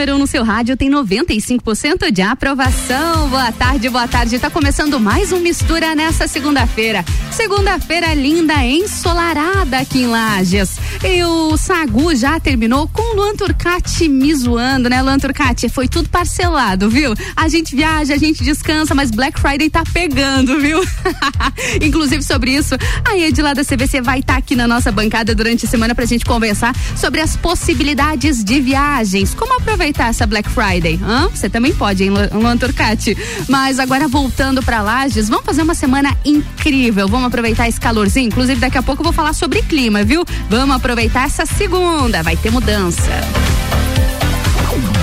número 0.00 0.14
1 0.14 0.16
um 0.16 0.18
no 0.20 0.26
seu 0.26 0.42
rádio 0.42 0.78
tem 0.78 0.90
95% 0.90 2.10
de 2.10 2.22
aprovação. 2.22 3.28
Boa 3.28 3.52
tarde, 3.52 3.86
boa 3.90 4.08
tarde. 4.08 4.38
Tá 4.38 4.48
começando 4.48 4.98
mais 4.98 5.30
um 5.30 5.40
Mistura 5.40 5.94
nessa 5.94 6.26
segunda-feira. 6.26 7.04
Segunda-feira 7.30 8.14
linda, 8.14 8.64
ensolarada 8.64 9.76
aqui 9.76 10.00
em 10.00 10.06
Lages. 10.06 10.78
E 11.04 11.22
o 11.22 11.54
Sagu 11.58 12.14
já 12.14 12.40
terminou 12.40 12.88
com 12.88 13.02
o 13.02 13.16
Luan 13.16 13.34
Turcati 13.34 14.08
me 14.08 14.34
zoando, 14.34 14.88
né, 14.88 15.02
Luan 15.02 15.18
Turcati? 15.18 15.68
Foi 15.68 15.86
tudo 15.86 16.08
parcelado, 16.08 16.88
viu? 16.88 17.12
A 17.36 17.48
gente 17.50 17.76
viaja, 17.76 18.14
a 18.14 18.18
gente 18.18 18.42
descansa, 18.42 18.94
mas 18.94 19.10
Black 19.10 19.38
Friday 19.38 19.68
tá 19.68 19.82
pegando, 19.92 20.58
viu? 20.60 20.80
Inclusive 21.82 22.22
sobre 22.22 22.52
isso, 22.52 22.74
a 23.04 23.18
Ed 23.18 23.42
lá 23.42 23.52
da 23.52 23.64
CVC 23.64 24.00
vai 24.00 24.20
estar 24.20 24.34
tá 24.34 24.38
aqui 24.38 24.56
na 24.56 24.66
nossa 24.66 24.90
bancada 24.90 25.34
durante 25.34 25.66
a 25.66 25.68
semana 25.68 25.94
pra 25.94 26.06
gente 26.06 26.24
conversar 26.24 26.74
sobre 26.96 27.20
as 27.20 27.36
possibilidades 27.36 28.42
de 28.42 28.60
viagens. 28.60 29.34
Como 29.34 29.54
aproveitar 29.56 29.89
essa 29.98 30.26
Black 30.26 30.48
Friday? 30.48 30.98
Hã? 31.02 31.28
Você 31.28 31.48
também 31.48 31.74
pode, 31.74 32.04
hein, 32.04 32.10
Luan 32.32 32.56
Turcati? 32.56 33.16
Mas 33.48 33.78
agora 33.78 34.08
voltando 34.08 34.62
para 34.62 34.82
Lages, 34.82 35.28
vamos 35.28 35.44
fazer 35.44 35.62
uma 35.62 35.74
semana 35.74 36.16
incrível. 36.24 37.08
Vamos 37.08 37.26
aproveitar 37.26 37.68
esse 37.68 37.80
calorzinho. 37.80 38.28
Inclusive, 38.28 38.60
daqui 38.60 38.78
a 38.78 38.82
pouco 38.82 39.00
eu 39.00 39.04
vou 39.04 39.12
falar 39.12 39.32
sobre 39.32 39.62
clima, 39.62 40.04
viu? 40.04 40.24
Vamos 40.48 40.76
aproveitar 40.76 41.26
essa 41.26 41.46
segunda. 41.46 42.22
Vai 42.22 42.36
ter 42.36 42.50
mudança. 42.50 43.10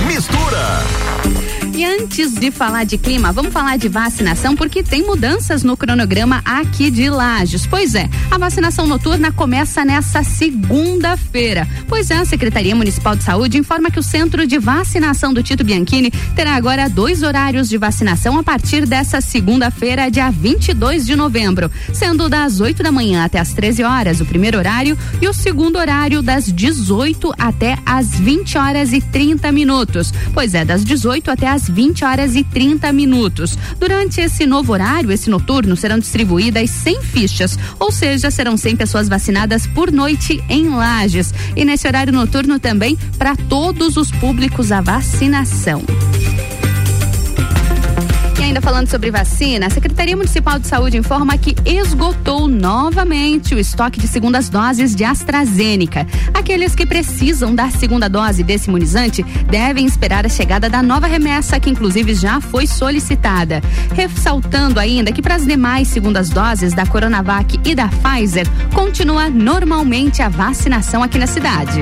Mistura 0.08 0.84
e 1.78 1.86
antes 1.86 2.34
de 2.34 2.50
falar 2.50 2.86
de 2.86 2.98
clima, 2.98 3.32
vamos 3.32 3.54
falar 3.54 3.78
de 3.78 3.88
vacinação 3.88 4.56
porque 4.56 4.82
tem 4.82 5.06
mudanças 5.06 5.62
no 5.62 5.78
cronograma 5.78 6.42
aqui 6.44 6.90
de 6.90 7.08
Lages. 7.08 7.68
Pois 7.68 7.94
é, 7.94 8.10
a 8.32 8.38
vacinação 8.40 8.88
noturna 8.88 9.32
começa 9.32 9.86
nessa 9.86 10.24
segunda-feira. 10.24 11.68
Pois 11.88 12.10
é, 12.10 12.16
a 12.16 12.26
Secretaria 12.26 12.76
Municipal 12.76 13.16
de 13.16 13.24
Saúde 13.24 13.60
informa 13.60 13.92
que 13.92 14.00
o 14.00 14.04
Centro 14.04 14.48
de 14.48 14.58
Vacinação 14.58 15.32
do 15.32 15.44
Tito 15.44 15.64
Bianchini 15.64 16.10
terá 16.36 16.56
agora 16.56 16.90
dois 16.90 17.22
horários 17.22 17.70
de 17.70 17.78
vacinação 17.78 18.40
a 18.40 18.44
partir 18.44 18.88
dessa 18.88 19.22
segunda-feira, 19.22 20.10
dia 20.10 20.32
22 20.32 21.06
de 21.06 21.16
novembro, 21.16 21.70
sendo 21.94 22.28
das 22.28 22.60
8 22.60 22.82
da 22.82 22.92
manhã 22.92 23.24
até 23.24 23.40
as 23.40 23.54
13 23.54 23.84
horas 23.84 24.20
o 24.20 24.26
primeiro 24.26 24.58
horário 24.58 24.98
e 25.22 25.28
o 25.28 25.34
segundo 25.34 25.78
horário 25.78 26.24
das 26.24 26.52
18 26.52 27.32
até 27.38 27.78
as 27.86 28.16
20 28.16 28.58
horas 28.58 28.94
e 28.94 29.00
30 29.00 29.52
minutos. 29.52 30.12
Pois 30.34 30.56
é, 30.56 30.66
das 30.66 30.84
18 30.84 31.30
até 31.30 31.48
as 31.48 31.67
20 31.68 32.04
horas 32.04 32.36
e 32.36 32.44
30 32.44 32.92
minutos. 32.92 33.58
Durante 33.80 34.22
esse 34.22 34.46
novo 34.46 34.74
horário, 34.74 35.12
esse 35.12 35.30
noturno, 35.30 35.76
serão 35.76 36.00
distribuídas 36.00 36.70
100 36.70 37.02
fichas, 37.02 37.60
ou 37.80 37.92
seja, 37.92 38.32
serão 38.32 38.58
100 38.58 38.76
pessoas 38.76 39.08
vacinadas 39.08 39.68
por 39.68 39.92
noite 39.92 40.44
em 40.50 40.70
Lages. 40.70 41.34
E 41.56 41.64
nesse 41.64 41.88
horário 41.88 42.14
noturno 42.14 42.60
também 42.60 42.98
para 43.18 43.36
todos 43.36 43.98
os 43.98 44.12
públicos 44.12 44.72
a 44.72 44.82
vacinação 44.82 45.84
ainda 48.58 48.62
falando 48.62 48.90
sobre 48.90 49.12
vacina, 49.12 49.68
a 49.68 49.70
Secretaria 49.70 50.16
Municipal 50.16 50.58
de 50.58 50.68
Saúde 50.68 50.98
informa 50.98 51.38
que 51.38 51.56
esgotou 51.66 52.48
novamente 52.48 53.54
o 53.54 53.60
estoque 53.60 54.00
de 54.00 54.08
segundas 54.08 54.50
doses 54.50 54.96
de 54.96 55.04
AstraZeneca. 55.04 56.08
Aqueles 56.34 56.74
que 56.74 56.86
precisam 56.86 57.54
da 57.54 57.70
segunda 57.70 58.10
dose 58.10 58.44
desse 58.44 58.68
imunizante 58.68 59.24
devem 59.50 59.86
esperar 59.86 60.26
a 60.26 60.30
chegada 60.30 60.70
da 60.70 60.82
nova 60.82 61.08
remessa, 61.08 61.60
que 61.60 61.70
inclusive 61.70 62.16
já 62.16 62.42
foi 62.42 62.66
solicitada. 62.66 63.62
Ressaltando 63.94 64.80
ainda 64.80 65.12
que 65.12 65.22
para 65.22 65.36
as 65.36 65.46
demais 65.46 65.88
segundas 65.88 66.30
doses 66.30 66.74
da 66.74 66.86
Coronavac 66.86 67.60
e 67.64 67.76
da 67.76 67.88
Pfizer, 67.90 68.48
continua 68.74 69.30
normalmente 69.30 70.22
a 70.22 70.30
vacinação 70.30 71.04
aqui 71.04 71.18
na 71.18 71.28
cidade. 71.28 71.80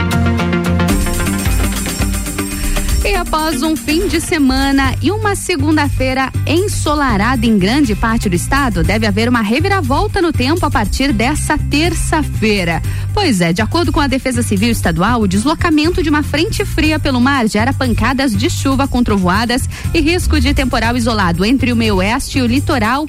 E 3.05 3.13
após 3.13 3.61
um 3.61 3.75
fim 3.75 4.07
de 4.07 4.19
semana 4.19 4.95
e 4.99 5.11
uma 5.11 5.35
segunda-feira 5.35 6.31
ensolarada 6.47 7.45
em 7.45 7.55
grande 7.55 7.93
parte 7.93 8.27
do 8.27 8.35
estado, 8.35 8.83
deve 8.83 9.05
haver 9.05 9.29
uma 9.29 9.41
reviravolta 9.41 10.19
no 10.23 10.33
tempo 10.33 10.65
a 10.65 10.71
partir 10.71 11.13
dessa 11.13 11.55
terça-feira. 11.55 12.81
Pois 13.13 13.41
é, 13.41 13.53
de 13.53 13.61
acordo 13.61 13.91
com 13.91 13.99
a 13.99 14.07
Defesa 14.07 14.41
Civil 14.41 14.71
Estadual, 14.71 15.21
o 15.21 15.27
deslocamento 15.27 16.01
de 16.01 16.09
uma 16.09 16.23
frente 16.23 16.65
fria 16.65 16.97
pelo 16.97 17.21
mar 17.21 17.47
gera 17.47 17.71
pancadas 17.71 18.35
de 18.35 18.49
chuva 18.49 18.87
com 18.87 19.03
trovoadas 19.03 19.69
e 19.93 20.01
risco 20.01 20.41
de 20.41 20.51
temporal 20.55 20.97
isolado 20.97 21.45
entre 21.45 21.71
o 21.71 21.75
meio 21.75 21.97
oeste 21.97 22.39
e 22.39 22.41
o 22.41 22.47
litoral 22.47 23.05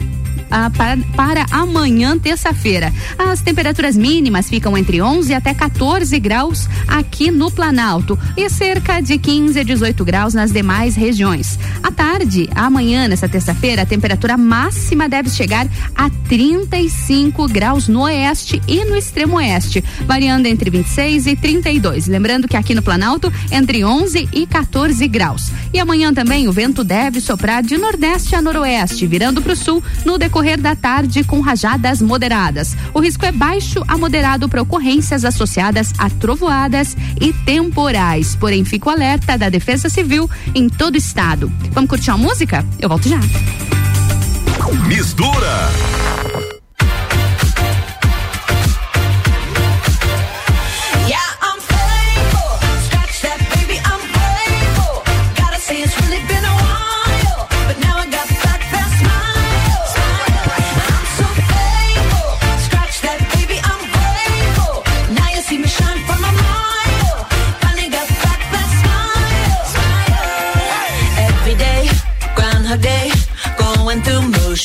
ah, 0.50 0.70
para, 0.70 0.96
para 1.16 1.46
amanhã, 1.50 2.18
terça-feira. 2.18 2.92
As 3.18 3.40
temperaturas 3.40 3.96
mínimas 3.96 4.48
ficam 4.48 4.76
entre 4.76 5.02
11 5.02 5.34
até 5.34 5.52
14 5.52 6.18
graus 6.20 6.68
aqui 6.86 7.30
no 7.30 7.50
Planalto 7.50 8.18
e 8.36 8.48
cerca 8.48 9.00
de 9.00 9.18
15 9.18 9.60
a 9.60 9.62
18 9.62 9.85
graus 9.94 10.34
nas 10.34 10.52
demais 10.52 10.94
regiões. 10.94 11.58
À 11.82 11.90
tarde, 11.90 12.48
amanhã, 12.54 13.08
nessa 13.08 13.28
terça-feira, 13.28 13.82
a 13.82 13.86
temperatura 13.86 14.36
máxima 14.36 15.08
deve 15.08 15.28
chegar 15.28 15.66
a 15.94 16.08
35 16.28 17.48
graus 17.48 17.88
no 17.88 18.02
oeste 18.02 18.62
e 18.66 18.84
no 18.84 18.96
extremo 18.96 19.36
oeste, 19.36 19.84
variando 20.06 20.46
entre 20.46 20.70
26 20.70 21.26
e 21.26 21.36
32. 21.36 22.06
Lembrando 22.06 22.48
que 22.48 22.56
aqui 22.56 22.74
no 22.74 22.82
Planalto, 22.82 23.32
entre 23.50 23.84
11 23.84 24.28
e 24.32 24.46
14 24.46 25.06
graus. 25.08 25.50
E 25.72 25.78
amanhã 25.78 26.14
também 26.14 26.48
o 26.48 26.52
vento 26.52 26.82
deve 26.82 27.20
soprar 27.20 27.62
de 27.62 27.76
nordeste 27.76 28.34
a 28.34 28.40
noroeste, 28.40 29.06
virando 29.06 29.42
para 29.42 29.52
o 29.52 29.56
sul 29.56 29.82
no 30.04 30.16
decorrer 30.16 30.46
decorrer 30.46 30.60
da 30.60 30.76
tarde 30.76 31.24
com 31.24 31.40
rajadas 31.40 32.00
moderadas. 32.00 32.76
O 32.94 33.00
risco 33.00 33.24
é 33.24 33.32
baixo 33.32 33.82
a 33.88 33.98
moderado 33.98 34.48
para 34.48 34.62
ocorrências 34.62 35.24
associadas 35.24 35.92
a 35.98 36.08
trovoadas 36.08 36.96
e 37.20 37.32
temporais. 37.32 38.36
Porém, 38.36 38.64
fico 38.64 38.88
alerta 38.88 39.36
da 39.36 39.48
Defesa 39.48 39.65
Civil 39.90 40.30
em 40.54 40.68
todo 40.68 40.94
o 40.94 40.98
estado. 40.98 41.50
Vamos 41.72 41.90
curtir 41.90 42.10
uma 42.10 42.18
música? 42.18 42.64
Eu 42.78 42.88
volto 42.88 43.08
já. 43.08 43.20
Mistura. 44.86 45.70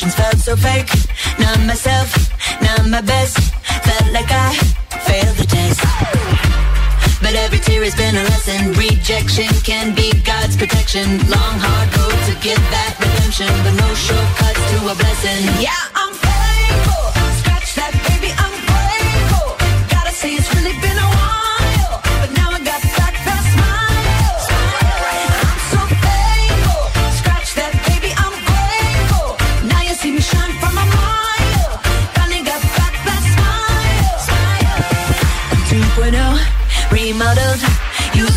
So 0.09 0.55
fake. 0.55 0.89
Not 1.37 1.59
myself, 1.67 2.09
not 2.61 2.89
my 2.89 3.01
best. 3.01 3.37
Felt 3.85 4.11
like 4.11 4.31
I 4.31 4.55
failed 5.05 5.37
the 5.37 5.45
test. 5.45 5.81
But 7.21 7.35
every 7.35 7.59
tear 7.59 7.83
has 7.83 7.95
been 7.95 8.15
a 8.15 8.23
lesson. 8.23 8.73
Rejection 8.73 9.47
can 9.63 9.93
be 9.93 10.11
God's 10.23 10.57
protection. 10.57 11.19
Long, 11.29 11.55
hard 11.61 11.89
road 11.97 12.17
to 12.29 12.33
get 12.41 12.57
that 12.73 12.97
redemption. 12.97 13.51
But 13.61 13.75
no 13.77 13.93
shortcuts 13.93 14.63
to 14.71 14.77
a 14.89 14.95
blessing. 14.95 15.45
Yeah, 15.61 15.90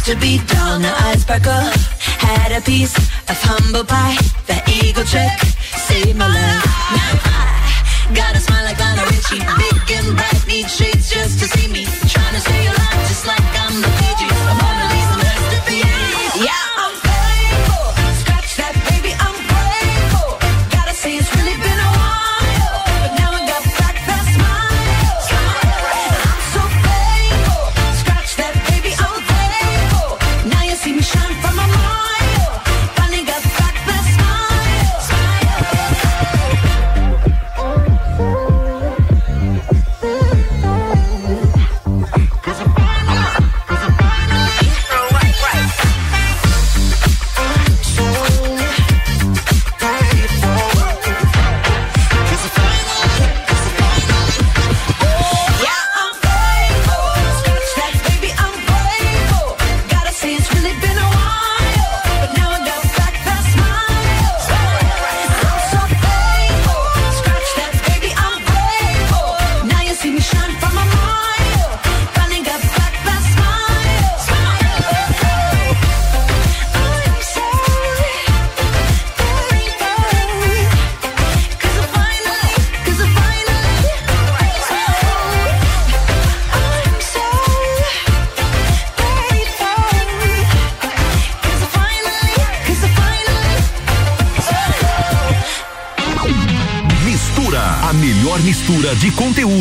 to 0.04 0.14
be 0.16 0.38
dull, 0.46 0.78
now 0.80 0.94
I 0.98 1.16
sparkle. 1.16 1.64
Had 2.20 2.52
a 2.52 2.60
piece 2.60 2.94
of 2.96 3.38
humble 3.40 3.84
pie. 3.84 4.16
The 4.46 4.60
eagle 4.68 5.04
trick 5.04 5.32
saved 5.88 6.18
my 6.18 6.28
life. 6.28 6.64
Now 6.92 7.12
I 7.24 8.12
got 8.14 8.36
a 8.36 8.40
smile 8.40 8.64
like 8.64 8.78
Lionel 8.78 9.06
Richie. 9.06 9.40
Big 9.40 9.96
and 9.96 10.14
bright, 10.14 10.46
need 10.46 10.68
shades 10.68 10.93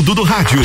conteúdo 0.03 0.15
do 0.15 0.23
rádio. 0.23 0.59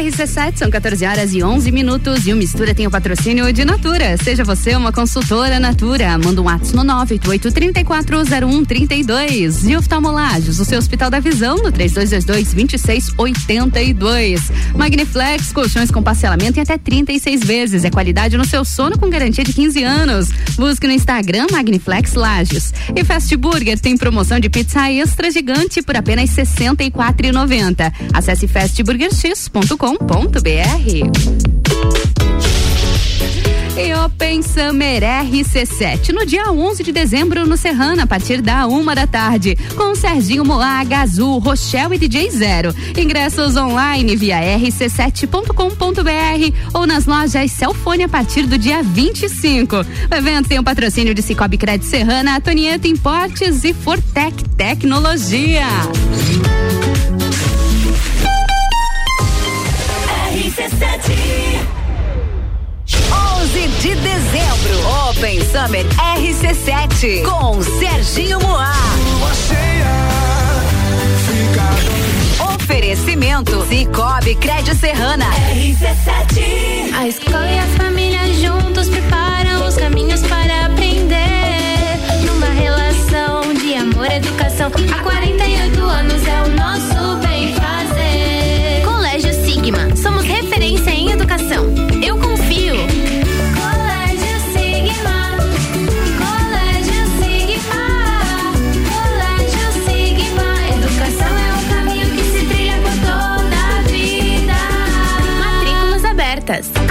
RC7, 0.00 0.56
são 0.56 0.70
14 0.70 1.04
horas 1.04 1.34
e 1.34 1.42
11 1.42 1.70
minutos 1.70 2.26
e 2.26 2.32
o 2.32 2.36
Mistura 2.36 2.74
tem 2.74 2.86
o 2.86 2.90
patrocínio 2.90 3.52
de 3.52 3.66
Natura. 3.66 4.16
Seja 4.16 4.42
você 4.42 4.74
uma 4.74 4.90
consultora 4.92 5.60
Natura. 5.60 6.16
Manda 6.16 6.40
um 6.40 6.44
WhatsApp 6.44 6.74
no 6.74 6.82
988-340132. 6.84 9.68
E 9.68 9.76
oftalmolagens, 9.76 10.58
o 10.58 10.64
seu 10.64 10.78
Hospital 10.78 11.10
da 11.10 11.20
Visão 11.20 11.58
no 11.58 11.70
3222-2682. 11.70 14.40
Magniflex, 14.74 15.52
colchões 15.52 15.90
com 15.90 16.02
parcelamento 16.02 16.58
em 16.58 16.62
até 16.62 16.78
36 16.78 17.42
vezes. 17.42 17.84
É 17.84 17.90
qualidade 17.90 18.38
no 18.38 18.46
seu 18.46 18.64
sono 18.64 18.98
com 18.98 19.10
garantia 19.10 19.44
de 19.44 19.52
15 19.52 19.84
anos. 19.84 20.30
Busque 20.56 20.86
no 20.86 20.94
Instagram 20.94 21.46
Magniflex 21.52 22.14
Lages. 22.14 22.72
E 22.94 23.04
Fast 23.04 23.36
Burger 23.36 23.78
tem 23.78 23.96
promoção 23.96 24.40
de 24.40 24.48
pizza 24.48 24.90
extra 24.90 25.30
gigante 25.30 25.82
por 25.82 25.96
apenas 25.96 26.36
R$ 26.36 26.42
64,90. 26.44 27.92
Acesse 28.12 28.46
fastburgerx.com 28.48 29.96
e 33.80 33.94
Open 33.94 34.42
Summer 34.42 35.02
RC7 35.02 36.10
no 36.10 36.26
dia 36.26 36.50
11 36.50 36.82
de 36.82 36.92
dezembro 36.92 37.46
no 37.46 37.56
Serrana 37.56 38.02
a 38.02 38.06
partir 38.06 38.42
da 38.42 38.66
uma 38.66 38.94
da 38.94 39.06
tarde 39.06 39.56
com 39.74 39.94
Serginho 39.94 40.44
Moaga 40.44 40.98
Azul, 40.98 41.38
Rochelle 41.38 41.94
e 41.94 41.98
DJ 41.98 42.30
Zero. 42.30 42.74
Ingressos 42.96 43.56
online 43.56 44.16
via 44.16 44.38
rc7.com.br 44.58 46.56
ou 46.74 46.86
nas 46.86 47.06
lojas 47.06 47.52
Celfone 47.52 48.02
a 48.02 48.08
partir 48.08 48.46
do 48.46 48.58
dia 48.58 48.82
25. 48.82 49.76
O 49.76 50.14
evento 50.14 50.48
tem 50.48 50.58
o 50.58 50.64
patrocínio 50.64 51.14
de 51.14 51.22
Cicobi 51.22 51.56
Crédito 51.56 51.86
Serrana, 51.86 52.36
Antonieta 52.36 52.86
Importes 52.86 53.64
e 53.64 53.72
Fortec 53.72 54.44
Tecnologia. 54.56 55.64
Summer 65.50 65.84
RC7 66.16 67.24
com 67.24 67.60
Serginho 67.60 68.38
Moá. 68.38 68.72
Oferecimento 72.54 73.66
Cicobi 73.66 74.36
Crédito 74.36 74.76
Serrana. 74.76 75.24
RC7 75.52 76.94
A 76.96 77.08
escola 77.08 77.50
e 77.50 77.58
a 77.58 77.66
família 77.76 78.20
juntos 78.34 78.88
preparam 78.88 79.66
os 79.66 79.74
caminhos 79.74 80.22
para 80.22 80.66
aprender. 80.66 81.18
Numa 82.24 82.46
relação 82.46 83.52
de 83.52 83.74
amor 83.74 84.06
e 84.06 84.18
educação. 84.18 84.70
Há 84.94 85.02
48 85.02 85.82
anos 85.82 86.28
é 86.28 86.42
o 86.42 86.48
nosso 86.50 87.16
bem 87.26 87.52
fazer. 87.54 88.84
Colégio 88.84 89.34
Sigma. 89.34 89.96
Somos 89.96 90.22
referência 90.22 90.90
em 90.90 91.10
educação. 91.10 91.89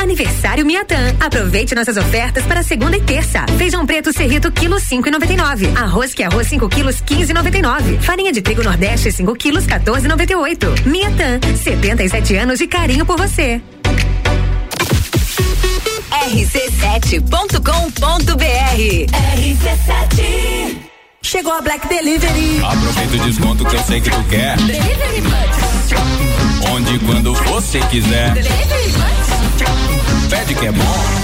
Aniversário 0.09 0.65
Miatã. 0.65 1.15
Aproveite 1.19 1.75
nossas 1.75 1.95
ofertas 1.95 2.43
para 2.43 2.63
segunda 2.63 2.97
e 2.97 3.01
terça. 3.01 3.45
Feijão 3.59 3.85
preto 3.85 4.11
serrito 4.11 4.51
quilo 4.51 4.79
cinco 4.79 5.07
e 5.07 5.11
noventa 5.11 5.33
e 5.33 5.37
nove. 5.37 5.67
Arroz 5.75 6.15
que 6.15 6.23
é 6.23 6.25
arroz 6.25 6.47
5 6.47 6.67
quilos 6.67 6.99
quinze 6.99 7.29
e 7.29 7.33
noventa 7.35 7.59
e 7.59 7.61
nove. 7.61 7.99
Farinha 7.99 8.31
de 8.31 8.41
trigo 8.41 8.63
nordeste 8.63 9.11
5 9.11 9.35
quilos 9.35 9.67
14 9.67 10.07
e 10.07 10.09
noventa 10.09 10.33
e 10.33 10.35
oito. 10.35 10.65
Miatã, 10.83 11.39
77 11.63 12.35
anos 12.37 12.57
de 12.57 12.65
carinho 12.65 13.05
por 13.05 13.17
você. 13.17 13.61
rc7.com.br 16.31 17.59
RC7 19.37 20.77
Chegou 21.21 21.53
a 21.53 21.61
Black 21.61 21.87
Delivery. 21.87 22.63
Aproveita 22.63 23.15
o 23.15 23.19
desconto 23.27 23.63
que 23.63 23.75
eu 23.75 23.83
sei 23.83 24.01
que 24.01 24.09
tu 24.09 24.23
quer. 24.23 24.57
Delivery. 24.57 25.21
Onde 26.71 26.95
e 26.95 26.99
quando 26.99 27.35
você 27.35 27.79
quiser. 27.81 28.33
Delivery. 28.33 29.08
Pede 30.29 30.53
que 30.53 30.67
é 30.67 30.71
bom. 30.71 31.18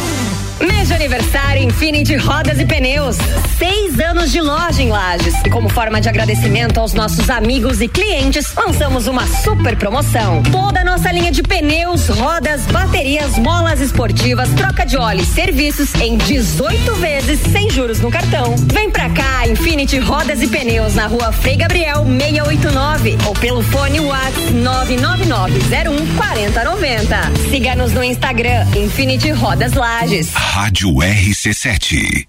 Mês 0.60 0.88
de 0.88 0.94
aniversário 0.94 1.64
Infinity 1.64 2.16
Rodas 2.16 2.60
e 2.60 2.66
Pneus. 2.66 3.18
Seis 3.58 4.00
anos 4.00 4.32
de 4.32 4.40
loja 4.40 4.82
em 4.82 4.90
Lages. 4.90 5.36
E 5.46 5.50
como 5.50 5.68
forma 5.68 6.00
de 6.00 6.08
agradecimento 6.08 6.80
aos 6.80 6.94
nossos 6.94 7.30
amigos 7.30 7.82
e 7.82 7.88
clientes, 7.88 8.54
lançamos 8.56 9.08
uma 9.08 9.28
super 9.28 9.76
promoção. 9.76 10.42
Toda 10.44 10.82
a 10.82 10.86
nossa 10.86 11.12
linha 11.12 11.32
de 11.32 11.44
pneus, 11.44 12.08
rodas, 12.08 12.66
baterias, 12.68 13.38
molas 13.38 13.82
esportivas, 13.82 14.50
troca 14.52 14.86
de 14.86 14.98
óleo 14.98 15.22
e 15.22 15.26
serviços 15.26 15.94
em 15.96 16.18
18 16.18 16.96
vezes 16.96 17.40
sem 17.52 17.70
juros 17.70 18.00
no 18.00 18.10
cartão. 18.10 18.56
Vem 18.72 18.90
pra 18.90 19.10
cá, 19.10 19.48
Infinity 19.48 20.00
Rodas 20.00 20.42
e 20.42 20.48
Pneus 20.48 20.96
na 20.96 21.08
rua 21.08 21.32
Frei 21.34 21.58
Gabriel 21.58 22.06
689 22.06 23.18
ou 23.26 23.34
pelo 23.34 23.62
fone 23.62 24.00
WhatsApp 24.00 24.54
99901 24.54 26.16
4090. 26.16 27.18
Siga-nos 27.50 27.94
no 27.94 28.04
Instagram 28.04 28.66
Infinity 28.76 29.32
Rodas 29.32 29.74
Lages. 29.74 30.45
Rádio 30.48 30.90
RC7. 30.94 32.28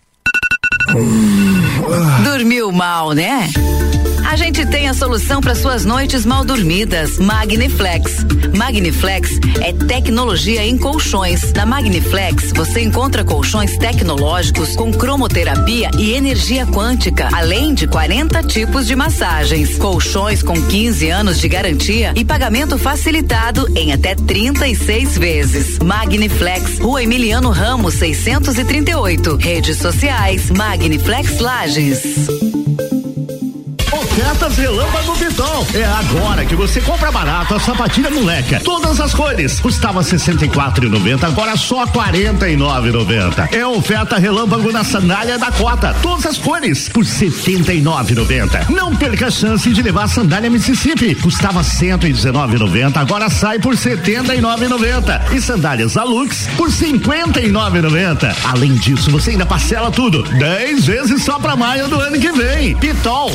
Dormiu 2.25 2.73
mal, 2.73 3.12
né? 3.12 3.49
A 4.28 4.35
gente 4.35 4.66
tem 4.66 4.88
a 4.88 4.92
solução 4.92 5.40
para 5.40 5.54
suas 5.54 5.85
noites 5.85 6.26
mal 6.26 6.45
dormidas. 6.45 7.16
Magniflex. 7.16 8.26
Magniflex 8.56 9.38
é 9.62 9.73
tecnologia 9.73 10.66
em 10.66 10.76
colchões. 10.76 11.52
Na 11.52 11.64
Magniflex 11.64 12.52
você 12.52 12.80
encontra 12.83 13.25
colchões 13.25 13.78
tecnológicos 13.78 14.75
com 14.75 14.92
cromoterapia 14.92 15.90
e 15.97 16.12
energia 16.12 16.66
quântica, 16.66 17.28
além 17.33 17.73
de 17.73 17.87
40 17.87 18.42
tipos 18.42 18.87
de 18.87 18.97
massagens. 18.97 19.78
Colchões 19.78 20.42
com 20.42 20.61
15 20.61 21.09
anos 21.09 21.38
de 21.38 21.49
garantia 21.49 22.12
e 22.16 22.25
pagamento 22.25 22.76
facilitado 22.78 23.68
em 23.76 23.92
até 23.92 24.16
36 24.16 25.16
vezes. 25.16 25.78
Magniflex, 25.78 26.80
Rua 26.80 27.02
Emiliano 27.02 27.50
Ramos 27.50 27.95
638. 27.95 29.37
Redes 29.37 29.78
sociais 29.78 30.50
Magniflex 30.50 31.38
Lages. 31.38 32.55
Ofertas 34.16 34.56
Relâmpago 34.56 35.14
Pitol. 35.18 35.66
É 35.75 35.85
agora 35.85 36.42
que 36.46 36.56
você 36.56 36.80
compra 36.80 37.12
barato 37.12 37.54
a 37.54 37.61
sapatilha 37.61 38.11
moleca. 38.11 38.58
Todas 38.64 38.99
as 38.99 39.12
cores. 39.12 39.61
Custava 39.61 40.00
R$ 40.00 40.06
64,90, 40.06 41.23
agora 41.23 41.54
só 41.54 41.85
R$ 41.85 41.90
49,90. 41.90 43.52
É 43.52 43.66
oferta 43.66 44.16
Relâmpago 44.16 44.73
na 44.73 44.85
sandália 44.85 45.38
da 45.38 45.52
Cota. 45.52 45.94
Todas 46.00 46.25
as 46.25 46.38
cores 46.38 46.88
por 46.88 47.04
R$ 47.04 47.11
79,90. 47.11 48.70
Não 48.70 48.96
perca 48.96 49.26
a 49.26 49.30
chance 49.30 49.70
de 49.70 49.82
levar 49.82 50.04
a 50.04 50.08
sandália 50.08 50.49
Mississippi. 50.49 51.14
Custava 51.16 51.61
R$ 51.61 51.66
119,90, 51.66 52.96
agora 52.96 53.28
sai 53.28 53.58
por 53.58 53.75
R$ 53.75 53.96
79,90. 53.96 55.35
E 55.35 55.42
sandálias 55.42 55.94
Alux 55.94 56.49
por 56.56 56.70
R$ 56.70 56.75
59,90. 56.75 58.35
Além 58.44 58.73
disso, 58.76 59.11
você 59.11 59.32
ainda 59.32 59.44
parcela 59.44 59.90
tudo. 59.90 60.23
10 60.23 60.87
vezes 60.87 61.23
só 61.23 61.38
pra 61.38 61.54
maio 61.54 61.87
do 61.88 62.00
ano 62.00 62.18
que 62.18 62.32
vem. 62.32 62.75
Pitol. 62.76 63.30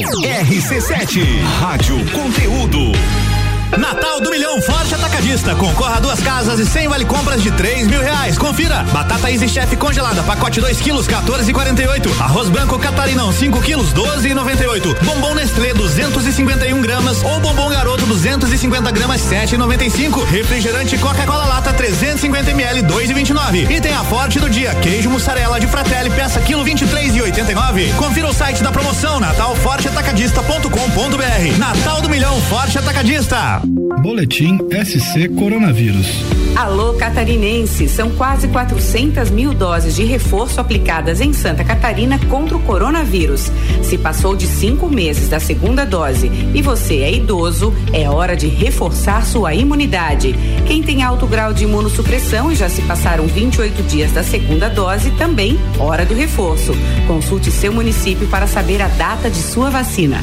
RC7. 0.72 1.44
Rádio 1.60 1.98
Conteúdo. 2.14 3.31
Natal 3.78 4.20
do 4.20 4.30
Milhão 4.30 4.62
Forte 4.62 4.94
Atacadista. 4.94 5.56
Concorra 5.56 5.98
a 5.98 6.00
duas 6.00 6.20
casas 6.20 6.60
e 6.60 6.66
cem 6.66 6.88
vale 6.88 7.06
compras 7.06 7.42
de 7.42 7.52
três 7.52 7.88
mil 7.88 8.02
reais. 8.02 8.38
Confira. 8.38 8.84
Batata 8.92 9.32
Easy 9.32 9.48
Chef 9.48 9.76
congelada, 9.78 10.22
pacote 10.24 10.60
2 10.60 10.82
quilos, 10.82 11.08
14,48. 11.08 12.20
Arroz 12.20 12.50
branco 12.50 12.78
Catarinão, 12.78 13.32
5 13.32 13.62
quilos, 13.62 13.94
12,98. 13.94 15.02
Bombom 15.04 15.36
Nestlé, 15.36 15.74
251 15.74 16.82
gramas. 16.82 17.24
Ou 17.24 17.40
bombom 17.40 17.70
garoto, 17.70 18.06
250 18.06 18.92
gramas, 18.92 19.22
7,95. 19.22 20.26
Refrigerante 20.26 20.98
Coca-Cola 20.98 21.46
Lata, 21.46 21.72
350 21.72 22.52
ml, 22.52 22.84
2,29. 22.84 23.72
E 23.72 23.80
tem 23.80 23.94
a 23.94 24.04
forte 24.04 24.40
do 24.40 24.50
dia: 24.50 24.76
queijo 24.76 25.10
mussarela 25.10 25.60
de 25.60 25.68
Fratelli, 25.68 26.10
peça 26.10 26.42
quilo 26.42 26.66
23,89. 26.66 27.96
Confira 27.96 28.28
o 28.28 28.34
site 28.34 28.62
da 28.62 28.72
promoção 28.72 29.20
natalforteatacadista.com.br. 29.20 31.58
Natal 31.58 32.02
do 32.02 32.10
Milhão 32.10 32.40
Forte 32.42 32.78
Atacadista. 32.78 33.61
Boletim 33.66 34.58
SC 34.84 35.30
Coronavírus. 35.30 36.08
Alô 36.56 36.94
Catarinense, 36.94 37.88
são 37.88 38.10
quase 38.12 38.48
400 38.48 39.30
mil 39.30 39.54
doses 39.54 39.96
de 39.96 40.04
reforço 40.04 40.60
aplicadas 40.60 41.22
em 41.22 41.32
Santa 41.32 41.64
Catarina 41.64 42.20
contra 42.28 42.58
o 42.58 42.60
coronavírus. 42.62 43.52
Se 43.84 43.98
passou 43.98 44.36
de 44.36 44.48
cinco 44.48 44.90
meses 44.90 45.30
da 45.30 45.40
segunda 45.40 45.86
dose 45.86 46.32
e 46.54 46.62
você 46.62 46.98
é 47.02 47.14
idoso, 47.14 47.74
é 47.94 48.10
hora 48.10 48.36
de 48.36 48.48
reforçar 48.48 49.26
sua 49.26 49.54
imunidade. 49.54 50.36
Quem 50.66 50.82
tem 50.82 51.04
alto 51.04 51.28
grau 51.28 51.54
de 51.54 51.64
imunossupressão 51.64 52.52
e 52.52 52.56
já 52.56 52.68
se 52.68 52.82
passaram 52.82 53.28
28 53.28 53.84
dias 53.84 54.12
da 54.12 54.24
segunda 54.24 54.70
dose, 54.70 55.12
também 55.12 55.60
hora 55.78 56.06
do 56.06 56.16
reforço. 56.16 56.74
Consulte 57.08 57.52
seu 57.52 57.72
município 57.72 58.28
para 58.28 58.48
saber 58.48 58.82
a 58.82 58.88
data 58.88 59.30
de 59.30 59.38
sua 59.38 59.70
vacina. 59.70 60.20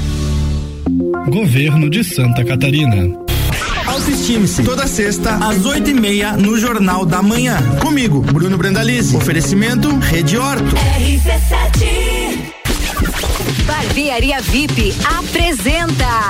Governo 1.31 1.89
de 1.89 2.03
Santa 2.03 2.45
Catarina. 2.45 3.28
Autoestime-se. 3.89 4.63
Toda 4.63 4.87
sexta, 4.87 5.37
às 5.37 5.65
oito 5.65 5.91
e 5.91 5.95
meia, 5.95 6.33
no 6.33 6.59
Jornal 6.59 7.07
da 7.07 7.23
Manhã. 7.23 7.57
Comigo, 7.81 8.21
Bruno 8.21 8.59
Brandalize. 8.59 9.17
Oferecimento 9.17 9.97
Rede 9.99 10.37
Horto. 10.37 10.77
Barbearia 13.67 14.41
VIP 14.43 14.95
apresenta 15.19 16.29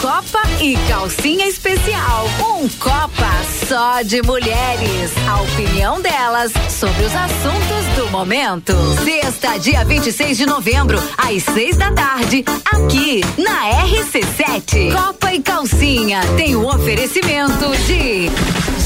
Copa 0.00 0.40
e 0.62 0.76
Calcinha 0.88 1.46
Especial. 1.46 2.26
Um 2.40 2.66
Copa 2.78 3.30
só 3.68 4.00
de 4.00 4.22
mulheres. 4.22 5.12
A 5.28 5.42
opinião 5.42 6.00
delas 6.00 6.52
sobre 6.70 7.04
os 7.04 7.12
assuntos 7.14 7.96
do 7.96 8.10
momento. 8.10 8.72
Sexta, 9.04 9.58
dia 9.58 9.84
26 9.84 10.38
de 10.38 10.46
novembro, 10.46 10.98
às 11.18 11.42
seis 11.42 11.76
da 11.76 11.92
tarde, 11.92 12.42
aqui 12.64 13.20
na 13.36 13.68
RC7. 13.84 14.90
Copa 14.94 15.34
e 15.34 15.42
Calcinha 15.42 16.20
tem 16.34 16.56
o 16.56 16.66
oferecimento 16.66 17.70
de 17.86 18.30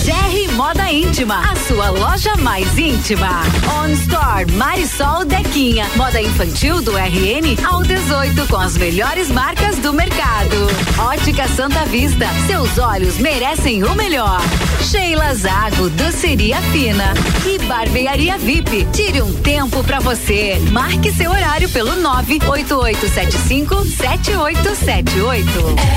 GR 0.04 0.52
Moda 0.52 0.92
Íntima, 0.92 1.40
a 1.50 1.56
sua 1.56 1.88
loja 1.88 2.36
mais 2.36 2.76
íntima. 2.76 3.40
On 3.80 3.88
Store 3.88 4.44
Marisol 4.52 5.24
Dequinha, 5.24 5.86
moda 5.96 6.20
infantil 6.20 6.82
do 6.82 6.92
RN 6.94 7.56
ao 7.64 7.82
18 7.82 8.46
com 8.46 8.56
as 8.58 8.76
melhores 8.76 9.30
marcas 9.30 9.78
do 9.78 9.94
mercado. 9.94 10.56
Ótica 10.98 11.48
Santa 11.48 11.86
Vista, 11.86 12.26
seus 12.46 12.76
olhos 12.76 13.16
merecem 13.16 13.82
o 13.82 13.94
melhor. 13.94 14.42
Sheila 14.82 15.34
Zago, 15.34 15.88
doceria 15.88 16.60
fina 16.70 17.14
e 17.46 17.58
barbearia 17.64 18.36
VIP. 18.36 18.86
Tire 18.92 19.22
um 19.22 19.32
tempo 19.32 19.82
pra 19.84 20.00
você. 20.00 20.60
Marque 20.70 21.10
seu 21.12 21.30
horário 21.30 21.70
pelo 21.70 21.96
98875 21.96 23.86
7878. 23.86 25.48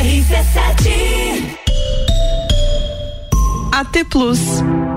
RC7 0.02 1.67
AT 3.80 4.04
Plus. 4.10 4.97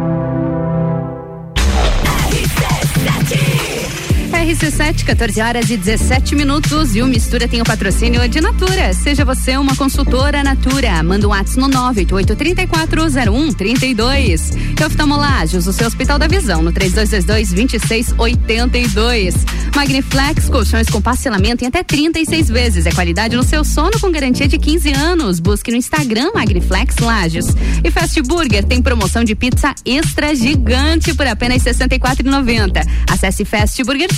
RC7, 4.37 5.05
14 5.05 5.41
horas 5.41 5.71
e 5.71 5.77
17 5.77 6.35
minutos. 6.35 6.95
E 6.95 7.03
o 7.03 7.07
Mistura 7.07 7.49
tem 7.49 7.61
o 7.61 7.65
patrocínio 7.65 8.27
de 8.29 8.41
Natura. 8.41 8.95
Seja 8.95 9.25
você 9.25 9.57
uma 9.57 9.77
consultora 9.77 10.43
Natura. 10.43 11.03
Manda 11.03 11.27
um 11.27 11.31
WhatsApp 11.31 11.61
no 11.61 11.69
988-340132. 11.69 14.41
E 14.79 14.85
oftalmolagens, 14.85 15.67
o 15.67 15.73
seu 15.73 15.87
Hospital 15.87 16.19
da 16.19 16.27
Visão, 16.27 16.63
no 16.63 16.73
3222-2682. 16.73 19.35
Magniflex, 19.75 20.49
colchões 20.49 20.89
com 20.89 21.01
parcelamento 21.01 21.65
em 21.65 21.69
até 21.69 21.83
36 21.83 22.49
vezes. 22.49 22.87
É 22.87 22.93
qualidade 22.93 23.37
no 23.37 23.43
seu 23.43 23.65
sono 23.65 23.99
com 24.01 24.11
garantia 24.11 24.49
de 24.49 24.59
15 24.59 24.93
anos. 24.93 25.41
Busque 25.41 25.71
no 25.71 25.77
Instagram 25.77 26.31
Magniflex 26.35 26.97
Lages. 26.99 27.47
E 27.83 27.91
Fast 27.91 28.21
Burger 28.23 28.65
tem 28.65 28.83
promoção 28.83 29.25
de 29.25 29.35
pizza 29.35 29.75
extra 29.85 30.35
gigante 30.35 31.15
por 31.15 31.27
apenas 31.27 31.65
R$ 31.65 31.73
64,90. 31.73 32.87
Acesse 33.11 33.45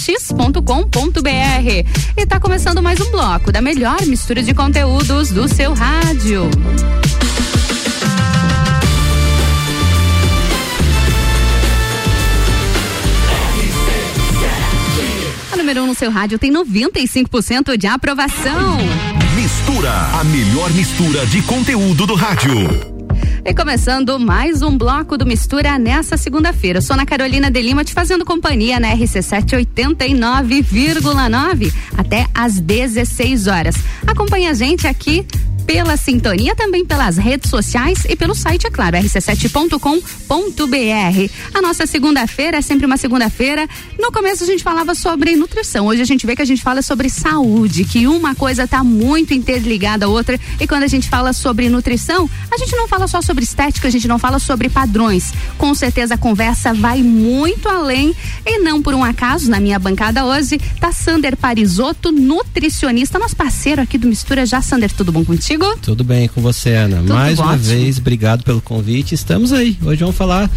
fastburgerx.com.br. 0.03 1.23
E 2.17 2.27
tá 2.27 2.41
começando 2.41 2.83
mais 2.83 3.01
um 3.01 3.11
bloco 3.11 3.53
da 3.53 3.61
melhor 3.61 4.05
mistura 4.07 4.43
de 4.43 4.53
conteúdos 4.53 5.31
do 5.31 5.49
seu 5.49 5.73
rádio. 5.73 6.51
A 15.53 15.57
número 15.57 15.83
1 15.83 15.85
um 15.85 15.87
no 15.87 15.95
seu 15.95 16.11
rádio 16.11 16.39
tem 16.39 16.53
95% 16.53 17.77
de 17.77 17.87
aprovação. 17.87 18.79
Mistura, 19.37 19.93
a 20.21 20.25
melhor 20.25 20.71
mistura 20.73 21.25
de 21.27 21.41
conteúdo 21.43 22.07
do 22.07 22.15
rádio. 22.15 22.92
E 23.45 23.53
começando 23.53 24.19
mais 24.19 24.63
um 24.63 24.79
bloco 24.79 25.19
do 25.19 25.27
Mistura 25.27 25.79
nessa 25.79 26.17
segunda-feira. 26.17 26.81
Sou 26.81 26.95
Ana 26.95 27.05
Carolina 27.05 27.51
de 27.51 27.61
Lima 27.61 27.85
te 27.85 27.93
fazendo 27.93 28.25
companhia 28.25 28.79
na 28.79 28.95
RC7 28.95 29.67
89,9 29.77 31.73
até 31.97 32.27
às 32.35 32.61
16 32.61 33.47
horas. 33.47 33.75
Acompanhe 34.07 34.47
a 34.47 34.55
gente 34.55 34.87
aqui 34.87 35.27
pela 35.67 35.97
sintonia, 35.97 36.55
também 36.55 36.85
pelas 36.85 37.17
redes 37.17 37.51
sociais 37.51 38.05
e 38.09 38.17
pelo 38.17 38.35
site, 38.35 38.67
é 38.67 38.71
claro, 38.71 38.97
rc7.com.br. 38.97 41.33
A 41.55 41.63
nossa 41.63 41.87
segunda-feira 41.87 42.59
é 42.59 42.63
sempre 42.63 42.87
uma 42.87 42.97
segunda-feira. 42.97 43.69
No 43.99 44.13
começo 44.13 44.45
a 44.45 44.47
gente 44.47 44.63
falava 44.63 44.95
sobre 44.95 45.37
nutrição. 45.37 45.87
Hoje 45.87 46.03
a 46.03 46.05
gente 46.05 46.27
vê 46.27 46.37
que 46.37 46.43
a 46.43 46.45
gente 46.45 46.63
fala 46.63 46.83
sobre 46.83 47.09
saúde, 47.09 47.85
que 47.85 48.07
uma 48.07 48.35
coisa 48.35 48.65
está 48.65 48.83
muito 48.83 49.35
interligada 49.35 50.07
à 50.07 50.09
outra. 50.09 50.39
E 50.61 50.67
quando 50.67 50.83
a 50.83 50.89
gente 50.89 51.09
fala 51.09 51.33
sobre 51.33 51.69
nutrição, 51.69 52.29
a 52.51 52.57
gente 52.57 52.75
não 52.77 52.89
fala 52.89 53.07
só 53.07 53.23
sobre 53.23 53.45
estética, 53.45 53.89
a 53.89 53.91
gente 53.91 54.09
não 54.09 54.19
fala 54.19 54.39
sobre 54.39 54.69
padrões. 54.69 55.33
Com 55.57 55.75
certeza 55.75 56.15
a 56.15 56.19
conversa 56.19 56.75
vai 56.75 57.03
muito 57.03 57.69
além. 57.69 58.15
E 58.45 58.59
não 58.59 58.83
por 58.83 58.95
um 58.95 59.05
acaso, 59.05 59.51
na 59.51 59.61
minha 59.61 59.79
bancada 59.79 60.25
hoje, 60.25 60.59
tá 60.81 60.93
Sander 60.93 61.37
Parisotto, 61.37 62.11
nutricionista, 62.11 63.19
nosso 63.19 63.37
parceiro 63.37 63.81
aqui 63.81 63.97
do 63.97 64.09
Mistura. 64.09 64.45
Já, 64.45 64.61
Sander, 64.61 64.93
tudo 64.93 65.13
bom 65.13 65.25
contigo? 65.25 65.52
Tudo 65.83 66.03
bem 66.05 66.29
com 66.29 66.41
você, 66.41 66.71
Ana. 66.75 66.99
Tudo 66.99 67.15
Mais 67.15 67.39
uma 67.39 67.53
ótimo. 67.53 67.65
vez, 67.65 67.99
obrigado 67.99 68.43
pelo 68.43 68.61
convite. 68.61 69.15
Estamos 69.15 69.53
aí. 69.53 69.77
Hoje 69.83 70.01
vamos 70.01 70.17
falar 70.17 70.51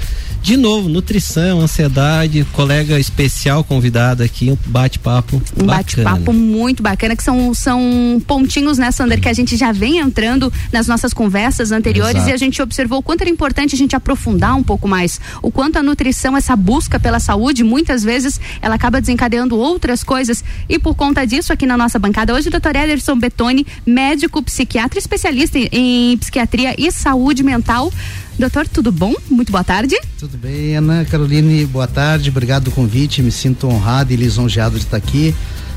de 0.45 0.57
novo 0.57 0.87
nutrição, 0.87 1.59
ansiedade, 1.59 2.45
colega 2.53 2.99
especial 2.99 3.63
convidado 3.63 4.21
aqui, 4.21 4.51
um 4.51 4.57
bate-papo 4.67 5.41
Um 5.59 5.65
bate-papo 5.65 6.31
muito 6.31 6.83
bacana, 6.83 7.15
que 7.15 7.23
são, 7.23 7.51
são 7.55 8.21
pontinhos, 8.27 8.77
né, 8.77 8.91
Sander, 8.91 9.19
que 9.19 9.27
a 9.27 9.33
gente 9.33 9.57
já 9.57 9.71
vem 9.71 9.97
entrando 9.97 10.53
nas 10.71 10.85
nossas 10.85 11.15
conversas 11.15 11.71
anteriores 11.71 12.17
Exato. 12.17 12.29
e 12.29 12.33
a 12.33 12.37
gente 12.37 12.61
observou 12.61 12.99
o 12.99 13.01
quanto 13.01 13.21
era 13.21 13.29
importante 13.31 13.73
a 13.73 13.77
gente 13.77 13.95
aprofundar 13.95 14.55
um 14.55 14.61
pouco 14.61 14.87
mais. 14.87 15.19
O 15.41 15.49
quanto 15.49 15.79
a 15.79 15.83
nutrição, 15.83 16.37
essa 16.37 16.55
busca 16.55 16.99
pela 16.99 17.19
saúde, 17.19 17.63
muitas 17.63 18.03
vezes 18.03 18.39
ela 18.61 18.75
acaba 18.75 19.01
desencadeando 19.01 19.57
outras 19.57 20.03
coisas. 20.03 20.43
E 20.69 20.77
por 20.77 20.93
conta 20.93 21.25
disso, 21.25 21.51
aqui 21.51 21.65
na 21.65 21.75
nossa 21.75 21.97
bancada, 21.97 22.35
hoje 22.35 22.49
o 22.49 22.51
doutor 22.51 22.75
Ederson 22.75 23.17
Betoni, 23.17 23.65
médico 23.83 24.43
psiquiatra, 24.43 24.99
especialista 24.99 25.57
em, 25.57 25.69
em 25.71 26.17
psiquiatria 26.19 26.75
e 26.77 26.91
saúde 26.91 27.41
mental. 27.41 27.91
Doutor, 28.37 28.67
tudo 28.67 28.91
bom? 28.91 29.13
Muito 29.29 29.49
boa 29.49 29.63
tarde. 29.63 29.95
Tudo 30.19 30.37
bem, 30.37 30.75
Ana 30.75 31.05
Caroline, 31.05 31.65
boa 31.65 31.87
tarde, 31.87 32.29
obrigado 32.29 32.65
do 32.65 32.71
convite, 32.71 33.21
me 33.21 33.31
sinto 33.31 33.65
honrado 33.67 34.11
e 34.11 34.17
lisonjeado 34.17 34.77
de 34.77 34.83
estar 34.83 34.97
aqui. 34.97 35.33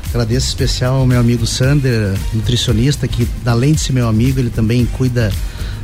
Agradeço 0.09 0.47
especial 0.47 0.95
ao 0.95 1.05
meu 1.05 1.19
amigo 1.19 1.47
Sander, 1.47 2.17
nutricionista, 2.33 3.07
que 3.07 3.25
além 3.45 3.73
de 3.73 3.79
ser 3.79 3.93
meu 3.93 4.09
amigo, 4.09 4.39
ele 4.39 4.49
também 4.49 4.85
cuida 4.85 5.31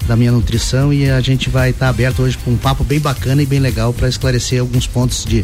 da 0.07 0.15
minha 0.15 0.31
nutrição 0.31 0.93
e 0.93 1.09
a 1.09 1.19
gente 1.19 1.49
vai 1.49 1.71
estar 1.71 1.89
aberto 1.89 2.21
hoje 2.21 2.37
para 2.37 2.51
um 2.53 2.57
papo 2.57 2.83
bem 2.83 2.99
bacana 2.99 3.41
e 3.41 3.45
bem 3.45 3.59
legal 3.59 3.91
para 3.93 4.07
esclarecer 4.07 4.59
alguns 4.59 4.85
pontos 4.85 5.25
de 5.25 5.43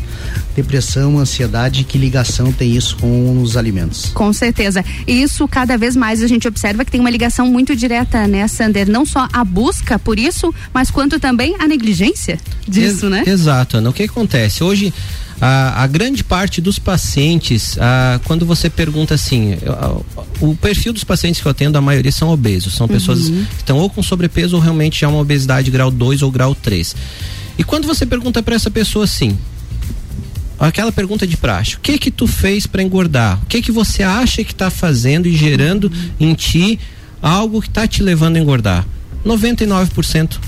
depressão, 0.56 1.18
ansiedade 1.18 1.82
e 1.82 1.84
que 1.84 1.98
ligação 1.98 2.52
tem 2.52 2.76
isso 2.76 2.96
com 2.98 3.42
os 3.42 3.58
alimentos. 3.58 4.12
Com 4.14 4.32
certeza. 4.32 4.84
E 5.08 5.22
isso 5.22 5.48
cada 5.48 5.78
vez 5.78 5.96
mais 5.96 6.22
a 6.22 6.28
gente 6.28 6.48
observa 6.48 6.86
que 6.86 6.92
tem 6.92 7.00
uma 7.02 7.10
ligação 7.10 7.48
muito 7.48 7.76
direta, 7.76 8.28
né, 8.28 8.48
Sander? 8.48 8.90
Não 8.90 9.06
só 9.06 9.28
a 9.34 9.44
busca 9.44 9.98
por 9.98 10.20
isso, 10.20 10.54
mas 10.74 10.92
quanto 10.92 11.20
também 11.20 11.56
a 11.60 11.68
negligência 11.68 12.38
disso, 12.68 13.06
Ex- 13.06 13.12
né? 13.12 13.24
Exato, 13.26 13.78
Ana. 13.78 13.90
O 13.90 13.94
que 13.94 14.04
acontece? 14.04 14.64
Hoje, 14.64 14.94
a, 15.42 15.84
a 15.84 15.88
grande 15.88 16.24
parte 16.24 16.62
dos 16.62 16.78
pacientes, 16.78 17.76
a, 17.80 18.20
quando 18.26 18.46
você 18.46 18.70
pergunta 18.70 19.16
assim, 19.16 19.58
a- 19.68 19.98
o 20.40 20.56
perfil 20.56 20.94
dos 20.94 21.04
pacientes 21.04 21.42
que 21.42 21.48
eu 21.48 21.52
atendo, 21.52 21.78
a 21.78 21.82
maioria 21.82 22.12
são 22.12 22.30
obesos. 22.30 22.76
São 22.76 22.88
pessoas 22.88 23.22
Uhum. 23.28 23.44
que 23.46 23.56
estão 23.58 23.78
ou 23.80 23.90
com 23.90 24.04
sobrepeso 24.04 24.56
ou 24.56 24.62
realmente 24.62 25.02
já 25.02 25.08
uma 25.08 25.20
obesidade 25.20 25.72
grau 25.72 25.90
2 25.90 26.22
ou 26.22 26.32
grau 26.32 26.54
3. 26.54 26.96
E 27.58 27.64
quando 27.64 27.88
você 27.88 28.06
pergunta 28.06 28.42
para 28.44 28.56
essa 28.56 28.70
pessoa 28.72 29.06
assim, 29.06 29.36
aquela 30.60 30.92
pergunta 30.92 31.26
de 31.26 31.36
praxe, 31.38 31.76
o 31.76 31.80
que 31.80 31.98
que 31.98 32.12
tu 32.12 32.28
fez 32.28 32.68
para 32.68 32.84
engordar? 32.84 33.40
O 33.44 33.46
que 33.48 33.62
que 33.62 33.72
você 33.72 34.04
acha 34.04 34.44
que 34.44 34.54
tá 34.54 34.70
fazendo 34.70 35.28
e 35.28 35.36
gerando 35.36 35.92
em 36.20 36.34
ti 36.36 36.80
algo 37.22 37.62
que 37.62 37.70
tá 37.70 37.88
te 37.88 38.04
levando 38.04 38.36
a 38.36 38.40
engordar? 38.40 38.86
99% 39.26 40.40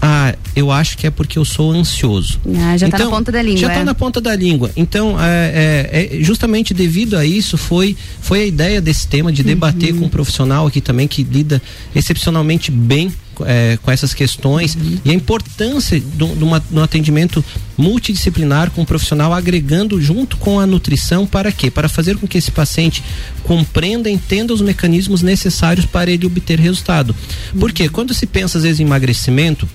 ah, 0.00 0.34
eu 0.54 0.70
acho 0.70 0.96
que 0.96 1.06
é 1.06 1.10
porque 1.10 1.38
eu 1.38 1.44
sou 1.44 1.72
ansioso. 1.72 2.40
Ah, 2.56 2.76
já 2.76 2.88
tá 2.88 2.98
na 2.98 3.10
ponta 3.10 3.32
da 3.32 3.42
língua, 3.42 3.60
Já 3.60 3.68
tá 3.68 3.80
é. 3.80 3.84
na 3.84 3.94
ponta 3.94 4.20
da 4.20 4.34
língua. 4.36 4.70
Então, 4.76 5.16
é, 5.20 5.88
é, 5.92 6.18
é, 6.20 6.22
justamente 6.22 6.72
devido 6.72 7.16
a 7.16 7.24
isso, 7.24 7.56
foi, 7.58 7.96
foi 8.20 8.42
a 8.42 8.46
ideia 8.46 8.80
desse 8.80 9.06
tema 9.08 9.32
de 9.32 9.42
debater 9.42 9.92
Uhum. 9.92 10.00
com 10.00 10.06
um 10.06 10.08
profissional 10.08 10.66
aqui 10.66 10.80
também 10.80 11.06
que 11.08 11.22
lida 11.22 11.60
excepcionalmente 11.94 12.70
bem 12.70 13.12
é, 13.46 13.78
com 13.82 13.90
essas 13.92 14.12
questões 14.12 14.74
Uhum. 14.74 14.98
e 15.04 15.10
a 15.10 15.14
importância 15.14 16.02
uma- 16.40 16.58
do 16.58 16.82
atendimento 16.82 17.44
multidisciplinar 17.76 18.70
com 18.72 18.82
um 18.82 18.84
profissional 18.84 19.32
agregando 19.32 20.00
junto 20.00 20.36
com 20.36 20.58
a 20.60 20.66
nutrição 20.66 21.24
para 21.26 21.50
quê? 21.52 21.70
Para 21.70 21.88
fazer 21.88 22.16
com 22.16 22.26
que 22.26 22.36
esse 22.36 22.50
paciente 22.50 23.02
compreenda, 23.44 24.10
entenda 24.10 24.52
os 24.52 24.60
mecanismos 24.60 25.22
necessários 25.22 25.86
para 25.86 26.10
ele 26.10 26.26
obter 26.26 26.58
resultado. 26.58 27.14
Porque 27.58 27.88
quando 27.88 28.12
se 28.12 28.26
pensa 28.26 28.58
às 28.58 28.64
vezes 28.64 28.80
em 28.80 28.84
emagrecimento, 28.84 29.68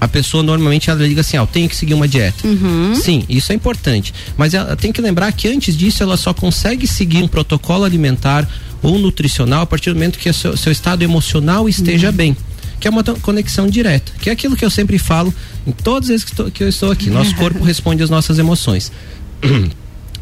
a 0.00 0.06
pessoa 0.06 0.42
normalmente 0.42 0.90
ela 0.90 1.06
liga 1.06 1.20
assim, 1.20 1.36
ó, 1.36 1.42
ah, 1.42 1.46
tenho 1.46 1.68
que 1.68 1.76
seguir 1.76 1.94
uma 1.94 2.06
dieta. 2.06 2.46
Uhum. 2.46 2.94
Sim, 2.94 3.24
isso 3.28 3.52
é 3.52 3.54
importante. 3.54 4.14
Mas 4.36 4.54
ela 4.54 4.76
tem 4.76 4.92
que 4.92 5.00
lembrar 5.00 5.32
que 5.32 5.48
antes 5.48 5.76
disso 5.76 6.02
ela 6.02 6.16
só 6.16 6.32
consegue 6.32 6.86
seguir 6.86 7.22
um 7.22 7.28
protocolo 7.28 7.84
alimentar 7.84 8.48
ou 8.82 8.98
nutricional 8.98 9.62
a 9.62 9.66
partir 9.66 9.90
do 9.90 9.96
momento 9.96 10.18
que 10.18 10.32
seu, 10.32 10.56
seu 10.56 10.70
estado 10.70 11.02
emocional 11.02 11.68
esteja 11.68 12.10
uhum. 12.10 12.14
bem. 12.14 12.36
Que 12.78 12.86
é 12.86 12.90
uma 12.90 13.02
conexão 13.02 13.68
direta. 13.68 14.12
Que 14.20 14.30
é 14.30 14.32
aquilo 14.32 14.54
que 14.54 14.64
eu 14.64 14.70
sempre 14.70 14.98
falo 14.98 15.34
em 15.66 15.72
todas 15.72 16.04
as 16.04 16.08
vezes 16.08 16.24
que, 16.24 16.30
estou, 16.30 16.50
que 16.50 16.62
eu 16.62 16.68
estou 16.68 16.92
aqui. 16.92 17.10
Nosso 17.10 17.34
corpo 17.36 17.62
responde 17.64 18.02
às 18.02 18.10
nossas 18.10 18.38
emoções. 18.38 18.92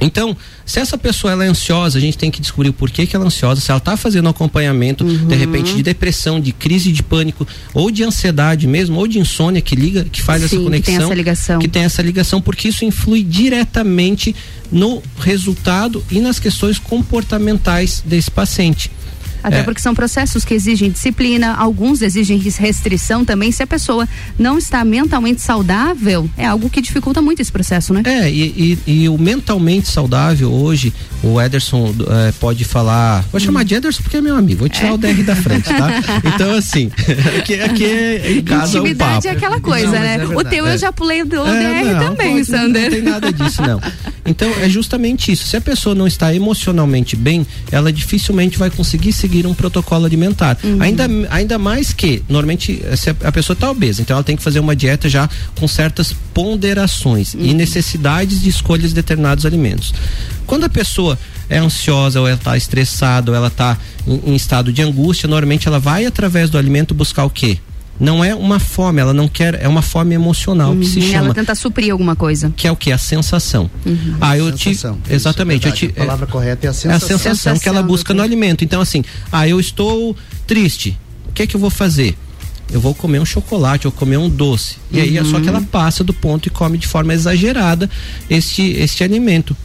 Então, 0.00 0.36
se 0.64 0.78
essa 0.78 0.98
pessoa 0.98 1.32
ela 1.32 1.44
é 1.44 1.48
ansiosa, 1.48 1.98
a 1.98 2.00
gente 2.00 2.18
tem 2.18 2.30
que 2.30 2.40
descobrir 2.40 2.68
o 2.68 2.72
porquê 2.72 3.06
que 3.06 3.16
ela 3.16 3.24
é 3.24 3.28
ansiosa, 3.28 3.60
se 3.60 3.70
ela 3.70 3.78
está 3.78 3.96
fazendo 3.96 4.28
acompanhamento, 4.28 5.04
uhum. 5.04 5.26
de 5.26 5.34
repente, 5.34 5.74
de 5.74 5.82
depressão, 5.82 6.38
de 6.40 6.52
crise 6.52 6.92
de 6.92 7.02
pânico, 7.02 7.46
ou 7.72 7.90
de 7.90 8.04
ansiedade 8.04 8.66
mesmo, 8.66 8.98
ou 8.98 9.06
de 9.06 9.18
insônia 9.18 9.60
que 9.60 9.74
liga, 9.74 10.04
que 10.04 10.22
faz 10.22 10.42
Sim, 10.42 10.46
essa 10.46 10.56
conexão. 10.56 10.80
Que 10.80 10.90
tem 10.90 11.04
essa 11.04 11.14
ligação. 11.14 11.58
Que 11.58 11.68
tem 11.68 11.82
essa 11.82 12.02
ligação, 12.02 12.40
porque 12.40 12.68
isso 12.68 12.84
influi 12.84 13.22
diretamente 13.22 14.34
no 14.70 15.02
resultado 15.18 16.04
e 16.10 16.20
nas 16.20 16.38
questões 16.38 16.78
comportamentais 16.78 18.02
desse 18.04 18.30
paciente. 18.30 18.90
Até 19.46 19.60
é. 19.60 19.62
porque 19.62 19.80
são 19.80 19.94
processos 19.94 20.44
que 20.44 20.52
exigem 20.52 20.90
disciplina, 20.90 21.54
alguns 21.54 22.02
exigem 22.02 22.36
restrição 22.58 23.24
também. 23.24 23.52
Se 23.52 23.62
a 23.62 23.66
pessoa 23.66 24.08
não 24.36 24.58
está 24.58 24.84
mentalmente 24.84 25.40
saudável, 25.40 26.28
é 26.36 26.44
algo 26.44 26.68
que 26.68 26.82
dificulta 26.82 27.22
muito 27.22 27.40
esse 27.40 27.52
processo, 27.52 27.94
né? 27.94 28.02
É, 28.04 28.28
e, 28.28 28.76
e, 28.84 29.02
e 29.02 29.08
o 29.08 29.16
mentalmente 29.16 29.86
saudável 29.86 30.52
hoje, 30.52 30.92
o 31.22 31.40
Ederson 31.40 31.94
é, 32.08 32.32
pode 32.40 32.64
falar. 32.64 33.24
Vou 33.30 33.40
chamar 33.40 33.64
de 33.64 33.76
Ederson 33.76 34.02
porque 34.02 34.16
é 34.16 34.20
meu 34.20 34.36
amigo, 34.36 34.58
vou 34.58 34.68
tirar 34.68 34.88
é. 34.88 34.92
o 34.92 34.98
DR 34.98 35.22
da 35.22 35.36
frente, 35.36 35.68
tá? 35.68 35.90
Então, 36.34 36.56
assim, 36.56 36.90
aqui, 37.38 37.54
aqui 37.60 37.84
é 37.84 38.32
em 38.32 38.42
casa 38.42 38.78
Intimidade 38.78 39.28
é 39.28 39.30
aquela 39.30 39.60
coisa, 39.60 39.92
não, 39.92 40.00
né? 40.00 40.16
É 40.16 40.26
o 40.26 40.42
teu 40.42 40.66
eu 40.66 40.76
já 40.76 40.90
pulei 40.90 41.22
do 41.22 41.44
DR 41.44 41.50
é, 41.50 41.84
não, 41.84 42.00
também, 42.00 42.32
pode, 42.34 42.46
Sander. 42.46 42.82
Não 42.82 42.90
tem 42.90 43.02
nada 43.02 43.32
disso, 43.32 43.62
não. 43.62 43.80
Então, 44.26 44.50
é 44.60 44.68
justamente 44.68 45.30
isso. 45.30 45.46
Se 45.46 45.56
a 45.56 45.60
pessoa 45.60 45.94
não 45.94 46.06
está 46.06 46.34
emocionalmente 46.34 47.14
bem, 47.14 47.46
ela 47.70 47.92
dificilmente 47.92 48.58
vai 48.58 48.70
conseguir 48.70 49.12
seguir 49.12 49.35
um 49.44 49.52
protocolo 49.52 50.06
alimentar. 50.06 50.56
Uhum. 50.62 50.80
Ainda, 50.80 51.08
ainda 51.30 51.58
mais 51.58 51.92
que, 51.92 52.22
normalmente, 52.28 52.80
se 52.96 53.10
a, 53.10 53.16
a 53.24 53.32
pessoa 53.32 53.54
está 53.54 53.68
obesa, 53.68 54.00
então 54.00 54.14
ela 54.14 54.22
tem 54.22 54.36
que 54.36 54.42
fazer 54.42 54.60
uma 54.60 54.76
dieta 54.76 55.08
já 55.08 55.28
com 55.58 55.66
certas 55.66 56.14
ponderações 56.32 57.34
uhum. 57.34 57.44
e 57.44 57.54
necessidades 57.54 58.40
de 58.40 58.48
escolhas 58.48 58.90
de 58.90 58.94
determinados 58.94 59.44
alimentos. 59.44 59.92
Quando 60.46 60.62
a 60.62 60.68
pessoa 60.68 61.18
é 61.48 61.58
ansiosa, 61.58 62.20
ou 62.20 62.28
ela 62.28 62.36
está 62.36 62.56
estressada, 62.56 63.30
ou 63.32 63.36
ela 63.36 63.48
está 63.48 63.76
em, 64.06 64.32
em 64.32 64.36
estado 64.36 64.72
de 64.72 64.82
angústia, 64.82 65.28
normalmente 65.28 65.66
ela 65.66 65.80
vai 65.80 66.06
através 66.06 66.50
do 66.50 66.56
alimento 66.56 66.94
buscar 66.94 67.24
o 67.24 67.30
quê? 67.30 67.58
Não 67.98 68.24
é 68.24 68.34
uma 68.34 68.58
fome, 68.58 69.00
ela 69.00 69.12
não 69.12 69.28
quer, 69.28 69.60
é 69.60 69.68
uma 69.68 69.82
fome 69.82 70.14
emocional 70.14 70.72
uhum, 70.72 70.80
que 70.80 70.86
se 70.86 71.00
chama. 71.00 71.26
Ela 71.26 71.34
tenta 71.34 71.54
suprir 71.54 71.90
alguma 71.92 72.14
coisa. 72.14 72.52
Que 72.54 72.66
é 72.66 72.70
o 72.70 72.76
que? 72.76 72.92
A 72.92 72.98
sensação. 72.98 73.70
Uhum. 73.84 74.16
Ah, 74.20 74.36
eu 74.36 74.56
sensação, 74.56 74.98
te, 75.00 75.14
exatamente. 75.14 75.66
eu 75.66 75.72
te, 75.72 75.86
a 75.86 76.00
palavra 76.00 76.26
é, 76.26 76.30
correta 76.30 76.66
é 76.66 76.70
a 76.70 76.72
sensação. 76.72 76.92
É 76.92 76.96
a 76.96 77.00
sensação, 77.00 77.34
sensação 77.34 77.58
que 77.58 77.68
ela 77.68 77.82
busca 77.82 78.12
no 78.12 78.22
alimento. 78.22 78.64
Então 78.64 78.80
assim, 78.80 79.04
ah, 79.32 79.48
eu 79.48 79.58
estou 79.58 80.16
triste. 80.46 80.98
O 81.28 81.32
que 81.32 81.42
é 81.42 81.46
que 81.46 81.56
eu 81.56 81.60
vou 81.60 81.70
fazer? 81.70 82.16
Eu 82.70 82.80
vou 82.80 82.94
comer 82.94 83.20
um 83.20 83.24
chocolate, 83.24 83.86
ou 83.86 83.92
comer 83.92 84.16
um 84.16 84.28
doce. 84.28 84.76
E 84.90 84.96
uhum. 84.96 85.02
aí 85.02 85.18
é 85.18 85.24
só 85.24 85.40
que 85.40 85.48
ela 85.48 85.58
uhum. 85.58 85.64
passa 85.64 86.02
do 86.02 86.12
ponto 86.12 86.46
e 86.46 86.50
come 86.50 86.76
de 86.76 86.86
forma 86.86 87.14
exagerada 87.14 87.88
este, 88.28 88.62
este 88.72 89.04
alimento. 89.04 89.56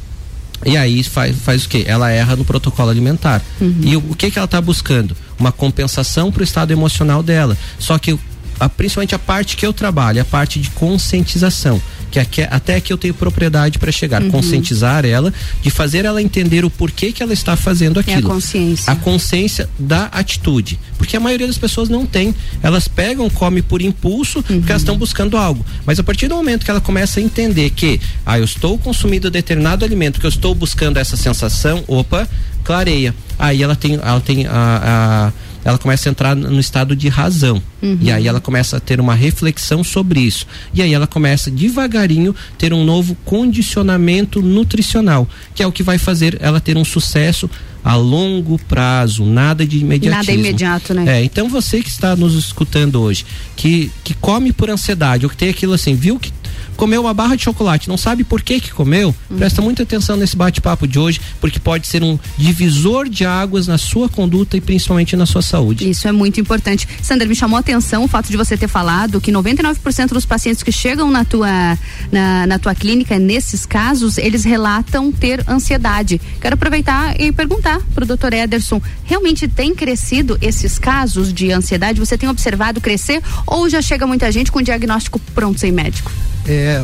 E 0.66 0.78
aí 0.78 1.04
faz, 1.04 1.36
faz 1.38 1.66
o 1.66 1.70
que? 1.70 1.84
Ela 1.88 2.12
erra 2.12 2.36
no 2.36 2.46
protocolo 2.46 2.90
alimentar. 2.90 3.42
Uhum. 3.60 3.80
E 3.84 3.96
o, 3.96 4.00
o, 4.12 4.16
que 4.16 4.30
que 4.30 4.38
ela 4.38 4.46
está 4.46 4.62
buscando? 4.62 5.16
Uma 5.42 5.52
compensação 5.52 6.32
para 6.32 6.42
o 6.42 6.44
estado 6.44 6.72
emocional 6.72 7.22
dela. 7.22 7.58
Só 7.78 7.98
que 7.98 8.18
a, 8.62 8.70
principalmente 8.70 9.16
a 9.16 9.20
parte 9.20 9.58
que 9.58 9.66
eu 9.66 9.74
trabalho, 9.74 10.22
a 10.22 10.26
parte 10.26 10.60
de 10.60 10.70
conscientização, 10.70 11.82
que 12.12 12.20
aqui, 12.20 12.42
até 12.44 12.80
que 12.80 12.94
eu 12.94 12.98
tenho 12.98 13.14
propriedade 13.14 13.80
para 13.80 13.92
chegar, 13.92 14.22
uhum. 14.22 14.30
conscientizar 14.30 15.04
ela, 15.04 15.34
de 15.64 15.72
fazer 15.72 16.06
ela 16.06 16.22
entender 16.22 16.64
o 16.64 16.70
porquê 16.70 17.12
que 17.12 17.24
ela 17.24 17.34
está 17.34 17.56
fazendo 17.56 18.00
aquilo. 18.00 18.28
É 18.28 18.32
a 18.32 18.34
consciência. 18.36 18.94
A 18.94 18.96
consciência 18.96 19.70
da 19.80 20.06
atitude, 20.06 20.80
porque 20.96 21.18
a 21.18 21.20
maioria 21.20 21.48
das 21.48 21.58
pessoas 21.58 21.90
não 21.90 22.06
tem. 22.06 22.36
Elas 22.62 22.88
pegam, 22.88 23.28
comem 23.32 23.64
por 23.64 23.82
impulso, 23.82 24.40
uhum. 24.40 24.58
porque 24.60 24.72
elas 24.72 24.84
estão 24.84 24.98
buscando 24.98 25.38
algo. 25.38 25.66
Mas 25.84 26.00
a 26.00 26.04
partir 26.04 26.28
do 26.28 26.36
momento 26.36 26.64
que 26.64 26.70
ela 26.70 26.82
começa 26.82 27.20
a 27.20 27.24
entender 27.24 27.72
que, 27.72 28.00
ah, 28.24 28.38
eu 28.38 28.46
estou 28.46 28.78
consumindo 28.78 29.32
determinado 29.32 29.84
alimento, 29.84 30.20
que 30.20 30.26
eu 30.26 30.30
estou 30.30 30.54
buscando 30.54 30.98
essa 30.98 31.18
sensação, 31.18 31.84
opa, 31.88 32.30
clareia. 32.64 33.14
Aí 33.38 33.62
ela 33.62 33.76
tem, 33.76 33.96
ela 33.96 34.22
tem 34.22 34.46
a, 34.48 34.52
a 34.54 35.52
ela 35.64 35.78
começa 35.78 36.10
a 36.10 36.12
entrar 36.12 36.36
no 36.36 36.60
estado 36.60 36.96
de 36.96 37.08
razão. 37.08 37.62
Uhum. 37.82 37.98
E 38.02 38.12
aí 38.12 38.28
ela 38.28 38.42
começa 38.42 38.78
a 38.78 38.80
ter 38.80 39.00
uma 39.00 39.14
reflexão 39.14 39.84
sobre 39.84 40.20
isso. 40.20 40.48
E 40.74 40.82
aí 40.82 40.94
ela 40.94 41.08
começa 41.08 41.52
devagarinho 41.52 42.36
ter 42.58 42.74
um 42.74 42.84
novo 42.84 43.16
condicionamento 43.24 44.42
nutricional, 44.42 45.28
que 45.54 45.62
é 45.62 45.68
o 45.68 45.72
que 45.72 45.84
vai 45.84 45.98
fazer 45.98 46.38
ela 46.42 46.60
ter 46.60 46.78
um 46.78 46.86
sucesso 46.86 47.50
a 47.84 47.96
longo 47.96 48.60
prazo, 48.60 49.26
nada 49.26 49.66
de 49.66 49.80
imediatismo. 49.80 50.18
Nada 50.18 50.32
imediato, 50.32 50.94
né? 50.94 51.20
É, 51.20 51.24
então 51.24 51.50
você 51.50 51.82
que 51.82 51.90
está 51.90 52.16
nos 52.16 52.36
escutando 52.36 53.02
hoje, 53.02 53.26
que 53.56 53.92
que 54.04 54.14
come 54.14 54.54
por 54.54 54.70
ansiedade, 54.70 55.26
ou 55.26 55.30
que 55.30 55.38
tem 55.38 55.50
aquilo 55.50 55.74
assim, 55.74 55.96
viu 55.96 56.20
que 56.20 56.32
comeu 56.76 57.02
uma 57.02 57.14
barra 57.14 57.36
de 57.36 57.44
chocolate, 57.44 57.88
não 57.88 57.98
sabe 57.98 58.24
por 58.24 58.42
que 58.42 58.60
que 58.60 58.72
comeu, 58.72 59.14
uhum. 59.30 59.38
presta 59.38 59.62
muita 59.62 59.84
atenção 59.84 60.16
nesse 60.18 60.36
bate-papo 60.36 60.88
de 60.88 60.98
hoje, 60.98 61.22
porque 61.40 61.60
pode 61.60 61.88
ser 61.88 62.04
um 62.04 62.18
divisor 62.38 63.08
de 63.08 63.26
águas 63.26 63.68
na 63.68 63.78
sua 63.78 64.10
conduta 64.10 64.58
e 64.58 64.62
principalmente 64.62 65.16
na 65.16 65.26
sua 65.26 65.42
saúde. 65.42 65.90
Isso 65.90 66.08
é 66.08 66.12
muito 66.12 66.40
importante. 66.40 66.88
Sandra, 67.02 67.28
me 67.28 67.36
chamou 67.36 67.58
a 67.58 67.60
atenção 67.60 68.04
o 68.04 68.08
fato 68.08 68.30
de 68.30 68.38
você 68.38 68.58
ter 68.58 68.68
falado 68.68 69.22
que 69.22 69.32
99% 69.32 70.08
dos 70.10 70.26
pacientes 70.26 70.64
que 70.64 70.72
chegam 70.72 71.10
na 71.10 71.24
tua 71.24 71.78
na, 72.12 72.48
na 72.48 72.60
tua 72.60 72.74
clínica, 72.76 73.18
nesses 73.20 73.66
casos, 73.66 74.18
eles 74.18 74.44
relatam 74.44 75.12
ter 75.12 75.44
ansiedade. 75.48 76.20
Quero 76.40 76.56
aproveitar 76.56 77.20
e 77.20 77.32
perguntar 77.32 77.80
para 77.94 78.04
o 78.04 78.08
doutor 78.08 78.34
Ederson, 78.34 78.82
realmente 79.04 79.48
tem 79.48 79.74
crescido 79.76 80.38
esses 80.42 80.80
casos 80.80 81.34
de 81.34 81.52
ansiedade? 81.52 82.00
Você 82.00 82.18
tem 82.18 82.30
observado 82.30 82.82
crescer 82.82 83.22
ou 83.46 83.70
já 83.70 83.82
chega 83.82 84.08
muita 84.08 84.32
gente 84.32 84.52
com 84.52 84.62
diagnóstico 84.62 85.20
pronto 85.34 85.60
sem 85.60 85.72
médico? 85.72 86.12
É, 86.48 86.84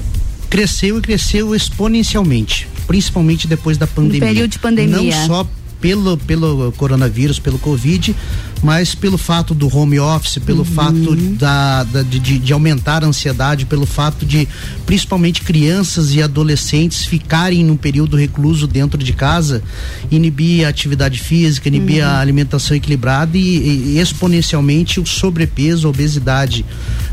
cresceu 0.49 0.97
e 0.97 1.01
cresceu 1.01 1.55
exponencialmente, 1.55 2.67
principalmente 2.85 3.47
depois 3.47 3.77
da 3.77 3.87
pandemia. 3.87 4.21
No 4.21 4.27
período 4.27 4.51
de 4.51 4.59
pandemia. 4.59 5.15
Não 5.15 5.27
só 5.27 5.49
pelo, 5.79 6.17
pelo 6.17 6.71
coronavírus, 6.73 7.39
pelo 7.39 7.59
Covid, 7.59 8.15
mas 8.63 8.95
pelo 8.95 9.17
fato 9.17 9.53
do 9.53 9.73
home 9.75 9.99
office, 9.99 10.39
pelo 10.39 10.59
uhum. 10.59 10.65
fato 10.65 11.15
da, 11.37 11.83
da 11.83 12.01
de, 12.01 12.19
de, 12.19 12.53
aumentar 12.53 13.03
a 13.03 13.07
ansiedade, 13.07 13.65
pelo 13.65 13.85
fato 13.85 14.25
de 14.25 14.47
principalmente 14.85 15.41
crianças 15.41 16.13
e 16.13 16.21
adolescentes 16.21 17.05
ficarem 17.05 17.63
num 17.63 17.77
período 17.77 18.17
recluso 18.17 18.65
dentro 18.65 19.01
de 19.01 19.13
casa, 19.13 19.61
inibir 20.09 20.65
a 20.65 20.69
atividade 20.69 21.19
física, 21.19 21.67
inibir 21.67 22.03
uhum. 22.03 22.09
a 22.09 22.19
alimentação 22.19 22.75
equilibrada 22.75 23.37
e, 23.37 23.95
e, 23.95 23.99
exponencialmente 23.99 24.99
o 24.99 25.05
sobrepeso, 25.05 25.87
a 25.87 25.89
obesidade, 25.89 26.65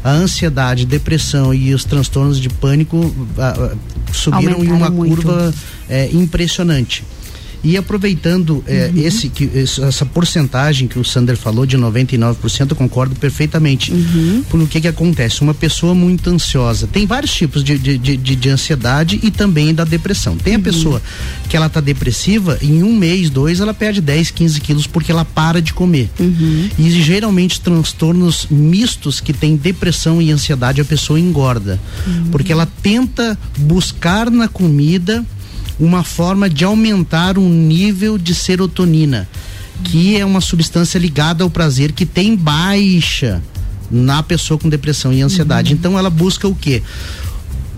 a 0.02 0.10
ansiedade, 0.10 0.86
depressão 0.86 1.52
e 1.52 1.74
os 1.74 1.84
transtornos 1.84 2.40
de 2.40 2.48
pânico 2.48 3.14
subiram 4.12 4.54
Aumentaram 4.54 4.64
em 4.64 4.72
uma 4.72 4.90
muito. 4.90 5.16
curva 5.16 5.54
é, 5.88 6.08
impressionante. 6.12 7.04
E 7.64 7.76
aproveitando 7.76 8.62
é, 8.66 8.90
uhum. 8.94 9.02
esse, 9.02 9.28
que, 9.30 9.50
essa 9.54 10.04
porcentagem 10.04 10.86
que 10.86 10.98
o 10.98 11.04
Sander 11.04 11.36
falou 11.36 11.64
de 11.64 11.78
99%, 11.78 12.70
eu 12.70 12.76
concordo 12.76 13.14
perfeitamente. 13.16 13.90
Uhum. 13.90 14.44
Por 14.50 14.60
o 14.60 14.66
que 14.66 14.82
que 14.82 14.88
acontece? 14.88 15.40
Uma 15.40 15.54
pessoa 15.54 15.94
muito 15.94 16.28
ansiosa. 16.28 16.86
Tem 16.86 17.06
vários 17.06 17.32
tipos 17.32 17.64
de, 17.64 17.78
de, 17.78 17.96
de, 17.98 18.16
de 18.16 18.48
ansiedade 18.50 19.18
e 19.22 19.30
também 19.30 19.74
da 19.74 19.84
depressão. 19.84 20.36
Tem 20.36 20.54
a 20.54 20.56
uhum. 20.58 20.62
pessoa 20.62 21.02
que 21.48 21.56
ela 21.56 21.68
tá 21.68 21.80
depressiva, 21.80 22.58
em 22.60 22.82
um 22.82 22.94
mês, 22.94 23.30
dois, 23.30 23.60
ela 23.60 23.72
perde 23.72 24.00
10, 24.00 24.30
15 24.30 24.60
quilos 24.60 24.86
porque 24.86 25.10
ela 25.10 25.24
para 25.24 25.62
de 25.62 25.72
comer. 25.72 26.10
Uhum. 26.20 26.68
E 26.78 26.90
geralmente 26.90 27.60
transtornos 27.60 28.46
mistos 28.50 29.20
que 29.20 29.32
tem 29.32 29.56
depressão 29.56 30.20
e 30.20 30.30
ansiedade, 30.30 30.80
a 30.80 30.84
pessoa 30.84 31.18
engorda. 31.18 31.80
Uhum. 32.06 32.28
Porque 32.30 32.52
ela 32.52 32.68
tenta 32.82 33.38
buscar 33.56 34.30
na 34.30 34.48
comida 34.48 35.24
uma 35.78 36.04
forma 36.04 36.48
de 36.48 36.64
aumentar 36.64 37.38
o 37.38 37.48
nível 37.48 38.16
de 38.16 38.34
serotonina, 38.34 39.28
que 39.82 40.16
é 40.16 40.24
uma 40.24 40.40
substância 40.40 40.98
ligada 40.98 41.42
ao 41.42 41.50
prazer 41.50 41.92
que 41.92 42.06
tem 42.06 42.36
baixa 42.36 43.42
na 43.90 44.22
pessoa 44.22 44.58
com 44.58 44.68
depressão 44.68 45.12
e 45.12 45.22
ansiedade. 45.22 45.72
Uhum. 45.72 45.78
Então 45.78 45.98
ela 45.98 46.10
busca 46.10 46.48
o 46.48 46.54
quê? 46.54 46.82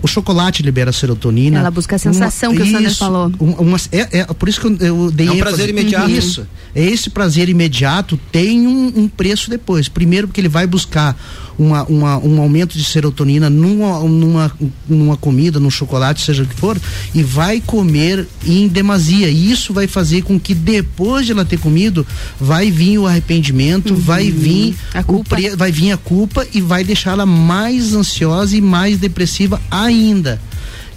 O 0.01 0.07
chocolate 0.07 0.61
libera 0.63 0.91
serotonina. 0.91 1.59
Ela 1.59 1.71
busca 1.71 1.95
a 1.95 1.99
sensação 1.99 2.53
que 2.55 2.61
o 2.61 2.65
Sander 2.65 2.89
isso, 2.91 2.99
falou. 2.99 3.31
um- 3.39 3.51
uma- 3.53 3.77
é, 3.91 4.19
é 4.19 4.23
por 4.25 4.47
isso 4.49 4.61
que 4.61 4.67
eu, 4.67 4.77
eu 5.05 5.11
dei 5.11 5.27
É 5.27 5.31
um 5.31 5.37
prazer 5.37 5.69
imediato. 5.69 6.09
Isso. 6.11 6.47
É 6.75 6.83
esse 6.85 7.09
prazer 7.09 7.49
imediato 7.49 8.19
tem 8.31 8.67
um, 8.67 8.93
um 8.95 9.07
preço 9.07 9.49
depois. 9.49 9.87
Primeiro 9.87 10.27
porque 10.27 10.39
ele 10.41 10.49
vai 10.49 10.67
buscar 10.67 11.17
uma, 11.57 11.83
uma- 11.85 12.17
um 12.19 12.39
aumento 12.39 12.77
de 12.77 12.83
serotonina 12.83 13.49
numa, 13.49 13.99
numa, 14.07 14.51
numa 14.87 15.17
comida, 15.17 15.59
num 15.59 15.71
chocolate, 15.71 16.21
seja 16.21 16.43
o 16.43 16.45
que 16.45 16.53
for, 16.55 16.77
e 17.15 17.23
vai 17.23 17.59
comer 17.65 18.27
em 18.45 18.67
demasia. 18.67 19.27
E 19.29 19.51
isso 19.51 19.73
vai 19.73 19.87
fazer 19.87 20.21
com 20.21 20.39
que 20.39 20.53
depois 20.53 21.25
de 21.25 21.31
ela 21.31 21.43
ter 21.43 21.57
comido, 21.57 22.05
vai 22.39 22.69
vir 22.69 22.99
o 22.99 23.07
arrependimento, 23.07 23.95
vai 23.95 24.29
vir 24.29 24.75
A 24.93 24.99
o 24.99 25.03
culpa. 25.03 25.35
pre- 25.35 25.55
vai 25.55 25.71
vir 25.71 25.91
a 25.93 25.97
culpa 25.97 26.45
e 26.53 26.61
vai 26.61 26.83
deixá-la 26.83 27.25
mais 27.25 27.95
ansiosa 27.95 28.55
e 28.55 28.61
mais 28.61 28.99
depressiva 28.99 29.59
ainda. 29.87 30.39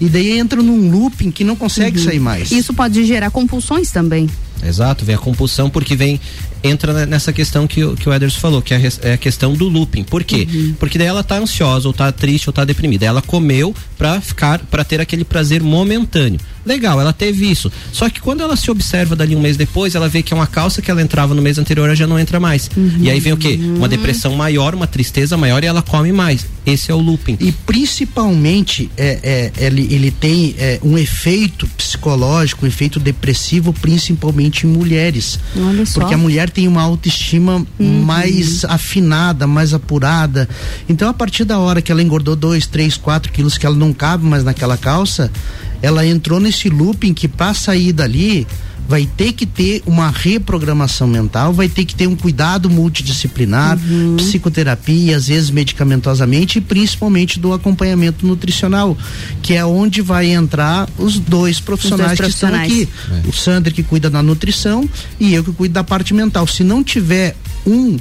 E 0.01 0.09
daí 0.09 0.39
entra 0.39 0.63
num 0.63 0.91
looping 0.91 1.31
que 1.31 1.45
não 1.45 1.55
consegue 1.57 1.99
sair 2.01 2.19
mais. 2.21 2.51
Isso 2.51 2.73
pode 2.73 3.05
gerar 3.05 3.31
compulsões 3.31 3.91
também. 3.91 4.29
Exato, 4.67 5.05
vem 5.05 5.15
a 5.15 5.19
compulsão 5.19 5.71
porque 5.71 5.95
vem 5.97 6.21
entra 6.63 6.93
ne- 6.93 7.07
nessa 7.07 7.33
questão 7.33 7.67
que, 7.67 7.83
o- 7.85 7.95
que 7.97 8.07
o 8.09 8.13
Ederson 8.13 8.39
falou, 8.41 8.61
que 8.63 8.75
é 8.75 8.77
a, 8.77 9.09
é 9.09 9.13
a 9.15 9.17
questão 9.19 9.55
do 9.55 9.69
looping. 9.69 10.05
Por 10.05 10.23
quê? 10.25 10.47
Porque 10.79 10.99
daí 10.99 11.07
ela 11.07 11.23
tá 11.23 11.39
ansiosa, 11.39 11.89
ou 11.89 11.95
tá 11.95 12.11
triste, 12.13 12.49
ou 12.49 12.53
tá 12.53 12.65
deprimida. 12.65 13.07
Ela 13.07 13.23
comeu 13.23 13.75
pra 13.97 14.21
ficar, 14.21 14.59
para 14.71 14.85
ter 14.85 15.01
aquele 15.01 15.25
prazer 15.25 15.63
momentâneo. 15.63 16.39
Legal, 16.65 17.01
ela 17.01 17.13
teve 17.13 17.51
isso. 17.51 17.71
Só 17.93 18.09
que 18.09 18.21
quando 18.21 18.43
ela 18.43 18.57
se 18.57 18.71
observa 18.71 19.17
dali 19.17 19.35
um 19.35 19.41
mês 19.41 19.57
depois, 19.57 19.95
ela 19.95 20.09
vê 20.09 20.23
que 20.23 20.33
é 20.33 20.37
uma 20.37 20.47
calça 20.47 20.83
que 20.83 20.91
ela 20.91 21.03
entrava 21.03 21.35
no 21.35 21.43
mês 21.43 21.59
anterior, 21.59 21.87
ela 21.87 21.97
já 21.97 22.07
não 22.07 22.19
entra 22.19 22.39
mais. 22.39 22.71
E 22.99 23.11
aí 23.11 23.21
vem 23.21 23.33
o 23.33 23.37
quê? 23.37 23.59
Uma 23.77 23.89
depressão 23.89 24.35
maior, 24.35 24.75
uma 24.75 24.87
tristeza 24.87 25.37
maior 25.37 25.63
e 25.63 25.67
ela 25.67 25.83
come 25.83 26.13
mais. 26.13 26.47
Esse 26.67 26.91
é 26.91 26.95
o 26.95 26.99
looping. 26.99 27.37
E 27.41 27.53
principalmente 27.53 28.91
é, 28.97 29.51
é, 29.57 29.67
ele, 29.67 29.89
ele 29.91 30.11
tem 30.11 30.55
é, 30.59 30.79
um 30.83 30.99
efeito 30.99 31.67
psicológico, 31.69 32.65
um 32.65 32.69
efeito 32.69 33.01
depressivo, 33.01 33.73
principalmente 33.73 34.67
em 34.67 34.71
mulheres. 34.71 35.39
Olha 35.57 35.87
só. 35.87 36.01
Porque 36.01 36.15
a 36.15 36.19
mulher 36.19 36.51
tem 36.51 36.69
uma 36.69 36.83
autoestima 36.83 37.67
mais 37.79 38.65
afinada, 38.65 39.47
mais 39.47 39.73
apurada. 39.73 40.49
Então, 40.89 41.09
a 41.09 41.15
partir 41.15 41.45
da 41.45 41.59
hora 41.59 41.81
que 41.81 41.91
ela 41.91 42.03
engordou 42.03 42.37
dois, 42.37 42.67
três, 42.67 42.97
quatro 42.97 43.33
quilos, 43.33 43.57
que 43.57 43.67
ela 43.67 43.77
não 43.77 43.93
cabe 43.93 44.25
mais 44.25 44.45
naquela 44.45 44.77
calça, 44.77 45.31
ela 45.83 46.07
entrou 46.07 46.41
nesse 46.41 46.69
looping 46.69 47.15
que 47.15 47.29
para 47.29 47.55
sair 47.55 47.93
dali 47.93 48.47
vai 48.91 49.07
ter 49.07 49.33
que 49.33 49.47
ter 49.47 49.85
uma 49.87 50.11
reprogramação 50.11 51.07
mental, 51.07 51.53
vai 51.53 51.69
ter 51.69 51.85
que 51.85 51.95
ter 51.95 52.09
um 52.09 52.17
cuidado 52.17 52.69
multidisciplinar, 52.69 53.79
psicoterapia, 54.17 55.17
às 55.17 55.29
vezes 55.29 55.49
medicamentosamente 55.49 56.59
e 56.59 56.61
principalmente 56.61 57.39
do 57.39 57.53
acompanhamento 57.53 58.27
nutricional, 58.27 58.99
que 59.43 59.55
é 59.55 59.65
onde 59.65 60.03
vai 60.03 60.33
entrar 60.33 60.89
os 60.99 61.21
dois 61.21 61.61
profissionais, 61.61 62.19
que 62.19 62.27
estão 62.27 62.51
profissionais. 62.51 62.89
aqui. 63.23 63.29
O 63.29 63.33
Sander 63.33 63.73
que 63.73 63.85
cuida 63.85 64.11
da 64.11 64.25
nutrição 64.25 64.89
e 65.21 65.35
eu 65.35 65.45
que 65.45 65.53
cuido 65.53 65.75
da 65.75 65.85
parte 65.85 66.13
mental. 66.13 66.45
Se 66.49 66.65
não 66.65 66.83
tiver 66.83 67.37
um 67.65 67.97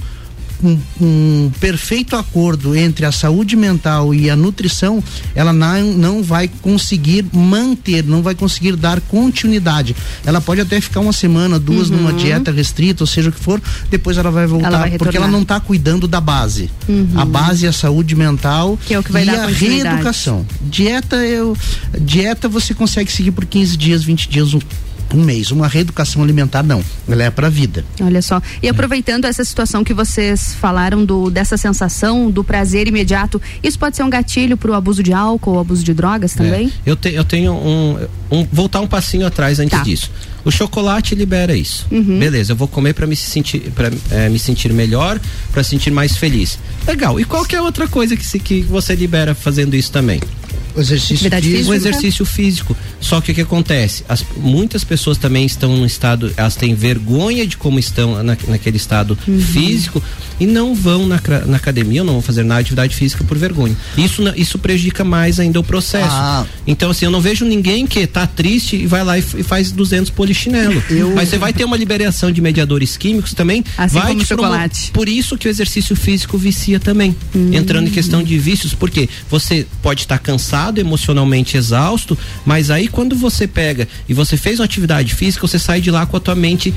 um, 0.64 0.80
um 1.02 1.52
perfeito 1.60 2.16
acordo 2.16 2.76
entre 2.76 3.06
a 3.06 3.12
saúde 3.12 3.56
mental 3.56 4.14
e 4.14 4.30
a 4.30 4.36
nutrição, 4.36 5.04
ela 5.34 5.54
não, 5.54 5.94
não 5.94 6.24
vai 6.24 6.50
conseguir 6.62 7.26
manter, 7.34 8.04
não 8.04 8.22
vai 8.22 8.36
conseguir 8.36 8.76
dar 8.76 9.00
continuidade. 9.02 9.96
Ela 10.26 10.42
pode 10.42 10.62
até 10.62 10.80
ficar 10.82 11.00
uma 11.00 11.14
semana, 11.14 11.60
duas 11.60 11.90
numa 11.90 12.14
dieta 12.14 12.52
restrita, 12.52 13.04
ou 13.04 13.08
seja 13.08 13.30
o 13.30 13.32
que 13.32 13.40
for, 13.40 13.62
depois 13.90 14.18
ela 14.18 14.32
vai 14.32 14.48
voltar, 14.48 14.68
Ela 14.68 14.78
vai 14.80 14.98
porque 14.98 15.18
ela 15.18 15.28
não 15.28 15.42
está 15.42 15.60
cuidando 15.60 16.08
da 16.08 16.22
base. 16.22 16.70
A 17.16 17.26
base 17.26 17.66
é 17.66 17.70
a 17.70 17.74
saúde 17.74 18.16
mental 18.16 18.78
Que 18.86 18.94
é 18.94 19.00
o 19.00 19.04
que 19.04 19.12
vai 19.12 19.24
e 19.24 19.26
dar 19.26 19.44
a 19.44 19.48
reeducação. 19.48 20.46
Dieta 20.62 21.18
eu 21.18 21.56
dieta 22.00 22.48
você 22.48 22.74
consegue 22.74 23.12
seguir 23.12 23.32
por 23.32 23.46
15 23.46 23.78
dias, 23.78 24.04
20 24.04 24.30
dias, 24.30 24.54
um, 25.14 25.24
mês. 25.24 25.52
Uma 25.52 25.68
reeducação 25.68 26.22
alimentar 26.24 26.64
não, 26.64 26.84
ela 27.08 27.24
é 27.24 27.30
para 27.30 27.48
a 27.48 27.50
vida. 27.50 27.84
Olha 28.02 28.22
só. 28.22 28.42
E 28.62 28.68
aproveitando 28.70 29.26
essa 29.26 29.44
situação 29.44 29.84
que 29.84 29.94
vocês 29.94 30.54
falaram 30.56 31.04
do 31.06 31.30
dessa 31.30 31.58
sensação 31.58 32.30
do 32.32 32.44
prazer 32.44 32.88
imediato, 32.88 33.42
isso 33.64 33.78
pode 33.80 33.96
ser 33.96 34.04
um 34.04 34.10
gatilho 34.10 34.58
para 34.58 34.72
o 34.72 34.74
abuso 34.74 35.02
de 35.04 35.14
álcool 35.14 35.52
ou 35.54 35.60
abuso 35.60 35.84
de 35.84 35.94
drogas 35.94 36.34
também? 36.34 36.72
É. 36.86 36.92
Eu, 36.92 36.96
te- 36.96 37.14
eu 37.14 37.24
tenho 37.24 37.54
um, 37.54 37.98
um- 38.32 38.48
Voltar 38.52 38.80
um 38.82 38.88
passinho 38.88 39.26
atrás 39.26 39.60
antes 39.60 39.78
Tá. 39.78 39.84
disso. 39.84 40.12
O 40.46 40.52
chocolate 40.52 41.14
libera 41.16 41.56
isso. 41.56 41.86
Uhum. 41.92 42.18
Beleza, 42.20 42.54
eu 42.54 42.56
vou 42.56 42.68
comer 42.68 42.94
para 42.94 43.06
me 43.06 43.16
sentir 43.16 43.72
para 43.76 43.92
me 44.30 44.40
sentir 44.40 44.72
melhor, 44.72 45.20
para 45.52 45.64
sentir 45.64 45.92
mais 45.92 46.16
feliz. 46.16 46.58
Legal. 46.88 47.20
E 47.20 47.26
qualquer 47.26 47.62
outra 47.62 47.88
coisa 47.88 48.16
que, 48.16 48.26
se, 48.26 48.40
que 48.40 48.62
você 48.62 48.96
libera 48.96 49.36
fazendo 49.36 49.76
isso 49.76 49.92
também? 49.92 50.20
O 50.80 50.82
exercício 50.82 51.30
físico. 51.30 51.70
O 51.72 51.74
exercício 51.74 52.26
físico. 52.26 52.78
Só 53.02 53.20
que 53.22 53.32
o 53.32 53.36
que 53.36 53.42
acontece? 53.42 54.04
As- 54.08 54.24
muitas 54.38 54.84
pessoas 54.84 55.18
também 55.18 55.46
estão 55.46 55.76
no 55.76 55.86
estado, 55.86 56.34
elas 56.38 56.56
têm 56.56 56.74
vergonha 56.74 57.46
de 57.46 57.58
como 57.58 57.78
estão 57.80 58.24
na, 58.24 58.38
naquele 58.48 58.78
estado 58.78 59.18
Uhum. 59.28 59.40
físico 59.42 60.02
e 60.40 60.46
não 60.46 60.74
vão 60.74 61.08
na, 61.08 61.20
na 61.46 61.58
academia, 61.58 62.02
ou 62.02 62.06
não 62.06 62.14
vão 62.14 62.22
fazer 62.22 62.44
nada 62.44 62.62
de 62.62 62.68
atividade 62.68 62.96
física 62.96 63.24
por 63.24 63.38
vergonha. 63.38 63.76
Isso, 63.98 64.24
isso 64.36 64.58
prejudica 64.58 65.04
mais 65.04 65.40
ainda 65.40 65.60
o 65.60 65.64
processo. 65.64 66.08
Ah. 66.12 66.46
Então, 66.66 66.92
assim, 66.92 67.06
eu 67.06 67.12
não 67.12 67.22
vejo 67.22 67.46
ninguém 67.46 67.86
que 67.86 68.06
tá 68.08 68.26
triste 68.26 68.76
e 68.76 68.86
vai 68.86 69.04
lá 69.04 69.18
e, 69.18 69.24
e 69.38 69.44
faz 69.44 69.72
200 69.72 70.10
polichinelo. 70.12 70.82
Mas 71.16 71.30
você 71.30 71.38
vai 71.38 71.54
ter 71.54 71.66
uma 71.66 71.78
liberação 71.78 72.32
de 72.32 72.42
mediadores 72.42 72.96
químicos 72.98 73.34
também. 73.34 73.64
Assim 73.78 74.00
vai 74.00 74.08
como 74.08 74.26
chocolate. 74.26 74.92
Por 74.92 75.10
isso 75.10 75.38
que 75.38 75.48
o 75.48 75.50
exercício 75.50 75.96
físico 75.96 76.38
vicia 76.38 76.80
também. 76.80 77.16
Entrando 77.54 77.88
em 77.88 77.92
questão 77.92 78.24
de 78.24 78.38
vícios, 78.38 78.74
porque 78.74 79.10
você 79.30 79.66
pode 79.82 80.02
estar 80.02 80.18
cansado, 80.20 80.80
emocionalmente 80.80 81.58
exausto, 81.58 82.18
mas 82.46 82.70
aí 82.70 82.88
quando 82.88 83.16
você 83.16 83.48
pega 83.48 83.88
e 84.08 84.14
você 84.14 84.38
fez 84.38 84.60
uma 84.60 84.66
atividade 84.66 85.14
física, 85.14 85.46
você 85.46 85.60
sai 85.60 85.82
de 85.82 85.92
lá 85.92 86.06
com 86.06 86.18
a 86.18 86.20
tua 86.20 86.36
mente 86.36 86.74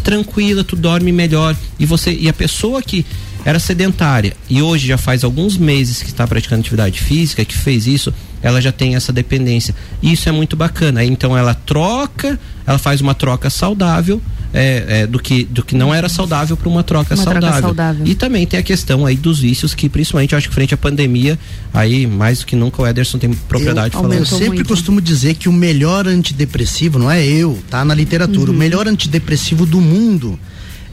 tranquila, 0.00 0.64
tu 0.64 0.76
dorme 0.76 1.12
melhor. 1.12 1.56
E 1.78 1.86
você 1.86 2.12
e 2.12 2.28
a 2.28 2.32
pessoa 2.32 2.82
que 2.82 3.04
era 3.44 3.58
sedentária 3.58 4.34
e 4.48 4.60
hoje 4.60 4.86
já 4.86 4.98
faz 4.98 5.24
alguns 5.24 5.56
meses 5.56 6.02
que 6.02 6.08
está 6.10 6.26
praticando 6.26 6.60
atividade 6.60 7.00
física, 7.00 7.44
que 7.44 7.56
fez 7.56 7.86
isso, 7.86 8.12
ela 8.42 8.60
já 8.60 8.72
tem 8.72 8.94
essa 8.94 9.12
dependência. 9.12 9.74
E 10.02 10.12
isso 10.12 10.28
é 10.28 10.32
muito 10.32 10.56
bacana. 10.56 11.04
Então 11.04 11.36
ela 11.36 11.54
troca, 11.54 12.38
ela 12.66 12.78
faz 12.78 13.00
uma 13.00 13.14
troca 13.14 13.50
saudável 13.50 14.20
é, 14.52 15.02
é, 15.02 15.06
do 15.06 15.18
que 15.18 15.44
do 15.44 15.62
que 15.62 15.76
não 15.76 15.94
era 15.94 16.08
saudável 16.08 16.56
para 16.56 16.68
uma 16.68 16.82
troca 16.82 17.14
Uma 17.14 17.22
troca 17.22 17.40
saudável. 17.40 17.62
saudável. 17.62 18.06
E 18.06 18.14
também 18.14 18.46
tem 18.46 18.58
a 18.58 18.62
questão 18.62 19.06
aí 19.06 19.16
dos 19.16 19.38
vícios 19.38 19.74
que 19.74 19.88
principalmente 19.88 20.32
eu 20.32 20.38
acho 20.38 20.48
que 20.48 20.54
frente 20.54 20.74
à 20.74 20.76
pandemia, 20.76 21.38
aí 21.72 22.06
mais 22.06 22.40
do 22.40 22.46
que 22.46 22.56
nunca 22.56 22.82
o 22.82 22.86
Ederson 22.86 23.18
tem 23.18 23.32
propriedade 23.32 23.94
eu, 23.94 24.02
falando. 24.02 24.18
eu 24.18 24.26
sempre 24.26 24.48
muito. 24.48 24.68
costumo 24.68 25.00
dizer 25.00 25.34
que 25.34 25.48
o 25.48 25.52
melhor 25.52 26.08
antidepressivo, 26.08 26.98
não 26.98 27.10
é 27.10 27.24
eu, 27.24 27.58
tá 27.70 27.84
na 27.84 27.94
literatura, 27.94 28.50
o 28.50 28.54
melhor 28.54 28.88
antidepressivo 28.88 29.64
do 29.64 29.80
mundo 29.80 30.38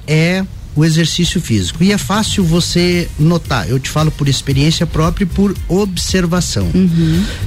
é 0.06 0.44
o 0.78 0.86
exercício 0.86 1.42
físico. 1.42 1.84
E 1.84 1.92
é 1.92 1.98
fácil 1.98 2.44
você 2.44 3.10
notar, 3.18 3.68
eu 3.68 3.80
te 3.80 3.90
falo 3.90 4.12
por 4.12 4.30
experiência 4.30 4.86
própria 4.86 5.24
e 5.24 5.28
por 5.28 5.56
observação. 5.68 6.70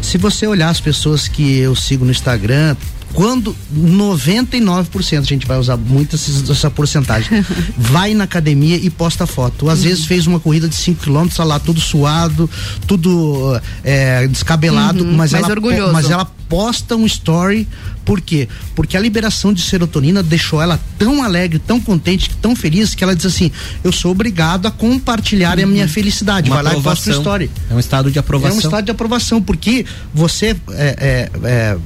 Se 0.03 0.19
você 0.19 0.47
olhar 0.47 0.69
as 0.69 0.81
pessoas 0.81 1.29
que 1.29 1.59
eu 1.59 1.77
sigo 1.77 2.05
no 2.05 2.11
Instagram, 2.11 2.77
quando 3.13 3.55
99%, 3.75 5.19
a 5.19 5.23
gente 5.23 5.47
vai 5.47 5.59
usar 5.59 5.77
muito 5.77 6.17
essa 6.17 6.71
porcentagem, 6.71 7.45
vai 7.77 8.15
na 8.15 8.25
academia 8.25 8.77
e 8.77 8.89
posta 8.91 9.27
foto. 9.27 9.69
Às 9.69 9.83
vezes 9.83 10.05
fez 10.07 10.27
uma 10.27 10.39
corrida 10.41 10.69
de 10.69 10.75
5 10.77 11.03
km, 11.05 11.27
tá 11.29 11.45
lá 11.45 11.59
tudo 11.59 11.81
suado, 11.81 12.49
tudo 12.87 13.61
é, 13.85 14.27
descabelado, 14.27 15.05
Uhum, 15.05 15.17
mas, 15.17 15.33
mas 15.33 15.43
ela, 15.45 15.51
orgulhoso. 15.53 15.93
mas 15.93 16.11
ela 16.11 16.25
posta 16.49 16.97
um 16.97 17.07
story, 17.07 17.67
por 18.05 18.21
quê? 18.21 18.49
Porque 18.75 18.97
a 18.97 19.01
liberação 19.01 19.53
de 19.53 19.61
serotonina 19.63 20.23
deixou 20.23 20.61
ela 20.61 20.81
tão 20.99 21.23
alegre, 21.23 21.59
tão 21.59 21.81
contente, 21.81 22.31
tão 22.41 22.57
feliz, 22.57 22.95
que 22.95 23.05
ela 23.05 23.15
diz 23.15 23.27
assim: 23.27 23.53
eu 23.85 23.93
sou 23.93 24.11
obrigado 24.11 24.67
a 24.67 24.71
compartilhar 24.71 25.61
a 25.61 25.67
minha 25.67 25.87
felicidade. 25.87 26.51
Uma 26.51 26.57
vai 26.63 26.65
lá 26.65 26.71
e 26.79 26.83
posta 26.83 26.89
um 26.89 26.93
aprovação. 27.13 27.21
story. 27.23 27.51
É 27.71 27.75
um 27.75 27.79
estado 27.79 28.11
de 28.11 28.19
É 28.19 28.21
aprovação. 28.21 28.57
um 28.57 28.61
estado 28.61 28.85
de 28.85 28.91
aprovação, 28.91 29.41
porque 29.43 29.85
você 30.13 30.57
é, 30.73 30.97
é, 30.99 31.31
é, 31.45 31.77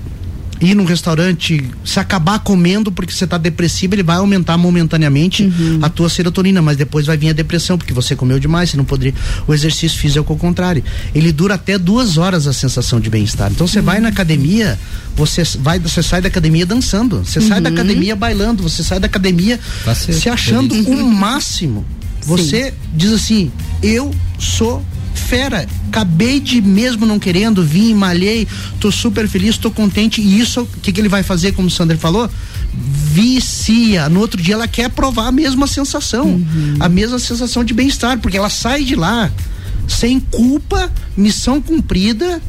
ir 0.60 0.74
num 0.74 0.84
restaurante, 0.84 1.64
se 1.84 2.00
acabar 2.00 2.38
comendo 2.38 2.92
porque 2.92 3.12
você 3.12 3.24
está 3.24 3.36
depressivo, 3.36 3.94
ele 3.94 4.02
vai 4.02 4.16
aumentar 4.16 4.56
momentaneamente 4.56 5.50
a 5.82 5.88
tua 5.88 6.08
serotonina, 6.08 6.62
mas 6.62 6.76
depois 6.76 7.06
vai 7.06 7.16
vir 7.16 7.30
a 7.30 7.32
depressão, 7.32 7.76
porque 7.76 7.92
você 7.92 8.14
comeu 8.14 8.38
demais, 8.38 8.70
você 8.70 8.76
não 8.76 8.84
poderia. 8.84 9.14
O 9.46 9.54
exercício 9.54 9.98
físico 9.98 10.32
é 10.32 10.36
o 10.36 10.38
contrário. 10.38 10.82
Ele 11.14 11.32
dura 11.32 11.54
até 11.54 11.78
duas 11.78 12.16
horas 12.16 12.46
a 12.46 12.52
sensação 12.52 13.00
de 13.00 13.10
bem-estar. 13.10 13.50
Então 13.50 13.66
você 13.66 13.80
vai 13.80 14.00
na 14.00 14.08
academia, 14.08 14.78
você 15.16 15.42
vai, 15.58 15.78
você 15.78 16.02
sai 16.02 16.20
da 16.20 16.28
academia 16.28 16.64
dançando, 16.64 17.24
você 17.24 17.40
sai 17.40 17.60
da 17.60 17.70
academia 17.70 18.14
bailando, 18.16 18.62
você 18.62 18.82
sai 18.82 19.00
da 19.00 19.06
academia 19.06 19.58
ser 19.94 20.12
se 20.12 20.28
achando 20.28 20.74
o 20.74 21.10
máximo. 21.10 21.84
Você 22.22 22.72
diz 22.94 23.12
assim, 23.12 23.52
eu 23.82 24.14
sou 24.38 24.82
fera, 25.14 25.66
acabei 25.88 26.40
de 26.40 26.60
mesmo 26.60 27.06
não 27.06 27.18
querendo, 27.18 27.64
vim, 27.64 27.94
malhei, 27.94 28.46
tô 28.80 28.90
super 28.90 29.28
feliz, 29.28 29.56
tô 29.56 29.70
contente 29.70 30.20
e 30.20 30.40
isso, 30.40 30.62
o 30.62 30.66
que 30.66 30.92
que 30.92 31.00
ele 31.00 31.08
vai 31.08 31.22
fazer, 31.22 31.52
como 31.52 31.68
o 31.68 31.70
Sander 31.70 31.96
falou? 31.96 32.28
Vicia, 32.72 34.08
no 34.08 34.20
outro 34.20 34.42
dia 34.42 34.54
ela 34.54 34.66
quer 34.68 34.90
provar 34.90 35.28
a 35.28 35.32
mesma 35.32 35.66
sensação, 35.66 36.44
a 36.80 36.88
mesma 36.88 37.18
sensação 37.18 37.64
de 37.64 37.72
bem-estar, 37.72 38.18
porque 38.18 38.36
ela 38.36 38.50
sai 38.50 38.84
de 38.84 38.96
lá 38.96 39.30
sem 39.86 40.18
culpa, 40.18 40.90
missão 41.16 41.60
cumprida 41.60 42.40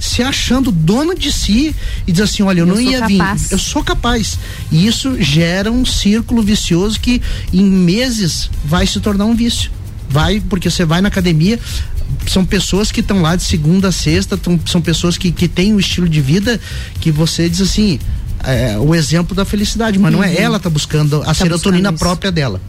se 0.00 0.22
achando 0.22 0.70
dono 0.70 1.14
de 1.14 1.32
si 1.32 1.74
e 2.06 2.12
diz 2.12 2.20
assim, 2.22 2.42
olha, 2.42 2.60
eu, 2.60 2.66
Eu 2.66 2.74
não 2.74 2.80
ia 2.80 3.00
capaz. 3.00 3.42
vir, 3.42 3.52
eu 3.52 3.58
sou 3.58 3.82
capaz. 3.82 4.38
E 4.70 4.86
isso 4.86 5.20
gera 5.20 5.72
um 5.72 5.84
círculo 5.84 6.40
vicioso 6.42 7.00
que 7.00 7.20
em 7.52 7.64
meses 7.64 8.48
vai 8.64 8.86
se 8.86 9.00
tornar 9.00 9.24
um 9.24 9.34
vício. 9.34 9.70
Vai, 10.08 10.40
porque 10.48 10.70
você 10.70 10.84
vai 10.84 11.00
na 11.00 11.08
academia, 11.08 11.58
são 12.26 12.44
pessoas 12.44 12.90
que 12.90 13.00
estão 13.00 13.20
lá 13.20 13.36
de 13.36 13.42
segunda 13.42 13.88
a 13.88 13.92
sexta, 13.92 14.36
tão- 14.36 14.58
são 14.66 14.80
pessoas 14.80 15.18
que, 15.18 15.30
que 15.30 15.46
têm 15.48 15.74
um 15.74 15.78
estilo 15.78 16.08
de 16.08 16.20
vida 16.20 16.58
que 17.00 17.10
você 17.10 17.48
diz 17.48 17.60
assim, 17.60 17.98
é, 18.42 18.78
o 18.78 18.94
exemplo 18.94 19.34
da 19.36 19.44
felicidade, 19.44 19.98
mas 19.98 20.12
não 20.12 20.22
é 20.24 20.28
Uhum. 20.28 20.34
ela 20.38 20.58
tá 20.58 20.70
buscando 20.70 21.20
a 21.22 21.26
Tá 21.26 21.34
serotonina 21.34 21.90
buscando 21.92 21.98
própria 22.08 22.32
dela. 22.32 22.60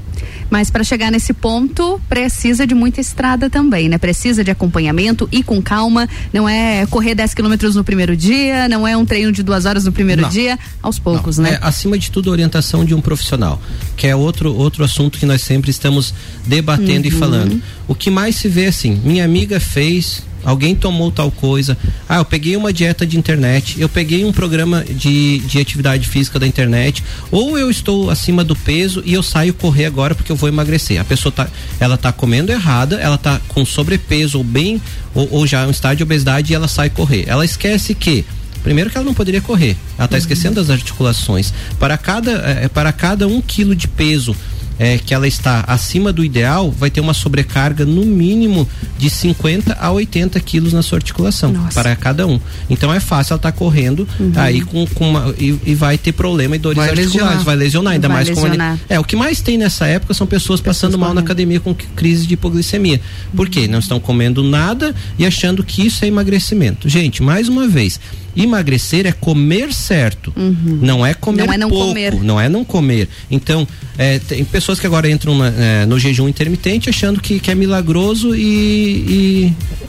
Mas 0.49 0.69
para 0.69 0.83
chegar 0.83 1.11
nesse 1.11 1.33
ponto, 1.33 1.99
precisa 2.09 2.65
de 2.65 2.73
muita 2.75 2.99
estrada 3.01 3.49
também, 3.49 3.87
né? 3.89 3.97
Precisa 3.97 4.43
de 4.43 4.51
acompanhamento 4.51 5.27
e 5.31 5.43
com 5.43 5.61
calma. 5.61 6.07
Não 6.33 6.47
é 6.47 6.85
correr 6.87 7.15
10 7.15 7.33
quilômetros 7.33 7.75
no 7.75 7.83
primeiro 7.83 8.15
dia, 8.15 8.67
não 8.67 8.87
é 8.87 8.95
um 8.97 9.05
treino 9.05 9.31
de 9.31 9.43
duas 9.43 9.65
horas 9.65 9.85
no 9.85 9.91
primeiro 9.91 10.23
Não. 10.23 10.29
dia, 10.29 10.57
aos 10.81 10.99
poucos, 10.99 11.37
Não, 11.37 11.45
né? 11.45 11.59
É, 11.61 11.65
acima 11.65 11.97
de 11.97 12.09
tudo, 12.11 12.29
a 12.29 12.33
orientação 12.33 12.83
de 12.85 12.93
um 12.95 13.01
profissional, 13.01 13.61
que 13.95 14.07
é 14.07 14.15
outro, 14.15 14.55
outro 14.55 14.83
assunto 14.83 15.17
que 15.19 15.25
nós 15.25 15.41
sempre 15.41 15.69
estamos 15.71 16.13
debatendo 16.45 17.07
e 17.07 17.11
Uhum. 17.13 17.19
falando. 17.19 17.61
O 17.87 17.95
que 17.95 18.09
mais 18.09 18.35
se 18.35 18.47
vê 18.47 18.67
assim, 18.67 18.99
minha 19.03 19.23
amiga 19.25 19.59
fez, 19.59 20.23
alguém 20.43 20.73
tomou 20.75 21.11
tal 21.11 21.29
coisa, 21.31 21.77
ah, 22.07 22.17
eu 22.17 22.25
peguei 22.25 22.55
uma 22.55 22.71
dieta 22.71 23.05
de 23.05 23.17
internet, 23.17 23.79
eu 23.79 23.89
peguei 23.89 24.23
um 24.23 24.31
programa 24.31 24.83
de, 24.83 25.39
de 25.39 25.59
atividade 25.59 26.07
física 26.07 26.39
da 26.39 26.47
internet, 26.47 27.03
ou 27.31 27.57
eu 27.57 27.69
estou 27.69 28.09
acima 28.09 28.43
do 28.43 28.55
peso 28.55 29.01
e 29.05 29.13
eu 29.13 29.21
saio 29.23 29.53
correr 29.53 29.85
agora 29.85 30.15
porque 30.19 30.31
eu 30.31 30.35
vou 30.35 30.49
emagrecer. 30.49 30.99
A 30.99 31.05
pessoa 31.05 31.31
tá, 31.31 31.47
ela 31.79 31.97
tá 31.97 32.11
comendo 32.11 32.51
errada, 32.51 32.97
ela 32.97 33.17
tá 33.17 33.39
com 33.47 33.65
sobrepeso 33.65 34.37
ou 34.37 34.43
bem, 34.43 34.81
ou, 35.15 35.27
ou 35.31 35.47
já 35.47 35.65
um 35.65 35.71
estágio 35.71 35.97
de 35.97 36.03
obesidade 36.03 36.51
e 36.51 36.55
ela 36.55 36.67
sai 36.67 36.89
correr. 36.89 37.23
Ela 37.27 37.43
esquece 37.45 37.95
que 37.95 38.25
Primeiro 38.63 38.89
que 38.89 38.97
ela 38.97 39.05
não 39.05 39.13
poderia 39.13 39.39
correr, 39.39 39.77
ela 39.97 40.03
está 40.03 40.17
esquecendo 40.17 40.55
das 40.55 40.69
articulações. 40.69 41.53
Para 41.79 41.97
cada, 41.97 42.31
eh, 42.31 42.67
para 42.67 42.91
cada 42.91 43.25
um 43.25 43.41
quilo 43.41 43.73
de 43.73 43.87
peso 43.87 44.35
eh, 44.79 44.97
que 45.05 45.13
ela 45.13 45.27
está 45.27 45.63
acima 45.67 46.11
do 46.13 46.23
ideal, 46.23 46.71
vai 46.71 46.89
ter 46.89 47.01
uma 47.01 47.13
sobrecarga 47.13 47.85
no 47.85 48.05
mínimo 48.05 48.67
de 48.97 49.09
50 49.09 49.77
a 49.79 49.91
80 49.91 50.39
quilos 50.39 50.73
na 50.73 50.81
sua 50.81 50.97
articulação 50.97 51.53
para 51.73 51.95
cada 51.95 52.25
um. 52.25 52.39
Então 52.69 52.91
é 52.93 52.99
fácil 52.99 53.33
ela 53.33 53.37
estar 53.39 53.51
correndo 53.51 54.07
Uhum. 54.19 54.31
aí 54.35 54.61
com, 54.61 54.85
com 54.87 55.09
uma, 55.09 55.33
e, 55.37 55.57
e 55.65 55.75
vai 55.75 55.97
ter 55.97 56.11
problema 56.13 56.55
e 56.55 56.59
dores 56.59 56.77
Vai 56.77 56.89
articulares, 56.89 57.13
lesionar. 57.21 57.43
vai 57.43 57.55
lesionar, 57.55 57.93
ainda 57.93 58.07
Vai 58.07 58.17
mais 58.17 58.29
com 58.29 58.41
lesionar. 58.43 58.79
é, 58.87 58.99
o 58.99 59.03
que 59.03 59.15
mais 59.15 59.41
tem 59.41 59.57
nessa 59.57 59.85
época 59.87 60.13
são 60.13 60.25
pessoas, 60.27 60.61
passando 60.61 60.97
mal 60.97 61.13
na 61.13 61.21
academia 61.21 61.59
com 61.59 61.73
crise 61.73 62.25
de 62.27 62.35
hipoglicemia. 62.35 63.01
Por 63.35 63.49
quê? 63.49 63.67
Não 63.67 63.79
estão 63.79 63.99
comendo 63.99 64.43
nada 64.43 64.95
e 65.17 65.25
achando 65.25 65.63
que 65.63 65.85
isso 65.85 66.05
é 66.05 66.07
emagrecimento. 66.07 66.87
Gente, 66.87 67.21
mais 67.23 67.49
uma 67.49 67.67
vez, 67.67 67.99
emagrecer 68.35 69.05
é 69.07 69.11
comer 69.11 69.73
certo. 69.73 70.33
Não 70.81 71.05
é 71.05 71.13
comer 71.13 71.45
Não 71.47 71.53
é 71.53 71.57
não 71.57 71.69
pouco, 71.69 71.87
comer. 71.87 72.13
não 72.23 72.39
é 72.39 72.47
não 72.47 72.63
comer. 72.63 73.09
Então, 73.29 73.67
é, 73.97 74.19
tem 74.19 74.43
pessoas 74.45 74.68
que 74.77 74.85
agora 74.85 75.09
entram 75.09 75.37
na- 75.37 75.47
é, 75.47 75.85
no 75.85 75.97
jejum 75.97 76.27
intermitente 76.27 76.89
achando 76.89 77.21
que, 77.21 77.39
que 77.39 77.49
é 77.49 77.55
milagroso 77.55 78.35
e, 78.35 78.43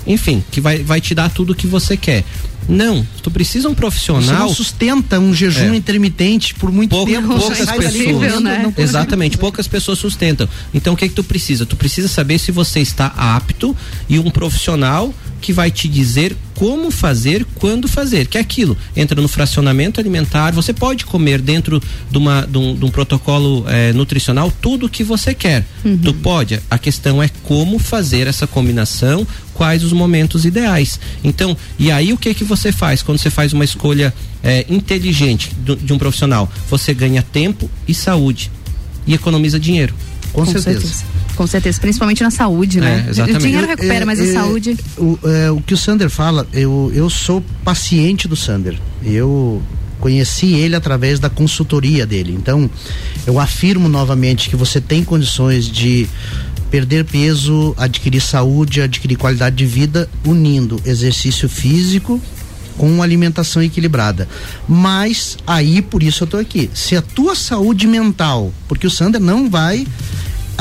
e, 0.06 0.12
enfim, 0.12 0.44
que 0.52 0.60
vai, 0.60 0.78
vai 0.84 1.00
te 1.00 1.12
dar 1.12 1.28
tudo 1.28 1.52
o 1.52 1.54
que 1.56 1.66
você 1.66 1.96
quer. 1.96 2.22
Não, 2.68 3.04
tu 3.20 3.30
precisa 3.32 3.66
um 3.68 3.72
Você 3.72 3.76
profissional. 3.78 4.38
não 4.46 4.54
sustenta 4.54 5.18
um 5.18 5.34
jejum 5.34 5.72
É. 5.72 5.76
intermitente 5.76 6.54
por 6.54 6.70
muito 6.70 6.90
Pouca- 6.90 7.10
tempo. 7.10 7.26
você 7.26 7.66
poucas 7.66 7.92
pessoas. 7.92 8.40
né? 8.42 8.72
Exatamente, 8.78 9.36
poucas 9.38 9.66
pessoas 9.66 9.98
sustentam. 9.98 10.48
Então 10.72 10.94
o 10.94 10.96
que 10.96 11.08
que 11.08 11.14
tu 11.14 11.24
precisa? 11.24 11.66
Tu 11.66 11.74
precisa 11.74 12.06
saber 12.06 12.38
se 12.38 12.52
você 12.52 12.78
está 12.78 13.06
apto 13.16 13.76
e 14.08 14.18
um 14.20 14.30
profissional 14.30 15.12
que 15.40 15.52
vai 15.52 15.70
te 15.70 15.88
dizer 15.88 16.36
como 16.54 16.90
fazer, 16.90 17.46
quando 17.54 17.88
fazer. 17.88 18.26
Que 18.26 18.36
é 18.36 18.40
aquilo, 18.40 18.76
entra 18.94 19.20
no 19.20 19.26
fracionamento 19.28 19.98
alimentar, 19.98 20.52
você 20.52 20.72
pode 20.72 21.04
comer 21.06 21.40
dentro 21.40 21.82
de, 22.10 22.18
uma, 22.18 22.42
de, 22.46 22.58
um, 22.58 22.74
de 22.76 22.84
um 22.84 22.90
protocolo 22.90 23.64
eh, 23.66 23.92
nutricional 23.94 24.52
tudo 24.60 24.86
o 24.86 24.88
que 24.88 25.02
você 25.02 25.34
quer. 25.34 25.64
Tu 26.02 26.14
pode. 26.14 26.60
A 26.70 26.78
questão 26.78 27.22
é 27.22 27.28
como 27.44 27.78
fazer 27.78 28.26
essa 28.26 28.46
combinação, 28.46 29.26
quais 29.54 29.82
os 29.82 29.92
momentos 29.92 30.44
ideais. 30.44 31.00
Então, 31.24 31.56
e 31.78 31.90
aí 31.90 32.12
o 32.12 32.18
que 32.18 32.34
que 32.34 32.44
você 32.44 32.70
faz 32.70 33.02
quando 33.02 33.18
você 33.18 33.30
faz 33.30 33.52
uma 33.54 33.64
escolha 33.64 34.12
eh, 34.42 34.66
inteligente 34.68 35.50
do- 35.56 35.76
de 35.76 35.92
um 35.92 35.98
profissional? 35.98 36.50
Você 36.68 36.92
ganha 36.92 37.22
tempo 37.22 37.70
e 37.88 37.94
saúde 37.94 38.50
e 39.06 39.14
economiza 39.14 39.58
dinheiro. 39.58 39.94
Com, 40.32 40.46
certeza. 40.46 41.04
Com 41.36 41.46
certeza, 41.46 41.80
principalmente 41.80 42.22
na 42.22 42.30
saúde, 42.30 42.80
né? 42.80 43.04
É, 43.06 43.10
exatamente. 43.10 43.36
O 43.36 43.40
dinheiro 43.40 43.64
Eu- 43.64 43.68
recupera, 43.70 44.02
é, 44.02 44.04
mas 44.04 44.20
a 44.20 44.24
é, 44.24 44.32
saúde. 44.32 44.76
O, 44.96 45.18
é, 45.24 45.50
o 45.50 45.60
que 45.60 45.74
o 45.74 45.76
Sander 45.76 46.10
fala, 46.10 46.46
eu, 46.52 46.90
eu 46.94 47.08
sou 47.10 47.42
paciente 47.64 48.28
do 48.28 48.36
Sander. 48.36 48.78
Eu 49.04 49.62
conheci 49.98 50.54
ele 50.54 50.74
através 50.74 51.18
da 51.18 51.28
consultoria 51.28 52.06
dele. 52.06 52.34
Então, 52.36 52.68
eu 53.26 53.38
afirmo 53.38 53.88
novamente 53.88 54.48
que 54.48 54.56
você 54.56 54.80
tem 54.80 55.04
condições 55.04 55.66
de 55.66 56.08
perder 56.70 57.04
peso, 57.04 57.74
adquirir 57.76 58.20
saúde, 58.20 58.80
adquirir 58.80 59.16
qualidade 59.16 59.56
de 59.56 59.66
vida, 59.66 60.08
unindo 60.24 60.80
exercício 60.86 61.48
físico 61.48 62.20
com 62.80 63.02
alimentação 63.02 63.62
equilibrada. 63.62 64.26
Mas 64.66 65.36
aí 65.46 65.82
por 65.82 66.02
isso 66.02 66.24
eu 66.24 66.26
tô 66.26 66.38
aqui. 66.38 66.70
Se 66.72 66.96
a 66.96 67.02
tua 67.02 67.34
saúde 67.34 67.86
mental, 67.86 68.50
porque 68.66 68.86
o 68.86 68.90
Sander 68.90 69.20
não 69.20 69.50
vai 69.50 69.86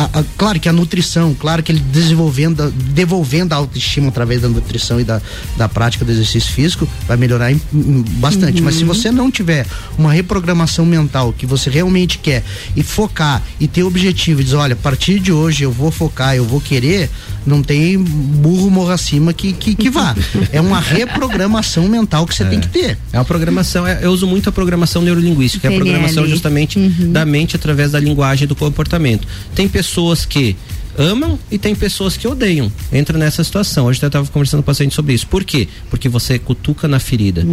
a- 0.04 0.20
a- 0.20 0.24
claro 0.38 0.60
que 0.60 0.70
a 0.70 0.74
nutrição, 0.74 1.34
claro 1.34 1.62
que 1.64 1.72
ele 1.72 1.80
desenvolvendo, 1.80 2.72
devolvendo 2.72 3.54
a 3.54 3.58
autoestima 3.58 4.08
através 4.10 4.42
da 4.42 4.48
nutrição 4.50 5.00
e 5.00 5.04
da, 5.04 5.22
da 5.58 5.68
prática 5.68 6.06
do 6.06 6.12
exercício 6.12 6.52
físico, 6.54 6.88
vai 7.08 7.18
melhorar 7.18 7.52
em- 7.52 7.62
em- 7.74 8.04
bastante. 8.20 8.62
Mas 8.62 8.76
se 8.76 8.84
você 8.84 9.12
não 9.12 9.30
tiver 9.30 9.66
uma 9.98 10.12
reprogramação 10.12 10.86
mental 10.86 11.34
que 11.38 11.46
você 11.46 11.70
realmente 11.70 12.18
quer 12.18 12.44
e 12.76 12.84
focar 12.84 13.42
e 13.60 13.68
ter 13.68 13.84
objetivo, 13.84 14.42
e 14.42 14.44
dizer, 14.44 14.56
olha, 14.56 14.74
a 14.74 14.78
partir 14.78 15.20
de 15.20 15.32
hoje 15.32 15.64
eu 15.64 15.72
vou 15.72 15.92
focar, 15.92 16.36
eu 16.36 16.46
vou 16.46 16.62
querer, 16.62 17.10
não 17.46 17.62
tem 17.62 17.98
burro 17.98 18.70
morra 18.70 18.94
acima 18.94 19.34
que, 19.34 19.52
que, 19.54 19.76
que 19.76 19.90
vá. 19.90 20.16
É 20.52 20.62
uma 20.62 20.80
reprogramação 20.80 21.88
mental 21.88 22.26
que 22.26 22.34
você 22.36 22.46
tem 22.46 22.60
que 22.60 22.68
ter. 22.70 22.98
É 23.12 23.18
uma 23.18 23.26
programação, 23.26 23.86
é- 23.86 24.00
eu 24.02 24.12
uso 24.12 24.26
muito 24.26 24.48
a 24.50 24.52
programação 24.52 25.02
neurolinguística, 25.02 25.68
que 25.68 25.74
é 25.74 25.76
a 25.76 25.80
programação 25.84 26.24
justamente 26.28 26.80
da 26.80 27.26
mente 27.26 27.56
através 27.56 27.92
da 27.92 28.00
linguagem 28.00 28.46
e 28.46 28.48
do 28.48 28.56
comportamento. 28.56 29.28
Tem 29.56 29.68
pessoas 29.68 29.89
que 30.26 30.56
amam 30.98 31.40
e 31.50 31.58
tem 31.58 31.74
pessoas 31.74 32.18
que 32.18 32.28
odeiam. 32.28 32.72
Entra 32.92 33.18
nessa 33.18 33.44
situação. 33.44 33.86
Hoje 33.86 34.02
eu 34.02 34.08
estava 34.08 34.28
conversando 34.28 34.60
com 34.60 34.64
o 34.64 34.66
paciente 34.66 34.94
sobre 34.94 35.14
isso. 35.14 35.28
Por 35.28 35.44
quê? 35.44 35.68
Porque 35.90 36.10
você 36.10 36.38
cutuca 36.38 36.88
na 36.88 37.00
ferida. 37.00 37.46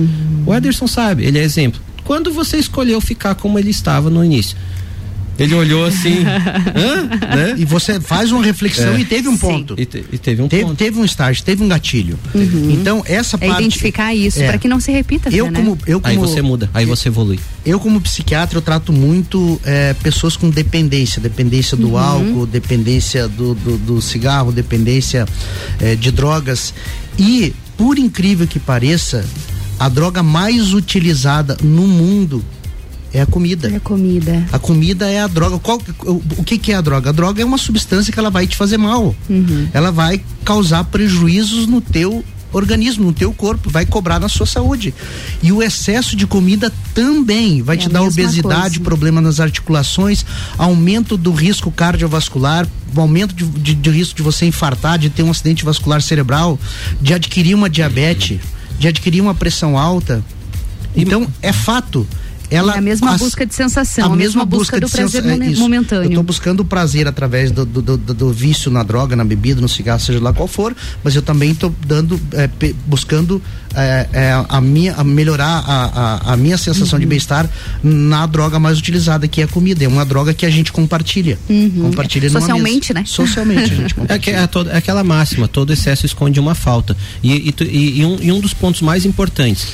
O 0.44 0.54
Ederson 0.54 0.86
sabe, 0.86 1.24
ele 1.24 1.38
é 1.38 1.42
exemplo. 1.42 1.80
Quando 2.04 2.32
você 2.32 2.56
escolheu 2.56 3.00
ficar 3.00 3.34
como 3.34 3.58
ele 3.58 3.70
estava 3.70 4.10
no 4.10 4.24
início? 4.24 4.56
Ele 5.38 5.54
olhou 5.54 5.84
assim, 5.84 6.24
hã? 6.74 7.02
Né? 7.36 7.54
E 7.58 7.64
você 7.64 8.00
faz 8.00 8.32
uma 8.32 8.42
reflexão 8.44 8.94
É. 8.94 9.00
e 9.00 9.04
teve 9.04 9.28
um 9.28 9.36
ponto. 9.36 9.74
E, 9.78 9.84
te- 9.84 10.04
e 10.12 10.18
teve 10.18 10.40
um 10.42 10.48
teve, 10.48 10.62
ponto. 10.64 10.76
teve 10.76 10.98
um 10.98 11.04
estágio, 11.04 11.42
teve 11.44 11.62
um 11.62 11.68
gatilho. 11.68 12.18
Então, 12.70 13.02
essa 13.06 13.36
É 13.40 13.46
parte. 13.48 13.62
identificar 13.62 14.14
isso, 14.14 14.40
É. 14.42 14.46
para 14.48 14.58
que 14.58 14.66
não 14.68 14.80
se 14.80 14.90
repita, 14.90 15.28
Eu 15.30 15.50
né? 15.50 15.58
como, 15.60 15.78
eu 15.86 16.00
como, 16.00 16.10
Aí 16.12 16.16
você 16.18 16.40
muda, 16.42 16.70
aí 16.72 16.84
você 16.86 17.08
evolui. 17.08 17.38
Eu, 17.64 17.78
como 17.80 18.00
psiquiatra, 18.00 18.58
eu 18.58 18.62
trato 18.62 18.92
muito 18.92 19.60
eh, 19.64 19.94
pessoas 20.02 20.36
com 20.36 20.48
dependência, 20.48 21.20
dependência 21.20 21.76
do 21.76 21.88
Uhum. 21.90 21.98
álcool, 21.98 22.46
dependência 22.46 23.28
do, 23.28 23.54
do, 23.54 23.76
do 23.78 24.00
cigarro, 24.02 24.50
dependência 24.52 25.26
eh, 25.80 25.96
de 25.96 26.10
drogas. 26.10 26.72
E, 27.18 27.52
por 27.76 27.98
incrível 27.98 28.46
que 28.46 28.58
pareça, 28.58 29.24
a 29.78 29.88
droga 29.88 30.22
mais 30.22 30.72
utilizada 30.72 31.56
no 31.62 31.86
mundo 31.86 32.42
é 33.18 33.22
a 33.22 33.26
comida. 33.26 33.68
É 33.74 33.78
comida. 33.78 34.44
A 34.52 34.58
comida 34.58 35.08
é 35.10 35.20
a 35.20 35.26
droga. 35.26 35.58
Qual, 35.58 35.80
o, 36.04 36.22
o 36.38 36.44
que, 36.44 36.58
que 36.58 36.72
é 36.72 36.76
a 36.76 36.80
droga? 36.80 37.10
A 37.10 37.12
droga 37.12 37.40
é 37.42 37.44
uma 37.44 37.58
substância 37.58 38.12
que 38.12 38.18
ela 38.18 38.30
vai 38.30 38.46
te 38.46 38.56
fazer 38.56 38.76
mal. 38.78 39.14
Uhum. 39.28 39.68
Ela 39.72 39.90
vai 39.90 40.22
causar 40.44 40.84
prejuízos 40.84 41.66
no 41.66 41.80
teu 41.80 42.24
organismo, 42.52 43.04
no 43.06 43.12
teu 43.12 43.34
corpo, 43.34 43.68
vai 43.68 43.84
cobrar 43.84 44.18
na 44.18 44.28
sua 44.28 44.46
saúde. 44.46 44.94
E 45.42 45.52
o 45.52 45.62
excesso 45.62 46.16
de 46.16 46.26
comida 46.26 46.72
também 46.94 47.60
vai 47.60 47.76
É 47.76 47.80
te 47.80 47.86
a 47.86 47.90
dar 47.90 48.02
obesidade, 48.02 48.78
coisa. 48.78 48.80
problema 48.80 49.20
nas 49.20 49.40
articulações, 49.40 50.24
aumento 50.56 51.18
do 51.18 51.32
risco 51.32 51.70
cardiovascular, 51.70 52.66
aumento 52.94 53.34
de, 53.34 53.44
de- 53.44 53.74
de 53.74 53.90
risco 53.90 54.14
de 54.16 54.22
você 54.22 54.46
infartar, 54.46 54.98
de 54.98 55.10
ter 55.10 55.22
um 55.22 55.30
acidente 55.30 55.64
vascular 55.66 56.00
cerebral, 56.00 56.58
de 57.00 57.12
adquirir 57.12 57.54
uma 57.54 57.68
diabetes, 57.68 58.40
de 58.78 58.88
adquirir 58.88 59.20
uma 59.20 59.34
pressão 59.34 59.76
alta. 59.76 60.24
Então, 60.94 61.26
é 61.42 61.52
fato. 61.52 62.06
Ela 62.50 62.74
É 62.74 62.78
a 62.78 62.80
mesma 62.80 63.12
as- 63.14 63.20
busca 63.20 63.44
de 63.46 63.54
sensação, 63.54 64.12
a 64.12 64.16
mesma 64.16 64.44
busca 64.44 64.78
do 64.80 64.86
de 64.86 64.92
prazer 64.92 65.22
sensa- 65.22 65.44
é 65.44 65.56
momentâneo. 65.56 66.10
Eu 66.10 66.14
tô 66.16 66.22
buscando 66.22 66.60
o 66.60 66.64
prazer 66.64 67.06
através 67.08 67.50
do, 67.50 67.64
do, 67.64 67.82
do- 67.82 67.96
do 68.14 68.32
vício 68.32 68.70
na 68.70 68.82
droga, 68.82 69.14
na 69.16 69.24
bebida, 69.24 69.60
no 69.60 69.68
cigarro, 69.68 70.00
seja 70.00 70.20
lá 70.20 70.32
qual 70.32 70.46
for, 70.48 70.74
mas 71.02 71.14
eu 71.16 71.22
também 71.22 71.54
tô 71.54 71.72
dando, 71.86 72.20
é, 72.32 72.46
pe- 72.46 72.74
buscando 72.86 73.40
é, 73.74 74.08
é, 74.12 74.44
a 74.48 74.60
minha, 74.60 74.94
a 74.94 75.04
melhorar 75.04 75.62
a, 75.66 76.30
a, 76.30 76.32
a 76.32 76.36
minha 76.36 76.56
sensação 76.56 76.96
Uhum. 76.96 77.00
de 77.00 77.06
bem-estar 77.06 77.48
na 77.82 78.24
droga 78.26 78.58
mais 78.58 78.78
utilizada, 78.78 79.28
que 79.28 79.42
é 79.42 79.44
a 79.44 79.48
comida. 79.48 79.84
É 79.84 79.88
uma 79.88 80.04
droga 80.04 80.32
que 80.32 80.46
a 80.46 80.50
gente 80.50 80.72
compartilha. 80.72 81.38
Compartilha 81.82 82.28
Uhum. 82.28 82.40
Socialmente, 82.40 82.94
mesa. 82.94 83.00
né? 83.00 83.04
Socialmente, 83.06 83.62
a 83.64 83.66
gente 83.76 83.82
É, 83.84 83.88
que- 83.88 83.94
compartilha. 83.94 84.36
é 84.36 84.46
toda- 84.46 84.70
é 84.72 84.76
aquela 84.78 85.04
máxima, 85.04 85.46
todo 85.46 85.72
excesso 85.72 86.06
esconde 86.06 86.40
uma 86.40 86.54
falta. 86.54 86.96
E, 87.22 87.32
e 87.50 87.54
e- 87.64 88.00
e 88.00 88.04
um, 88.06 88.18
e 88.22 88.32
um 88.32 88.40
dos 88.40 88.54
pontos 88.54 88.80
mais 88.80 89.04
importantes, 89.04 89.68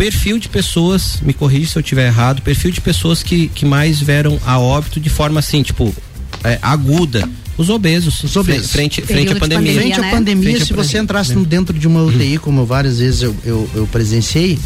perfil 0.00 0.38
de 0.38 0.48
pessoas, 0.48 1.18
me 1.20 1.34
corrija 1.34 1.72
se 1.72 1.76
eu 1.76 1.80
estiver 1.80 2.06
errado, 2.06 2.40
perfil 2.40 2.70
de 2.70 2.80
pessoas 2.80 3.22
que, 3.22 3.48
que 3.48 3.66
mais 3.66 4.00
vieram 4.00 4.40
a 4.46 4.58
óbito 4.58 4.98
de 4.98 5.10
forma 5.10 5.40
assim, 5.40 5.62
tipo, 5.62 5.94
é, 6.42 6.58
aguda. 6.62 7.28
Os 7.58 7.68
obesos. 7.68 8.24
Os 8.24 8.34
obesos. 8.34 8.70
Frente, 8.72 9.02
frente 9.02 9.30
à 9.30 9.34
de 9.34 9.40
pandemia. 9.40 9.72
pandemia, 9.74 9.82
Frente 9.94 10.00
né? 10.00 10.08
à 10.08 10.10
pandemia, 10.10 10.50
Frente 10.52 10.64
se 10.66 10.72
você 10.72 10.76
pandemia. 10.96 11.02
entrasse 11.02 11.34
no- 11.34 11.44
dentro 11.44 11.78
de 11.78 11.86
uma 11.86 12.02
UTI, 12.02 12.38
como 12.38 12.64
várias 12.64 12.98
vezes 12.98 13.20
eu, 13.20 13.36
eu, 13.44 13.68
eu 13.74 13.86
presenciei, 13.88 14.58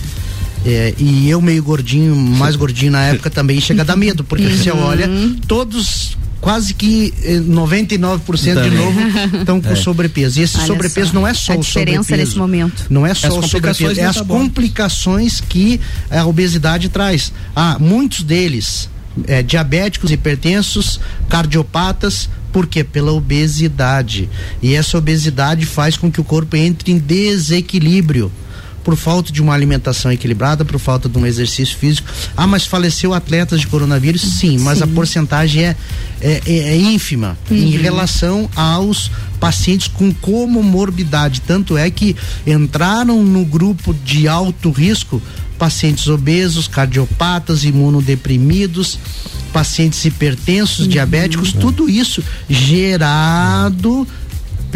é, 0.64 0.94
e 0.99 1.29
eu 1.29 1.40
meio 1.42 1.64
gordinho, 1.64 2.14
mais 2.14 2.55
gordinho 2.55 2.92
na 2.92 3.03
época 3.07 3.29
também, 3.29 3.61
chega 3.61 3.83
a 3.83 3.85
dar 3.85 3.97
medo, 3.97 4.23
porque 4.23 4.47
você 4.47 4.70
olha, 4.70 5.11
todos, 5.49 6.16
quase 6.44 6.74
que 6.74 7.12
eh, 7.22 7.38
99% 7.38 8.37
de 8.37 8.54
Também. 8.54 8.70
novo 8.70 9.00
estão 9.38 9.61
com 9.62 9.70
É. 9.72 9.74
sobrepeso. 9.76 10.38
E 10.38 10.42
esse 10.42 10.59
Olha 10.59 10.66
sobrepeso 10.66 11.09
só, 11.09 11.14
não 11.14 11.26
é 11.26 11.33
só 11.33 11.52
a 11.54 11.57
o 11.57 11.61
diferença 11.61 12.02
sobrepeso. 12.02 12.28
nesse 12.28 12.38
momento. 12.38 12.87
Não 12.90 13.07
é 13.07 13.14
só 13.14 13.28
As 13.28 13.33
o 13.33 13.37
complicações 13.40 13.76
sobrepeso, 13.78 14.00
é 14.00 14.04
as 14.04 14.16
metabólicas. 14.16 14.46
complicações 14.48 15.40
que 15.40 15.80
a 16.11 16.24
obesidade 16.26 16.88
traz. 16.90 17.33
Ah, 17.57 17.78
muitos 17.80 18.22
deles 18.22 18.88
é, 19.26 19.42
diabéticos, 19.42 20.11
hipertensos, 20.11 21.00
cardiopatas, 21.30 22.28
por 22.52 22.66
quê? 22.66 22.85
Pela 22.85 23.11
obesidade. 23.12 24.28
E 24.62 24.74
essa 24.74 24.96
obesidade 24.98 25.64
faz 25.66 25.96
com 25.96 26.11
que 26.12 26.20
o 26.20 26.24
corpo 26.24 26.57
entre 26.57 26.92
em 26.92 26.98
desequilíbrio. 26.98 28.30
Por 28.85 28.97
falta 28.97 29.33
de 29.33 29.40
uma 29.42 29.55
alimentação 29.55 30.12
equilibrada, 30.12 30.64
por 30.64 30.79
falta 30.79 31.09
de 31.09 31.16
um 31.18 31.25
exercício 31.27 31.77
físico. 31.77 32.07
Ah, 32.37 32.47
mas 32.47 32.66
faleceu 32.66 33.14
atletas 33.14 33.61
de 33.62 33.66
coronavírus? 33.66 34.20
Sim, 34.20 34.59
mas 34.59 34.83
a 34.83 34.87
porcentagem 34.87 35.64
é, 35.64 35.77
é, 36.20 36.42
é- 36.47 36.59
é 36.68 36.77
ínfima 36.77 37.37
em 37.51 37.70
relação 37.70 38.49
aos 38.55 39.11
pacientes 39.40 39.88
com 39.88 40.12
comorbidade. 40.12 41.40
Tanto 41.40 41.77
é 41.77 41.90
que 41.90 42.14
entraram 42.47 43.23
no 43.25 43.44
grupo 43.44 43.94
de 44.05 44.29
alto 44.29 44.70
risco 44.70 45.20
pacientes 45.59 46.09
obesos, 46.09 46.68
cardiopatas, 46.68 47.64
imunodeprimidos, 47.64 48.99
pacientes 49.53 50.05
hipertensos, 50.05 50.87
diabéticos, 50.88 51.53
tudo 51.53 51.88
isso 51.88 52.23
gerado 52.51 54.07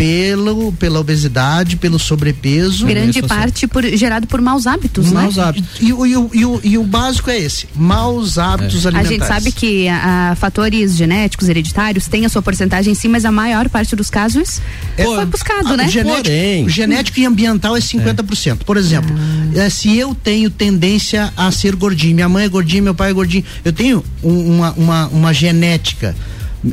pelo, 0.03 0.73
pela 0.75 1.01
obesidade, 1.01 1.77
pelo 1.77 1.99
sobrepeso. 1.99 2.87
Grande 2.87 3.19
assim. 3.19 3.27
parte 3.27 3.67
por, 3.67 3.85
gerado 3.85 4.29
por 4.29 4.41
maus 4.41 4.65
hábitos, 4.65 5.11
né? 5.11 5.23
Maus 5.23 5.39
hábitos. 5.41 5.81
E, 5.81 5.93
o- 5.93 6.07
e 6.07 6.13
e 6.39 6.69
e 6.71 6.79
o 6.79 6.85
básico 6.85 7.29
é 7.31 7.37
esse: 7.39 7.67
maus 7.75 8.39
hábitos 8.39 8.87
A 8.87 8.91
alimentares. 8.91 9.19
gente 9.19 9.27
sabe 9.27 9.51
que 9.51 9.89
a, 9.89 10.31
a 10.31 10.35
fatores 10.37 10.95
genéticos 10.97 11.49
hereditários 11.49 12.07
têm 12.07 12.25
a 12.25 12.29
sua 12.29 12.41
porcentagem 12.41 12.95
sim, 12.95 13.09
mas 13.09 13.25
a 13.25 13.33
maior 13.33 13.69
parte 13.69 13.97
dos 13.97 14.09
casos 14.09 14.61
foi 14.97 15.27
buscado, 15.27 15.69
Ah, 15.73 15.77
né? 15.77 15.87
o 15.87 15.89
Genético, 15.89 16.23
Porém- 16.23 16.65
o 16.65 16.69
genético 16.69 17.19
e 17.21 17.27
ambiental 17.27 17.77
é 17.77 17.81
50%. 17.81 18.59
Por 18.65 18.77
exemplo, 18.77 19.13
Ah. 19.19 19.59
eh, 19.65 19.71
se 19.71 19.97
eu 19.99 20.15
tenho 20.15 20.49
tendência 20.49 21.33
a 21.37 21.51
ser 21.51 21.75
gordinho, 21.75 22.15
minha 22.15 22.29
mãe 22.29 22.45
é 22.45 22.49
gordinha, 22.49 22.83
meu 22.83 22.95
pai 22.95 23.11
é 23.11 23.13
gordinho, 23.13 23.45
eu 23.65 23.73
tenho 23.73 24.05
um- 24.23 24.55
uma, 24.59 24.73
uma, 24.75 25.07
uma 25.09 25.35
genética. 25.35 26.15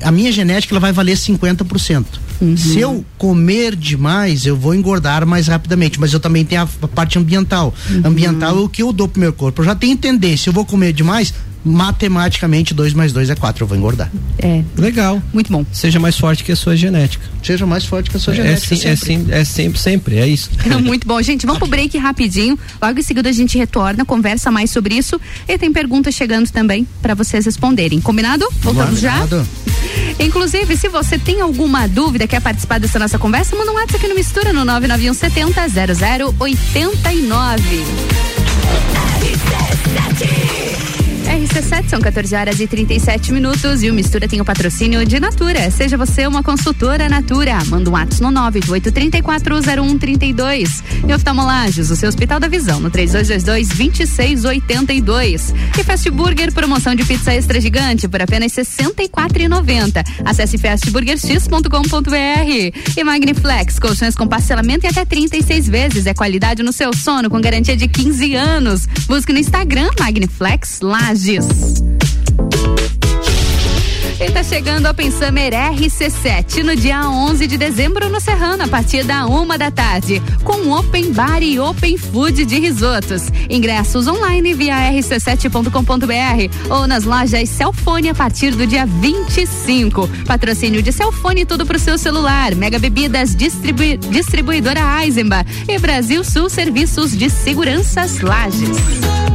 A 0.03 0.11
minha 0.11 0.31
genética 0.31 0.73
ela 0.73 0.79
vai 0.79 0.91
valer 0.91 1.15
50%. 1.17 2.05
Uhum. 2.41 2.57
Se 2.57 2.79
eu 2.79 3.05
comer 3.17 3.75
demais, 3.75 4.45
eu 4.45 4.55
vou 4.57 4.73
engordar 4.75 5.25
mais 5.25 5.47
rapidamente, 5.47 5.99
mas 5.99 6.13
eu 6.13 6.19
também 6.19 6.43
tenho 6.45 6.61
a, 6.61 6.87
parte 6.87 7.17
ambiental. 7.17 7.73
Uhum. 7.89 8.01
Ambiental 8.05 8.57
é 8.57 8.61
o 8.61 8.69
que 8.69 8.81
eu 8.81 8.91
dou 8.91 9.07
pro 9.07 9.19
meu 9.19 9.33
corpo. 9.33 9.61
Eu 9.61 9.65
já 9.65 9.75
tenho 9.75 9.95
tendência, 9.97 10.49
eu 10.49 10.53
vou 10.53 10.65
comer 10.65 10.93
demais, 10.93 11.33
matematicamente 11.63 12.73
2 12.73 12.93
mais 12.93 13.11
2 13.11 13.29
é 13.31 13.35
4, 13.35 13.63
eu 13.63 13.67
vou 13.67 13.75
engordar. 13.77 14.11
É, 14.37 14.63
Legal. 14.77 15.21
muito 15.33 15.51
bom. 15.51 15.65
Seja 15.73 15.99
mais 15.99 16.17
forte 16.17 16.43
que 16.43 16.51
a 16.51 16.55
sua 16.55 16.75
genética. 16.75 17.25
Seja 17.43 17.65
mais 17.65 17.83
forte 17.85 18.09
que 18.09 18.17
a 18.17 18.19
sua 18.19 18.33
É, 18.33 18.37
genética. 18.37 18.75
sim, 18.75 18.87
é, 18.87 18.95
sempre. 18.95 19.05
sim, 19.05 19.31
é 19.31 19.43
sempre, 19.43 19.79
sempre, 19.79 20.17
é 20.17 20.27
isso. 20.27 20.49
Muito 20.83 21.07
bom, 21.07 21.19
gente. 21.21 21.45
Vamos 21.45 21.59
pro 21.59 21.67
break 21.67 21.97
rapidinho. 21.97 22.57
Logo 22.81 22.99
em 22.99 23.03
seguida 23.03 23.29
a 23.29 23.31
gente 23.31 23.57
retorna, 23.57 24.05
conversa 24.05 24.51
mais 24.51 24.69
sobre 24.69 24.95
isso 24.95 25.19
e 25.47 25.57
tem 25.57 25.71
perguntas 25.73 26.13
chegando 26.13 26.49
também 26.51 26.87
para 27.01 27.15
vocês 27.15 27.45
responderem. 27.45 27.99
Combinado? 27.99 28.45
Voltamos 28.61 28.99
já? 28.99 29.19
Combinado. 29.21 29.47
Inclusive, 30.19 30.77
se 30.77 30.87
você 30.87 31.17
tem 31.17 31.41
alguma 31.41 31.87
dúvida, 31.87 32.27
quer 32.27 32.41
participar 32.41 32.79
dessa 32.79 32.99
nossa 32.99 33.17
conversa, 33.19 33.55
manda 33.55 33.71
um 33.71 33.75
WhatsApp 33.75 33.97
aqui 33.97 34.07
no 34.07 34.15
Mistura 34.15 34.53
no 34.53 34.65
991 34.65 35.13
70 35.13 35.61
0089. 36.37 37.85
RC7 41.55 41.87
são 41.87 42.01
14 42.01 42.35
horas 42.35 42.59
e 42.59 42.67
37 42.67 43.31
minutos 43.31 43.81
e 43.81 43.89
o 43.89 43.93
Mistura 43.93 44.27
tem 44.27 44.41
o 44.41 44.45
patrocínio 44.45 45.05
de 45.05 45.21
Natura. 45.21 45.71
Seja 45.71 45.95
você 45.95 46.27
uma 46.27 46.43
consultora 46.43 47.07
Natura. 47.07 47.63
Manda 47.67 47.89
um 47.89 47.93
WhatsApp 47.93 48.23
no 48.23 48.31
988340132. 48.51 50.83
E 51.07 51.13
oftalmolagens, 51.13 51.89
o 51.89 51.95
seu 51.95 52.09
Hospital 52.09 52.41
da 52.41 52.49
Visão, 52.49 52.81
no 52.81 52.91
3222-2682. 52.91 55.55
E 55.79 55.83
Fast 55.85 56.11
Burger, 56.11 56.51
promoção 56.51 56.93
de 56.93 57.05
pizza 57.05 57.33
extra 57.33 57.61
gigante 57.61 58.05
por 58.09 58.21
apenas 58.21 58.53
R$ 58.53 58.63
64,90. 58.63 60.03
Acesse 60.25 60.57
fastburgerx.com.br. 60.57 62.97
E 62.97 63.03
Magniflex, 63.03 63.79
colchões 63.79 64.13
com 64.13 64.27
parcelamento 64.27 64.85
em 64.85 64.89
até 64.89 65.05
36 65.05 65.69
vezes. 65.69 66.05
É 66.05 66.13
qualidade 66.13 66.61
no 66.61 66.73
seu 66.73 66.93
sono 66.93 67.29
com 67.29 67.39
garantia 67.39 67.77
de 67.77 67.87
15 67.87 68.35
anos. 68.35 68.89
Busque 69.07 69.31
no 69.31 69.39
Instagram 69.39 69.89
Magniflex 69.97 70.81
Lages. 70.81 71.44
E 74.17 74.31
tá 74.31 74.41
chegando 74.43 74.85
ao 74.87 74.93
Summer 75.11 75.51
RC7 75.53 76.63
no 76.63 76.75
dia 76.75 77.07
11 77.07 77.45
de 77.47 77.57
dezembro 77.57 78.09
no 78.09 78.19
Serrano, 78.21 78.63
a 78.63 78.67
partir 78.67 79.03
da 79.03 79.25
uma 79.27 79.57
da 79.57 79.69
tarde, 79.69 80.21
com 80.43 80.71
Open 80.71 81.11
Bar 81.11 81.43
e 81.43 81.59
Open 81.59 81.97
Food 81.97 82.45
de 82.45 82.57
risotos. 82.59 83.23
Ingressos 83.49 84.07
online 84.07 84.53
via 84.53 84.75
rc7.com.br 84.91 86.73
ou 86.73 86.87
nas 86.87 87.03
lojas 87.03 87.49
Celfone 87.49 88.09
a 88.09 88.15
partir 88.15 88.51
do 88.55 88.65
dia 88.65 88.85
25. 88.85 90.07
Patrocínio 90.25 90.81
de 90.81 90.91
Celfone 90.93 91.45
tudo 91.45 91.65
pro 91.65 91.77
seu 91.77 91.97
celular. 91.97 92.55
Mega 92.55 92.79
Bebidas 92.79 93.35
distribui- 93.35 93.97
Distribuidora 93.97 94.79
Eisenbach 95.03 95.45
e 95.67 95.77
Brasil 95.77 96.23
Sul 96.23 96.49
Serviços 96.49 97.15
de 97.15 97.29
Seguranças 97.29 98.21
Lages. 98.21 99.34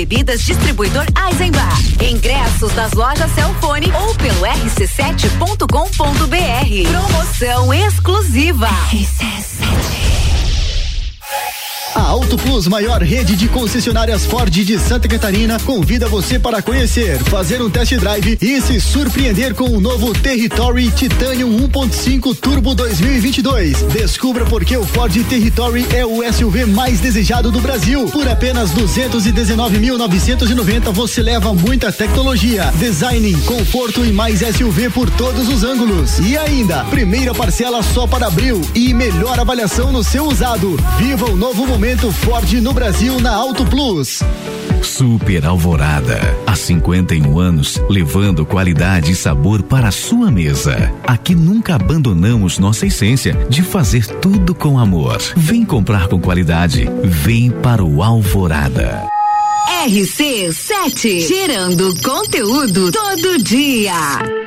Bebidas 0.00 0.40
Distribuidor 0.40 1.04
Eisenbar, 1.28 1.78
ingressos 2.02 2.74
nas 2.74 2.94
lojas 2.94 3.30
Celfone 3.32 3.92
ou 3.92 4.14
pelo 4.14 4.46
rc7.com.br, 4.46 6.88
promoção 6.88 7.74
exclusiva. 7.74 8.66
A 8.66 8.94
Plus, 12.60 12.68
maior 12.68 13.02
rede 13.02 13.36
de 13.36 13.48
concessionárias 13.48 14.26
Ford 14.26 14.50
de 14.50 14.78
Santa 14.78 15.08
Catarina, 15.08 15.58
convida 15.60 16.06
você 16.08 16.38
para 16.38 16.60
conhecer, 16.60 17.18
fazer 17.24 17.62
um 17.62 17.70
test 17.70 17.94
drive 17.94 18.36
e 18.38 18.60
se 18.60 18.78
surpreender 18.78 19.54
com 19.54 19.64
o 19.64 19.80
novo 19.80 20.12
Territory 20.12 20.90
Titanium 20.90 21.56
1.5 21.68 22.36
Turbo 22.36 22.74
2022. 22.74 23.84
Descubra 23.84 24.44
por 24.44 24.62
que 24.62 24.76
o 24.76 24.84
Ford 24.84 25.10
Territory 25.24 25.86
é 25.94 26.04
o 26.04 26.20
SUV 26.30 26.66
mais 26.66 27.00
desejado 27.00 27.50
do 27.50 27.60
Brasil. 27.60 28.04
Por 28.10 28.28
apenas 28.28 28.72
219.990 28.72 30.92
você 30.92 31.22
leva 31.22 31.54
muita 31.54 31.90
tecnologia, 31.90 32.70
design, 32.76 33.34
conforto 33.46 34.04
e 34.04 34.12
mais 34.12 34.40
SUV 34.40 34.90
por 34.90 35.08
todos 35.08 35.48
os 35.48 35.64
ângulos. 35.64 36.18
E 36.18 36.36
ainda, 36.36 36.84
primeira 36.84 37.32
parcela 37.32 37.82
só 37.82 38.06
para 38.06 38.26
abril 38.26 38.60
e 38.74 38.92
melhor 38.92 39.40
avaliação 39.40 39.90
no 39.90 40.04
seu 40.04 40.26
usado. 40.26 40.76
Viva 40.98 41.24
o 41.24 41.36
novo 41.36 41.66
momento 41.66 42.12
Ford 42.12 42.49
no 42.58 42.72
Brasil 42.72 43.20
na 43.20 43.34
Auto 43.34 43.66
Plus. 43.66 44.20
Super 44.82 45.44
Alvorada. 45.44 46.18
Há 46.46 46.56
51 46.56 47.38
anos, 47.38 47.80
levando 47.88 48.46
qualidade 48.46 49.12
e 49.12 49.14
sabor 49.14 49.62
para 49.62 49.88
a 49.88 49.92
sua 49.92 50.30
mesa. 50.30 50.90
Aqui 51.06 51.34
nunca 51.34 51.74
abandonamos 51.74 52.58
nossa 52.58 52.86
essência 52.86 53.34
de 53.50 53.62
fazer 53.62 54.06
tudo 54.06 54.54
com 54.54 54.78
amor. 54.78 55.18
Vem 55.36 55.64
comprar 55.64 56.08
com 56.08 56.18
qualidade. 56.18 56.88
Vem 57.04 57.50
para 57.50 57.84
o 57.84 58.02
Alvorada. 58.02 59.06
RC7, 59.84 61.28
gerando 61.28 61.94
conteúdo 62.02 62.90
todo 62.90 63.42
dia. 63.44 64.39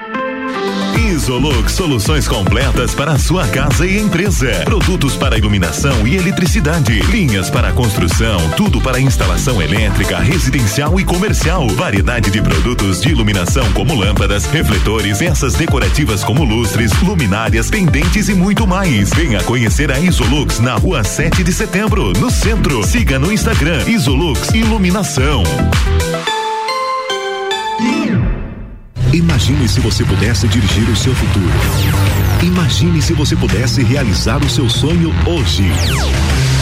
Isolux 1.14 1.72
Soluções 1.74 2.28
completas 2.28 2.96
para 2.96 3.20
sua 3.20 3.48
casa 3.48 3.86
e 3.86 4.00
empresa. 4.00 4.50
Produtos 4.66 5.16
para 5.16 5.38
iluminação 5.38 6.08
e 6.08 6.16
eletricidade. 6.16 7.02
Linhas 7.04 7.52
para 7.52 7.72
construção. 7.72 8.50
Tudo 8.58 8.82
para 8.82 9.00
instalação 9.00 9.62
elétrica, 9.62 10.18
residencial 10.18 11.00
e 11.00 11.04
comercial. 11.04 11.68
Variedade 11.70 12.32
de 12.32 12.42
produtos 12.42 13.02
de 13.02 13.10
iluminação 13.10 13.72
como 13.74 13.94
lâmpadas, 13.94 14.46
refletores, 14.46 15.20
peças 15.20 15.54
decorativas 15.54 16.24
como 16.24 16.44
lustres, 16.44 16.92
luminárias, 17.04 17.70
pendentes 17.70 18.28
e 18.28 18.34
muito 18.34 18.66
mais. 18.66 19.12
Venha 19.14 19.44
conhecer 19.44 19.92
a 19.92 20.00
Isolux 20.00 20.60
na 20.60 20.76
rua 20.76 21.04
7 21.04 21.44
de 21.44 21.54
setembro, 21.54 22.12
no 22.14 22.32
centro. 22.32 22.84
Siga 22.84 23.20
no 23.20 23.32
Instagram 23.32 23.84
Isolux 23.88 24.50
Iluminação. 24.52 25.44
Imagine 29.14 29.70
se 29.70 29.80
você 29.80 30.04
pudesse 30.04 30.48
dirigir 30.48 30.90
o 30.90 30.96
seu 30.96 31.14
futuro. 31.14 31.46
Imagine 32.42 33.00
se 33.00 33.14
você 33.14 33.36
pudesse 33.36 33.84
realizar 33.84 34.44
o 34.44 34.50
seu 34.50 34.68
sonho 34.68 35.14
hoje. 35.28 35.64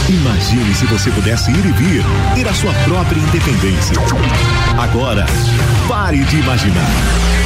Imagine 0.10 0.76
se 0.76 0.86
você 0.88 1.10
pudesse 1.12 1.50
ir 1.50 1.66
e 1.66 1.72
vir, 1.72 2.04
ter 2.36 2.46
a 2.46 2.54
sua 2.54 2.74
própria 2.84 3.18
independência. 3.18 3.96
Agora, 4.78 5.26
pare 5.88 6.18
de 6.26 6.40
imaginar. 6.40 6.90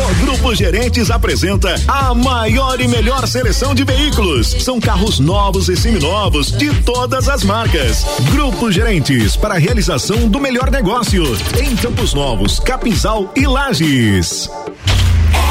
O 0.10 0.26
Grupo 0.26 0.56
Gerentes 0.56 1.12
apresenta 1.12 1.76
a 1.88 2.16
maior 2.16 2.82
e 2.82 2.88
melhor 2.88 3.28
seleção 3.28 3.76
de 3.76 3.84
veículos. 3.84 4.56
São 4.64 4.80
carros 4.80 5.20
novos 5.20 5.70
e 5.70 5.78
seminovos 5.78 6.52
de 6.52 6.74
todas 6.82 7.30
as 7.30 7.44
marcas. 7.44 8.04
Grupo 8.32 8.72
Gerentes 8.72 9.36
para 9.36 9.54
a 9.54 9.60
realização 9.60 10.28
do 10.28 10.40
melhor 10.40 10.72
negócio 10.72 11.24
em 11.62 11.76
Campos 11.76 12.16
Novos, 12.16 12.60
Capinzal 12.60 13.32
e 13.36 13.46
Lages. 13.46 14.50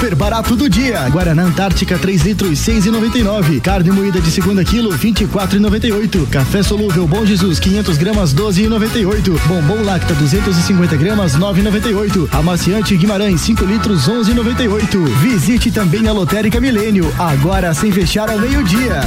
Super 0.00 0.14
barato 0.14 0.56
do 0.56 0.66
dia. 0.66 1.06
Guaraná 1.10 1.42
Antártica 1.42 1.98
3 1.98 2.22
litros 2.22 2.58
6,99. 2.60 3.60
Carne 3.60 3.90
moída 3.90 4.18
de 4.18 4.30
segunda 4.30 4.64
quilo 4.64 4.96
24,98. 4.96 6.26
Café 6.30 6.62
solúvel 6.62 7.06
Bom 7.06 7.26
Jesus 7.26 7.60
500 7.60 7.98
gramas 7.98 8.32
12,98. 8.32 9.38
Bombom 9.46 9.84
Lacta 9.84 10.14
250 10.14 10.96
gramas 10.96 11.36
9,98. 11.36 12.30
Amaciante 12.32 12.96
Guimarães 12.96 13.42
5 13.42 13.62
litros 13.66 14.08
11,98. 14.08 15.06
Visite 15.18 15.70
também 15.70 16.08
a 16.08 16.12
Lotérica 16.12 16.58
Milênio 16.62 17.14
agora 17.18 17.74
sem 17.74 17.92
fechar 17.92 18.30
ao 18.30 18.38
meio-dia. 18.38 19.02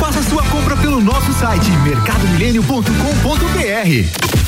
Faça 0.00 0.24
sua 0.24 0.42
compra 0.42 0.76
pelo 0.76 1.00
nosso 1.00 1.32
site 1.34 1.70
mercadomilênio.com.br. 1.84 4.39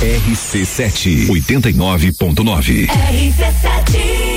RC7 0.00 1.26
89.9. 1.26 2.86
RC7 2.86 4.27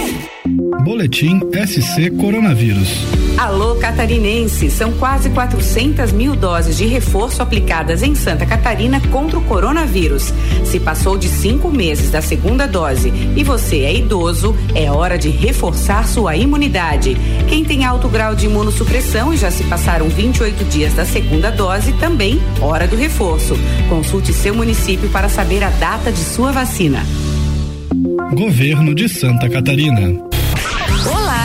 Boletim 0.84 1.40
SC 1.54 2.10
Coronavírus. 2.18 3.06
Alô 3.38 3.76
Catarinense, 3.76 4.72
são 4.72 4.92
quase 4.94 5.30
400 5.30 6.12
mil 6.12 6.36
doses 6.36 6.76
de 6.76 6.88
reforço 6.88 7.42
aplicadas 7.42 8.02
em 8.02 8.16
Santa 8.16 8.48
Catarina 8.48 9.00
contra 9.12 9.38
o 9.38 9.44
coronavírus. 9.44 10.34
Se 10.66 10.80
passou 10.80 11.18
de 11.20 11.28
cinco 11.28 11.70
meses 11.70 12.10
da 12.10 12.22
segunda 12.22 12.68
dose 12.68 13.14
e 13.36 13.44
você 13.44 13.82
é 13.82 13.96
idoso, 13.96 14.56
é 14.74 14.92
hora 14.92 15.20
de 15.20 15.30
reforçar 15.30 16.08
sua 16.08 16.36
imunidade. 16.36 17.16
Quem 17.48 17.64
tem 17.64 17.86
alto 17.86 18.10
grau 18.10 18.34
de 18.34 18.48
imunossupressão 18.48 19.32
e 19.32 19.38
já 19.38 19.52
se 19.52 19.64
passaram 19.66 20.10
28 20.10 20.66
dias 20.66 20.94
da 20.96 21.06
segunda 21.06 21.52
dose, 21.52 21.94
também 21.94 22.42
hora 22.60 22.88
do 22.88 22.96
reforço. 22.96 23.56
Consulte 23.88 24.34
seu 24.34 24.56
município 24.56 25.10
para 25.10 25.30
saber 25.30 25.64
a 25.64 25.70
data 25.70 26.12
de 26.12 26.20
sua 26.20 26.52
vacina. 26.52 27.06
Governo 28.34 28.96
de 28.96 29.08
Santa 29.08 29.48
Catarina. 29.48 30.31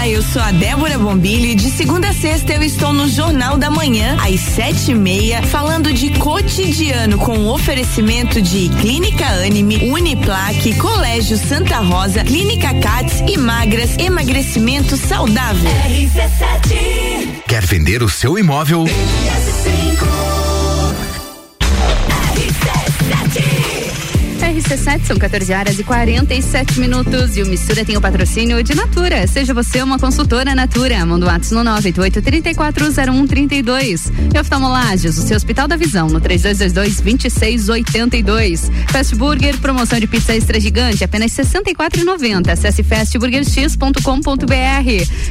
Olá, 0.06 0.12
eu 0.12 0.22
sou 0.22 0.40
a 0.40 0.52
Débora 0.52 0.96
Bombilho 0.96 1.46
e 1.46 1.54
de 1.56 1.68
segunda 1.68 2.10
a 2.10 2.12
sexta 2.12 2.52
eu 2.52 2.62
estou 2.62 2.92
no 2.92 3.08
Jornal 3.08 3.58
da 3.58 3.68
Manhã, 3.68 4.16
às 4.22 4.38
sete 4.38 4.92
e 4.92 4.94
meia, 4.94 5.42
falando 5.42 5.92
de 5.92 6.10
cotidiano 6.10 7.18
com 7.18 7.48
oferecimento 7.48 8.40
de 8.40 8.68
Clínica 8.80 9.26
Anime, 9.26 9.90
Uniplaque, 9.90 10.76
Colégio 10.76 11.36
Santa 11.36 11.78
Rosa, 11.78 12.22
Clínica 12.22 12.72
Cats 12.74 13.20
e 13.26 13.36
Magras, 13.36 13.98
emagrecimento 13.98 14.96
saudável. 14.96 15.70
Quer 17.48 17.66
vender 17.66 18.00
o 18.04 18.08
seu 18.08 18.38
imóvel? 18.38 18.84
RC7 24.66 25.04
são 25.04 25.16
14 25.16 25.52
horas 25.52 25.78
e 25.78 25.84
47 25.84 26.80
minutos 26.80 27.36
e 27.36 27.42
o 27.42 27.46
Mistura 27.46 27.84
tem 27.84 27.96
o 27.96 28.00
patrocínio 28.00 28.60
de 28.64 28.74
Natura. 28.74 29.24
Seja 29.28 29.54
você 29.54 29.80
uma 29.80 29.96
consultora 29.96 30.56
Natura. 30.56 31.06
Manda 31.06 31.24
o 31.24 31.28
um 31.28 31.32
no 31.62 31.70
988-340132. 31.80 34.10
E 34.34 34.40
oftalmolagens, 34.40 35.16
o 35.18 35.22
seu 35.22 35.36
Hospital 35.36 35.68
da 35.68 35.76
Visão, 35.76 36.08
no 36.08 36.20
3222-2682. 36.20 38.68
Fast 38.88 39.14
Burger, 39.14 39.56
promoção 39.58 40.00
de 40.00 40.08
pizza 40.08 40.34
extra 40.34 40.58
gigante, 40.58 41.04
apenas 41.04 41.36
R$ 41.36 41.44
64,90. 41.44 42.50
Acesse 42.50 42.82
fastburgerx.com.br. 42.82 44.00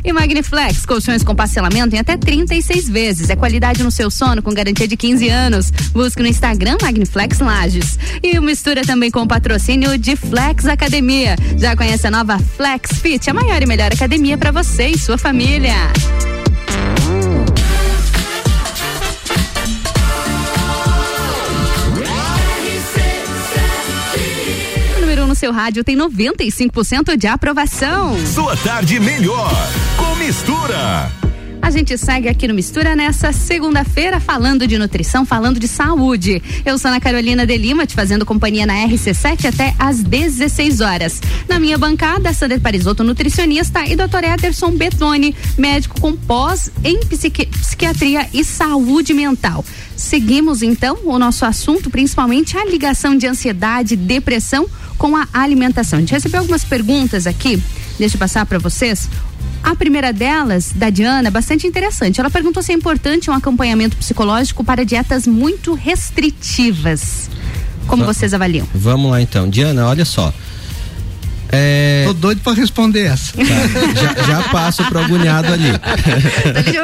E 0.01 0.13
Magniflex, 0.13 0.85
colchões 0.85 1.23
com 1.23 1.35
parcelamento 1.35 1.93
em 1.93 1.99
até 1.99 2.15
36 2.15 2.87
vezes. 2.87 3.29
É 3.29 3.35
qualidade 3.35 3.83
no 3.83 3.91
seu 3.91 4.09
sono 4.09 4.41
com 4.41 4.53
garantia 4.53 4.87
de 4.87 4.95
15 4.95 5.27
anos. 5.27 5.71
Busque 5.91 6.21
no 6.21 6.27
Instagram 6.29 6.77
Magniflex 6.81 7.39
Lages. 7.39 7.99
E 8.23 8.39
o 8.39 8.41
Mistura 8.41 8.83
também 8.83 9.11
com 9.11 9.24
patrocínio 9.27 9.97
de 9.97 10.15
Flex 10.15 10.65
Academia. 10.65 11.35
Já 11.57 11.75
conhece 11.75 12.07
a 12.07 12.11
nova 12.11 12.39
Flex 12.39 12.99
Fit, 12.99 13.29
a 13.29 13.33
maior 13.33 13.61
e 13.61 13.65
melhor 13.65 13.91
academia 13.93 14.37
para 14.37 14.51
você 14.51 14.87
e 14.87 14.97
sua 14.97 15.17
família. 15.17 15.75
O 24.97 25.01
número 25.01 25.23
1 25.23 25.27
no 25.27 25.35
seu 25.35 25.51
rádio 25.51 25.83
tem 25.83 25.97
95% 25.97 27.17
de 27.17 27.27
aprovação. 27.27 28.15
Sua 28.25 28.55
tarde 28.57 28.99
melhor 28.99 29.51
com 29.97 30.15
mistura. 30.15 31.24
A 31.65 31.71
gente 31.71 31.97
segue 31.97 32.29
aqui 32.29 32.47
no 32.47 32.53
Mistura 32.53 32.95
nessa 32.95 33.33
segunda-feira 33.33 34.19
falando 34.19 34.67
de 34.67 34.77
nutrição, 34.77 35.25
falando 35.25 35.59
de 35.59 35.67
saúde. 35.67 36.39
Eu 36.63 36.77
sou 36.77 36.89
Ana 36.89 37.01
Carolina 37.01 37.43
de 37.43 37.57
Lima, 37.57 37.87
te 37.87 37.95
fazendo 37.95 38.23
companhia 38.23 38.67
na 38.67 38.75
RC7 38.87 39.45
até 39.49 39.73
às 39.79 40.03
16 40.03 40.79
horas. 40.79 41.19
Na 41.49 41.59
minha 41.59 41.75
bancada, 41.75 42.31
Sander 42.33 42.61
Parisotto, 42.61 43.03
nutricionista, 43.03 43.83
e 43.83 43.95
Dr. 43.95 44.25
Ederson 44.31 44.73
Betoni, 44.73 45.35
médico 45.57 45.99
com 45.99 46.15
pós 46.15 46.69
em 46.83 46.99
psiqui 46.99 47.47
psiquiatria 47.47 48.29
e 48.31 48.43
saúde 48.43 49.11
mental. 49.11 49.65
Seguimos 49.95 50.61
então 50.61 50.99
o 51.03 51.17
nosso 51.17 51.45
assunto, 51.45 51.89
principalmente 51.89 52.55
a 52.55 52.63
ligação 52.63 53.17
de 53.17 53.25
ansiedade, 53.25 53.95
depressão 53.95 54.67
com 54.99 55.17
a 55.17 55.27
alimentação. 55.33 55.97
A 55.97 56.01
gente 56.01 56.13
recebeu 56.13 56.41
algumas 56.41 56.63
perguntas 56.63 57.25
aqui, 57.25 57.59
deixa 57.97 58.17
eu 58.17 58.19
passar 58.19 58.45
para 58.45 58.59
vocês. 58.59 59.09
A 59.65 59.75
primeira 59.75 60.13
delas, 60.13 60.71
da 60.75 60.91
Diana, 60.91 61.31
bastante 61.31 61.65
interessante. 61.65 62.19
Ela 62.19 62.29
perguntou 62.29 62.61
se 62.61 62.71
é 62.71 62.75
importante 62.75 63.31
um 63.31 63.33
acompanhamento 63.33 63.97
psicológico 63.97 64.63
para 64.63 64.85
dietas 64.85 65.25
muito 65.25 65.73
restritivas. 65.73 67.29
Como 67.87 68.03
Va- 68.05 68.13
vocês 68.13 68.33
avaliam? 68.33 68.67
Vamos 68.75 69.09
lá 69.09 69.21
então. 69.21 69.49
Diana, 69.49 69.87
olha 69.87 70.05
só. 70.05 70.31
É, 71.51 72.03
Tô 72.07 72.13
doido 72.13 72.41
pra 72.41 72.53
responder 72.53 73.05
essa. 73.05 73.33
já, 73.43 74.23
já 74.23 74.43
passo 74.49 74.83
pro 74.85 74.99
agulhado 74.99 75.53
ali. 75.53 75.69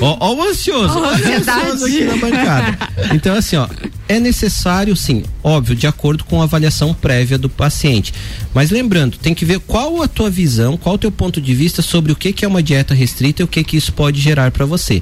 Ó, 0.00 0.16
ó 0.20 0.34
o 0.34 0.42
ansioso, 0.42 0.98
Ó, 0.98 1.02
olha 1.02 1.08
o 1.08 1.14
ansiedade. 1.14 1.60
ansioso 1.60 1.84
aqui 1.86 2.04
na 2.04 2.16
bancada. 2.16 2.78
Então, 3.14 3.34
assim, 3.36 3.56
ó, 3.56 3.68
é 4.08 4.18
necessário, 4.20 4.94
sim, 4.96 5.24
óbvio, 5.42 5.74
de 5.76 5.86
acordo 5.86 6.24
com 6.24 6.40
a 6.40 6.44
avaliação 6.44 6.94
prévia 6.94 7.38
do 7.38 7.48
paciente. 7.48 8.12
Mas 8.54 8.70
lembrando, 8.70 9.16
tem 9.18 9.34
que 9.34 9.44
ver 9.44 9.58
qual 9.60 10.02
a 10.02 10.08
tua 10.08 10.30
visão, 10.30 10.76
qual 10.76 10.94
o 10.94 10.98
teu 10.98 11.10
ponto 11.10 11.40
de 11.40 11.54
vista 11.54 11.82
sobre 11.82 12.12
o 12.12 12.16
que, 12.16 12.32
que 12.32 12.44
é 12.44 12.48
uma 12.48 12.62
dieta 12.62 12.94
restrita 12.94 13.42
e 13.42 13.44
o 13.44 13.48
que, 13.48 13.62
que 13.64 13.76
isso 13.76 13.92
pode 13.92 14.20
gerar 14.20 14.50
para 14.50 14.66
você. 14.66 15.00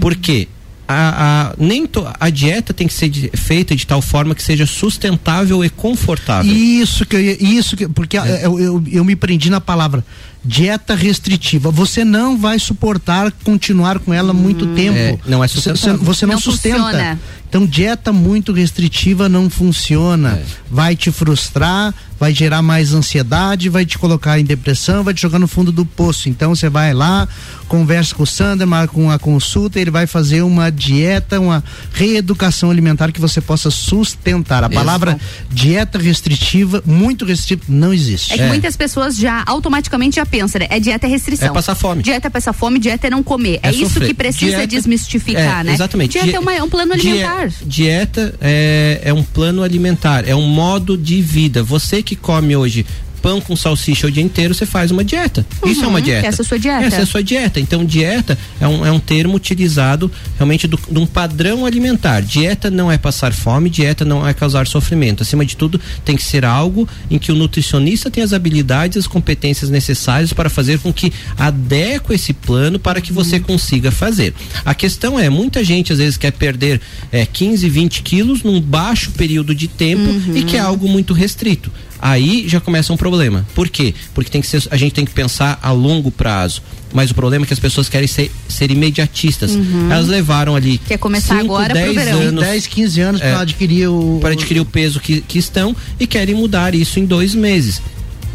Porque 0.00 0.48
a, 0.88 1.50
a- 1.50 1.54
nem 1.58 1.86
to- 1.86 2.06
a 2.20 2.30
dieta 2.30 2.72
tem 2.72 2.86
que 2.86 2.94
ser 2.94 3.08
de- 3.08 3.30
feita 3.34 3.74
de 3.74 3.86
tal 3.86 4.00
forma 4.00 4.34
que 4.34 4.42
seja 4.42 4.66
sustentável 4.66 5.64
e 5.64 5.68
confortável. 5.70 6.50
Isso 6.52 7.04
que 7.04 7.16
eu 7.16 7.20
isso 7.20 7.76
que 7.76 7.88
porque 7.88 8.16
É. 8.16 8.46
eu, 8.46 8.58
eu, 8.60 8.84
eu 8.90 9.04
me 9.04 9.16
prendi 9.16 9.50
na 9.50 9.60
palavra 9.60 10.04
dieta 10.46 10.94
restritiva. 10.94 11.70
Você 11.70 12.04
não 12.04 12.38
vai 12.38 12.58
suportar 12.58 13.32
continuar 13.44 13.98
com 13.98 14.14
ela 14.14 14.32
muito 14.32 14.66
tempo. 14.74 14.96
É, 14.98 15.18
não 15.26 15.42
é 15.42 15.48
Você- 15.48 15.54
sustentável. 15.54 15.98
Você, 15.98 16.04
você 16.04 16.26
não, 16.26 16.34
Não 16.34 16.40
sustenta. 16.40 16.78
funciona. 16.78 17.20
Então 17.48 17.64
dieta 17.64 18.12
muito 18.12 18.52
restritiva 18.52 19.28
não 19.28 19.48
funciona. 19.48 20.40
Vai 20.70 20.96
te 20.96 21.10
frustrar, 21.12 21.94
vai 22.18 22.34
gerar 22.34 22.60
mais 22.60 22.92
ansiedade, 22.92 23.68
vai 23.68 23.86
te 23.86 23.96
colocar 23.98 24.38
em 24.38 24.44
depressão, 24.44 25.04
vai 25.04 25.14
te 25.14 25.22
jogar 25.22 25.38
no 25.38 25.46
fundo 25.46 25.70
do 25.70 25.86
poço. 25.86 26.28
Então 26.28 26.54
você 26.54 26.68
vai 26.68 26.92
lá, 26.92 27.26
conversa 27.68 28.14
com 28.14 28.24
o 28.24 28.26
Sander, 28.26 28.66
marca 28.66 28.98
uma 28.98 29.18
consulta, 29.18 29.78
ele 29.80 29.92
vai 29.92 30.06
fazer 30.08 30.42
uma 30.42 30.70
dieta, 30.70 31.38
uma 31.40 31.62
reeducação 31.92 32.70
alimentar 32.70 33.12
que 33.12 33.20
você 33.20 33.40
possa 33.40 33.70
sustentar. 33.70 34.64
A 34.64 34.66
Isso. 34.66 34.74
palavra 34.74 35.18
dieta 35.48 35.98
restritiva, 35.98 36.82
muito 36.84 37.24
restritiva, 37.24 37.62
não 37.68 37.92
existe. 37.94 38.32
É 38.34 38.38
que 38.38 38.44
muitas 38.44 38.76
pessoas 38.76 39.16
já 39.16 39.42
automaticamente 39.46 40.16
já 40.16 40.26
pensam, 40.38 40.58
né? 40.60 40.66
É 40.70 40.78
dieta 40.80 41.06
é 41.06 41.10
restrição. 41.10 41.48
É 41.48 41.52
passar 41.52 41.74
fome. 41.74 42.02
Dieta 42.02 42.26
é 42.26 42.30
passar 42.30 42.52
fome, 42.52 42.78
dieta 42.78 43.06
é 43.06 43.10
não 43.10 43.22
comer. 43.22 43.58
É, 43.62 43.68
É 43.68 43.70
isso 43.70 43.84
sofrer. 43.84 44.08
que 44.08 44.14
precisa 44.14 44.50
Dieta- 44.58 44.66
desmistificar, 44.66 45.60
é, 45.60 45.64
né? 45.64 45.72
Exatamente. 45.72 46.12
Dieta 46.12 46.26
Die- 46.28 46.34
é, 46.34 46.40
uma- 46.40 46.54
é 46.54 46.62
um 46.62 46.68
plano 46.68 46.92
alimentar. 46.92 47.48
Dieta 47.64 48.34
é, 48.40 49.00
é 49.04 49.12
um 49.12 49.22
plano 49.22 49.62
alimentar, 49.62 50.28
é 50.28 50.34
um 50.34 50.46
modo 50.46 50.96
de 50.96 51.20
vida. 51.22 51.62
Você 51.62 52.02
que 52.02 52.14
come 52.16 52.56
hoje 52.56 52.84
pão 53.26 53.40
com 53.40 53.56
salsicha 53.56 54.06
o 54.06 54.10
dia 54.10 54.22
inteiro, 54.22 54.54
você 54.54 54.64
faz 54.64 54.92
uma 54.92 55.02
dieta. 55.02 55.44
Isso 55.66 55.82
é 55.82 55.86
uma 55.88 55.98
Uhum, 55.98 56.04
dieta. 56.04 56.28
essa 56.28 56.42
é 56.42 56.44
a 56.44 56.46
sua 56.46 56.58
dieta. 56.60 56.84
Essa 56.84 56.96
é 56.98 57.02
a 57.02 57.06
sua 57.06 57.22
dieta. 57.24 57.58
Então, 57.58 57.84
dieta 57.84 58.38
é 58.60 58.68
um, 58.68 58.86
é 58.86 58.92
um 58.92 59.00
termo 59.00 59.34
utilizado 59.34 60.08
realmente 60.36 60.68
do- 60.68 60.78
de 60.88 60.96
um 60.96 61.04
padrão 61.06 61.66
alimentar. 61.66 62.20
Dieta 62.22 62.70
não 62.70 62.90
é 62.92 62.96
passar 62.96 63.32
fome, 63.32 63.68
dieta 63.68 64.04
não 64.04 64.24
é 64.24 64.32
causar 64.32 64.68
sofrimento. 64.68 65.24
Acima 65.24 65.44
de 65.44 65.56
tudo, 65.56 65.80
tem 66.04 66.14
que 66.14 66.22
ser 66.22 66.44
algo 66.44 66.88
em 67.10 67.18
que 67.18 67.32
o 67.32 67.34
nutricionista 67.34 68.08
tem 68.12 68.22
as 68.22 68.32
habilidades, 68.32 68.96
as 68.96 69.08
competências 69.08 69.70
necessárias 69.70 70.32
para 70.32 70.48
fazer 70.48 70.78
com 70.78 70.92
que 70.92 71.12
adeque 71.36 72.14
esse 72.14 72.32
plano 72.32 72.78
para 72.78 73.00
que 73.00 73.12
você 73.12 73.40
consiga 73.40 73.90
fazer. 73.90 74.34
A 74.64 74.72
questão 74.72 75.18
é, 75.18 75.28
muita 75.28 75.64
gente 75.64 75.92
às 75.92 75.98
vezes 75.98 76.16
quer 76.16 76.30
perder 76.30 76.80
é, 77.10 77.26
15, 77.26 77.68
20 77.68 78.02
quilos 78.02 78.44
num 78.44 78.60
baixo 78.60 79.10
período 79.10 79.52
de 79.52 79.66
tempo 79.66 80.14
e 80.32 80.44
que 80.44 80.56
é 80.56 80.60
algo 80.60 80.88
muito 80.88 81.12
restrito. 81.12 81.72
Aí 82.00 82.44
já 82.46 82.60
começa 82.60 82.92
um 82.92 82.96
problema. 82.96 83.46
Por 83.54 83.68
quê? 83.68 83.94
Porque 84.14 84.30
tem 84.30 84.40
que 84.40 84.46
ser, 84.46 84.62
a 84.70 84.76
gente 84.76 84.92
tem 84.92 85.04
que 85.04 85.12
pensar 85.12 85.58
a 85.62 85.72
longo 85.72 86.10
prazo. 86.10 86.62
Mas 86.92 87.10
o 87.10 87.14
problema 87.14 87.44
é 87.44 87.46
que 87.46 87.52
as 87.52 87.58
pessoas 87.58 87.88
querem 87.88 88.06
ser, 88.06 88.30
ser 88.48 88.70
imediatistas. 88.70 89.52
Uhum. 89.52 89.90
Elas 89.90 90.06
levaram 90.06 90.54
ali. 90.54 90.78
Quer 90.78 90.98
começar 90.98 91.40
cinco, 91.40 91.54
agora 91.54 91.74
pro 91.74 91.82
10 91.82 91.94
verão. 91.94 92.20
anos, 92.20 92.44
10, 92.44 92.66
15 92.66 93.00
anos 93.00 93.20
É. 93.20 93.30
para 93.32 93.40
adquirir 93.40 93.88
o. 93.88 94.18
para 94.20 94.32
adquirir 94.32 94.60
o 94.60 94.64
peso 94.64 95.00
que, 95.00 95.20
que 95.20 95.38
estão 95.38 95.74
e 95.98 96.06
querem 96.06 96.34
mudar 96.34 96.74
isso 96.74 96.98
em 97.00 97.04
dois 97.04 97.34
meses. 97.34 97.82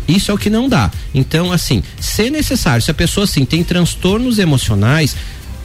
Isso 0.07 0.30
é 0.32 0.34
o 0.34 0.38
que 0.38 0.49
não 0.49 0.68
dá. 0.68 0.91
Então, 1.14 1.51
assim, 1.51 1.82
se 1.99 2.30
necessário, 2.30 2.82
se 2.84 2.91
a 2.91 2.93
pessoa 2.93 3.24
assim 3.24 3.45
tem 3.45 3.64
transtornos 3.64 4.39
emocionais, 4.39 5.16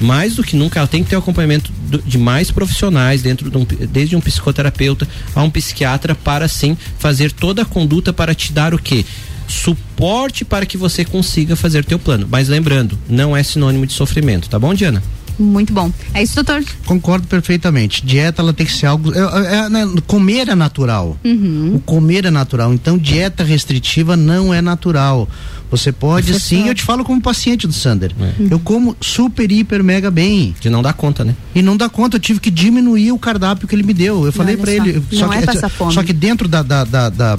mais 0.00 0.34
do 0.36 0.42
que 0.42 0.56
nunca 0.56 0.78
ela 0.80 0.86
tem 0.88 1.02
que 1.02 1.10
ter 1.10 1.16
o 1.16 1.20
acompanhamento 1.20 1.72
do- 1.88 2.02
de 2.02 2.18
mais 2.18 2.50
profissionais 2.50 3.22
dentro 3.22 3.50
de 3.50 3.56
um, 3.56 3.64
desde 3.90 4.14
um 4.16 4.20
psicoterapeuta 4.20 5.08
a 5.34 5.42
um 5.42 5.50
psiquiatra 5.50 6.14
para 6.14 6.46
sim 6.48 6.76
fazer 6.98 7.32
toda 7.32 7.62
a 7.62 7.64
conduta 7.64 8.12
para 8.12 8.34
te 8.34 8.52
dar 8.52 8.74
o 8.74 8.78
quê? 8.78 9.04
Suporte 9.48 10.44
para 10.44 10.66
que 10.66 10.76
você 10.76 11.04
consiga 11.04 11.56
fazer 11.56 11.84
teu 11.84 11.98
plano. 11.98 12.26
Mas 12.30 12.48
lembrando, 12.48 12.98
não 13.08 13.36
é 13.36 13.42
sinônimo 13.42 13.86
de 13.86 13.92
sofrimento, 13.92 14.48
tá 14.48 14.58
bom, 14.58 14.74
Diana? 14.74 15.02
Muito 15.38 15.70
bom. 15.72 15.92
É 16.14 16.22
isso, 16.22 16.34
doutor? 16.34 16.64
Concordo 16.86 17.26
perfeitamente. 17.26 18.04
Dieta 18.04 18.40
ela 18.40 18.54
tem 18.54 18.64
que 18.64 18.72
ser 18.72 18.86
algo. 18.86 19.12
É, 19.12 19.18
é, 19.66 19.68
né, 19.68 19.86
comer 20.06 20.48
é 20.48 20.54
natural. 20.54 21.16
Uhum. 21.22 21.74
O 21.76 21.80
comer 21.80 22.24
é 22.24 22.30
natural. 22.30 22.72
Então, 22.72 22.96
dieta 22.96 23.44
restritiva 23.44 24.16
não 24.16 24.52
é 24.54 24.62
natural. 24.62 25.28
Você 25.70 25.90
pode 25.90 26.30
É 26.32 26.38
sim, 26.38 26.68
eu 26.68 26.74
te 26.74 26.82
falo 26.82 27.04
como 27.04 27.20
paciente 27.20 27.66
do 27.66 27.72
Sander. 27.72 28.12
Eu 28.50 28.58
como 28.60 28.96
super, 29.00 29.50
hiper, 29.50 29.82
mega 29.82 30.10
bem. 30.10 30.54
Que 30.60 30.70
não 30.70 30.80
dá 30.82 30.92
conta, 30.92 31.24
né? 31.24 31.34
E 31.54 31.60
não 31.62 31.76
dá 31.76 31.88
conta, 31.88 32.16
eu 32.16 32.20
tive 32.20 32.38
que 32.40 32.50
diminuir 32.50 33.10
o 33.12 33.18
cardápio 33.18 33.66
que 33.66 33.74
ele 33.74 33.82
me 33.82 33.92
deu. 33.92 34.24
Eu 34.24 34.32
falei 34.32 34.54
olha 34.54 34.62
pra 34.62 34.72
só. 34.76 34.84
ele. 34.84 35.02
Não 35.12 35.32
é 35.32 35.42
passar 35.42 35.68
fome. 35.68 35.92
só 35.92 36.02
que 36.02 36.12
dentro 36.12 36.46
da, 36.46 36.62
da, 36.62 36.84
da- 36.84 37.08
da- 37.10 37.38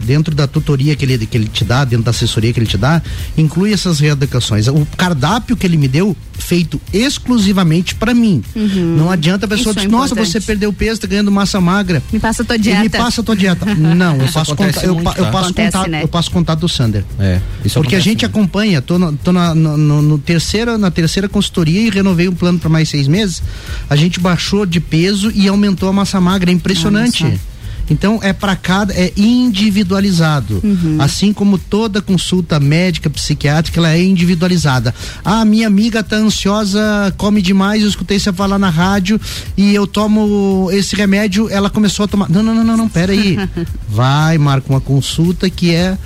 dentro 0.00 0.34
da 0.34 0.46
tutoria 0.46 0.94
que 0.96 1.04
ele, 1.04 1.26
que 1.26 1.36
ele 1.36 1.48
te 1.48 1.64
dá, 1.64 1.84
dentro 1.84 2.04
da 2.04 2.10
assessoria 2.10 2.52
que 2.52 2.58
ele 2.60 2.66
te 2.66 2.76
dá, 2.78 3.02
inclui 3.36 3.72
essas 3.72 3.98
reeducações. 4.00 4.66
O 4.68 4.86
cardápio 4.96 5.56
que 5.56 5.66
ele 5.66 5.76
me 5.76 5.88
deu, 5.88 6.16
feito 6.38 6.80
exclusivamente 6.92 7.94
pra 7.94 8.14
mim. 8.14 8.42
Não 8.54 9.10
adianta 9.10 9.44
a 9.46 9.48
pessoa 9.48 9.68
Uhum. 9.68 9.72
É 9.72 9.74
dizer, 9.84 9.88
nossa, 9.88 10.14
importante. 10.14 10.32
você 10.32 10.40
perdeu 10.40 10.72
peso, 10.72 11.00
tá 11.00 11.06
ganhando 11.06 11.30
massa 11.30 11.60
magra. 11.60 12.02
Me 12.12 12.18
passa 12.18 12.42
a 12.42 12.44
tua 12.44 12.56
E 12.56 12.58
dieta. 12.60 12.80
me 12.82 12.88
passa 12.88 13.20
a 13.20 13.24
tua 13.24 13.36
dieta. 13.36 13.66
Não, 13.74 14.16
eu 14.16 14.24
Isso 14.24 14.34
passo 14.34 14.52
acontece 14.52 14.78
contato, 14.80 14.86
eu, 14.88 14.94
muito, 14.94 15.08
eu 15.18 15.24
tá? 15.24 15.30
passo 15.30 15.44
Acontece, 15.46 15.72
contato, 15.72 15.90
né? 15.90 16.02
eu 16.02 16.08
passo 16.08 16.30
contato 16.30 16.60
do 16.60 16.68
Sander. 16.68 17.04
É. 17.18 17.40
Isso 17.64 17.80
Porque 17.80 17.96
a 17.96 18.00
gente 18.00 18.24
acompanha, 18.24 18.80
tô, 18.80 18.98
na, 18.98 19.12
tô 19.12 19.32
na, 19.32 19.54
no, 19.54 19.76
no- 19.76 20.02
no 20.02 20.18
terceira, 20.18 20.78
na 20.78 20.90
terceira 20.90 21.28
consultoria 21.28 21.80
e 21.82 21.90
renovei 21.90 22.28
um 22.28 22.34
plano 22.34 22.58
para 22.58 22.68
mais 22.68 22.88
seis 22.88 23.06
meses. 23.08 23.42
A 23.90 23.96
gente 23.96 24.20
baixou 24.20 24.64
de 24.64 24.80
peso 24.80 25.30
e 25.34 25.48
aumentou 25.48 25.88
a 25.88 25.92
massa 25.92 26.20
magra, 26.20 26.50
é 26.50 26.54
impressionante. 26.54 27.18
Só. 27.24 27.57
Então 27.90 28.18
é 28.22 28.32
para 28.32 28.54
cada, 28.56 28.92
é 28.94 29.12
individualizado. 29.16 30.62
Assim 30.98 31.32
como 31.32 31.58
toda 31.58 32.00
consulta 32.02 32.58
médica, 32.60 33.08
psiquiátrica, 33.10 33.78
ela 33.80 33.92
é 33.92 34.02
individualizada. 34.02 34.94
Ah, 35.24 35.44
minha 35.44 35.66
amiga 35.66 36.02
tá 36.02 36.16
ansiosa, 36.16 36.80
come 37.16 37.40
demais, 37.42 37.82
eu 37.82 37.88
escutei 37.88 38.18
você 38.18 38.32
falar 38.32 38.58
na 38.58 38.70
rádio 38.70 39.20
e 39.56 39.74
eu 39.74 39.86
tomo 39.86 40.68
esse 40.72 40.94
remédio, 40.96 41.48
ela 41.50 41.70
começou 41.70 42.04
a 42.04 42.08
tomar. 42.08 42.28
Não, 42.30 42.42
não, 42.42 42.54
não, 42.54 42.64
não, 42.64 42.76
não 42.76 42.88
pera 42.88 43.12
aí. 43.12 43.38
Vai, 43.88 44.38
marca 44.38 44.68
uma 44.68 44.80
consulta 44.80 45.48
que 45.50 45.74
é 45.74 45.96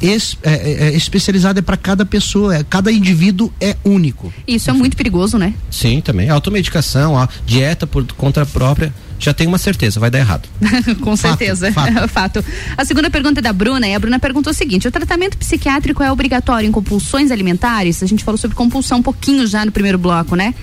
es- 0.00 0.36
é, 0.42 0.52
é, 0.52 0.84
é 0.88 0.96
especializada 0.96 1.62
para 1.62 1.76
cada 1.76 2.04
pessoa, 2.04 2.56
é, 2.56 2.64
cada 2.64 2.90
indivíduo 2.92 3.52
é 3.60 3.76
único. 3.84 4.32
Isso 4.46 4.70
é 4.70 4.72
muito 4.72 4.96
perigoso, 4.96 5.38
né? 5.38 5.54
Sim, 5.70 6.00
também. 6.00 6.28
Automedicação, 6.28 7.16
a 7.18 7.28
dieta 7.46 7.86
por 7.86 8.04
conta 8.12 8.44
própria, 8.44 8.92
já 9.24 9.34
tem 9.34 9.46
uma 9.46 9.58
certeza, 9.58 9.98
vai 10.00 10.10
dar 10.10 10.18
errado. 10.18 10.48
Com 11.00 11.16
certeza. 11.16 11.72
fato. 11.72 12.08
Fato. 12.08 12.44
A 12.76 12.84
segunda 12.84 13.08
pergunta 13.10 13.40
é 13.40 13.42
da 13.42 13.52
Bruna, 13.52 13.86
e 13.86 13.94
a 13.94 13.98
Bruna 13.98 14.18
perguntou 14.18 14.50
o 14.50 14.54
seguinte: 14.54 14.86
o 14.86 14.90
tratamento 14.90 15.36
psiquiátrico 15.38 16.02
é 16.02 16.10
obrigatório 16.12 16.68
em 16.68 16.72
compulsões 16.72 17.30
alimentares? 17.30 18.02
A 18.02 18.06
gente 18.06 18.22
falou 18.24 18.38
sobre 18.38 18.56
compulsão 18.56 18.98
um 18.98 19.02
pouquinho 19.02 19.46
já 19.46 19.64
no 19.64 19.72
primeiro 19.72 19.98
bloco, 19.98 20.34
né? 20.36 20.54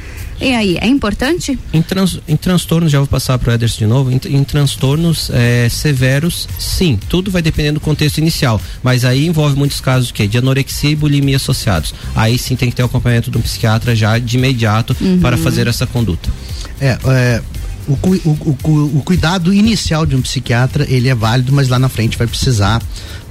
E 0.41 0.55
aí, 0.55 0.77
é 0.79 0.87
importante? 0.87 1.59
Em, 1.73 1.81
trans- 1.81 2.19
em 2.25 2.37
transtornos, 2.37 2.89
já 2.91 2.99
vou 2.99 3.07
passar 3.07 3.37
para 3.37 3.51
o 3.51 3.53
Ederson 3.53 3.77
de 3.79 3.85
novo, 3.85 4.09
em, 4.09 4.19
em 4.37 4.43
transtornos 4.45 5.29
eh, 5.33 5.67
severos, 5.69 6.47
sim, 6.57 6.97
tudo 7.09 7.29
vai 7.29 7.41
depender 7.41 7.73
do 7.73 7.79
contexto 7.81 8.19
inicial, 8.19 8.61
mas 8.81 9.03
aí 9.03 9.25
envolve 9.27 9.57
muitos 9.57 9.81
casos 9.81 10.11
que 10.11 10.25
de 10.27 10.37
anorexia 10.37 10.91
e 10.91 10.95
bulimia 10.95 11.35
associados. 11.35 11.93
Aí 12.15 12.37
sim 12.37 12.55
tem 12.55 12.69
que 12.69 12.75
ter 12.75 12.83
o 12.83 12.85
acompanhamento 12.85 13.29
de 13.29 13.37
um 13.37 13.41
psiquiatra 13.41 13.93
já 13.93 14.17
de 14.17 14.37
imediato 14.37 14.95
para 15.21 15.35
fazer 15.37 15.67
essa 15.67 15.85
conduta. 15.85 16.29
É, 16.79 16.97
é, 17.05 17.41
o, 17.89 18.29
o, 18.29 18.57
o 18.63 18.97
o 18.99 19.01
cuidado 19.03 19.53
inicial 19.53 20.05
de 20.05 20.15
um 20.15 20.21
psiquiatra, 20.21 20.85
ele 20.87 21.09
é 21.09 21.15
válido, 21.15 21.51
mas 21.51 21.67
lá 21.67 21.79
na 21.79 21.89
frente 21.89 22.17
vai 22.17 22.27
precisar 22.27 22.81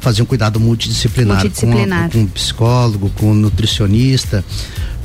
fazer 0.01 0.23
um 0.23 0.25
cuidado 0.25 0.59
multidisciplinar, 0.59 1.39
Multidisciplinar. 1.39 2.11
Com, 2.11 2.19
com 2.19 2.25
um 2.25 2.27
psicólogo, 2.27 3.11
com 3.11 3.31
um 3.31 3.35
nutricionista, 3.35 4.45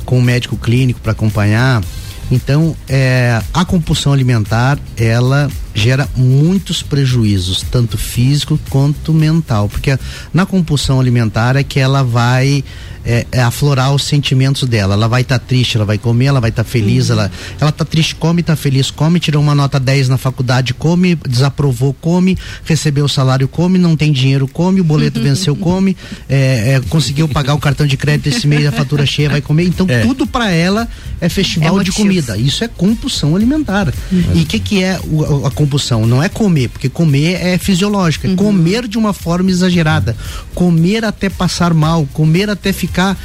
com 0.04 0.18
um 0.18 0.22
médico 0.22 0.56
clínico 0.56 1.00
para 1.00 1.12
acompanhar. 1.12 1.82
Então, 2.30 2.76
é, 2.88 3.40
a 3.52 3.64
compulsão 3.64 4.12
alimentar, 4.12 4.78
ela 4.96 5.50
gera 5.74 6.08
muitos 6.16 6.82
prejuízos, 6.82 7.62
tanto 7.70 7.98
físico 7.98 8.58
quanto 8.70 9.12
mental, 9.12 9.68
porque 9.68 9.98
na 10.32 10.46
compulsão 10.46 11.00
alimentar 11.00 11.56
é 11.56 11.64
que 11.64 11.80
ela 11.80 12.02
vai 12.04 12.62
é, 13.06 13.26
é 13.32 13.42
aflorar 13.42 13.92
os 13.94 14.02
sentimentos 14.04 14.66
dela. 14.66 14.94
Ela 14.94 15.06
vai 15.08 15.20
estar 15.20 15.38
triste, 15.38 15.76
ela 15.76 15.84
vai 15.84 15.98
comer, 15.98 16.26
ela 16.26 16.40
vai 16.40 16.48
estar 16.48 16.64
feliz, 16.64 17.10
ela 17.10 17.30
ela 17.60 17.70
tá 17.70 17.84
triste, 17.84 18.14
come, 18.14 18.42
tá 18.42 18.56
feliz, 18.56 18.90
come, 18.90 19.20
tirou 19.20 19.42
uma 19.42 19.54
nota 19.54 19.78
10 19.78 20.08
na 20.08 20.16
faculdade, 20.16 20.72
come, 20.72 21.14
desaprovou, 21.28 21.92
come, 22.00 22.38
recebeu 22.64 23.04
o 23.04 23.08
salário, 23.08 23.46
come, 23.46 23.78
não 23.78 23.94
tem 23.94 24.10
dinheiro, 24.10 24.48
come, 24.48 24.80
o 24.80 24.84
boleto 24.84 25.20
venceu, 25.22 25.54
come, 25.54 25.94
é, 26.30 26.76
é, 26.76 26.80
conseguiu 26.88 27.28
pagar 27.28 27.52
o 27.54 27.58
cartão 27.58 27.86
de 27.86 27.96
crédito 27.98 28.28
esse 28.34 28.46
mês, 28.46 28.64
a 28.66 28.72
fatura 28.72 29.04
cheia, 29.04 29.28
vai 29.28 29.42
comer. 29.42 29.64
Então 29.64 29.86
É. 29.88 30.00
tudo 30.00 30.26
para 30.26 30.50
ela 30.50 30.88
é 31.20 31.28
festival 31.28 31.80
É 31.80 31.84
de 31.84 31.92
comida. 31.92 32.38
Isso 32.38 32.64
é 32.64 32.68
compulsão 32.68 33.36
alimentar. 33.36 33.92
E 34.34 34.40
o 34.42 34.46
que 34.46 34.58
que 34.58 34.82
é 34.82 34.98
o- 35.04 35.44
a 35.46 35.50
compulsão? 35.50 35.63
Não 36.06 36.22
é 36.22 36.28
comer, 36.28 36.68
porque 36.68 36.88
comer 36.88 37.34
é 37.34 37.58
fisiológico, 37.58 38.26
é 38.26 38.34
comer 38.34 38.86
de 38.86 38.98
uma 38.98 39.12
forma 39.12 39.50
exagerada, 39.50 40.16
comer 40.54 41.04
até 41.04 41.28
passar 41.28 41.74
mal, 41.74 42.06
comer 42.12 42.50
até 42.50 42.72
ficar 42.72 43.16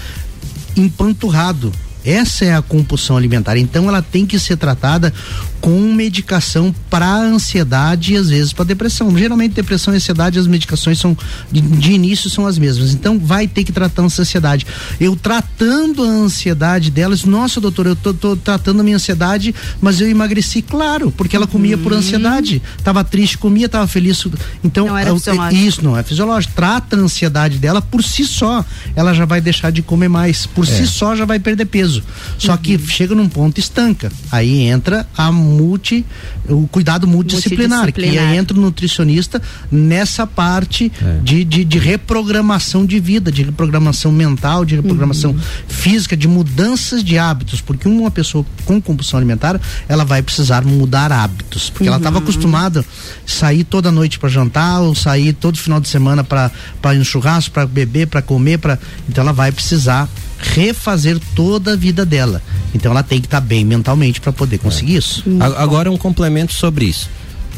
empanturrado. 0.75 1.71
Essa 2.03 2.45
é 2.45 2.55
a 2.55 2.61
compulsão 2.61 3.17
alimentar. 3.17 3.57
Então 3.57 3.87
ela 3.89 4.01
tem 4.01 4.25
que 4.25 4.39
ser 4.39 4.55
tratada 4.57 5.13
com 5.59 5.91
medicação 5.93 6.73
para 6.89 7.13
ansiedade 7.17 8.13
e 8.13 8.17
às 8.17 8.29
vezes 8.29 8.53
para 8.53 8.63
depressão. 8.63 9.15
Geralmente 9.17 9.53
depressão 9.53 9.93
e 9.93 9.97
ansiedade 9.97 10.39
as 10.39 10.47
medicações 10.47 10.97
são 10.97 11.17
de, 11.51 11.59
de 11.59 11.91
início 11.91 12.29
são 12.29 12.45
as 12.47 12.57
mesmas. 12.57 12.93
Então 12.93 13.19
vai 13.19 13.47
ter 13.47 13.63
que 13.65 13.71
tratar 13.73 14.01
a 14.01 14.05
ansiedade. 14.05 14.65
Eu 14.99 15.15
tratando 15.15 16.03
a 16.03 16.07
ansiedade 16.07 16.89
delas, 16.89 17.25
nossa 17.25 17.59
doutor, 17.59 17.87
eu 17.87 17.95
tô, 17.95 18.13
tô 18.13 18.35
tratando 18.37 18.79
a 18.79 18.83
minha 18.83 18.95
ansiedade, 18.95 19.53
mas 19.81 19.99
eu 19.99 20.07
emagreci, 20.09 20.61
claro, 20.61 21.11
porque 21.11 21.35
ela 21.35 21.47
comia 21.47 21.77
por 21.77 21.91
ansiedade. 21.91 22.61
Tava 22.83 23.03
triste, 23.03 23.37
comia, 23.37 23.67
tava 23.67 23.87
feliz. 23.87 24.25
Então 24.63 24.87
Não 24.87 24.97
era 24.97 25.09
eu- 25.09 25.17
fisiológico. 25.17 25.63
isso 25.65 25.83
não 25.83 25.97
é 25.97 26.03
fisiológico. 26.03 26.53
Trata 26.55 26.95
a 26.95 26.99
ansiedade 26.99 27.57
dela 27.57 27.81
por 27.81 28.01
si 28.03 28.23
só. 28.23 28.63
Ela 28.95 29.13
já 29.13 29.25
vai 29.25 29.41
deixar 29.41 29.71
de 29.71 29.81
comer 29.81 30.07
mais. 30.07 30.45
Por 30.45 30.65
si 30.65 30.87
só 30.87 31.15
já 31.15 31.25
vai 31.25 31.39
perder 31.39 31.65
peso. 31.65 31.88
Só 32.37 32.55
que 32.57 32.75
Uhum. 32.75 32.87
chega 32.87 33.15
num 33.15 33.27
ponto 33.29 33.57
e 33.57 33.61
estanca. 33.61 34.11
Aí 34.31 34.61
entra 34.63 35.07
a 35.17 35.31
multi, 35.31 36.05
o 36.47 36.67
cuidado 36.67 37.07
multidisciplinar, 37.07 37.79
que 37.79 37.85
Multidisciplinar. 37.99 38.31
aí 38.31 38.37
entra 38.37 38.57
o 38.57 38.61
nutricionista 38.61 39.41
nessa 39.71 40.25
parte 40.27 40.91
de, 41.23 41.43
de, 41.43 41.63
de 41.65 41.79
reprogramação 41.79 42.85
de 42.85 42.99
vida, 42.99 43.31
de 43.31 43.43
reprogramação 43.43 44.11
mental, 44.11 44.65
de 44.65 44.75
reprogramação 44.75 45.31
Uhum. 45.31 45.39
física, 45.67 46.15
de 46.17 46.27
mudanças 46.27 47.03
de 47.03 47.17
hábitos. 47.17 47.61
Porque 47.61 47.87
uma 47.87 48.11
pessoa 48.11 48.45
com 48.65 48.81
compulsão 48.81 49.17
alimentar, 49.17 49.59
ela 49.87 50.03
vai 50.05 50.21
precisar 50.21 50.63
mudar 50.65 51.11
hábitos. 51.11 51.69
Porque 51.69 51.87
ela 51.87 51.97
Uhum. 51.97 52.01
estava 52.01 52.19
acostumada 52.19 52.79
a 52.81 52.83
sair 53.25 53.63
toda 53.63 53.91
noite 53.91 54.19
para 54.19 54.29
jantar, 54.29 54.81
ou 54.81 54.93
sair 54.95 55.33
todo 55.33 55.57
final 55.57 55.79
de 55.79 55.87
semana 55.87 56.23
para 56.23 56.51
ir 56.93 56.97
no 56.97 57.05
churrasco, 57.05 57.51
para 57.51 57.65
beber, 57.65 58.07
para 58.07 58.21
comer, 58.21 58.57
para 58.57 58.77
então 59.07 59.21
ela 59.23 59.33
vai 59.33 59.51
precisar 59.51 60.07
refazer 60.39 61.19
toda 61.35 61.73
a 61.73 61.75
vida 61.75 62.05
dela. 62.05 62.41
Então 62.73 62.91
ela 62.91 63.03
tem 63.03 63.19
que 63.19 63.27
estar 63.27 63.41
bem 63.41 63.65
mentalmente 63.65 64.21
para 64.21 64.31
poder 64.31 64.57
conseguir 64.59 64.95
isso. 64.95 65.23
A- 65.39 65.61
Agora 65.63 65.91
um 65.91 65.97
complemento 65.97 66.53
sobre 66.53 66.85
isso. 66.85 67.09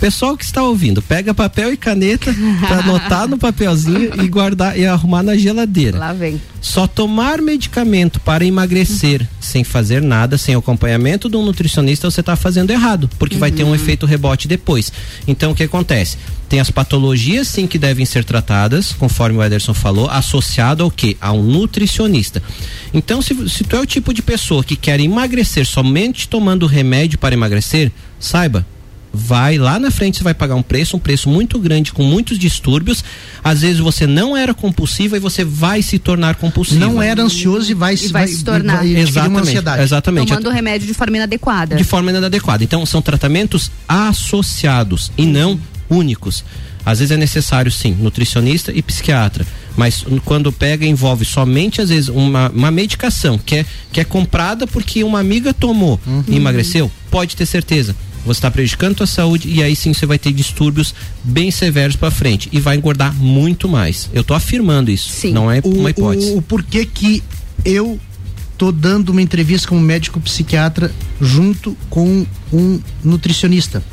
Pessoal 0.02 0.36
que 0.36 0.44
está 0.44 0.64
ouvindo, 0.64 1.00
pega 1.00 1.32
papel 1.32 1.72
e 1.74 1.78
caneta 1.78 2.34
para 2.60 2.80
anotar 2.82 3.28
no 3.28 3.38
papelzinho 3.38 4.12
e 4.20 4.28
guardar 4.28 4.76
e 4.76 4.84
arrumar 4.84 5.22
na 5.22 5.38
geladeira. 5.38 6.00
Lá 6.00 6.12
vem. 6.12 6.42
Só 6.60 6.88
tomar 6.88 7.40
medicamento 7.40 8.20
para 8.20 8.44
emagrecer 8.44 9.28
sem 9.40 9.64
fazer 9.64 10.02
nada, 10.02 10.40
sem 10.40 10.56
acompanhamento 10.56 11.30
de 11.30 11.38
um 11.38 11.46
nutricionista, 11.46 12.10
você 12.10 12.22
está 12.22 12.36
fazendo 12.36 12.72
errado, 12.72 13.12
porque 13.20 13.38
vai 13.38 13.52
ter 13.52 13.64
um 13.64 13.76
efeito 13.76 14.08
rebote 14.08 14.48
depois. 14.48 14.92
Então 15.28 15.52
o 15.52 15.56
que 15.56 15.64
acontece? 15.64 16.18
Tem 16.50 16.60
as 16.60 16.72
patologias 16.72 17.48
sim 17.48 17.68
que 17.68 17.78
devem 17.78 18.04
ser 18.04 18.24
tratadas, 18.24 18.94
conforme 18.94 19.38
o 19.38 19.44
Ederson 19.44 19.76
falou, 19.76 20.10
associado 20.10 20.82
ao 20.82 20.90
que? 20.90 21.16
A 21.22 21.32
um 21.32 21.44
nutricionista. 21.44 22.42
Então, 22.92 23.22
se, 23.22 23.48
se 23.48 23.64
tu 23.64 23.76
é 23.76 23.80
o 23.80 23.86
tipo 23.86 24.14
de 24.14 24.24
pessoa 24.24 24.64
que 24.64 24.76
quer 24.76 25.00
emagrecer 25.00 25.66
somente 25.66 26.28
tomando 26.28 26.66
remédio 26.66 27.20
para 27.20 27.36
emagrecer, 27.36 27.92
saiba, 28.20 28.66
vai 29.14 29.58
lá 29.58 29.78
na 29.78 29.92
frente 29.92 30.18
você 30.18 30.24
vai 30.24 30.34
pagar 30.34 30.56
um 30.56 30.62
preço, 30.62 30.96
um 30.96 31.00
preço 31.00 31.30
muito 31.30 31.60
grande 31.60 31.92
com 31.92 32.04
muitos 32.04 32.40
distúrbios. 32.40 33.04
Às 33.44 33.62
vezes 33.62 33.80
você 33.80 34.08
não 34.08 34.36
era 34.38 34.54
compulsiva 34.54 35.18
e 35.18 35.20
você 35.20 35.44
vai 35.44 35.82
se 35.82 36.00
tornar 36.00 36.36
compulsiva. 36.36 36.80
Não 36.80 37.02
era 37.02 37.22
ansioso 37.22 37.70
e 37.72 37.74
vai, 37.74 37.96
E 37.96 38.08
vai 38.08 38.28
se 38.28 38.44
tornar. 38.44 38.78
vai 38.78 38.88
uma 38.88 39.00
Exatamente, 39.00 39.42
ansiedade. 39.42 39.84
exatamente. 39.84 40.28
Tomando 40.30 40.48
o 40.50 40.52
remédio 40.52 40.88
de 40.88 40.94
forma 40.94 41.18
inadequada. 41.18 41.76
De 41.76 41.84
forma 41.84 42.10
inadequada. 42.12 42.64
Então, 42.64 42.86
são 42.86 43.02
tratamentos 43.02 43.70
associados 43.88 45.12
e 45.18 45.26
não 45.26 45.60
únicos. 45.90 46.44
Às 46.86 47.00
vezes 47.00 47.12
é 47.12 47.18
necessário, 47.18 47.72
sim, 47.72 47.96
nutricionista 48.00 48.72
e 48.74 48.82
psiquiatra. 48.82 49.46
Mas 49.78 50.04
quando 50.26 50.52
pega, 50.52 50.86
envolve 50.86 51.24
somente, 51.26 51.80
às 51.82 51.90
vezes, 51.90 52.10
uma, 52.10 52.50
uma 52.50 52.72
medicação 52.72 53.38
que 53.38 53.58
é, 53.58 53.66
que 53.92 54.00
é 54.02 54.04
comprada 54.04 54.66
porque 54.66 55.04
uma 55.04 55.20
amiga 55.20 55.54
tomou 55.54 56.00
e 56.28 56.36
emagreceu, 56.36 56.92
pode 57.12 57.36
ter 57.36 57.46
certeza. 57.46 57.96
Você 58.26 58.38
está 58.38 58.52
prejudicando 58.52 58.94
a 58.94 58.96
tua 58.96 59.08
saúde 59.08 59.50
e 59.50 59.64
aí 59.64 59.76
sim 59.76 59.94
você 59.94 60.06
vai 60.06 60.20
ter 60.20 60.32
distúrbios 60.32 60.94
bem 61.24 61.50
severos 61.50 61.96
para 61.96 62.12
frente 62.12 62.50
e 62.52 62.60
vai 62.60 62.78
engordar 62.78 63.14
muito 63.16 63.68
mais. 63.68 64.10
Eu 64.14 64.24
tô 64.24 64.34
afirmando 64.34 64.92
isso. 64.92 65.10
Sim. 65.10 65.34
Não 65.34 65.52
é 65.52 65.60
o, 65.64 65.70
uma 65.70 65.90
hipótese. 65.90 66.32
o, 66.32 66.38
o 66.38 66.42
porquê 66.42 66.86
que 66.86 67.24
eu 67.66 68.00
tô 68.58 68.72
dando 68.72 69.10
uma 69.10 69.22
entrevista 69.22 69.68
como 69.68 69.82
médico 69.82 70.20
psiquiatra 70.20 70.92
junto 71.20 71.76
com 71.90 72.26
um 72.54 72.80
nutricionista. 73.04 73.84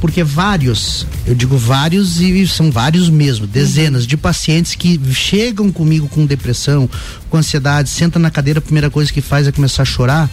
Porque 0.00 0.24
vários, 0.24 1.06
eu 1.26 1.34
digo 1.34 1.58
vários 1.58 2.18
e 2.22 2.48
são 2.48 2.70
vários 2.70 3.10
mesmo, 3.10 3.46
dezenas 3.46 4.06
de 4.06 4.16
pacientes 4.16 4.74
que 4.74 4.98
chegam 5.12 5.70
comigo 5.70 6.08
com 6.08 6.24
depressão, 6.24 6.88
com 7.28 7.36
ansiedade, 7.36 7.90
senta 7.90 8.18
na 8.18 8.30
cadeira, 8.30 8.60
a 8.60 8.62
primeira 8.62 8.88
coisa 8.88 9.12
que 9.12 9.20
faz 9.20 9.46
é 9.46 9.52
começar 9.52 9.82
a 9.82 9.84
chorar. 9.84 10.30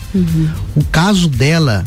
O 0.73 0.85
caso 0.85 1.27
dela 1.27 1.83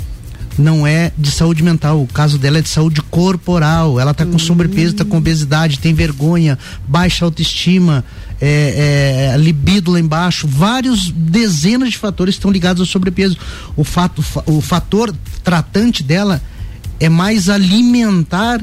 não 0.59 0.87
é 0.87 1.13
de 1.17 1.31
saúde 1.31 1.63
mental, 1.63 2.03
o 2.03 2.07
caso 2.07 2.39
dela 2.39 2.59
é 2.59 2.63
de 2.63 2.69
saúde 2.69 3.01
corporal. 3.03 3.99
Ela 3.99 4.13
tá 4.13 4.27
com 4.27 4.39
sobrepeso, 4.39 4.95
tá 4.95 5.05
com 5.05 5.17
obesidade, 5.17 5.79
tem 5.79 5.95
vergonha, 5.95 6.59
baixa 6.87 7.25
autoestima, 7.25 8.05
é, 8.41 9.33
é, 9.35 9.39
libido 9.39 9.93
lá 9.93 10.01
embaixo, 10.01 10.49
vários 10.49 11.11
dezenas 11.11 11.91
de 11.91 11.99
fatores 11.99 12.35
estão 12.35 12.51
ligados 12.51 12.81
ao 12.81 12.87
sobrepeso. 12.87 13.37
O 13.77 13.85
fato, 13.85 14.25
o 14.47 14.61
fator 14.61 15.15
tratante 15.45 16.03
dela 16.03 16.43
é 16.99 17.09
mais 17.09 17.49
alimentar 17.49 18.61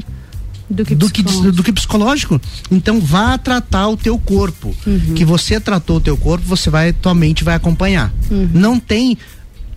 do 0.68 0.84
que, 0.84 0.94
do 0.94 1.10
que, 1.10 1.22
do 1.22 1.62
que 1.62 1.72
psicológico. 1.72 2.40
Então 2.70 3.00
vá 3.00 3.38
tratar 3.38 3.88
o 3.88 3.96
teu 3.96 4.18
corpo. 4.18 4.74
Que 5.14 5.24
você 5.24 5.58
tratou 5.58 5.96
o 5.96 6.00
teu 6.00 6.16
corpo, 6.16 6.44
você 6.46 6.68
vai, 6.68 6.92
tua 6.92 7.14
mente 7.14 7.42
vai 7.42 7.54
acompanhar. 7.54 8.12
Não 8.52 8.78
tem 8.78 9.16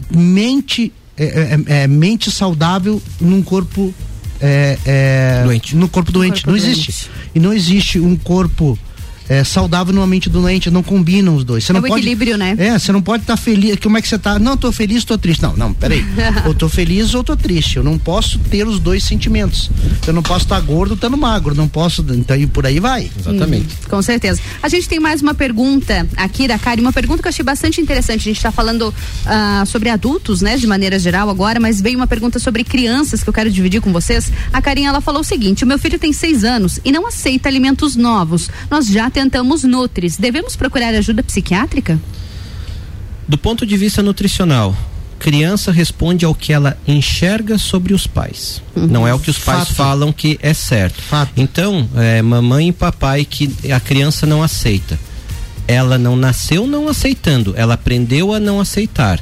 mente 0.10 0.92
é, 1.26 1.60
é, 1.78 1.84
é, 1.84 1.88
mente 1.88 2.32
saudável 2.32 3.02
num 3.20 3.42
corpo 3.42 3.94
é, 4.40 4.78
é, 4.86 5.44
Doente. 5.44 5.76
no 5.76 5.88
corpo 5.88 6.12
doente. 6.12 6.44
corpo 6.44 6.52
não 6.52 6.58
doente. 6.58 6.72
existe. 6.72 7.10
E 7.36 7.40
não 7.40 7.54
existe 7.54 8.00
um 8.00 8.16
corpo 8.16 8.78
é, 9.32 9.46
saudável 9.46 9.94
numa 9.94 10.06
mente 10.06 10.30
doente. 10.30 10.70
Não 10.70 10.84
combinam 10.84 11.36
os 11.38 11.46
dois. 11.46 11.64
Você 11.64 11.72
É 11.72 11.74
não 11.74 11.80
o 11.80 11.88
pode, 11.88 12.02
equilíbrio, 12.02 12.38
né? 12.38 12.54
É, 12.58 12.78
você 12.78 12.92
não 12.92 13.02
pode 13.02 13.24
estar 13.24 13.38
feliz. 13.38 13.78
Como 13.80 13.98
é 13.98 14.02
que 14.02 14.08
você 14.10 14.20
tá? 14.20 14.38
Não, 14.38 14.58
tô 14.58 14.74
feliz, 14.74 15.06
tô 15.06 15.18
triste. 15.18 15.42
Não, 15.42 15.56
não, 15.56 15.74
peraí. 15.74 16.04
eu 16.46 16.54
tô 16.54 16.68
feliz 16.68 17.14
ou 17.14 17.24
tô 17.24 17.38
triste. 17.38 17.78
Eu 17.78 17.84
não 17.84 17.98
posso 17.98 18.38
ter 18.38 18.68
os 18.68 18.78
dois 18.78 19.06
sentimentos. 19.06 19.72
Eu 20.06 20.12
não 20.12 20.22
posso 20.22 20.44
estar 20.44 20.60
gordo 20.60 20.96
estando 20.96 21.16
magro. 21.16 21.56
Não 21.56 21.70
posso. 21.70 22.06
Então, 22.10 22.36
e 22.36 22.46
por 22.46 22.66
aí 22.66 22.82
vai. 22.82 23.10
Exatamente. 23.18 23.78
Com 23.90 24.02
certeza. 24.02 24.42
A 24.62 24.68
gente 24.68 24.90
tem 24.90 25.00
mais 25.00 25.22
uma 25.22 25.34
pergunta 25.34 26.06
aqui 26.18 26.46
da 26.46 26.60
Kari, 26.60 26.82
uma 26.82 26.92
pergunta 26.92 27.22
que 27.22 27.28
eu 27.28 27.30
achei 27.30 27.46
bastante 27.46 27.80
interessante. 27.80 28.20
A 28.20 28.24
gente 28.24 28.38
está 28.38 28.52
falando 28.52 28.94
ah, 29.26 29.64
sobre 29.66 29.88
adultos, 29.88 30.42
né, 30.42 30.58
de 30.58 30.68
maneira 30.68 31.00
geral 31.00 31.30
agora, 31.30 31.58
mas 31.58 31.80
veio 31.80 31.96
uma 31.96 32.08
pergunta 32.08 32.38
sobre 32.38 32.66
crianças 32.66 33.24
que 33.24 33.30
eu 33.30 33.34
quero 33.34 33.50
dividir 33.50 33.80
com 33.80 33.94
vocês. 33.94 34.30
A 34.52 34.62
Karinha 34.62 34.90
ela 34.90 35.00
falou 35.00 35.22
o 35.22 35.24
seguinte: 35.24 35.64
o 35.64 35.68
meu 35.68 35.80
filho 35.80 35.98
tem 35.98 36.12
seis 36.12 36.44
anos 36.44 36.82
e 36.84 36.92
não 36.92 37.08
aceita 37.08 37.48
alimentos 37.48 37.96
novos. 37.96 38.50
Nós 38.70 38.88
já 38.88 39.10
tentamos 39.22 39.64
Nutris. 39.64 40.18
Devemos 40.18 40.56
procurar 40.56 40.96
ajuda 40.96 41.22
psiquiátrica? 41.22 42.00
Do 43.28 43.38
ponto 43.38 43.66
de 43.66 43.78
vista 43.78 44.02
nutricional, 44.02 44.76
criança 45.20 45.72
responde 45.72 46.26
ao 46.26 46.34
que 46.34 46.52
ela 46.52 46.76
enxerga 46.88 47.58
sobre 47.60 47.94
os 47.94 48.08
pais. 48.08 48.62
Não 48.76 49.08
é 49.08 49.14
o 49.14 49.20
que 49.20 49.30
os 49.30 49.38
pais 49.38 49.68
Fato. 49.68 49.76
falam 49.76 50.12
que 50.12 50.40
é 50.42 50.54
certo. 50.54 51.02
Então, 51.38 51.88
é, 51.96 52.22
mamãe 52.22 52.70
e 52.70 52.74
papai 52.74 53.24
que 53.24 53.54
a 53.72 53.80
criança 53.80 54.26
não 54.26 54.42
aceita. 54.42 55.00
Ela 55.68 55.98
não 55.98 56.16
nasceu 56.16 56.66
não 56.66 56.88
aceitando, 56.88 57.54
ela 57.56 57.76
aprendeu 57.76 58.34
a 58.34 58.40
não 58.40 58.60
aceitar. 58.60 59.20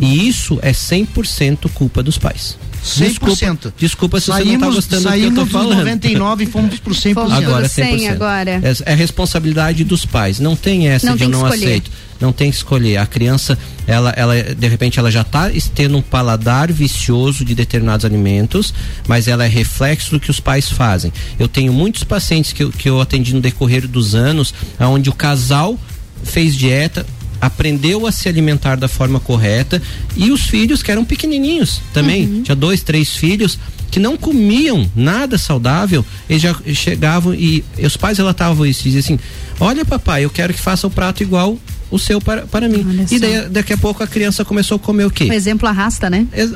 E 0.00 0.26
isso 0.26 0.58
é 0.62 0.72
100% 0.72 1.70
culpa 1.74 2.02
dos 2.02 2.16
pais. 2.16 2.56
100%. 2.84 3.08
Desculpa, 3.08 3.72
desculpa 3.76 4.20
se 4.20 4.26
você 4.26 4.32
não 4.32 4.38
saímos, 4.38 4.60
tá 4.60 4.74
gostando 4.74 5.02
do 5.02 5.08
que 5.08 5.14
eu 5.14 5.20
saímos 5.20 5.34
tô 5.34 5.44
dos 5.44 5.52
falando. 5.52 5.78
99 5.78 6.44
e 6.44 6.46
fomos 6.46 6.78
pro 6.78 6.94
100%. 6.94 7.32
Agora 7.32 7.68
Tudo 7.68 7.82
100%. 7.82 7.98
100 7.98 8.08
agora. 8.08 8.50
É, 8.50 8.92
é 8.92 8.94
responsabilidade 8.94 9.84
dos 9.84 10.04
pais. 10.06 10.38
Não 10.40 10.56
tem 10.56 10.88
essa 10.88 11.06
Não 11.06 11.14
de 11.14 11.18
tem 11.20 11.26
eu 11.26 11.32
não 11.32 11.46
escolher. 11.46 11.64
aceito. 11.64 11.90
Não 12.20 12.32
tem 12.32 12.50
que 12.50 12.56
escolher. 12.56 12.96
A 12.96 13.06
criança, 13.06 13.56
ela, 13.86 14.10
ela, 14.16 14.34
de 14.42 14.68
repente, 14.68 14.98
ela 14.98 15.10
já 15.10 15.20
está 15.20 15.50
tendo 15.74 15.96
um 15.96 16.02
paladar 16.02 16.72
vicioso 16.72 17.44
de 17.44 17.54
determinados 17.54 18.04
alimentos, 18.04 18.74
mas 19.06 19.28
ela 19.28 19.44
é 19.44 19.48
reflexo 19.48 20.10
do 20.10 20.20
que 20.20 20.30
os 20.30 20.40
pais 20.40 20.68
fazem. 20.70 21.12
Eu 21.38 21.46
tenho 21.46 21.72
muitos 21.72 22.02
pacientes 22.04 22.52
que 22.52 22.64
eu, 22.64 22.70
que 22.70 22.88
eu 22.88 23.00
atendi 23.00 23.34
no 23.34 23.40
decorrer 23.40 23.86
dos 23.86 24.14
anos, 24.14 24.52
onde 24.80 25.08
o 25.08 25.12
casal 25.12 25.78
fez 26.24 26.56
dieta, 26.56 27.06
aprendeu 27.40 28.06
a 28.06 28.12
se 28.12 28.28
alimentar 28.28 28.76
da 28.76 28.88
forma 28.88 29.20
correta 29.20 29.80
e 30.16 30.30
os 30.30 30.42
filhos 30.42 30.82
que 30.82 30.90
eram 30.90 31.04
pequenininhos 31.04 31.80
também, 31.92 32.42
tinha 32.42 32.54
dois, 32.56 32.82
três 32.82 33.16
filhos 33.16 33.58
que 33.90 33.98
não 33.98 34.16
comiam 34.16 34.88
nada 34.94 35.38
saudável, 35.38 36.04
eles 36.28 36.42
já 36.42 36.54
chegavam 36.74 37.32
e, 37.34 37.64
e 37.78 37.86
os 37.86 37.96
pais 37.96 38.18
relatavam 38.18 38.66
isso, 38.66 38.82
diziam 38.82 39.00
assim, 39.00 39.18
olha 39.58 39.84
papai, 39.84 40.24
eu 40.24 40.30
quero 40.30 40.52
que 40.52 40.60
faça 40.60 40.86
o 40.86 40.90
prato 40.90 41.22
igual 41.22 41.58
o 41.90 41.98
seu 41.98 42.20
para, 42.20 42.42
para 42.46 42.68
mim. 42.68 43.06
E 43.10 43.18
daí, 43.18 43.48
daqui 43.48 43.72
a 43.72 43.78
pouco 43.78 44.02
a 44.02 44.06
criança 44.06 44.44
começou 44.44 44.76
a 44.76 44.78
comer 44.78 45.06
o 45.06 45.10
quê? 45.10 45.24
O 45.24 45.32
exemplo 45.32 45.66
arrasta, 45.66 46.10
né? 46.10 46.26
Ex- 46.34 46.52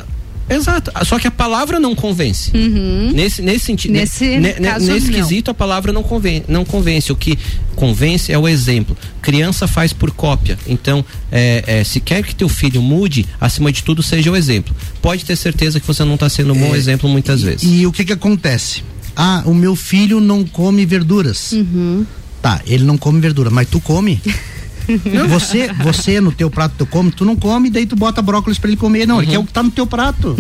Exato. 0.55 0.91
Só 1.05 1.19
que 1.19 1.27
a 1.27 1.31
palavra 1.31 1.79
não 1.81 1.95
convence. 1.95 2.51
Nesse, 3.15 3.43
nesse 3.43 3.67
sentido. 3.67 3.93
Uhum. 3.95 4.01
Nesse 4.01 4.39
ne- 4.39 4.53
caso, 4.55 4.87
nesse 4.87 5.07
não. 5.07 5.15
quesito, 5.15 5.51
a 5.51 5.55
palavra 5.55 5.93
não 5.93 6.03
convence, 6.03 6.45
não 6.49 6.65
convence. 6.65 7.11
O 7.13 7.17
que 7.17 7.39
convence 7.75 8.33
é 8.33 8.39
o 8.39 8.49
exemplo. 8.49 8.97
Criança 9.21 9.67
faz 9.67 9.93
por 9.93 10.11
cópia. 10.11 10.59
Então, 10.67 11.05
é, 11.31 11.65
é, 11.67 11.85
se 11.85 12.01
quer 12.01 12.23
que 12.23 12.35
teu 12.35 12.49
filho 12.49 12.83
mude, 12.83 13.27
acima 13.41 13.73
de 13.73 13.83
tudo, 13.83 14.03
seja 14.03 14.31
o 14.31 14.37
exemplo. 14.37 14.75
Pode 15.01 15.25
ter 15.25 15.37
certeza 15.37 15.81
que 15.81 15.87
você 15.87 16.05
não 16.05 16.15
está 16.15 16.29
sendo 16.29 16.53
um 16.53 16.59
bom 16.59 16.75
exemplo 16.75 17.09
muitas 17.09 17.43
vezes. 17.43 17.63
E 17.63 17.87
o 17.87 17.93
que 17.93 18.05
que 18.05 18.13
acontece? 18.13 18.83
Ah, 19.17 19.43
o 19.45 19.55
meu 19.55 19.77
filho 19.77 20.21
não 20.21 20.45
come 20.45 20.87
verduras. 20.87 21.53
Uhum. 21.53 22.07
Tá, 22.41 22.61
ele 22.67 22.83
não 22.85 22.99
come 22.99 23.21
verdura, 23.21 23.51
mas 23.51 23.69
tu 23.69 23.81
come? 23.81 24.21
Você, 25.29 25.73
você 25.83 26.21
no 26.21 26.33
teu 26.33 26.51
prato 26.51 26.75
tu 26.79 26.87
come, 26.87 27.11
tu 27.11 27.25
não 27.25 27.37
come, 27.37 27.71
daí 27.71 27.87
tu 27.87 27.97
bota 27.97 28.21
brócolis 28.23 28.59
pra 28.59 28.69
ele 28.69 28.77
comer. 28.77 29.07
Não, 29.07 29.23
ele 29.23 29.31
quer 29.31 29.39
o 29.39 29.45
que 29.45 29.53
tá 29.53 29.63
no 29.63 29.71
teu 29.71 29.87
prato. 29.87 30.37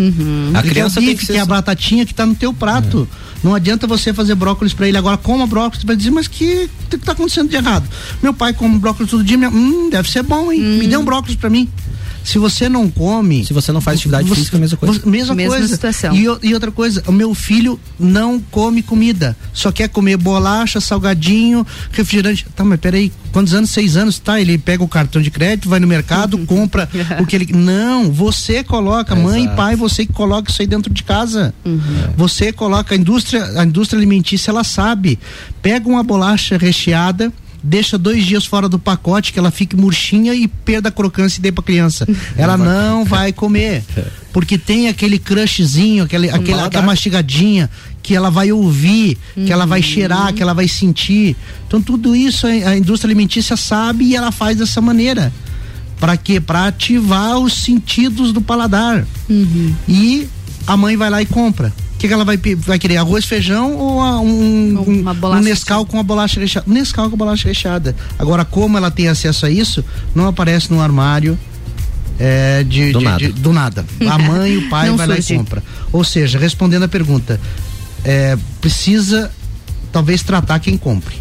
A 0.54 0.60
Ele 0.60 0.68
criança 0.70 0.94
quer 1.00 1.00
o 1.00 1.04
tem 1.06 1.14
bife, 1.14 1.20
que 1.20 1.26
ser- 1.26 1.32
quer 1.34 1.40
a 1.40 1.46
batatinha 1.46 2.04
que 2.06 2.14
tá 2.14 2.26
no 2.26 2.34
teu 2.34 2.52
prato. 2.52 3.08
Não 3.42 3.54
adianta 3.54 3.86
você 3.86 4.12
fazer 4.14 4.34
brócolis 4.36 4.72
pra 4.72 4.86
ele 4.88 4.96
agora, 4.96 5.16
coma 5.16 5.46
brócolis, 5.46 5.84
vai 5.84 5.96
dizer, 5.96 6.10
mas 6.10 6.28
que 6.28 6.68
que 6.88 6.98
tá 6.98 7.12
acontecendo 7.12 7.48
de 7.50 7.56
errado? 7.56 7.88
Meu 8.22 8.32
pai 8.32 8.52
come 8.52 8.78
brócolis 8.78 9.10
todo 9.10 9.24
dia, 9.24 9.36
minha, 9.36 9.50
hum, 9.50 9.88
deve 9.90 10.08
ser 10.10 10.22
bom, 10.22 10.52
hein? 10.52 10.60
Me 10.60 10.86
dê 10.86 10.96
um 10.96 11.04
brócolis 11.04 11.36
pra 11.36 11.50
mim. 11.50 11.68
Se 12.24 12.38
você 12.38 12.68
não 12.68 12.88
come. 12.90 13.44
Se 13.44 13.52
você 13.52 13.72
não 13.72 13.80
faz 13.80 13.98
atividade 13.98 14.28
física, 14.32 14.56
é 14.56 14.58
a 14.58 14.60
mesma 14.60 14.76
coisa. 14.78 15.00
você- 15.00 15.08
mesma, 15.10 15.34
Mesma 15.34 15.56
coisa. 15.56 15.74
situação. 15.74 16.14
E, 16.14 16.24
e 16.48 16.54
outra 16.54 16.70
coisa, 16.70 17.02
o 17.06 17.12
meu 17.12 17.34
filho 17.34 17.78
não 17.98 18.40
come 18.40 18.82
comida, 18.82 19.36
só 19.52 19.72
quer 19.72 19.88
comer 19.88 20.16
bolacha, 20.16 20.80
salgadinho, 20.80 21.66
refrigerante. 21.90 22.46
Tá, 22.54 22.64
mas 22.64 22.78
peraí, 22.80 23.12
quantos 23.32 23.54
anos? 23.54 23.70
Seis 23.70 23.96
anos, 23.96 24.18
tá? 24.18 24.40
Ele 24.40 24.56
pega 24.58 24.82
o 24.84 24.88
cartão 24.88 25.20
de 25.20 25.30
crédito, 25.30 25.68
vai 25.68 25.80
no 25.80 25.86
mercado, 25.86 26.38
compra 26.46 26.88
o 27.20 27.26
que 27.26 27.36
ele. 27.36 27.52
Não, 27.52 28.10
você 28.12 28.62
coloca, 28.62 29.14
mãe 29.16 29.40
e 29.40 29.44
Exato. 29.44 29.56
pai, 29.56 29.76
você 29.76 30.06
que 30.06 30.12
coloca 30.12 30.50
isso 30.50 30.62
aí 30.62 30.66
dentro 30.66 30.92
de 30.92 31.02
casa. 31.02 31.52
Você 32.16 32.52
coloca, 32.52 32.94
a 32.94 32.98
indústria, 32.98 33.44
a 33.60 33.64
indústria 33.64 33.98
alimentícia, 33.98 34.50
ela 34.50 34.64
sabe. 34.64 35.18
Pega 35.60 35.88
uma 35.88 36.02
bolacha 36.02 36.56
recheada. 36.56 37.32
Deixa 37.62 37.96
dois 37.96 38.24
dias 38.24 38.44
fora 38.44 38.68
do 38.68 38.78
pacote 38.78 39.32
que 39.32 39.38
ela 39.38 39.50
fique 39.50 39.76
murchinha 39.76 40.34
e 40.34 40.48
perda 40.48 40.88
a 40.88 40.92
crocância 40.92 41.38
e 41.38 41.42
dê 41.42 41.52
pra 41.52 41.62
criança. 41.62 42.06
Ela 42.36 42.56
não 42.56 43.04
vai 43.04 43.32
comer. 43.32 43.84
Porque 44.32 44.58
tem 44.58 44.88
aquele 44.88 45.18
crushzinho, 45.18 46.04
aquele, 46.04 46.28
aquele, 46.30 46.58
aquela 46.58 46.84
mastigadinha 46.84 47.70
que 48.02 48.16
ela 48.16 48.30
vai 48.30 48.50
ouvir, 48.50 49.16
que 49.34 49.52
ela 49.52 49.64
vai 49.64 49.80
cheirar, 49.80 50.34
que 50.34 50.42
ela 50.42 50.52
vai 50.52 50.66
sentir. 50.66 51.36
Então 51.68 51.80
tudo 51.80 52.16
isso 52.16 52.46
a, 52.46 52.76
indústria 52.76 53.08
alimentícia 53.08 53.56
sabe 53.56 54.06
e 54.06 54.16
ela 54.16 54.32
faz 54.32 54.56
dessa 54.56 54.80
maneira. 54.80 55.32
Para 56.00 56.16
quê? 56.16 56.40
Para 56.40 56.66
ativar 56.66 57.38
os 57.38 57.52
sentidos 57.52 58.32
do 58.32 58.40
paladar. 58.40 59.06
E 59.88 60.26
a 60.66 60.76
mãe 60.76 60.96
vai 60.96 61.10
lá 61.10 61.22
e 61.22 61.26
compra. 61.26 61.72
O 62.02 62.04
que, 62.04 62.08
que 62.08 62.14
ela 62.14 62.24
vai, 62.24 62.36
vai 62.56 62.80
querer? 62.80 62.96
Arroz, 62.96 63.24
feijão 63.26 63.76
ou 63.76 64.00
a- 64.00 64.18
um, 64.20 64.76
um, 64.88 65.00
Uma 65.02 65.14
bolacha 65.14 65.40
um 65.40 65.44
Nescau 65.44 65.86
com 65.86 66.00
a 66.00 66.02
bolacha 66.02 66.40
recheada? 66.40 66.68
Nescau 66.68 67.08
com 67.08 67.14
a 67.14 67.16
bolacha 67.16 67.46
recheada. 67.46 67.94
Agora, 68.18 68.44
como 68.44 68.76
ela 68.76 68.90
tem 68.90 69.06
acesso 69.06 69.46
a 69.46 69.50
isso, 69.52 69.84
não 70.12 70.26
aparece 70.26 70.68
no 70.72 70.80
armário 70.80 71.38
é, 72.18 72.64
de, 72.64 72.90
Do 72.90 72.98
de- 72.98 73.04
nada. 73.04 73.18
de- 73.18 73.32
do 73.32 73.52
nada. 73.52 73.86
A 74.10 74.18
mãe 74.18 74.54
e 74.54 74.56
o 74.56 74.68
pai 74.68 74.88
Não 74.90 74.96
vai 74.96 75.06
lá 75.06 75.14
surge. 75.14 75.34
e 75.34 75.36
compra. 75.36 75.62
Ou 75.92 76.02
seja, 76.02 76.40
respondendo 76.40 76.82
a 76.82 76.88
pergunta, 76.88 77.40
é, 78.04 78.36
precisa 78.60 79.30
talvez 79.92 80.24
tratar 80.24 80.58
quem 80.58 80.76
compre. 80.76 81.14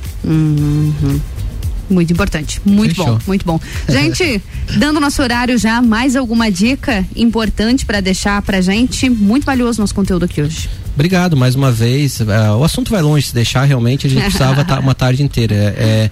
Muito 1.92 2.14
importante. 2.14 2.62
Muito 2.66 2.96
Fechou. 2.96 3.18
bom, 3.18 3.20
muito 3.28 3.46
bom. 3.46 3.60
Gente, 3.90 4.42
dando 4.78 5.00
nosso 5.00 5.22
horário 5.22 5.58
já, 5.58 5.82
mais 5.82 6.16
alguma 6.16 6.50
dica 6.50 7.06
importante 7.16 7.86
para 7.86 8.00
deixar 8.00 8.42
pra 8.42 8.62
gente? 8.62 9.10
Muito 9.10 9.46
valioso 9.46 9.82
nosso 9.82 9.94
conteúdo 9.94 10.26
aqui 10.26 10.42
hoje. 10.42 10.70
Obrigado 10.94 11.36
mais 11.36 11.56
uma 11.56 11.72
vez. 11.72 12.22
É, 12.22 12.52
o 12.52 12.64
assunto 12.64 12.92
vai 12.92 13.02
longe, 13.02 13.28
se 13.28 13.34
deixar 13.34 13.64
realmente 13.64 14.08
a 14.08 14.10
gente 14.10 14.24
precisava 14.24 14.64
tá 14.66 14.80
uma 14.80 14.96
tarde 14.96 15.24
inteira. 15.24 15.56
É, 15.56 15.68
é, 15.78 16.12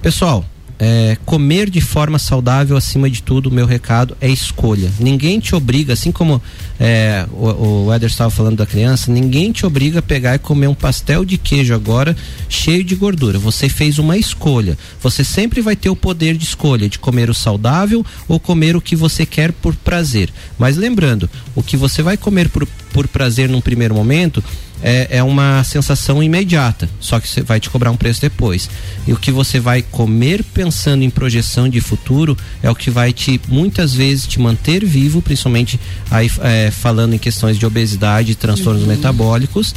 pessoal, 0.00 0.44
é, 0.84 1.16
comer 1.24 1.70
de 1.70 1.80
forma 1.80 2.18
saudável, 2.18 2.76
acima 2.76 3.08
de 3.08 3.22
tudo, 3.22 3.48
o 3.48 3.52
meu 3.52 3.66
recado 3.66 4.16
é 4.20 4.28
escolha. 4.28 4.90
Ninguém 4.98 5.38
te 5.38 5.54
obriga, 5.54 5.92
assim 5.92 6.10
como 6.10 6.42
é, 6.80 7.24
o, 7.30 7.84
o 7.86 7.94
Eder 7.94 8.10
estava 8.10 8.30
falando 8.30 8.56
da 8.56 8.66
criança, 8.66 9.12
ninguém 9.12 9.52
te 9.52 9.64
obriga 9.64 10.00
a 10.00 10.02
pegar 10.02 10.34
e 10.34 10.40
comer 10.40 10.66
um 10.66 10.74
pastel 10.74 11.24
de 11.24 11.38
queijo 11.38 11.72
agora 11.72 12.16
cheio 12.48 12.82
de 12.82 12.96
gordura. 12.96 13.38
Você 13.38 13.68
fez 13.68 14.00
uma 14.00 14.18
escolha. 14.18 14.76
Você 15.00 15.22
sempre 15.22 15.60
vai 15.60 15.76
ter 15.76 15.88
o 15.88 15.94
poder 15.94 16.36
de 16.36 16.44
escolha 16.44 16.88
de 16.88 16.98
comer 16.98 17.30
o 17.30 17.34
saudável 17.34 18.04
ou 18.26 18.40
comer 18.40 18.74
o 18.74 18.80
que 18.80 18.96
você 18.96 19.24
quer 19.24 19.52
por 19.52 19.76
prazer. 19.76 20.30
Mas 20.58 20.76
lembrando, 20.76 21.30
o 21.54 21.62
que 21.62 21.76
você 21.76 22.02
vai 22.02 22.16
comer 22.16 22.48
por, 22.48 22.66
por 22.92 23.08
prazer 23.08 23.48
num 23.48 23.60
primeiro 23.60 23.94
momento 23.94 24.42
é, 24.82 25.18
é 25.18 25.22
uma 25.22 25.62
sensação 25.64 26.22
imediata, 26.22 26.88
só 26.98 27.20
que 27.20 27.28
você 27.28 27.40
vai 27.40 27.60
te 27.60 27.70
cobrar 27.70 27.90
um 27.92 27.96
preço 27.96 28.20
depois. 28.20 28.68
E 29.06 29.12
o 29.12 29.16
que 29.16 29.30
você 29.30 29.60
vai 29.60 29.80
comer 29.80 30.42
pensando 30.42 31.04
em 31.04 31.10
projeção 31.10 31.68
de 31.68 31.80
futuro 31.80 32.36
é 32.62 32.68
o 32.68 32.74
que 32.74 32.90
vai 32.90 33.12
te 33.12 33.40
muitas 33.48 33.94
vezes 33.94 34.26
te 34.26 34.40
manter 34.40 34.84
vivo, 34.84 35.22
principalmente 35.22 35.78
aí 36.10 36.28
é, 36.40 36.70
falando 36.70 37.14
em 37.14 37.18
questões 37.18 37.56
de 37.58 37.64
obesidade, 37.64 38.34
transtornos 38.34 38.82
Uhum. 38.82 38.88
metabólicos. 38.88 39.72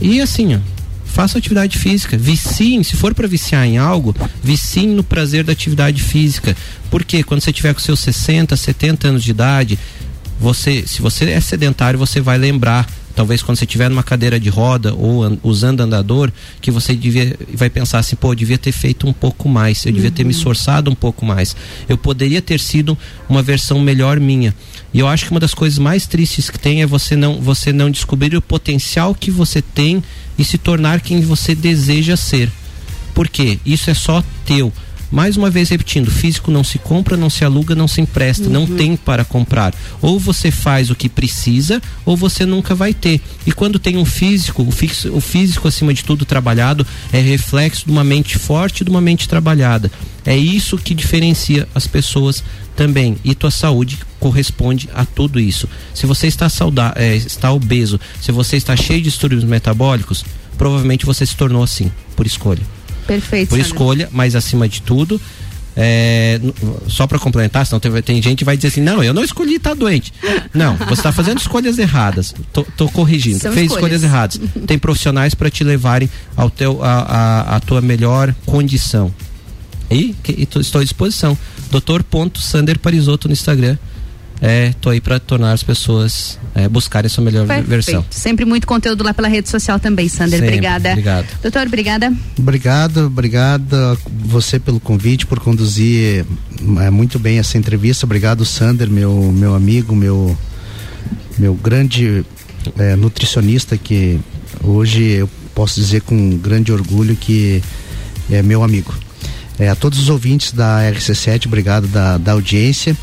E 0.00 0.20
assim, 0.20 0.54
ó, 0.54 0.58
faça 1.04 1.38
atividade 1.38 1.78
física, 1.78 2.16
viciem, 2.16 2.82
se 2.82 2.96
for 2.96 3.14
para 3.14 3.26
viciar 3.28 3.64
em 3.66 3.78
algo, 3.78 4.14
viciem 4.42 4.88
no 4.88 5.02
prazer 5.02 5.44
da 5.44 5.52
atividade 5.52 6.02
física. 6.02 6.56
Porque 6.90 7.22
quando 7.22 7.40
você 7.40 7.52
tiver 7.52 7.74
com 7.74 7.80
seus 7.80 8.00
60, 8.00 8.56
70 8.56 9.08
anos 9.08 9.24
de 9.24 9.30
idade, 9.30 9.78
você, 10.40 10.84
se 10.86 11.00
você 11.00 11.30
é 11.30 11.40
sedentário, 11.40 11.98
você 11.98 12.20
vai 12.20 12.36
lembrar, 12.36 12.88
talvez 13.14 13.42
quando 13.42 13.56
você 13.58 13.64
estiver 13.64 13.88
numa 13.88 14.02
cadeira 14.02 14.38
de 14.40 14.48
roda 14.48 14.92
ou 14.94 15.22
an- 15.22 15.38
usando 15.42 15.80
andador, 15.80 16.30
que 16.60 16.70
você 16.70 16.94
devia, 16.94 17.36
vai 17.54 17.70
pensar 17.70 18.00
assim, 18.00 18.16
pô, 18.16 18.32
eu 18.32 18.34
devia 18.34 18.58
ter 18.58 18.72
feito 18.72 19.06
um 19.06 19.12
pouco 19.12 19.48
mais, 19.48 19.84
eu 19.86 19.92
devia 19.92 20.10
ter 20.10 20.24
me 20.24 20.32
esforçado 20.32 20.90
um 20.90 20.94
pouco 20.94 21.24
mais, 21.24 21.54
eu 21.88 21.96
poderia 21.96 22.42
ter 22.42 22.58
sido 22.60 22.98
uma 23.28 23.42
versão 23.42 23.78
melhor 23.80 24.18
minha. 24.18 24.54
E 24.92 24.98
eu 24.98 25.08
acho 25.08 25.24
que 25.26 25.30
uma 25.30 25.40
das 25.40 25.54
coisas 25.54 25.78
mais 25.78 26.06
tristes 26.06 26.50
que 26.50 26.58
tem 26.58 26.82
é 26.82 26.86
você 26.86 27.16
não, 27.16 27.40
você 27.40 27.72
não 27.72 27.90
descobrir 27.90 28.36
o 28.36 28.42
potencial 28.42 29.14
que 29.14 29.30
você 29.30 29.62
tem 29.62 30.02
e 30.38 30.44
se 30.44 30.58
tornar 30.58 31.00
quem 31.00 31.20
você 31.20 31.54
deseja 31.54 32.16
ser. 32.16 32.50
Por 33.14 33.28
quê? 33.28 33.58
Isso 33.64 33.88
é 33.90 33.94
só 33.94 34.22
teu. 34.44 34.72
Mais 35.14 35.36
uma 35.36 35.48
vez 35.48 35.68
repetindo, 35.68 36.10
físico 36.10 36.50
não 36.50 36.64
se 36.64 36.76
compra, 36.76 37.16
não 37.16 37.30
se 37.30 37.44
aluga, 37.44 37.72
não 37.76 37.86
se 37.86 38.00
empresta, 38.00 38.48
não 38.48 38.66
tem 38.66 38.96
para 38.96 39.24
comprar. 39.24 39.72
Ou 40.02 40.18
você 40.18 40.50
faz 40.50 40.90
o 40.90 40.96
que 40.96 41.08
precisa, 41.08 41.80
ou 42.04 42.16
você 42.16 42.44
nunca 42.44 42.74
vai 42.74 42.92
ter. 42.92 43.20
E 43.46 43.52
quando 43.52 43.78
tem 43.78 43.96
um 43.96 44.04
físico, 44.04 44.64
o, 44.64 44.72
fixo, 44.72 45.12
o 45.12 45.20
físico 45.20 45.68
acima 45.68 45.94
de 45.94 46.02
tudo 46.02 46.24
trabalhado 46.24 46.84
é 47.12 47.20
reflexo 47.20 47.86
de 47.86 47.92
uma 47.92 48.02
mente 48.02 48.36
forte 48.36 48.80
e 48.80 48.84
de 48.84 48.90
uma 48.90 49.00
mente 49.00 49.28
trabalhada. 49.28 49.88
É 50.26 50.36
isso 50.36 50.76
que 50.76 50.92
diferencia 50.92 51.68
as 51.72 51.86
pessoas 51.86 52.42
também. 52.74 53.16
E 53.22 53.36
tua 53.36 53.52
saúde 53.52 54.00
corresponde 54.18 54.90
a 54.92 55.04
tudo 55.04 55.38
isso. 55.38 55.68
Se 55.94 56.06
você 56.06 56.26
está 56.26 56.48
saudável, 56.48 57.00
está 57.14 57.52
obeso, 57.52 58.00
se 58.20 58.32
você 58.32 58.56
está 58.56 58.74
cheio 58.74 58.98
de 58.98 59.10
distúrbios 59.10 59.44
metabólicos, 59.44 60.24
provavelmente 60.58 61.06
você 61.06 61.24
se 61.24 61.36
tornou 61.36 61.62
assim, 61.62 61.88
por 62.16 62.26
escolha 62.26 62.62
Perfeito. 63.06 63.48
por 63.48 63.56
Sandra. 63.56 63.66
escolha, 63.66 64.08
mas 64.12 64.34
acima 64.34 64.68
de 64.68 64.82
tudo, 64.82 65.20
é, 65.76 66.40
só 66.86 67.06
para 67.06 67.18
complementar, 67.18 67.66
senão 67.66 67.80
tem, 67.80 67.90
tem 68.02 68.22
gente 68.22 68.38
que 68.38 68.44
vai 68.44 68.56
dizer 68.56 68.68
assim, 68.68 68.80
não, 68.80 69.02
eu 69.02 69.12
não 69.12 69.24
escolhi 69.24 69.56
estar 69.56 69.74
doente. 69.74 70.12
Não, 70.52 70.76
você 70.76 70.94
está 70.94 71.10
fazendo 71.12 71.38
escolhas 71.38 71.78
erradas. 71.78 72.34
Tô, 72.52 72.62
tô 72.76 72.88
corrigindo. 72.88 73.40
São 73.40 73.52
Fez 73.52 73.66
escolhas. 73.72 74.00
escolhas 74.00 74.02
erradas. 74.04 74.40
Tem 74.66 74.78
profissionais 74.78 75.34
para 75.34 75.50
te 75.50 75.64
levarem 75.64 76.08
ao 76.36 76.48
teu, 76.48 76.82
a, 76.82 76.92
a, 77.00 77.56
a 77.56 77.60
tua 77.60 77.80
melhor 77.80 78.34
condição. 78.46 79.12
E, 79.90 80.14
que- 80.22 80.48
estou 80.60 80.80
à 80.80 80.84
disposição. 80.84 81.36
Dr. 81.70 82.02
Sander 82.40 82.78
Parisotto 82.78 83.28
no 83.28 83.32
Instagram. 83.32 83.76
É, 84.46 84.74
tô 84.78 84.90
aí 84.90 85.00
para 85.00 85.18
tornar 85.18 85.52
as 85.52 85.62
pessoas 85.62 86.38
é, 86.54 86.68
buscarem 86.68 87.06
a 87.06 87.08
sua 87.08 87.24
melhor 87.24 87.46
Perfeito. 87.46 87.66
versão. 87.66 88.04
Sempre 88.10 88.44
muito 88.44 88.66
conteúdo 88.66 89.02
lá 89.02 89.14
pela 89.14 89.26
rede 89.26 89.48
social 89.48 89.80
também, 89.80 90.06
Sander. 90.06 90.38
Sempre. 90.38 90.48
Obrigada. 90.48 90.90
Obrigado. 90.90 91.26
Doutor, 91.40 91.66
obrigada. 91.66 92.12
Obrigado, 92.38 93.06
obrigado 93.06 93.74
a 93.74 93.96
você 94.06 94.60
pelo 94.60 94.78
convite, 94.78 95.24
por 95.24 95.40
conduzir 95.40 96.26
é, 96.78 96.90
muito 96.90 97.18
bem 97.18 97.38
essa 97.38 97.56
entrevista. 97.56 98.04
Obrigado, 98.04 98.44
Sander, 98.44 98.90
meu, 98.90 99.32
meu 99.32 99.54
amigo, 99.54 99.96
meu, 99.96 100.36
meu 101.38 101.54
grande 101.54 102.22
é, 102.78 102.94
nutricionista 102.96 103.78
que 103.78 104.20
hoje 104.62 105.04
eu 105.04 105.30
posso 105.54 105.80
dizer 105.80 106.02
com 106.02 106.36
grande 106.36 106.70
orgulho 106.70 107.16
que 107.16 107.62
é 108.30 108.42
meu 108.42 108.62
amigo. 108.62 108.94
É, 109.58 109.70
a 109.70 109.74
todos 109.74 109.98
os 109.98 110.10
ouvintes 110.10 110.52
da 110.52 110.80
RC7, 110.82 111.46
obrigado 111.46 111.86
da, 111.86 112.18
da 112.18 112.32
audiência. 112.32 112.94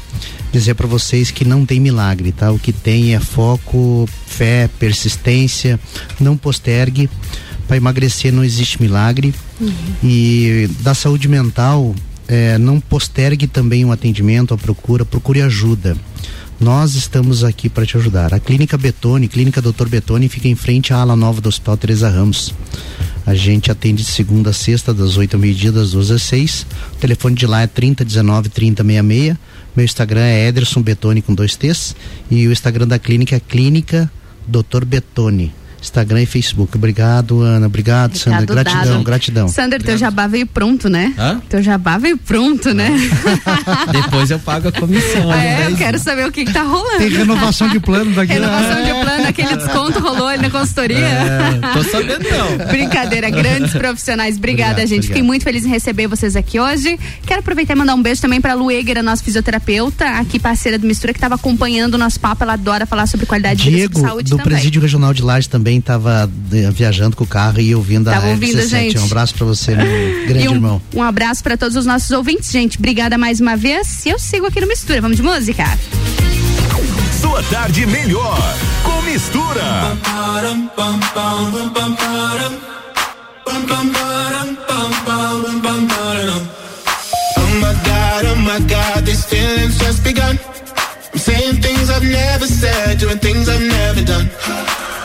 Dizer 0.52 0.74
para 0.76 0.88
vocês 0.88 1.32
que 1.32 1.46
não 1.46 1.66
tem 1.66 1.80
milagre, 1.80 2.32
tá? 2.32 2.52
O 2.52 2.60
que 2.60 2.74
tem 2.74 3.16
é 3.16 3.20
foco, 3.20 4.08
fé, 4.26 4.70
persistência. 4.80 5.80
Não 6.20 6.36
postergue. 6.36 7.10
Para 7.68 7.78
emagrecer 7.78 8.34
não 8.34 8.44
existe 8.44 8.82
milagre. 8.82 9.34
E 10.04 10.70
da 10.82 10.94
saúde 10.94 11.28
mental, 11.28 11.96
é, 12.28 12.58
não 12.58 12.80
postergue 12.80 13.48
também 13.48 13.86
um 13.86 13.92
atendimento, 13.92 14.54
a 14.54 14.58
procura, 14.58 15.06
procure 15.06 15.42
ajuda. 15.42 15.96
Nós 16.60 16.94
estamos 16.94 17.44
aqui 17.44 17.68
para 17.68 17.86
te 17.86 17.98
ajudar. 17.98 18.34
A 18.34 18.40
Clínica 18.40 18.78
Betone, 18.78 19.28
Clínica 19.28 19.62
Doutor 19.62 19.90
Betone, 19.90 20.30
fica 20.30 20.48
em 20.48 20.56
frente 20.56 20.94
à 20.94 20.98
ala 20.98 21.16
nova 21.16 21.42
do 21.42 21.50
Hospital 21.50 21.76
Teresa 21.76 22.08
Ramos. 22.08 22.54
A 23.26 23.34
gente 23.34 23.72
atende 23.72 24.04
de 24.04 24.12
segunda 24.12 24.52
a 24.52 24.54
sexta, 24.54 24.94
das 24.94 25.18
8 25.18 25.34
ao 25.34 25.40
meio-dia, 25.40 25.72
das 25.72 25.92
12 25.92 26.14
às 26.14 26.22
6. 26.22 26.68
O 26.94 26.96
telefone 26.98 27.36
de 27.36 27.48
lá 27.48 27.64
é 27.64 27.68
3019 27.68 28.50
3066. 28.50 29.38
Meu 29.76 29.86
Instagram 29.86 30.22
é 30.22 30.48
Ederson 30.48 30.82
Betone 30.82 31.22
com 31.22 31.34
dois 31.34 31.56
T's. 31.56 31.96
E 32.30 32.48
o 32.48 32.52
Instagram 32.52 32.88
da 32.88 33.00
clínica 33.00 33.36
é 33.36 33.40
Clínica 33.40 34.12
Doutor 34.48 34.86
Betone. 34.86 35.54
Instagram 35.82 36.22
e 36.22 36.26
Facebook. 36.26 36.78
Obrigado, 36.78 37.42
Ana. 37.42 37.66
Obrigado, 37.66 38.18
Sandra. 38.18 38.42
Recado 38.42 38.56
Gratidão, 38.56 38.94
dado. 38.94 39.04
gratidão. 39.04 39.48
Sander, 39.48 39.82
teu 39.82 39.98
jabá 39.98 40.28
veio 40.28 40.46
pronto, 40.46 40.90
né? 40.90 41.14
Hã? 41.18 41.42
Teu 41.50 41.62
jabá 41.62 41.98
veio 41.98 42.18
pronto, 42.18 42.74
né? 42.74 42.92
Depois 43.92 44.30
eu 44.30 44.40
pago 44.40 44.68
a 44.68 44.72
comissão. 44.72 45.34
é, 45.34 45.68
eu 45.68 45.76
quero 45.76 45.98
saber 46.00 46.28
o 46.28 46.32
que, 46.32 46.46
que 46.46 46.54
tá 46.54 46.62
rolando. 46.64 47.00
Tem 47.00 47.10
renovação 47.10 47.68
de 47.68 47.80
plano 47.80 48.14
daqui. 48.14 48.34
Renovação 48.34 48.84
de 48.84 48.92
plano, 48.92 49.28
aquele 49.28 49.56
desconto 49.56 50.00
rolou 50.00 50.28
ali 50.28 50.42
na 50.42 50.50
consultoria. 50.50 50.98
É, 50.98 51.60
tô 51.74 51.84
sabendo 51.84 52.26
não. 52.30 52.68
Brincadeira, 52.68 53.30
grandes 53.30 53.74
profissionais. 53.74 54.38
Obrigada, 54.38 54.72
Obrigado, 54.72 54.88
gente. 54.90 55.02
Fiquei 55.08 55.22
obrigado. 55.22 55.28
muito 55.28 55.44
feliz 55.44 55.66
em 55.66 55.70
receber 55.70 56.08
vocês 56.08 56.36
aqui 56.36 56.60
hoje. 56.60 57.00
Quero 57.26 57.40
aproveitar 57.40 57.74
e 57.74 57.78
mandar 57.78 57.96
um 57.96 58.02
beijo 58.02 58.22
também 58.22 58.40
pra 58.40 58.54
Lu 58.54 58.70
Eger, 58.72 59.00
a 59.00 59.04
nossa 59.04 59.24
fisioterapeuta, 59.24 60.06
aqui 60.20 60.40
parceira 60.40 60.78
do 60.78 60.86
Mistura, 60.86 61.14
que 61.14 61.18
estava 61.18 61.36
acompanhando 61.36 61.96
o 61.96 61.98
nosso 61.98 62.20
papo. 62.20 62.44
Ela 62.44 62.54
adora 62.54 62.86
falar 62.86 63.08
sobre 63.08 63.26
qualidade 63.26 63.64
de 63.64 63.70
vida 63.70 63.78
e 63.78 63.80
Diego, 63.80 63.94
sobre 63.96 64.10
saúde 64.10 64.30
do 64.30 64.38
também. 64.38 64.54
Presídio 64.54 64.82
Regional 64.82 65.14
de 65.14 65.22
Lages, 65.22 65.48
também 65.48 65.71
estava 65.80 66.30
viajando 66.74 67.16
com 67.16 67.24
o 67.24 67.28
carro 67.28 67.60
e 67.60 67.74
ouvindo 67.76 68.06
Tava 68.10 68.28
a 68.28 68.30
ouvindo, 68.30 68.58
RC7. 68.60 68.68
gente. 68.68 69.00
Um 69.00 69.06
abraço 69.06 69.34
pra 69.36 69.46
você, 69.46 69.76
meu 69.76 69.86
grande 70.28 70.46
e 70.46 70.50
um, 70.50 70.54
irmão. 70.54 70.82
um 70.96 71.04
abraço 71.04 71.44
pra 71.44 71.56
todos 71.58 71.76
os 71.76 71.86
nossos 71.86 72.12
ouvintes, 72.12 72.52
gente. 72.52 72.78
Obrigada 72.78 73.18
mais 73.18 73.40
uma 73.40 73.56
vez. 73.56 74.06
E 74.06 74.10
eu 74.10 74.20
sigo 74.20 74.46
aqui 74.48 74.60
no 74.62 74.68
Mistura. 74.68 75.02
Vamos 75.02 75.18
de 75.18 75.24
música? 75.24 75.64
Sua 77.22 77.44
tarde 77.44 77.86
melhor 77.86 78.38
com 78.84 79.02
mistura. 79.04 79.62
Oh 87.38 87.48
my 87.60 87.74
god, 87.86 88.26
oh 88.26 88.36
my 88.36 88.60
god, 88.68 89.06
these 89.06 89.26
feelings 89.26 89.78
just 89.78 90.04
begun. 90.04 90.38
I'm 91.14 91.20
saying 91.20 91.62
things 91.62 91.90
I've 91.90 92.04
never 92.04 92.46
said, 92.48 93.00
doing 93.00 93.20
things 93.20 93.48
I've 93.50 93.62
never 93.62 94.04
done. 94.04 94.30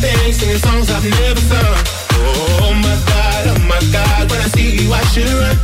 thing, 0.00 0.32
singing 0.32 0.58
songs 0.58 0.90
I've 0.90 1.04
never 1.04 1.40
sung. 1.40 1.76
Oh 2.16 2.72
my 2.86 2.96
God, 3.12 3.42
oh 3.52 3.60
my 3.68 3.80
God, 3.92 4.30
when 4.30 4.40
I 4.40 4.48
see 4.56 4.68
you 4.80 4.92
I 4.92 5.02
should 5.12 5.28
run. 5.28 5.56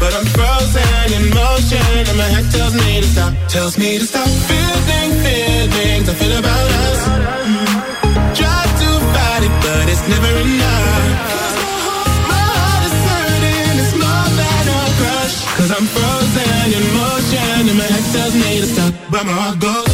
But 0.00 0.12
I'm 0.18 0.26
frozen 0.36 1.06
in 1.16 1.24
motion 1.32 2.02
and 2.10 2.18
my 2.18 2.28
head 2.34 2.46
tells 2.52 2.74
me 2.74 3.00
to 3.00 3.08
stop, 3.14 3.32
tells 3.48 3.78
me 3.78 3.98
to 3.98 4.04
stop. 4.04 4.28
Feeling, 4.50 5.10
feelings 5.24 6.08
I 6.08 6.14
feel 6.20 6.34
about 6.36 6.68
us. 6.84 7.00
Try 8.38 8.60
to 8.82 8.88
fight 9.14 9.42
it, 9.48 9.54
but 9.64 9.84
it's 9.92 10.04
never 10.12 10.32
enough. 10.44 11.06
My 12.30 12.44
heart 12.58 12.82
is 12.88 12.96
hurt, 13.08 13.42
and 13.42 13.76
it's 13.82 13.94
more 14.02 14.28
than 14.40 14.64
a 14.74 14.86
Cause 15.56 15.70
I'm 15.72 15.86
frozen 15.96 16.68
in 16.76 16.84
motion 17.00 17.70
and 17.70 17.78
my 17.78 17.88
head 17.92 18.04
tells 18.12 18.34
me 18.34 18.60
to 18.60 18.66
stop 18.66 18.92
But 19.10 19.24
my 19.24 19.32
heart 19.32 19.58
goes 19.58 19.85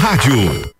rádio. 0.00 0.79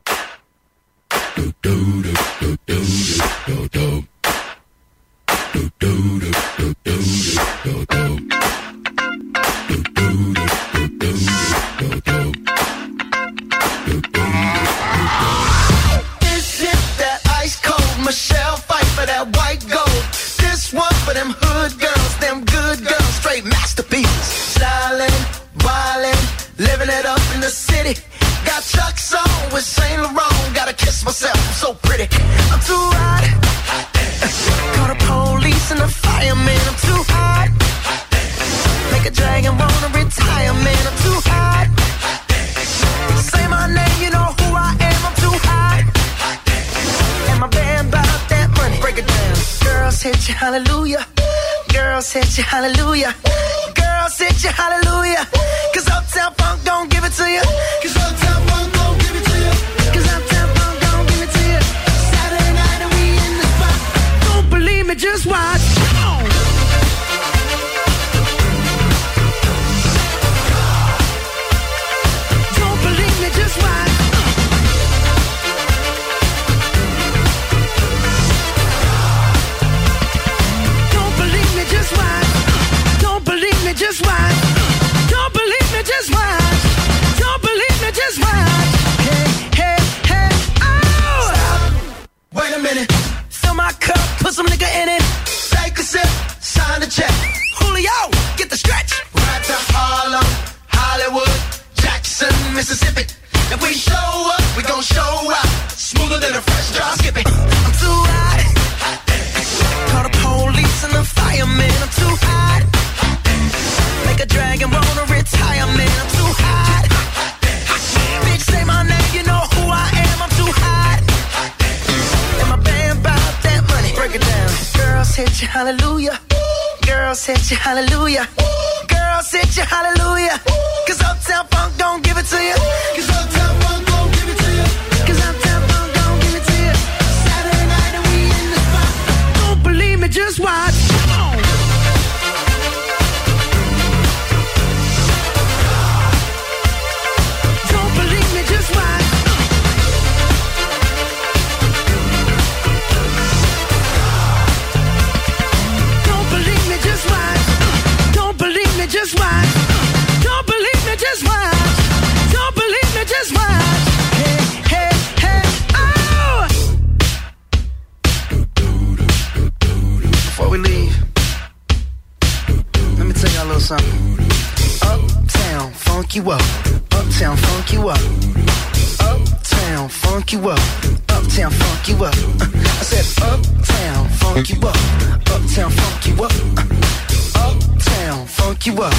you 188.66 188.82
up. 188.82 188.92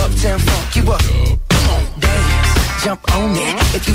Uptown 0.00 0.38
funk 0.38 0.76
you 0.76 0.92
up. 0.92 1.00
Come 1.48 1.70
on, 1.70 2.00
dance. 2.00 2.84
Jump 2.84 3.14
on 3.14 3.30
it. 3.32 3.74
If 3.74 3.88
you 3.88 3.94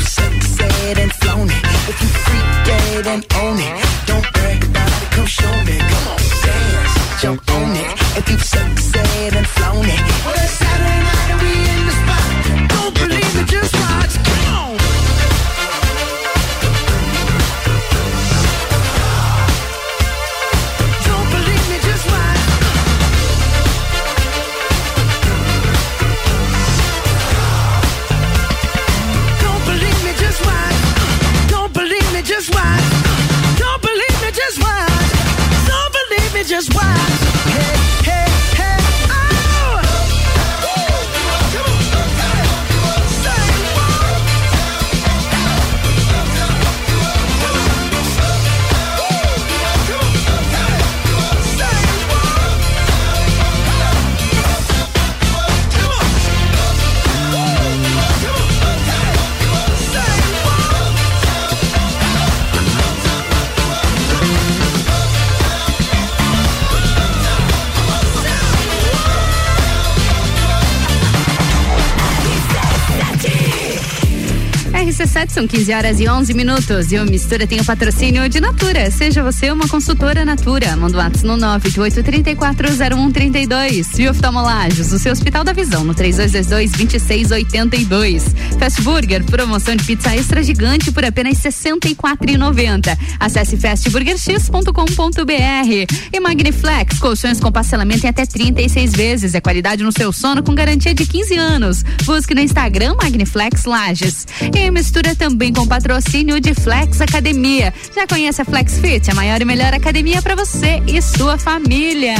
são 75.37 75.45
15 75.45 75.71
horas 75.71 75.99
e 75.99 76.09
11 76.09 76.33
minutos. 76.33 76.91
E 76.91 76.97
o 76.97 77.05
Mistura 77.05 77.45
tem 77.45 77.61
o 77.61 77.63
patrocínio 77.63 78.27
de 78.27 78.41
Natura. 78.41 78.89
Seja 78.89 79.21
você 79.21 79.51
uma 79.51 79.67
consultora 79.67 80.25
Natura. 80.25 80.75
Manda 80.75 80.97
um 80.97 80.99
WhatsApp 80.99 81.27
no 81.27 81.37
988340132. 81.37 83.99
E 83.99 84.09
oftalmolagens, 84.09 84.91
o 84.91 84.97
seu 84.97 85.11
Hospital 85.11 85.43
da 85.43 85.53
Visão, 85.53 85.83
no 85.83 85.93
3222-2682. 85.93 88.23
Fast 88.57 88.81
Burger, 88.81 89.23
promoção 89.23 89.75
de 89.75 89.83
pizza 89.83 90.15
extra 90.15 90.43
gigante 90.43 90.91
por 90.91 91.05
apenas 91.05 91.43
R$ 91.43 91.49
64,90. 91.49 92.97
Acesse 93.19 93.57
fastburgerx.com.br. 93.57 95.95
E 96.11 96.19
Magniflex, 96.19 96.99
colchões 96.99 97.39
com 97.39 97.51
parcelamento 97.51 98.05
em 98.05 98.09
até 98.09 98.25
36 98.25 98.93
vezes. 98.93 99.35
É 99.35 99.41
qualidade 99.41 99.83
no 99.83 99.91
seu 99.91 100.11
sono 100.11 100.41
com 100.41 100.55
garantia 100.55 100.93
de 100.93 101.05
15 101.05 101.35
anos. 101.35 101.83
Busque 102.03 102.33
no 102.33 102.41
Instagram 102.41 102.95
Magniflex 103.01 103.65
Lages. 103.65 104.25
E 104.53 104.71
mistura 104.71 105.15
também 105.15 105.53
com 105.53 105.67
patrocínio 105.67 106.39
de 106.39 106.53
Flex 106.53 107.01
Academia. 107.01 107.73
Já 107.95 108.07
conhece 108.07 108.41
a 108.41 108.45
Flex 108.45 108.79
Fit, 108.79 109.11
a 109.11 109.15
maior 109.15 109.41
e 109.41 109.45
melhor 109.45 109.73
academia 109.73 110.21
para 110.21 110.35
você 110.35 110.81
e 110.87 111.01
sua 111.01 111.37
família. 111.37 112.15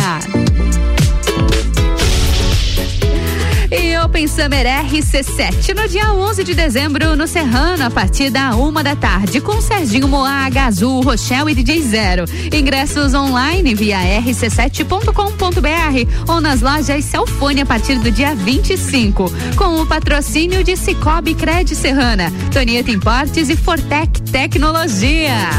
E 3.69 3.97
Open 3.97 4.27
Summer 4.27 4.65
RC7 4.65 5.75
no 5.75 5.87
dia 5.89 6.13
11 6.13 6.43
de 6.43 6.53
dezembro 6.53 7.17
no 7.17 7.27
Serrano 7.27 7.83
a 7.83 7.91
partir 7.91 8.29
da 8.29 8.55
uma 8.55 8.81
da 8.81 8.95
tarde 8.95 9.41
com 9.41 9.59
Serginho 9.59 10.07
Moaga, 10.07 10.65
Azul, 10.65 11.01
Rochelle 11.01 11.51
e 11.51 11.55
DJ 11.55 11.81
Zero. 11.81 12.23
Ingressos 12.53 13.13
online 13.13 13.75
via 13.75 13.99
rc7.com.br 14.21 16.31
ou 16.31 16.39
nas 16.39 16.61
lojas 16.61 17.03
Celfone 17.03 17.61
a 17.61 17.65
partir 17.65 17.99
do 17.99 18.09
dia 18.09 18.33
25 18.35 19.29
com 19.57 19.81
o 19.81 19.85
patrocínio 19.85 20.63
de 20.63 20.77
Cicobi 20.77 21.35
Cred 21.35 21.75
Serrana, 21.75 22.31
Tonieta 22.53 22.91
Importes 22.91 23.49
e 23.49 23.57
Fortec 23.57 24.21
Tecnologia. 24.31 25.49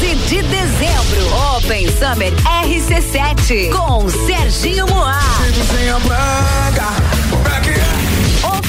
11 0.00 0.14
de 0.14 0.42
dezembro, 0.44 1.56
Open 1.56 1.86
Summer 1.86 2.32
RC7 2.64 3.70
com 3.70 4.08
Serginho 4.08 4.86
Moá. 4.86 5.20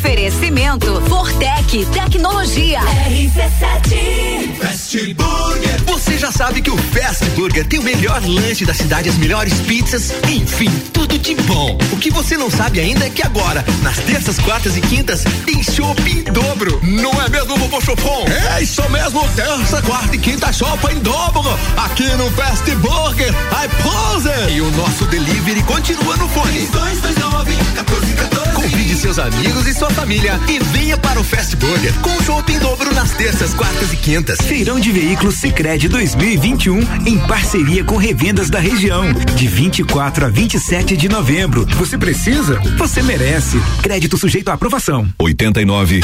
Oferecimento 0.04 1.00
Fortec 1.08 1.86
Tecnologia. 1.94 2.80
RC7 2.80 4.56
Fast 4.60 5.14
Burger. 5.14 5.84
Você 5.86 6.18
já 6.18 6.32
sabe 6.32 6.60
que 6.64 6.72
o 6.72 6.78
Fast 6.78 7.24
Burger 7.36 7.68
tem 7.68 7.78
o 7.78 7.84
melhor 7.84 8.20
lanche 8.26 8.66
da 8.66 8.74
cidade, 8.74 9.10
as 9.10 9.18
melhores 9.18 9.54
pizzas, 9.62 10.12
enfim, 10.28 10.72
tudo 10.92 11.20
de 11.20 11.36
bom. 11.36 11.78
O 11.92 11.98
que 11.98 12.10
você 12.10 12.36
não 12.36 12.50
sabe 12.50 12.80
ainda 12.80 13.06
é 13.06 13.12
que 13.12 13.22
agora, 13.22 13.64
nas 13.84 13.98
terças, 14.00 14.40
quartas 14.40 14.76
e 14.76 14.82
quintas, 14.82 15.24
tem 15.46 15.62
chopp 15.62 16.02
em 16.10 16.24
dobro. 16.24 16.82
Não 16.82 17.12
é 17.22 17.30
mesmo, 17.30 17.56
Vovô 17.58 17.80
Chopon? 17.80 18.26
É 18.58 18.64
isso 18.64 18.82
mesmo, 18.90 19.22
terça, 19.36 19.84
quarta 19.84 20.16
e 20.16 20.20
quinta 20.20 20.52
chopp 20.52 20.84
em 20.92 20.98
dobro. 20.98 21.48
Aqui 21.78 22.10
no 22.16 22.28
Fast 22.32 22.66
Burger, 22.78 23.30
I 23.30 23.70
pose. 23.84 24.52
E 24.52 24.62
o 24.62 24.72
nosso 24.72 25.06
delivery 25.06 25.62
continua 25.62 26.18
no 26.18 26.28
fone. 26.30 26.66
229 26.72 27.52
1414. 27.52 28.41
Convide 28.62 28.96
seus 28.96 29.18
amigos 29.18 29.66
e 29.66 29.74
sua 29.74 29.90
família 29.90 30.40
e 30.48 30.60
venha 30.60 30.96
para 30.96 31.20
o 31.20 31.24
Fast 31.24 31.56
Burger 31.56 31.92
com 32.02 32.24
chopp 32.24 32.54
em 32.54 32.60
dobro 32.60 32.94
nas 32.94 33.10
terças, 33.12 33.56
quartas 33.56 33.92
e 33.92 33.98
quintas. 33.98 34.40
Feirão 34.40 34.80
de 34.80 34.92
Veículos 34.92 35.36
Sicredi 35.36 35.90
2021 35.90 36.80
em 37.08 37.18
parceria 37.28 37.84
com 37.84 37.98
revendas 37.98 38.52
da 38.52 38.60
região, 38.60 39.12
de 39.14 39.48
24 39.48 40.28
a 40.28 40.30
27 40.30 40.96
de 40.96 41.10
novembro. 41.10 41.66
Você 41.78 41.98
precisa? 41.98 42.60
Você 42.78 43.02
merece. 43.02 43.60
Crédito 43.82 44.16
sujeito 44.16 44.50
à 44.50 44.54
aprovação. 44.54 45.12
89.9 45.20 46.04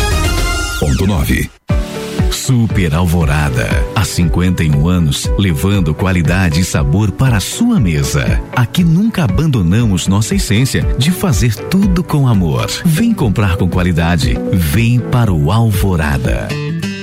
Super 2.47 2.93
Alvorada. 2.95 3.67
Há 3.93 4.05
51 4.05 4.87
anos, 4.87 5.29
levando 5.37 5.93
qualidade 5.93 6.61
e 6.61 6.63
sabor 6.63 7.11
para 7.11 7.35
a 7.35 7.41
sua 7.41 7.77
mesa. 7.77 8.41
Aqui 8.55 8.85
nunca 8.85 9.25
abandonamos 9.25 10.07
nossa 10.07 10.33
essência 10.33 10.81
de 10.97 11.11
fazer 11.11 11.53
tudo 11.53 12.01
com 12.01 12.25
amor. 12.25 12.69
Vem 12.85 13.13
comprar 13.13 13.57
com 13.57 13.67
qualidade. 13.67 14.37
Vem 14.53 14.97
para 14.97 15.33
o 15.33 15.51
Alvorada. 15.51 16.47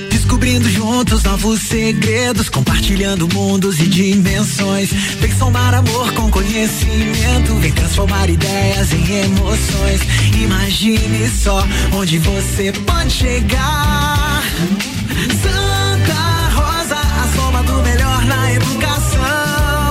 Descobrindo 0.09 0.67
juntos 0.67 1.21
novos 1.21 1.61
segredos, 1.61 2.49
compartilhando 2.49 3.27
mundos 3.31 3.79
e 3.79 3.85
dimensões. 3.85 4.89
Vem 5.21 5.31
somar 5.31 5.75
amor 5.75 6.11
com 6.13 6.31
conhecimento, 6.31 7.53
vem 7.61 7.71
transformar 7.71 8.31
ideias 8.31 8.91
em 8.91 9.25
emoções. 9.25 10.01
Imagine 10.41 11.29
só 11.29 11.63
onde 11.93 12.17
você 12.17 12.71
pode 12.71 13.11
chegar. 13.11 14.15
Santa 15.41 16.49
Rosa, 16.53 16.95
a 16.95 17.27
soma 17.35 17.63
do 17.63 17.81
melhor 17.83 18.25
na 18.25 18.51
educação. 18.53 19.89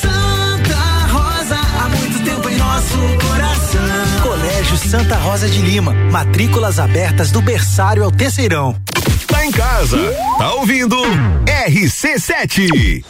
Santa 0.00 1.06
Rosa, 1.12 1.56
há 1.56 1.88
muito 1.88 2.24
tempo 2.24 2.48
em 2.48 2.56
nosso 2.56 2.98
coração. 3.28 4.20
Colégio 4.22 4.76
Santa 4.76 5.16
Rosa 5.16 5.48
de 5.48 5.60
Lima, 5.60 5.92
matrículas 6.10 6.78
abertas 6.78 7.30
do 7.30 7.42
berçário 7.42 8.04
ao 8.04 8.10
terceirão. 8.10 8.74
Tá 9.26 9.44
em 9.44 9.50
casa, 9.50 9.98
tá 10.38 10.54
ouvindo 10.54 10.96
RC7. 11.66 13.02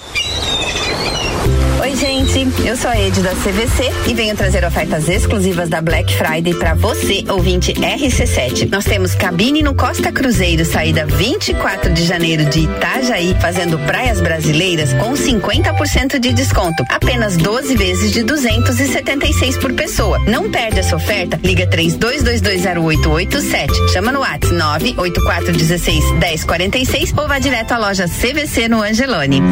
Oi, 1.85 1.95
gente. 1.97 2.49
Eu 2.67 2.77
sou 2.79 2.91
a 2.91 2.99
Ed 2.99 3.21
da 3.21 3.33
CVC 3.33 3.93
e 4.09 4.15
venho 4.15 4.35
trazer 4.35 4.65
ofertas 4.65 5.07
exclusivas 5.07 5.69
da 5.69 5.83
Black 5.83 6.15
Friday 6.15 6.55
para 6.55 6.73
você, 6.73 7.23
ouvinte 7.29 7.75
RC7. 7.75 8.71
Nós 8.71 8.87
temos 8.87 9.15
cabine 9.15 9.63
no 9.63 9.75
Costa 9.75 10.11
Cruzeiro, 10.11 10.65
saída 10.65 11.05
24 11.05 11.93
de 11.93 12.07
janeiro 12.07 12.47
de 12.47 12.61
Itajaí, 12.61 13.37
fazendo 13.39 13.79
praias 13.81 14.19
brasileiras 14.19 14.95
com 14.95 15.13
50% 15.13 16.19
de 16.19 16.33
desconto. 16.33 16.83
Apenas 16.89 17.37
12 17.37 17.77
vezes 17.77 18.13
de 18.13 18.23
276 18.23 19.59
por 19.59 19.75
pessoa. 19.75 20.19
Não 20.21 20.51
perde 20.51 20.79
essa 20.79 20.97
oferta. 20.97 21.39
Liga 21.45 21.67
32220887. 21.67 23.93
Chama 23.93 24.11
no 24.11 24.21
WhatsApp 24.21 24.55
98416 24.55 26.13
1046 26.13 27.13
ou 27.15 27.29
vá 27.29 27.39
direto 27.39 27.73
à 27.73 27.79
loja 27.79 28.07
CVC 28.09 28.69
no 28.69 28.83
Angelone. 28.83 29.43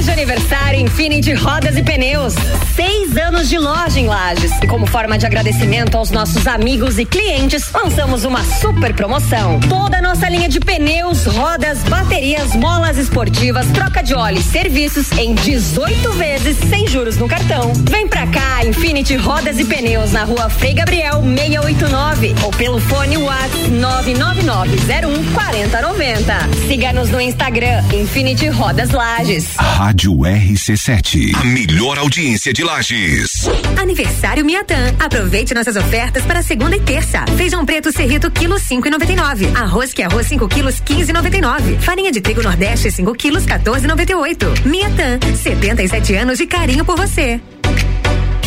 De 0.00 0.10
aniversário 0.10 0.80
Infinity 0.80 1.34
Rodas 1.34 1.76
e 1.76 1.82
Pneus. 1.82 2.32
Seis 2.74 3.18
anos 3.18 3.50
de 3.50 3.58
loja 3.58 4.00
em 4.00 4.06
Lages. 4.06 4.50
E 4.62 4.66
como 4.66 4.86
forma 4.86 5.18
de 5.18 5.26
agradecimento 5.26 5.94
aos 5.94 6.10
nossos 6.10 6.46
amigos 6.46 6.98
e 6.98 7.04
clientes, 7.04 7.70
lançamos 7.70 8.24
uma 8.24 8.42
super 8.42 8.94
promoção. 8.94 9.60
Toda 9.68 9.98
a 9.98 10.02
nossa 10.02 10.26
linha 10.28 10.48
de 10.48 10.58
pneus, 10.58 11.26
rodas, 11.26 11.82
baterias, 11.82 12.56
molas 12.56 12.96
esportivas, 12.96 13.66
troca 13.72 14.02
de 14.02 14.14
óleo 14.14 14.38
e 14.38 14.42
serviços 14.42 15.12
em 15.12 15.34
18 15.34 16.12
vezes 16.12 16.56
sem 16.70 16.88
juros 16.88 17.18
no 17.18 17.28
cartão. 17.28 17.72
Vem 17.90 18.08
pra 18.08 18.26
cá, 18.26 18.64
Infinity 18.64 19.16
Rodas 19.16 19.58
e 19.58 19.64
Pneus 19.66 20.12
na 20.12 20.24
rua 20.24 20.48
Frei 20.48 20.72
Gabriel 20.72 21.22
689 21.22 22.34
ou 22.42 22.50
pelo 22.52 22.80
fone 22.80 23.18
WhatsApp 23.18 23.68
99901 23.68 25.32
4090. 25.34 26.34
Siga-nos 26.66 27.10
no 27.10 27.20
Instagram 27.20 27.82
Infinity 27.92 28.48
Rodas 28.48 28.90
Lages. 28.90 29.56
Rádio 29.90 30.18
RC7. 30.18 31.34
A 31.34 31.42
melhor 31.46 31.98
audiência 31.98 32.52
de 32.52 32.62
Lages. 32.62 33.48
Aniversário 33.76 34.44
Miatã. 34.44 34.76
Aproveite 35.00 35.52
nossas 35.52 35.74
ofertas 35.74 36.24
para 36.24 36.44
segunda 36.44 36.76
e 36.76 36.80
terça. 36.80 37.24
Feijão 37.36 37.66
preto 37.66 37.90
serrito 37.90 38.30
quilo 38.30 38.56
cinco 38.56 38.86
e 38.86 38.90
noventa 38.90 39.12
e 39.12 39.16
nove. 39.16 39.48
Arroz 39.52 39.92
que 39.92 40.00
é 40.00 40.04
arroz 40.04 40.28
5 40.28 40.46
quilos 40.46 40.78
quinze 40.78 41.10
e 41.10 41.12
noventa 41.12 41.38
e 41.38 41.40
nove. 41.40 41.76
Farinha 41.80 42.12
de 42.12 42.20
trigo 42.20 42.40
nordeste 42.40 42.88
5 42.88 43.12
quilos 43.14 43.44
14 43.44 43.84
e 43.84 43.88
noventa 43.88 44.12
e 44.12 44.14
oito. 44.14 44.46
Miatã. 44.64 45.18
77 45.34 46.14
anos 46.14 46.38
de 46.38 46.46
carinho 46.46 46.84
por 46.84 46.96
você. 46.96 47.40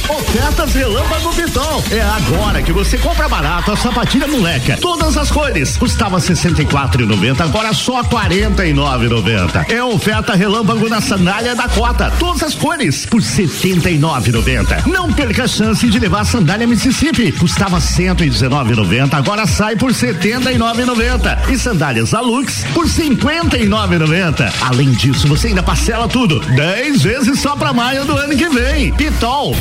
Ofertas 0.10 0.74
Relâmpago 0.74 1.34
Pitol. 1.34 1.84
É 1.92 2.02
agora 2.02 2.62
que 2.62 2.72
você 2.72 2.98
compra 2.98 3.28
barato 3.30 3.72
a 3.72 3.78
sapatilha 3.78 4.28
moleca. 4.28 4.78
Todas 4.78 5.18
as 5.18 5.32
cores. 5.32 5.78
Custava 5.78 6.18
64,90, 6.18 7.42
agora 7.42 7.74
só 7.74 8.04
49,90. 8.04 9.70
É 9.70 9.84
oferta 9.84 10.36
Relâmpago 10.36 10.90
na 10.90 11.02
sandália 11.02 11.56
da 11.56 11.68
Cota. 11.68 12.12
Todas 12.20 12.44
as 12.44 12.56
cores 12.56 13.06
por 13.06 13.22
79,90. 13.22 14.88
Não 14.88 15.12
perca 15.12 15.44
a 15.46 15.48
chance 15.48 15.88
de 15.90 16.00
levar 16.00 16.22
a 16.22 16.26
sandália 16.26 16.68
Mississippi. 16.68 17.32
Custava 17.32 17.78
119,90, 17.78 19.14
agora 19.14 19.48
sai 19.48 19.76
por 19.76 19.92
79,90. 19.92 21.50
E 21.50 21.58
sandálias 21.58 22.14
Alux 22.14 22.66
por 22.74 22.86
59,90. 22.86 24.52
Além 24.62 24.92
disso, 24.92 25.28
você 25.28 25.48
ainda 25.48 25.64
parcela 25.64 26.08
tudo 26.08 26.40
10 26.40 27.02
vezes 27.02 27.40
só 27.40 27.56
pra 27.56 27.74
maio 27.74 28.06
do 28.06 28.18
ano 28.18 28.36
que 28.36 28.50
vem. 28.50 28.94
Pitol. 28.94 29.56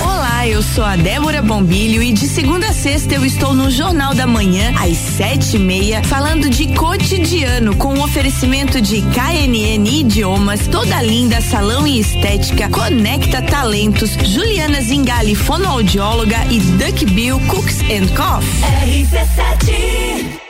Olá, 0.00 0.46
eu 0.46 0.62
sou 0.62 0.84
a 0.84 0.96
Débora 0.96 1.40
Bombilho 1.40 2.02
e 2.02 2.12
de 2.12 2.26
segunda 2.28 2.68
a 2.68 2.72
sexta 2.72 3.14
eu 3.14 3.24
estou 3.24 3.54
no 3.54 3.70
Jornal 3.70 4.14
da 4.14 4.26
Manhã, 4.26 4.72
às 4.78 4.96
sete 4.96 5.56
e 5.56 5.58
meia, 5.58 6.02
falando 6.04 6.50
de 6.50 6.66
cotidiano, 6.74 7.74
com 7.76 7.94
o 7.94 8.02
oferecimento 8.02 8.80
de 8.80 9.00
KNN 9.02 9.86
Idiomas, 9.86 10.66
Toda 10.68 11.00
Linda 11.02 11.40
Salão 11.40 11.86
e 11.86 12.00
Estética, 12.00 12.68
Conecta 12.68 13.40
Talentos, 13.42 14.12
Juliana 14.22 14.80
Zingali, 14.80 15.34
fonoaudióloga 15.34 16.38
e 16.50 16.60
Duck 16.60 17.06
Bill 17.06 17.40
Cooks 17.48 17.80
and 17.82 18.08
Coffee. 18.14 18.62
RC7 18.86 20.44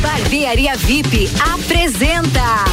Barbearia 0.00 0.76
VIP 0.76 1.30
apresenta 1.52 2.64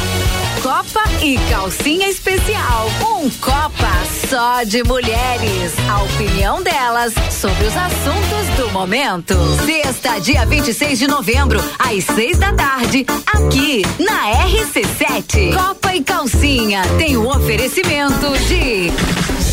Copa 0.66 1.04
e 1.22 1.38
Calcinha 1.48 2.08
Especial. 2.08 2.88
Um 3.00 3.30
Copa 3.30 3.88
só 4.28 4.64
de 4.64 4.82
mulheres. 4.82 5.72
A 5.88 6.02
opinião 6.02 6.60
delas 6.60 7.14
sobre 7.30 7.66
os 7.66 7.76
assuntos 7.76 8.56
do 8.56 8.72
momento. 8.72 9.36
Sexta, 9.64 10.18
dia 10.18 10.44
26 10.44 10.98
de 10.98 11.06
novembro, 11.06 11.60
às 11.78 12.02
seis 12.02 12.36
da 12.38 12.52
tarde, 12.52 13.06
aqui 13.32 13.82
na 14.00 14.32
RC7. 14.44 15.54
Copa 15.54 15.94
e 15.94 16.02
Calcinha 16.02 16.82
tem 16.98 17.16
o 17.16 17.28
oferecimento 17.28 18.36
de 18.48 18.90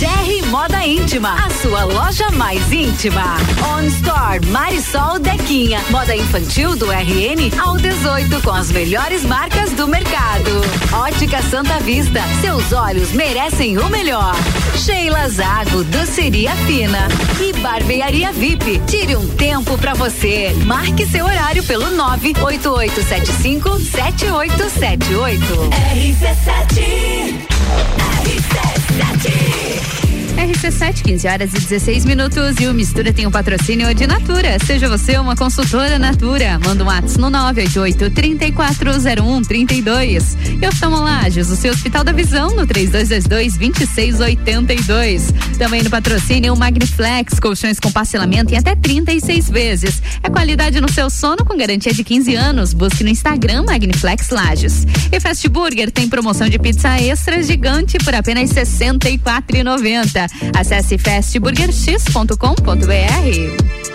GR 0.04 0.46
Moda 0.50 0.86
Íntima, 0.86 1.34
a 1.46 1.50
sua 1.50 1.86
loja 1.86 2.30
mais 2.32 2.74
íntima. 2.74 3.38
On 3.74 3.84
Store 3.84 4.46
Marisol 4.48 5.18
Dequinha, 5.18 5.80
moda 5.90 6.14
infantil 6.14 6.76
do 6.76 6.92
RN 6.92 7.50
ao 7.58 7.78
18 7.78 8.42
com 8.42 8.52
as 8.52 8.70
melhores 8.70 9.24
marcas 9.24 9.72
do 9.72 9.88
mercado. 9.88 10.52
Ótica 10.92 11.42
Santa 11.44 11.80
Vista, 11.80 12.20
seus 12.42 12.74
olhos 12.74 13.14
merecem 13.14 13.78
o 13.78 13.88
melhor. 13.88 14.36
Sheila 14.76 15.30
Zago, 15.30 15.86
doceria 15.86 16.52
fina 16.68 17.08
e 17.40 17.54
barbearia 17.62 18.34
VIP. 18.34 18.82
Tire 18.86 19.16
um 19.16 19.26
tempo 19.38 19.78
pra 19.78 19.94
você. 19.94 20.54
Marque 20.66 21.06
seu 21.06 21.24
horário 21.24 21.64
pelo 21.64 21.90
98875 21.92 23.80
7878. 23.80 25.46
RC7 25.96 27.54
RC7, 28.24 28.83
Zeki! 28.98 30.03
15 31.04 31.28
horas 31.28 31.54
e 31.54 31.60
16 31.60 32.06
minutos 32.06 32.56
e 32.60 32.68
o 32.68 32.74
Mistura 32.74 33.12
tem 33.12 33.26
o 33.26 33.30
um 33.30 33.32
patrocínio 33.32 33.94
de 33.94 34.08
Natura. 34.08 34.58
Seja 34.66 34.88
você 34.88 35.18
uma 35.18 35.36
consultora 35.36 36.00
Natura. 36.00 36.60
Manda 36.66 36.84
um 36.84 36.88
WhatsApp 36.88 37.20
no 37.20 37.30
988 37.30 38.10
3401 38.10 39.42
32. 39.44 40.38
E 40.62 40.68
oftalmolages, 40.68 41.50
o 41.50 41.56
seu 41.56 41.74
Hospital 41.74 42.04
da 42.04 42.12
Visão 42.12 42.56
no 42.56 42.66
3222 42.66 43.58
2682. 43.58 45.34
Também 45.58 45.84
no 45.84 45.90
patrocínio 45.90 46.56
Magniflex, 46.56 47.40
colchões 47.40 47.80
com 47.80 47.92
parcelamento 47.92 48.54
em 48.54 48.58
até 48.58 48.76
36 48.76 49.50
vezes. 49.50 50.02
É 50.24 50.30
qualidade 50.30 50.80
no 50.80 50.92
seu 50.92 51.10
sono 51.10 51.46
com 51.46 51.58
garantia 51.58 51.94
de 51.94 52.04
15 52.04 52.36
anos. 52.36 52.74
Busque 52.74 53.04
no 53.04 53.10
Instagram 53.10 53.64
Magniflex 53.64 54.30
Lages. 54.30 54.86
E 55.12 55.20
Fast 55.20 55.48
Burger 55.50 55.92
tem 55.92 56.08
promoção 56.08 56.50
de 56.50 56.58
pizza 56.58 56.98
extra 57.00 57.44
gigante 57.44 57.98
por 58.00 58.16
apenas 58.16 58.52
R$ 58.52 58.62
64,90. 58.62 60.23
Acesse 60.56 60.98
fastburgerx.com.br. 60.98 63.94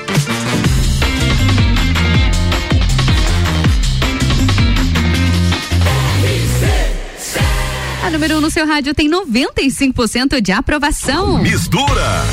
A 8.09 8.11
número 8.11 8.37
1 8.37 8.39
um 8.39 8.41
no 8.41 8.51
seu 8.51 8.67
rádio 8.67 8.95
tem 8.95 9.11
95% 9.11 10.41
de 10.41 10.51
aprovação. 10.51 11.43
Mistura. 11.43 12.25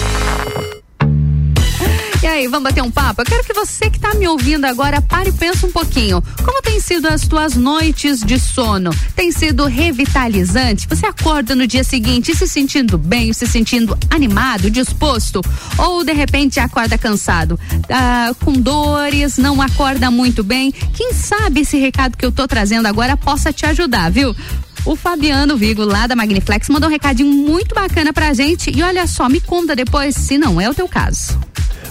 E 2.26 2.28
aí, 2.28 2.48
vamos 2.48 2.64
bater 2.64 2.82
um 2.82 2.90
papo? 2.90 3.22
Eu 3.22 3.26
quero 3.26 3.44
que 3.44 3.54
você 3.54 3.88
que 3.88 3.98
está 3.98 4.16
me 4.16 4.28
ouvindo 4.28 4.66
agora 4.66 5.00
pare 5.00 5.30
e 5.30 5.32
pense 5.32 5.64
um 5.64 5.72
pouquinho. 5.72 6.24
Como 6.44 6.60
tem 6.60 6.80
sido 6.80 7.08
as 7.08 7.28
tuas 7.28 7.56
noites 7.56 8.22
de 8.22 8.40
sono? 8.40 8.90
Tem 9.16 9.32
sido 9.32 9.66
revitalizante? 9.66 10.88
Você 10.88 11.06
acorda 11.06 11.54
no 11.54 11.68
dia 11.68 11.84
seguinte 11.84 12.36
se 12.36 12.48
sentindo 12.48 12.98
bem, 12.98 13.32
se 13.32 13.46
sentindo 13.46 13.96
animado, 14.10 14.72
disposto? 14.72 15.40
Ou 15.78 16.04
de 16.04 16.14
repente 16.14 16.60
acorda 16.60 16.98
cansado? 16.98 17.60
Ah, 17.92 18.32
com 18.44 18.54
dores, 18.54 19.38
não 19.38 19.62
acorda 19.62 20.10
muito 20.10 20.44
bem? 20.44 20.72
Quem 20.72 21.14
sabe 21.14 21.62
esse 21.62 21.78
recado 21.78 22.18
que 22.18 22.26
eu 22.26 22.32
tô 22.32 22.48
trazendo 22.48 22.88
agora 22.88 23.16
possa 23.16 23.54
te 23.54 23.68
ajudar, 23.68 24.10
viu? 24.10 24.36
O 24.84 24.96
Fabiano 24.96 25.56
Vigo, 25.56 25.84
lá 25.84 26.08
da 26.08 26.16
Magniflex, 26.16 26.70
mandou 26.70 26.90
um 26.90 26.92
recadinho 26.92 27.32
muito 27.32 27.76
bacana 27.76 28.12
pra 28.12 28.34
gente. 28.34 28.76
E 28.76 28.82
olha 28.82 29.06
só, 29.06 29.30
me 29.30 29.40
conta 29.40 29.76
depois 29.76 30.16
se 30.16 30.40
não 30.40 30.60
é 30.60 30.68
o 30.68 30.74
teu 30.74 30.88
caso. 30.88 31.40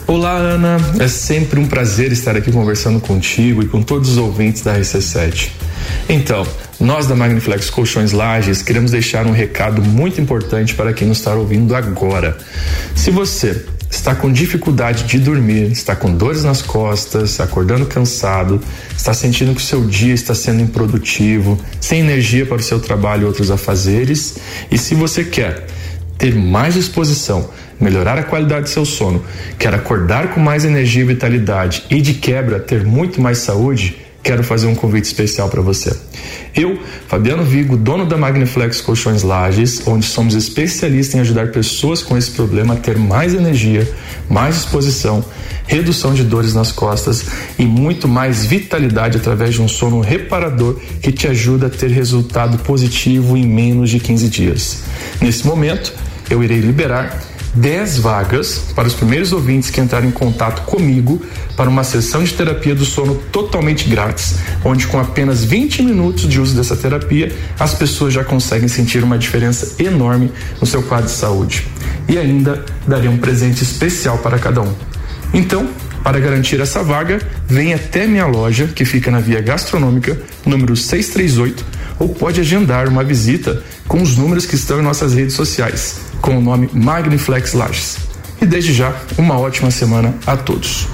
Olá, 0.07 0.33
Ana. 0.37 0.77
É 0.99 1.09
sempre 1.09 1.59
um 1.59 1.67
prazer 1.67 2.13
estar 2.13 2.37
aqui 2.37 2.53
conversando 2.53 3.01
contigo 3.01 3.63
e 3.63 3.67
com 3.67 3.83
todos 3.83 4.11
os 4.11 4.17
ouvintes 4.19 4.63
da 4.63 4.79
RC7. 4.79 5.51
Então, 6.09 6.47
nós 6.79 7.07
da 7.07 7.15
Magniflex 7.15 7.71
Colchões 7.71 8.13
Lages 8.13 8.63
queremos 8.63 8.91
deixar 8.91 9.27
um 9.27 9.33
recado 9.33 9.83
muito 9.83 10.21
importante 10.21 10.75
para 10.75 10.93
quem 10.93 11.09
nos 11.09 11.19
está 11.19 11.35
ouvindo 11.35 11.75
agora. 11.75 12.37
Se 12.95 13.11
você 13.11 13.65
está 13.91 14.15
com 14.15 14.31
dificuldade 14.31 15.05
de 15.05 15.19
dormir, 15.19 15.71
está 15.71 15.95
com 15.95 16.13
dores 16.13 16.45
nas 16.45 16.61
costas, 16.61 17.41
acordando 17.41 17.87
cansado, 17.87 18.61
está 18.97 19.15
sentindo 19.15 19.55
que 19.55 19.61
o 19.61 19.65
seu 19.65 19.87
dia 19.87 20.13
está 20.13 20.35
sendo 20.35 20.61
improdutivo, 20.63 21.59
sem 21.81 22.01
energia 22.01 22.45
para 22.45 22.57
o 22.57 22.63
seu 22.63 22.81
trabalho 22.81 23.23
e 23.23 23.25
outros 23.25 23.51
afazeres, 23.51 24.37
e 24.71 24.77
se 24.77 24.95
você 24.95 25.25
quer 25.25 25.67
ter 26.19 26.35
mais 26.35 26.75
disposição, 26.75 27.49
melhorar 27.81 28.19
a 28.19 28.23
qualidade 28.23 28.63
do 28.63 28.69
seu 28.69 28.85
sono, 28.85 29.25
quer 29.59 29.75
acordar 29.75 30.35
com 30.35 30.41
mais 30.41 30.65
energia 30.65 31.03
e 31.03 31.07
vitalidade 31.07 31.85
e 31.91 32.01
de 32.01 32.15
quebra 32.15 32.61
ter 32.61 32.85
muito 32.85 33.21
mais 33.21 33.39
saúde, 33.39 33.97
quero 34.23 34.43
fazer 34.43 34.67
um 34.67 34.75
convite 34.75 35.05
especial 35.05 35.51
para 35.51 35.61
você. 35.61 35.95
Eu, 36.57 36.79
Fabiano 37.09 37.45
Vigo, 37.45 37.77
dono 37.77 38.07
da 38.07 38.17
Magniflex 38.17 38.81
Colchões 38.81 39.23
Lages, 39.23 39.87
onde 39.87 40.07
somos 40.07 40.35
especialistas 40.35 41.15
em 41.15 41.21
ajudar 41.21 41.49
pessoas 41.49 42.03
com 42.03 42.17
esse 42.17 42.31
problema 42.31 42.75
a 42.75 42.77
ter 42.77 42.97
mais 42.97 43.35
energia, 43.35 43.87
mais 44.31 44.55
disposição, 44.55 45.23
redução 45.67 46.15
de 46.15 46.25
dores 46.25 46.55
nas 46.55 46.73
costas 46.73 47.27
e 47.59 47.65
muito 47.65 48.09
mais 48.09 48.47
vitalidade 48.47 49.19
através 49.19 49.55
de 49.55 49.61
um 49.61 49.69
sono 49.69 50.01
reparador 50.01 50.77
que 51.03 51.13
te 51.13 51.27
ajuda 51.27 51.67
a 51.67 51.71
ter 51.71 51.91
resultado 51.91 52.59
positivo 52.59 53.37
em 53.37 53.47
menos 53.47 53.91
de 53.91 54.01
15 54.01 54.29
dias. 54.29 54.85
Nesse 55.21 55.47
momento, 55.47 55.93
eu 56.31 56.43
irei 56.43 56.61
liberar 56.61 57.21
10 57.55 57.99
vagas 57.99 58.63
para 58.75 58.89
os 58.89 58.95
primeiros 58.95 59.33
ouvintes 59.33 59.71
que 59.71 59.81
entrarem 59.81 60.09
em 60.09 60.13
contato 60.13 60.63
comigo 60.63 61.23
para 61.57 61.71
uma 61.71 61.85
sessão 61.85 62.23
de 62.23 62.33
terapia 62.33 62.75
do 62.75 62.85
sono 62.85 63.15
totalmente 63.31 63.89
grátis, 63.89 64.37
onde 64.65 64.87
com 64.87 64.99
apenas 64.99 65.45
20 65.45 65.83
minutos 65.83 66.29
de 66.29 66.41
uso 66.41 66.57
dessa 66.57 66.77
terapia, 66.77 67.33
as 67.59 67.75
pessoas 67.75 68.13
já 68.13 68.25
conseguem 68.25 68.69
sentir 68.69 69.05
uma 69.05 69.17
diferença 69.17 69.83
enorme 69.83 70.33
no 70.61 70.67
seu 70.67 70.83
quadro 70.83 71.07
de 71.07 71.13
saúde. 71.13 71.67
E 72.09 72.19
ainda 72.19 72.65
darei 72.87 73.09
um 73.09 73.19
presente 73.19 73.63
especial 73.63 74.19
para 74.19 74.39
cada 74.39 74.61
um. 74.61 74.75
Então, 75.33 75.69
para 76.03 76.21
garantir 76.21 76.61
essa 76.61 76.83
vaga, 76.83 77.19
venha 77.49 77.77
até 77.77 78.07
minha 78.07 78.27
loja, 78.27 78.67
que 78.67 78.85
fica 78.85 79.11
na 79.11 79.21
Via 79.21 79.41
Gastronômica, 79.41 80.21
número 80.45 80.77
638, 80.77 81.65
ou 81.99 82.11
pode 82.11 82.41
agendar 82.41 82.89
uma 82.89 83.03
visita 83.03 83.63
com 83.89 84.03
os 84.03 84.17
números 84.17 84.45
que 84.45 84.55
estão 84.55 84.81
em 84.81 84.83
nossas 84.83 85.15
redes 85.15 85.35
sociais, 85.35 86.01
com 86.25 86.39
o 86.39 86.41
nome 86.41 86.71
Magniflex 86.73 87.53
Lages. 87.53 87.99
E 88.41 88.47
desde 88.47 88.73
já, 88.73 88.95
uma 89.19 89.39
ótima 89.39 89.71
semana 89.71 90.15
a 90.27 90.35
todos. 90.35 90.89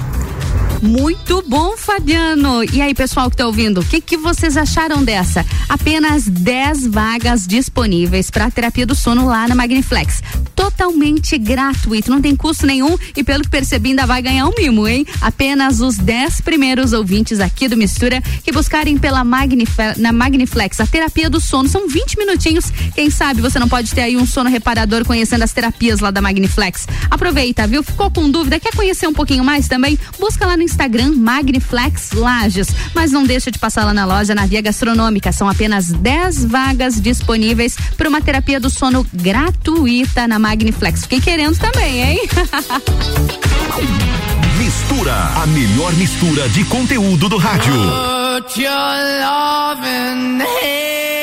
Muito 0.83 1.45
bom, 1.47 1.77
Fabiano. 1.77 2.65
E 2.65 2.81
aí, 2.81 2.95
pessoal 2.95 3.29
que 3.29 3.35
está 3.35 3.47
ouvindo, 3.47 3.83
o 3.83 3.85
que, 3.85 4.01
que 4.01 4.17
vocês 4.17 4.57
acharam 4.57 5.05
dessa? 5.05 5.45
Apenas 5.69 6.27
10 6.27 6.87
vagas 6.87 7.47
disponíveis 7.47 8.31
para 8.31 8.51
terapia 8.51 8.87
do 8.87 8.95
sono 8.95 9.27
lá 9.27 9.47
na 9.47 9.55
Magniflex. 9.55 10.23
Totalmente 10.57 11.37
gratuito, 11.37 12.11
não 12.11 12.21
tem 12.23 12.35
custo 12.35 12.67
nenhum 12.67 12.97
e 13.15 13.23
pelo 13.23 13.43
que 13.43 13.51
percebi 13.51 13.91
ainda 13.91 14.07
vai 14.07 14.23
ganhar 14.23 14.47
um 14.47 14.55
mimo, 14.57 14.89
hein? 14.89 15.07
Apenas 15.21 15.81
os 15.81 15.99
10 15.99 16.41
primeiros 16.41 16.95
ouvintes 16.95 17.41
aqui 17.41 17.69
do 17.69 17.77
Mistura 17.77 18.23
que 18.43 18.51
buscarem 18.51 18.97
pela 18.97 19.23
Magniflex, 19.23 19.99
na 19.99 20.13
Magniflex 20.13 20.81
a 20.81 20.87
terapia 20.87 21.29
do 21.29 21.41
sono. 21.41 21.69
São 21.69 21.89
20 21.89 22.17
minutinhos. 22.17 22.71
Quem 22.95 23.11
sabe 23.11 23.43
você 23.43 23.59
não 23.59 23.69
pode 23.69 23.93
ter 23.93 24.03
aí 24.03 24.17
um 24.17 24.27
sono 24.27 24.49
reparador 24.49 25.05
conhecendo 25.05 25.43
as 25.43 25.53
terapias 25.53 26.01
lá 26.01 26.11
da 26.11 26.23
Magniflex. 26.23 26.87
Aproveita, 27.11 27.67
viu? 27.67 27.83
Ficou 27.83 28.11
com 28.11 28.31
dúvida? 28.31 28.59
Quer 28.59 28.75
conhecer 28.75 29.07
um 29.07 29.13
pouquinho 29.13 29.45
mais 29.45 29.69
também? 29.69 29.99
Busca 30.19 30.47
lá 30.47 30.57
no 30.57 30.70
Instagram 30.71 31.17
Magniflex 31.17 32.13
Lages. 32.13 32.69
Mas 32.95 33.11
não 33.11 33.25
deixa 33.25 33.51
de 33.51 33.59
passar 33.59 33.85
lá 33.85 33.93
na 33.93 34.05
loja, 34.05 34.35
na 34.35 34.47
Via 34.47 34.61
Gastronômica. 34.63 35.33
São 35.33 35.49
apenas 35.49 35.91
10 35.91 36.45
vagas 36.45 37.01
disponíveis 37.01 37.77
para 37.97 38.09
uma 38.09 38.21
terapia 38.21 38.61
do 38.61 38.71
sono 38.71 39.05
gratuita 39.13 40.29
na 40.29 40.39
Magniflex. 40.39 41.01
Fiquei 41.03 41.21
querendo 41.21 41.59
também, 41.59 42.03
hein? 42.03 42.21
Mistura, 44.59 45.15
a 45.43 45.47
melhor 45.49 45.93
mistura 45.95 46.49
de 46.51 46.65
conteúdo 46.65 47.29
do 47.29 47.37
rádio. 47.37 47.73
Put 47.73 48.61
your 48.61 48.71
loving 48.71 50.41
hand 50.41 51.20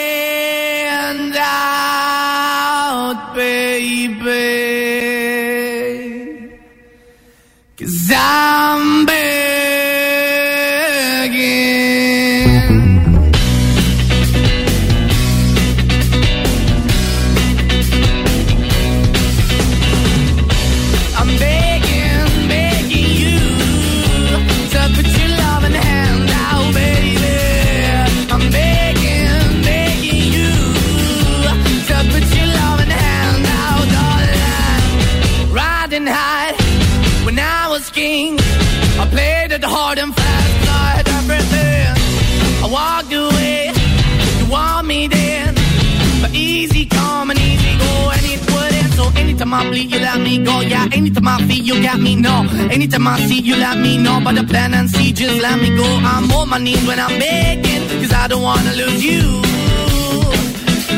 anytime 49.48 49.68
I 49.68 49.70
bleed, 49.70 49.92
you 49.92 50.00
let 50.00 50.20
me 50.20 50.44
go. 50.44 50.60
Yeah, 50.62 50.88
anytime 50.92 51.28
I 51.28 51.38
feel, 51.48 51.64
you 51.64 51.82
got 51.82 52.00
me. 52.00 52.16
No, 52.16 52.48
anytime 52.70 53.08
I 53.08 53.20
see, 53.28 53.40
you 53.40 53.56
let 53.56 53.78
me 53.78 53.98
know. 53.98 54.20
But 54.24 54.36
the 54.36 54.44
plan 54.44 54.74
and 54.74 54.90
see, 54.90 55.12
just 55.14 55.42
let 55.42 55.60
me 55.62 55.70
go. 55.76 55.86
I'm 55.86 56.30
on 56.32 56.50
my 56.50 56.58
knees 56.58 56.86
when 56.86 57.00
I'm 57.00 57.18
begging, 57.20 57.88
cause 58.02 58.14
I 58.14 58.28
don't 58.28 58.42
wanna 58.42 58.74
lose 58.74 59.04
you. 59.04 59.42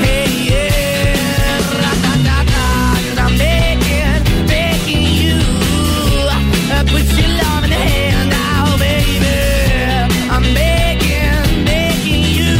Hey, 0.04 0.30
yeah, 0.50 1.58
ra-da-da-da, 1.82 2.66
'cause 3.02 3.20
I'm 3.26 3.38
begging, 3.38 4.48
begging 4.48 5.06
you. 5.22 5.38
Uh, 6.76 6.84
Put 6.92 7.06
your 7.20 7.32
love 7.42 7.64
in 7.66 7.70
the 7.70 7.82
hand 7.92 8.30
now, 8.30 8.78
baby. 8.78 9.36
I'm 10.36 10.46
begging, 10.60 11.66
begging 11.70 12.26
you. 12.40 12.56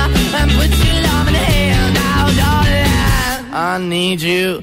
Uh, 0.00 0.48
Put 0.58 0.72
your 0.84 0.98
love 1.08 1.28
in 1.28 1.34
hand 1.34 1.94
now, 1.94 2.22
darling. 2.40 3.52
I 3.52 3.78
need 3.78 4.20
you 4.22 4.62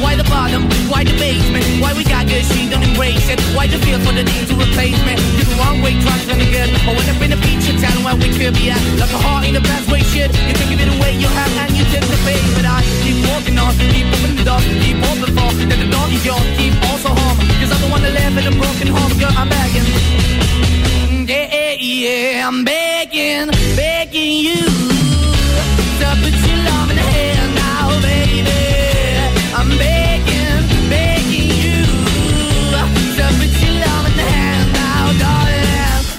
why 0.00 0.16
the 0.16 0.24
bottom, 0.24 0.64
why 0.88 1.04
the 1.04 1.12
basement, 1.20 1.64
why 1.82 1.92
we 1.92 2.04
got 2.04 2.24
good, 2.26 2.44
she 2.44 2.68
don't 2.70 2.82
embrace 2.82 3.28
it. 3.28 3.40
Why 3.52 3.66
the 3.66 3.76
feel 3.84 4.00
for 4.00 4.12
the 4.16 4.24
need 4.24 4.48
to 4.48 4.54
replace 4.56 4.96
me? 5.04 5.12
You're 5.36 5.44
the 5.44 5.56
wrong 5.60 5.82
way, 5.82 5.92
trying 6.00 6.24
to 6.24 6.34
good. 6.48 6.68
I 6.88 6.90
went 6.96 7.08
up 7.12 7.20
in 7.20 7.32
a 7.32 7.38
feature 7.44 7.76
town 7.76 8.00
where 8.04 8.16
we 8.16 8.32
could 8.32 8.54
be 8.56 8.70
at. 8.70 8.80
Like 8.96 9.12
a 9.12 9.20
heart 9.20 9.44
in 9.44 9.56
a 9.56 9.60
best 9.60 9.90
way, 9.92 10.00
shit. 10.00 10.32
You 10.32 10.54
can 10.56 10.68
give 10.72 10.80
it 10.80 10.88
away, 10.88 11.20
you 11.20 11.28
have, 11.28 11.52
and 11.68 11.76
you 11.76 11.84
take 11.92 12.06
the 12.08 12.16
bait. 12.24 12.40
But 12.56 12.64
I 12.64 12.80
keep 13.04 13.18
walking 13.28 13.56
on, 13.60 13.76
keep 13.92 14.08
opening 14.08 14.36
the 14.40 14.46
door, 14.48 14.60
keep 14.80 14.98
open 15.04 15.30
for 15.36 15.48
that 15.68 15.78
the 15.78 15.88
door 15.92 16.06
is 16.08 16.24
yours, 16.24 16.48
keep 16.56 16.74
also 16.88 17.12
home. 17.12 17.36
Cause 17.60 17.68
I'm 17.68 17.80
the 17.84 17.90
one 17.92 18.02
that 18.02 18.14
live 18.16 18.36
in 18.40 18.44
a 18.48 18.54
broken 18.56 18.88
home, 18.88 19.12
girl, 19.20 19.34
I'm 19.36 19.48
begging. 19.52 19.84
Yeah, 21.28 21.44
yeah, 21.52 21.76
yeah, 21.76 22.48
I'm 22.48 22.64
begging, 22.64 23.52
begging 23.76 24.32
you 24.48 24.97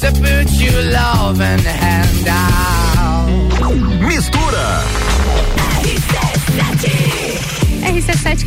To 0.00 0.10
put 0.12 0.60
your 0.60 0.82
loving 0.82 1.58
hand 1.58 2.26
out, 2.26 2.89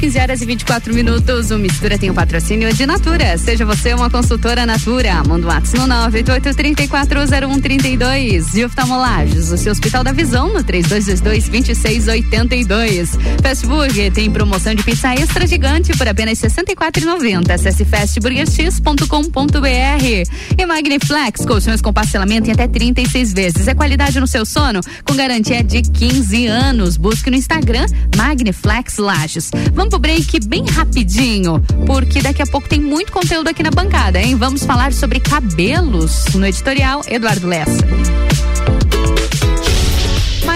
15 0.04 0.20
horas 0.20 0.42
e 0.42 0.46
24 0.46 0.94
minutos. 0.94 1.50
O 1.50 1.58
Mistura 1.58 1.98
tem 1.98 2.10
o 2.10 2.14
patrocínio 2.14 2.74
de 2.74 2.86
Natura. 2.86 3.38
Seja 3.38 3.66
você 3.66 3.94
uma 3.94 4.10
consultora 4.10 4.66
Natura. 4.66 5.24
Manda 5.24 5.48
um 5.48 5.50
WhatsApp 5.50 5.80
no 5.80 5.88
988340132. 6.12 8.54
E 8.54 8.66
oftalmolagens, 8.66 9.50
o 9.50 9.58
seu 9.58 9.72
Hospital 9.72 10.04
da 10.04 10.12
Visão 10.12 10.52
no 10.52 10.62
3222-2682. 10.62 13.18
Fast 13.42 13.66
Burger 13.66 14.12
tem 14.12 14.30
promoção 14.30 14.76
de 14.76 14.84
pizza 14.84 15.14
extra 15.14 15.48
gigante 15.48 15.98
por 15.98 16.06
apenas 16.06 16.42
R$ 16.42 16.50
64,90. 16.50 17.52
Acesse 17.52 17.86
fastburgerx.com.br. 17.86 20.58
E 20.58 20.66
Magniflex, 20.66 21.46
colchões 21.46 21.80
com 21.80 21.94
parcelamento 21.94 22.50
em 22.50 22.52
até 22.52 22.68
36 22.68 23.32
vezes. 23.32 23.70
É 23.70 23.74
qualidade 23.74 24.20
no 24.20 24.28
seu 24.28 24.46
sono 24.46 24.82
com 25.06 25.16
garantia 25.16 25.64
de 25.64 25.82
15 25.82 26.46
anos. 26.48 26.98
Busque 26.98 27.30
no 27.30 27.38
Instagram 27.38 27.86
Magniflex 28.18 28.98
Lages. 28.98 29.50
Vamos 29.74 29.93
pro 29.94 30.00
break 30.00 30.40
bem 30.48 30.66
rapidinho, 30.66 31.64
porque 31.86 32.20
daqui 32.20 32.42
a 32.42 32.48
pouco 32.48 32.68
tem 32.68 32.80
muito 32.80 33.12
conteúdo 33.12 33.48
aqui 33.50 33.62
na 33.62 33.70
bancada, 33.70 34.20
hein? 34.20 34.36
Vamos 34.36 34.66
falar 34.66 34.92
sobre 34.92 35.20
cabelos 35.20 36.26
no 36.34 36.46
editorial 36.48 37.02
Eduardo 37.08 37.46
Lessa. 37.46 37.78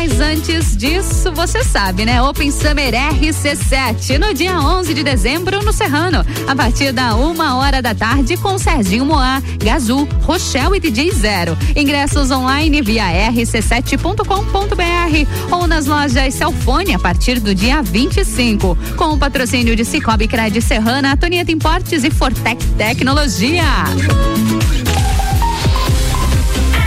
Mas 0.07 0.21
antes 0.21 0.77
disso, 0.77 1.33
você 1.33 1.65
sabe, 1.65 2.05
né? 2.05 2.21
Open 2.21 2.49
Summer 2.49 2.93
RC7, 2.93 4.17
no 4.17 4.33
dia 4.33 4.57
11 4.57 4.93
de 4.93 5.03
dezembro, 5.03 5.61
no 5.65 5.73
Serrano, 5.73 6.25
a 6.47 6.55
partir 6.55 6.93
da 6.93 7.13
uma 7.15 7.57
hora 7.57 7.81
da 7.81 7.93
tarde, 7.93 8.37
com 8.37 8.57
Serginho 8.57 9.05
Moá, 9.05 9.43
Gazul, 9.61 10.07
Rochelle 10.23 10.77
e 10.77 10.79
DJ 10.79 11.11
Zero. 11.11 11.57
Ingressos 11.75 12.31
online 12.31 12.81
via 12.81 13.03
rc7.com.br 13.31 15.53
ou 15.53 15.67
nas 15.67 15.87
lojas 15.87 16.33
Celfone 16.33 16.95
a 16.95 16.99
partir 16.99 17.41
do 17.41 17.53
dia 17.53 17.81
25. 17.81 18.77
Com 18.95 19.13
o 19.13 19.17
patrocínio 19.17 19.75
de 19.75 19.83
Cicobi 19.83 20.25
Cred 20.25 20.61
Serrana, 20.61 21.15
Antonieta 21.15 21.51
Importes 21.51 22.05
e 22.05 22.09
Fortec 22.09 22.65
Tecnologia. 22.77 23.83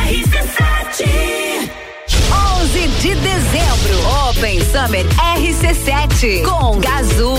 RC7 0.09 1.80
11 2.31 2.89
de 3.01 3.15
dezembro, 3.17 4.29
Open 4.29 4.61
Summer 4.61 5.07
RC7 5.37 6.45
com 6.45 6.79
Gazul. 6.79 7.39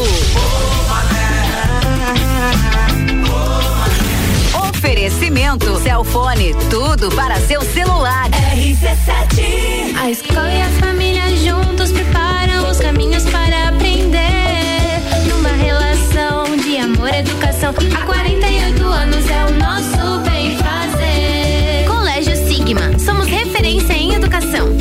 Oferecimento 4.69 5.79
Celfone, 5.79 6.55
tudo 6.69 7.09
para 7.11 7.35
seu 7.41 7.61
celular. 7.61 8.29
RC7 8.29 9.95
A 10.01 10.09
escola 10.09 10.51
e 10.51 10.61
a 10.61 10.69
família 10.79 11.23
juntos 11.37 11.91
preparam 11.91 12.69
os 12.69 12.79
caminhos 12.79 13.23
para 13.25 13.69
aprender. 13.69 14.19
Numa 15.29 15.49
relação 15.49 16.57
de 16.57 16.77
amor 16.77 17.09
e 17.09 17.19
educação, 17.19 17.73
há 17.95 18.05
48 18.05 18.83
anos 18.83 19.29
é 19.29 19.45
o 19.45 19.51
nosso 19.51 20.19
bem 20.29 20.57
fazer. 20.57 21.85
Colégio 21.87 22.35
Sigma, 22.47 22.97
somos 22.99 23.27
referência 23.27 23.93
em 23.93 24.13
educação. 24.13 24.80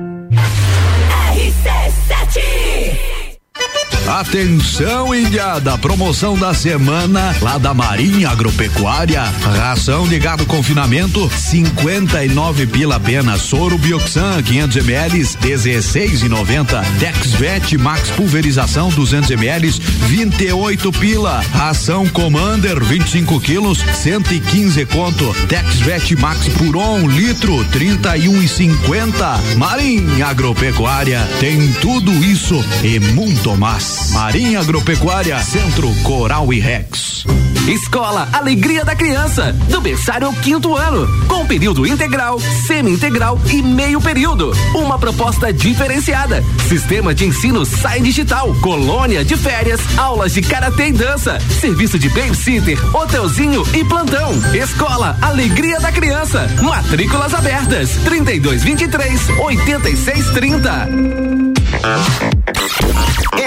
Atenção, 4.11 5.15
Indiada! 5.15 5.77
Promoção 5.77 6.37
da 6.37 6.53
semana 6.53 7.33
lá 7.41 7.57
da 7.57 7.73
Marinha 7.73 8.29
Agropecuária. 8.29 9.23
Ração 9.23 10.05
de 10.05 10.19
gado 10.19 10.45
confinamento, 10.45 11.31
59 11.33 12.67
pila 12.67 12.99
pena. 12.99 13.37
Soro 13.37 13.77
Bioxan, 13.77 14.43
500 14.43 14.75
ml, 14.75 15.21
16,90. 15.21 16.83
Dexvet 16.99 17.77
Max 17.77 18.09
Pulverização, 18.11 18.89
200 18.89 19.31
ml, 19.31 19.69
28 19.69 20.91
pila. 20.91 21.41
Ração 21.53 22.05
Commander, 22.09 22.83
25 22.83 23.39
quilos, 23.39 23.79
115 23.79 24.85
conto. 24.87 25.33
Dexvet 25.47 26.17
Max 26.17 26.49
Puron, 26.49 27.07
litro, 27.07 27.63
31,50. 27.71 29.55
Marinha 29.55 30.27
Agropecuária 30.27 31.25
tem 31.39 31.71
tudo 31.73 32.11
isso 32.11 32.61
e 32.83 32.99
muito 32.99 33.55
mais. 33.55 34.00
Marinha 34.09 34.59
Agropecuária, 34.59 35.41
Centro 35.43 35.93
Coral 36.03 36.51
e 36.51 36.59
Rex. 36.59 37.25
Escola 37.67 38.27
Alegria 38.33 38.83
da 38.83 38.95
Criança, 38.95 39.53
do 39.69 39.79
berçário 39.79 40.27
ao 40.27 40.33
quinto 40.33 40.75
ano, 40.75 41.07
com 41.27 41.45
período 41.45 41.85
integral, 41.85 42.39
semi-integral 42.39 43.39
e 43.51 43.61
meio 43.61 44.01
período. 44.01 44.51
Uma 44.73 44.97
proposta 44.97 45.53
diferenciada. 45.53 46.43
Sistema 46.67 47.13
de 47.13 47.25
ensino 47.25 47.65
Sai 47.65 48.01
Digital, 48.01 48.53
colônia 48.55 49.23
de 49.23 49.37
férias, 49.37 49.79
aulas 49.97 50.33
de 50.33 50.41
karatê 50.41 50.87
e 50.87 50.93
dança, 50.93 51.39
serviço 51.59 51.99
de 51.99 52.09
babysitter, 52.09 52.77
hotelzinho 52.95 53.63
e 53.73 53.85
plantão. 53.85 54.31
Escola 54.53 55.17
Alegria 55.21 55.79
da 55.79 55.91
Criança, 55.91 56.49
matrículas 56.61 57.33
abertas, 57.33 57.91
3223 58.03 59.29
8630. 59.39 62.30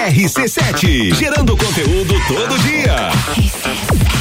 RC7, 0.07 1.15
gerando 1.15 1.57
conteúdo 1.57 2.15
todo 2.29 2.59
dia. 2.59 4.14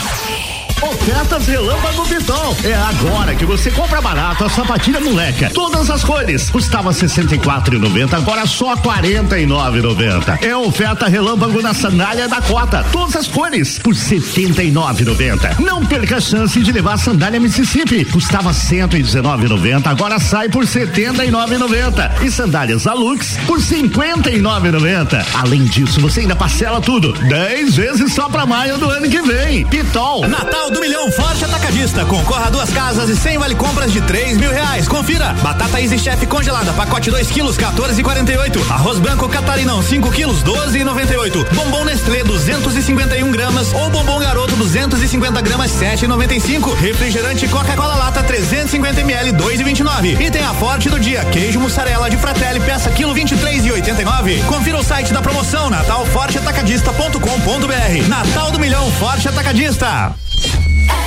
Ofertas 1.04 1.48
Relâmpago 1.48 2.08
Pitol. 2.08 2.56
É 2.64 2.74
agora 2.74 3.36
que 3.36 3.46
você 3.46 3.70
compra 3.70 4.00
barato 4.00 4.46
a 4.46 4.50
sapatilha 4.50 5.02
moleca. 5.02 5.50
Todas 5.54 5.90
as 5.90 6.02
cores. 6.02 6.50
Custava 6.50 6.92
R$ 6.92 6.96
64,90, 6.96 8.14
agora 8.14 8.46
só 8.46 8.74
R$ 8.74 8.82
49,90. 8.82 10.42
É 10.42 10.56
oferta 10.56 11.10
Relâmpago 11.10 11.62
na 11.62 11.74
sandália 11.74 12.30
da 12.30 12.40
Cota. 12.40 12.86
Todas 12.90 13.18
as 13.18 13.28
cores 13.28 13.80
por 13.80 13.94
R$ 13.94 14.00
79,90. 14.00 15.60
Não 15.60 15.86
perca 15.86 16.16
a 16.16 16.22
chance 16.22 16.58
de 16.62 16.72
levar 16.72 16.94
a 16.94 16.98
sandália 16.98 17.38
Mississippi. 17.38 18.06
Custava 18.06 18.52
R$ 18.52 18.56
119,90, 18.56 19.88
agora 19.88 20.18
sai 20.22 20.48
por 20.48 20.64
R$ 20.64 20.70
79,90. 20.70 22.24
E 22.24 22.32
sandálias 22.32 22.88
Alux 22.88 23.38
por 23.46 23.60
R$ 23.60 23.66
59,90. 23.66 25.26
Além 25.34 25.66
disso, 25.66 26.00
você 26.00 26.22
ainda 26.22 26.36
parcela 26.38 26.80
tudo. 26.80 27.12
10 27.12 27.76
vezes 27.76 28.14
só 28.14 28.30
pra 28.30 28.46
maio 28.46 28.78
do 28.78 28.90
ano 28.90 29.10
que 29.10 29.22
vem. 29.22 29.66
Pitol. 29.66 30.26
Natal 30.30 30.72
do 30.72 30.93
Milhão 30.94 31.12
Forte 31.12 31.44
Atacadista. 31.44 32.06
Concorra 32.06 32.46
a 32.46 32.50
duas 32.52 32.70
casas 32.70 33.10
e 33.10 33.16
100 33.16 33.40
vale 33.40 33.56
compras 33.56 33.92
de 33.92 34.00
3 34.02 34.38
mil 34.38 34.52
reais. 34.52 34.88
Confira. 34.88 35.34
Batata 35.42 35.82
Easy 35.82 35.98
Chef 35.98 36.24
congelada, 36.28 36.72
pacote 36.72 37.10
2 37.10 37.32
quilos, 37.32 37.58
14,48. 37.58 38.70
Arroz 38.70 39.00
branco 39.00 39.28
Catarinão, 39.28 39.82
5 39.82 40.12
quilos, 40.12 40.44
12,98. 40.44 41.52
Bombom 41.56 41.84
Nestlé, 41.84 42.24
251 42.24 43.32
gramas. 43.32 43.74
Ou 43.74 43.90
bombom 43.90 44.20
garoto, 44.20 44.56
250 44.56 45.42
gramas, 45.42 45.72
7,95. 45.72 46.76
Refrigerante 46.76 47.48
Coca-Cola 47.48 47.96
Lata, 47.96 48.22
350 48.22 49.02
ml, 49.02 49.32
2,29. 49.32 50.22
E 50.22 50.30
tem 50.30 50.44
a 50.44 50.54
Forte 50.54 50.92
do 50.92 51.00
dia. 51.00 51.26
Queijo 51.26 51.60
mussarela 51.60 52.08
de 52.08 52.18
Fratelli, 52.18 52.60
peça 52.60 52.92
quilo 52.92 53.16
23,89. 53.16 54.46
Confira 54.46 54.78
o 54.78 54.84
site 54.84 55.12
da 55.12 55.24
promoção 55.24 55.72
natalforteatacadista.com.br. 55.72 58.08
Natal 58.08 58.52
do 58.52 58.60
Milhão 58.60 58.92
Forte 58.92 59.28
Atacadista. 59.28 60.14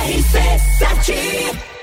RC7 0.07 1.76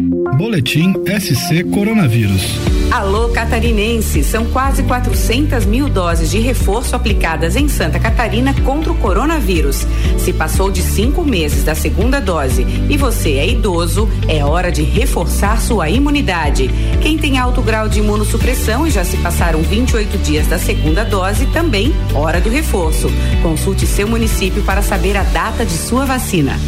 Boletim 0.00 0.92
SC 1.06 1.62
Coronavírus. 1.70 2.58
Alô 2.90 3.28
Catarinense, 3.28 4.24
são 4.24 4.44
quase 4.46 4.82
400 4.82 5.64
mil 5.66 5.88
doses 5.88 6.30
de 6.30 6.40
reforço 6.40 6.96
aplicadas 6.96 7.54
em 7.54 7.68
Santa 7.68 8.00
Catarina 8.00 8.52
contra 8.62 8.90
o 8.90 8.96
coronavírus. 8.96 9.86
Se 10.18 10.32
passou 10.32 10.70
de 10.70 10.82
cinco 10.82 11.24
meses 11.24 11.62
da 11.62 11.76
segunda 11.76 12.20
dose 12.20 12.66
e 12.90 12.96
você 12.96 13.34
é 13.34 13.48
idoso, 13.48 14.08
é 14.26 14.44
hora 14.44 14.72
de 14.72 14.82
reforçar 14.82 15.60
sua 15.60 15.88
imunidade. 15.88 16.68
Quem 17.00 17.16
tem 17.16 17.38
alto 17.38 17.62
grau 17.62 17.88
de 17.88 18.00
imunossupressão 18.00 18.86
e 18.86 18.90
já 18.90 19.04
se 19.04 19.16
passaram 19.18 19.62
28 19.62 20.18
dias 20.18 20.48
da 20.48 20.58
segunda 20.58 21.04
dose, 21.04 21.46
também 21.46 21.94
hora 22.12 22.40
do 22.40 22.50
reforço. 22.50 23.08
Consulte 23.42 23.86
seu 23.86 24.08
município 24.08 24.62
para 24.64 24.82
saber 24.82 25.16
a 25.16 25.22
data 25.22 25.64
de 25.64 25.74
sua 25.74 26.04
vacina. 26.04 26.58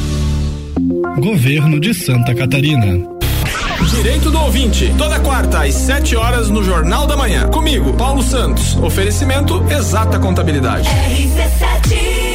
Governo 1.19 1.81
de 1.81 1.93
Santa 1.93 2.35
Catarina. 2.35 3.16
Direito 3.85 4.31
do 4.31 4.41
ouvinte, 4.41 4.95
toda 4.97 5.21
quarta 5.21 5.65
às 5.65 5.75
7 5.75 6.17
horas 6.17 6.49
no 6.49 6.63
Jornal 6.63 7.07
da 7.07 7.17
Manhã. 7.17 7.49
Comigo, 7.49 7.93
Paulo 7.95 8.23
Santos. 8.23 8.77
Oferecimento 8.77 9.65
Exata 9.71 10.19
Contabilidade. 10.19 10.89
RC7 10.89 12.27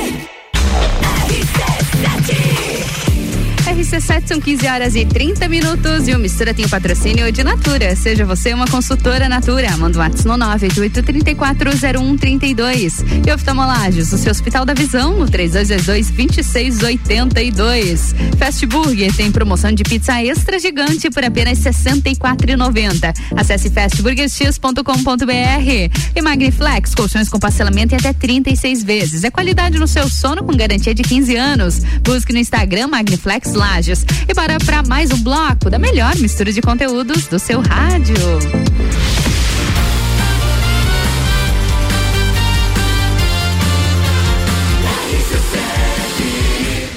são 3.83 4.39
15 4.39 4.67
horas 4.67 4.95
e 4.95 5.05
30 5.05 5.49
minutos 5.49 6.07
e 6.07 6.13
o 6.13 6.19
Mistura 6.19 6.53
tem 6.53 6.63
o 6.65 6.69
patrocínio 6.69 7.31
de 7.31 7.43
Natura. 7.43 7.95
Seja 7.95 8.23
você 8.25 8.53
uma 8.53 8.67
consultora 8.67 9.27
Natura. 9.27 9.75
Manda 9.77 9.97
um 9.97 10.01
WhatsApp 10.01 10.27
no 10.27 10.35
988340132. 10.35 13.27
E 13.27 13.31
oftalmolages, 13.31 14.13
o 14.13 14.17
seu 14.17 14.31
Hospital 14.31 14.65
da 14.65 14.73
Visão, 14.73 15.17
no 15.17 15.25
3222-2682. 15.25 18.13
Fast 18.37 18.65
Burger 18.65 19.15
tem 19.15 19.31
promoção 19.31 19.71
de 19.71 19.83
pizza 19.83 20.21
extra 20.23 20.59
gigante 20.59 21.09
por 21.09 21.23
apenas 21.23 21.63
R$ 21.63 21.71
64,90. 21.71 23.15
Acesse 23.35 23.69
fastburgerx.com.br. 23.69 26.15
E 26.15 26.21
Magniflex, 26.21 26.93
colchões 26.93 27.29
com 27.29 27.39
parcelamento 27.39 27.95
em 27.95 27.97
até 27.97 28.13
36 28.13 28.83
vezes. 28.83 29.23
É 29.23 29.31
qualidade 29.31 29.79
no 29.79 29.87
seu 29.87 30.07
sono 30.09 30.43
com 30.43 30.55
garantia 30.55 30.93
de 30.93 31.01
15 31.03 31.35
anos. 31.35 31.79
Busque 32.03 32.31
no 32.31 32.37
Instagram 32.39 32.87
Magniflex 32.87 33.53
Lages. 33.71 34.05
E 34.27 34.33
bora 34.33 34.57
para 34.65 34.83
mais 34.83 35.11
um 35.11 35.23
bloco 35.23 35.69
da 35.69 35.79
melhor 35.79 36.13
mistura 36.17 36.51
de 36.51 36.61
conteúdos 36.61 37.27
do 37.27 37.39
seu 37.39 37.61
rádio. 37.61 38.15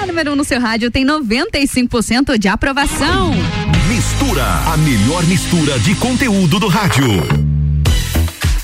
A 0.01 0.07
número 0.07 0.31
1 0.31 0.33
um 0.33 0.37
no 0.37 0.45
seu 0.45 0.61
rádio 0.61 0.91
tem 0.91 1.07
95% 1.07 2.37
de 2.37 2.49
aprovação. 2.49 3.31
Mistura, 3.89 4.45
a 4.73 4.77
melhor 4.77 5.23
mistura 5.27 5.79
de 5.79 5.95
conteúdo 5.95 6.59
do 6.59 6.67
rádio. 6.67 7.44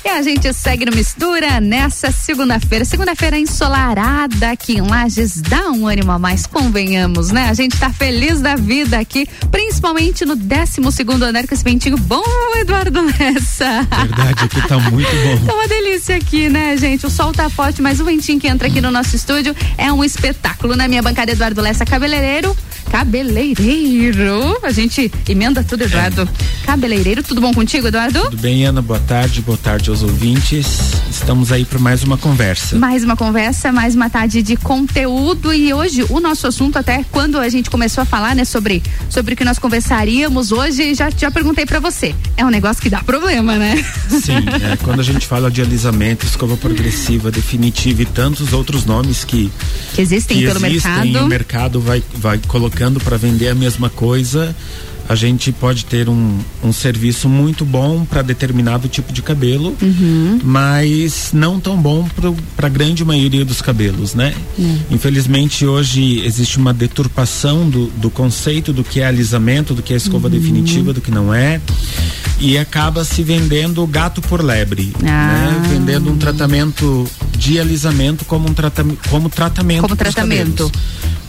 E 0.03 0.09
a 0.09 0.23
gente 0.23 0.51
segue 0.51 0.83
no 0.85 0.95
Mistura 0.95 1.61
nessa 1.61 2.11
segunda-feira. 2.11 2.83
Segunda-feira 2.83 3.37
ensolarada 3.37 4.49
aqui 4.49 4.73
em 4.73 4.81
Lages. 4.81 5.39
Dá 5.41 5.69
um 5.69 5.87
ânimo 5.87 6.11
a 6.11 6.17
mais, 6.17 6.47
convenhamos, 6.47 7.29
né? 7.29 7.49
A 7.49 7.53
gente 7.53 7.77
tá 7.77 7.91
feliz 7.93 8.41
da 8.41 8.55
vida 8.55 8.97
aqui, 8.97 9.27
principalmente 9.51 10.25
no 10.25 10.35
12 10.35 10.91
segundo 10.91 11.21
andar 11.23 11.45
com 11.47 11.53
esse 11.53 11.63
ventinho 11.63 11.97
bom, 11.97 12.23
Eduardo 12.55 12.99
Nessa. 13.03 13.83
Verdade, 13.83 14.45
aqui 14.45 14.67
tá 14.67 14.79
muito 14.79 15.07
bom. 15.07 15.45
Tá 15.45 15.53
uma 15.53 15.67
delícia 15.67 16.15
aqui, 16.15 16.49
né, 16.49 16.75
gente? 16.77 17.05
O 17.05 17.09
sol 17.09 17.31
tá 17.31 17.49
forte, 17.49 17.81
mas 17.81 17.99
o 17.99 18.05
ventinho 18.05 18.39
que 18.39 18.47
entra 18.47 18.67
aqui 18.67 18.81
no 18.81 18.89
nosso 18.89 19.15
estúdio 19.15 19.55
é 19.77 19.93
um 19.93 20.03
espetáculo. 20.03 20.75
Na 20.75 20.87
minha 20.87 21.01
bancada, 21.01 21.31
Eduardo 21.31 21.61
Lessa, 21.61 21.85
cabeleireiro. 21.85 22.55
Cabeleireiro. 22.91 24.59
A 24.63 24.71
gente 24.71 25.11
emenda 25.27 25.63
tudo, 25.63 25.83
Eduardo. 25.83 26.27
Cabeleireiro, 26.65 27.23
tudo 27.23 27.39
bom 27.39 27.53
contigo, 27.53 27.87
Eduardo? 27.87 28.21
Tudo 28.23 28.37
bem, 28.37 28.65
Ana? 28.65 28.81
Boa 28.81 28.99
tarde, 28.99 29.41
boa 29.41 29.57
tarde 29.57 29.90
aos 29.91 30.03
ouvintes. 30.03 30.93
Estamos 31.09 31.51
aí 31.51 31.65
para 31.65 31.77
mais 31.77 32.01
uma 32.01 32.17
conversa. 32.17 32.77
Mais 32.77 33.03
uma 33.03 33.17
conversa, 33.17 33.73
mais 33.73 33.93
uma 33.93 34.09
tarde 34.09 34.41
de 34.41 34.55
conteúdo 34.55 35.53
e 35.53 35.73
hoje 35.73 36.05
o 36.09 36.21
nosso 36.21 36.47
assunto 36.47 36.77
até 36.77 37.03
quando 37.11 37.37
a 37.37 37.49
gente 37.49 37.69
começou 37.69 38.01
a 38.01 38.05
falar, 38.05 38.33
né, 38.33 38.45
sobre 38.45 38.81
sobre 39.09 39.33
o 39.33 39.37
que 39.37 39.43
nós 39.43 39.59
conversaríamos 39.59 40.53
hoje, 40.53 40.95
já 40.95 41.09
já 41.09 41.29
perguntei 41.29 41.65
para 41.65 41.79
você. 41.79 42.15
É 42.37 42.45
um 42.45 42.49
negócio 42.49 42.81
que 42.81 42.89
dá 42.89 43.03
problema, 43.03 43.57
né? 43.57 43.83
Sim, 44.09 44.37
é, 44.71 44.77
quando 44.77 45.01
a 45.01 45.03
gente 45.03 45.27
fala 45.27 45.51
de 45.51 45.61
alisamento, 45.61 46.25
escova 46.25 46.55
progressiva, 46.55 47.29
definitiva 47.29 48.03
e 48.03 48.05
tantos 48.05 48.53
outros 48.53 48.85
nomes 48.85 49.25
que 49.25 49.51
que 49.93 50.01
existem 50.01 50.37
que 50.37 50.45
pelo 50.45 50.65
existem, 50.65 51.11
mercado. 51.11 51.25
O 51.25 51.27
mercado 51.27 51.81
vai 51.81 52.01
vai 52.15 52.39
colocando 52.47 52.99
para 53.01 53.17
vender 53.17 53.49
a 53.49 53.55
mesma 53.55 53.89
coisa. 53.89 54.55
A 55.09 55.15
gente 55.15 55.51
pode 55.51 55.85
ter 55.85 56.07
um, 56.07 56.37
um 56.63 56.71
serviço 56.71 57.27
muito 57.27 57.65
bom 57.65 58.05
para 58.05 58.21
determinado 58.21 58.87
tipo 58.87 59.11
de 59.11 59.21
cabelo, 59.21 59.75
Uhum. 59.81 60.39
mas 60.43 61.31
não 61.33 61.59
tão 61.59 61.75
bom 61.75 62.07
para 62.55 62.67
a 62.67 62.69
grande 62.69 63.03
maioria 63.03 63.43
dos 63.43 63.61
cabelos, 63.61 64.13
né? 64.13 64.33
Infelizmente 64.89 65.65
hoje 65.65 66.21
existe 66.25 66.57
uma 66.57 66.73
deturpação 66.73 67.69
do, 67.69 67.87
do 67.87 68.09
conceito 68.09 68.71
do 68.71 68.83
que 68.83 69.01
é 69.01 69.05
alisamento, 69.05 69.73
do 69.73 69.81
que 69.83 69.93
é 69.93 69.97
escova 69.97 70.27
Uhum. 70.27 70.33
definitiva, 70.33 70.93
do 70.93 71.01
que 71.01 71.11
não 71.11 71.33
é. 71.33 71.59
E 72.39 72.57
acaba 72.57 73.03
se 73.03 73.21
vendendo 73.21 73.85
gato 73.85 74.21
por 74.21 74.41
lebre, 74.43 74.93
Ah. 75.03 75.05
né? 75.61 75.67
Vendendo 75.69 76.09
um 76.11 76.17
tratamento 76.17 77.05
de 77.37 77.59
alisamento 77.59 78.23
como 78.25 78.49
um 78.49 78.53
tratamento 78.53 79.09
como 79.09 79.29
tratamento 79.29 79.81
Como 79.81 79.95
tratamento. 79.95 80.71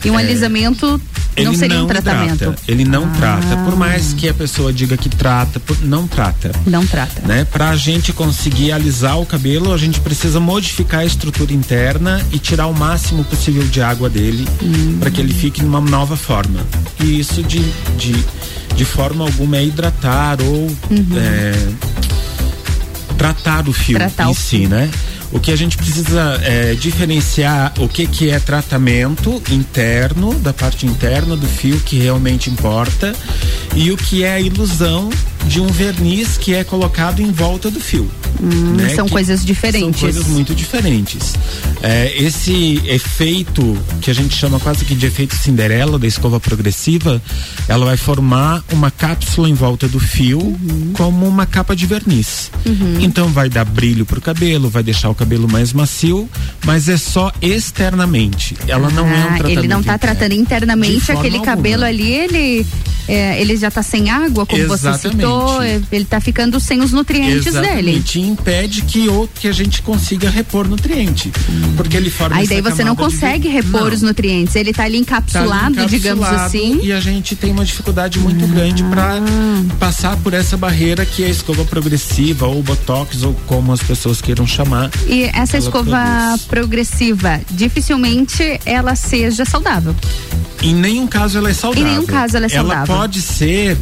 E 0.03 0.11
um 0.11 0.19
É, 0.19 0.23
alisamento 0.23 0.99
não 1.37 1.55
seria 1.55 1.77
não 1.77 1.85
um 1.85 1.87
tratamento. 1.87 2.35
Hidrata, 2.43 2.61
ele 2.67 2.83
não 2.85 3.05
Ah. 3.05 3.15
trata, 3.17 3.57
por 3.63 3.75
mais 3.75 4.13
que 4.13 4.27
a 4.27 4.33
pessoa 4.33 4.71
diga 4.73 4.97
que 4.97 5.07
trata, 5.09 5.61
não 5.81 6.07
trata. 6.07 6.51
Não 6.65 6.85
trata. 6.85 7.21
Né? 7.25 7.45
Pra 7.45 7.75
gente 7.75 8.11
conseguir 8.13 8.71
alisar 8.71 9.19
o 9.19 9.25
cabelo, 9.25 9.73
a 9.73 9.77
gente 9.77 9.99
precisa 10.01 10.39
modificar 10.39 10.99
a 11.01 11.05
estrutura 11.05 11.53
interna 11.53 12.21
e 12.31 12.37
tirar 12.39 12.67
o 12.67 12.73
máximo 12.73 13.23
possível 13.23 13.63
de 13.63 13.81
água 13.81 14.09
dele 14.09 14.47
Hum. 14.61 14.97
para 14.99 15.09
que 15.09 15.21
ele 15.21 15.33
fique 15.33 15.63
numa 15.63 15.79
nova 15.81 16.15
forma. 16.17 16.59
E 16.99 17.19
isso 17.19 17.41
de, 17.41 17.59
de, 17.97 18.13
de 18.75 18.85
forma 18.85 19.23
alguma 19.23 19.57
é 19.57 19.65
hidratar 19.65 20.37
ou 20.41 20.69
é, 21.17 21.53
tratar 23.17 23.67
o 23.67 23.73
fio 23.73 23.97
Tratar 23.97 24.27
em 24.27 24.31
o 24.31 24.33
si, 24.35 24.67
né? 24.67 24.89
O 25.33 25.39
que 25.39 25.51
a 25.51 25.55
gente 25.55 25.75
precisa 25.75 26.39
é 26.43 26.75
diferenciar 26.75 27.73
o 27.79 27.89
que 27.89 28.05
que 28.05 28.29
é 28.29 28.39
tratamento 28.39 29.41
interno, 29.51 30.33
da 30.35 30.53
parte 30.53 30.85
interna 30.85 31.35
do 31.35 31.47
fio 31.47 31.79
que 31.79 31.97
realmente 31.97 32.49
importa, 32.51 33.15
e 33.75 33.91
o 33.91 33.97
que 33.97 34.23
é 34.23 34.33
a 34.33 34.39
ilusão 34.39 35.09
de 35.47 35.59
um 35.59 35.67
verniz 35.67 36.37
que 36.37 36.53
é 36.53 36.63
colocado 36.63 37.21
em 37.21 37.31
volta 37.31 37.69
do 37.69 37.79
fio. 37.79 38.09
Hum, 38.41 38.75
né? 38.75 38.89
são 38.95 39.05
Que 39.05 39.11
coisas 39.11 39.45
diferentes. 39.45 39.99
São 39.99 40.09
coisas 40.09 40.27
muito 40.27 40.55
diferentes. 40.55 41.33
É, 41.81 42.13
esse 42.17 42.81
efeito 42.85 43.77
que 44.01 44.09
a 44.09 44.13
gente 44.13 44.35
chama 44.35 44.59
quase 44.59 44.85
que 44.85 44.95
de 44.95 45.05
efeito 45.05 45.35
Cinderela 45.35 45.99
da 45.99 46.07
escova 46.07 46.39
progressiva, 46.39 47.21
ela 47.67 47.85
vai 47.85 47.97
formar 47.97 48.63
uma 48.71 48.89
cápsula 48.89 49.49
em 49.49 49.53
volta 49.53 49.87
do 49.87 49.99
fio 49.99 50.39
Uhum. 50.43 50.91
como 50.93 51.27
uma 51.27 51.45
capa 51.45 51.75
de 51.75 51.85
verniz. 51.85 52.51
Então 52.99 53.27
vai 53.29 53.49
dar 53.49 53.65
brilho 53.65 54.05
pro 54.05 54.21
cabelo, 54.21 54.69
vai 54.69 54.83
deixar 54.83 55.09
o 55.09 55.15
cabelo 55.15 55.22
mais 55.49 55.73
macio, 55.73 56.29
mas 56.65 56.87
é 56.89 56.97
só 56.97 57.31
externamente. 57.41 58.55
Ela 58.67 58.89
não 58.89 59.07
é 59.07 59.11
um 59.11 59.13
Ah, 59.13 59.27
tratamento. 59.37 59.59
ele 59.59 59.67
não 59.67 59.79
está 59.79 59.97
tratando 59.97 60.31
De 60.31 60.37
internamente 60.39 61.11
aquele 61.11 61.37
alguma. 61.37 61.45
cabelo 61.45 61.83
ali, 61.83 62.11
ele 62.11 62.65
é, 63.07 63.41
ele 63.41 63.57
já 63.57 63.67
está 63.67 63.83
sem 63.83 64.09
água, 64.09 64.45
como 64.45 64.65
você 64.65 64.87
Exatamente. 64.87 65.17
citou, 65.21 65.61
é, 65.61 65.81
ele 65.91 66.03
está 66.05 66.21
ficando 66.21 66.57
sem 66.59 66.79
os 66.81 66.91
nutrientes 66.93 67.43
dele. 67.53 67.57
Exatamente, 67.57 68.19
e 68.19 68.21
impede 68.29 68.81
que 68.83 69.09
ou 69.09 69.27
que 69.27 69.47
a 69.47 69.51
gente 69.51 69.81
consiga 69.81 70.29
repor 70.29 70.65
nutriente, 70.67 71.29
porque 71.75 71.97
ele 71.97 72.09
forma 72.09 72.37
Aí 72.37 72.47
daí 72.47 72.61
você 72.61 72.81
não 72.83 72.95
de 72.95 73.01
consegue 73.01 73.49
ver- 73.49 73.55
repor 73.55 73.87
Não. 73.87 73.93
os 73.93 74.01
nutrientes, 74.01 74.55
ele 74.55 74.69
está 74.69 74.83
ali 74.85 74.97
encapsulado, 74.97 75.75
Tá 75.75 75.81
ali 75.81 75.89
digamos 75.89 76.25
encapsulado 76.25 76.47
assim. 76.47 76.79
E 76.81 76.93
a 76.93 76.99
gente 77.01 77.35
tem 77.35 77.51
uma 77.51 77.65
dificuldade 77.65 78.19
muito 78.19 78.47
grande 78.47 78.83
para 78.83 79.19
passar 79.79 80.15
por 80.17 80.33
essa 80.33 80.55
barreira 80.55 81.05
que 81.05 81.23
é 81.23 81.27
a 81.27 81.29
escova 81.29 81.65
progressiva 81.65 82.47
ou 82.47 82.63
botox 82.63 83.23
ou 83.23 83.33
como 83.47 83.73
as 83.73 83.81
pessoas 83.81 84.21
queiram 84.21 84.47
chamar. 84.47 84.89
E 85.07 85.12
essa 85.21 85.57
ela 85.57 85.65
escova 85.65 86.39
progressiva, 86.47 87.39
dificilmente 87.51 88.59
ela 88.65 88.95
seja 88.95 89.45
saudável. 89.45 89.95
Em 90.61 90.73
nenhum 90.73 91.07
caso 91.07 91.37
ela 91.37 91.49
é 91.49 91.53
saudável. 91.53 91.87
Em 91.87 91.91
nenhum 91.91 92.05
caso 92.05 92.37
ela 92.37 92.45
é 92.45 92.49
saudável. 92.49 92.93
Ela 92.93 93.01
pode 93.01 93.21
ser 93.21 93.77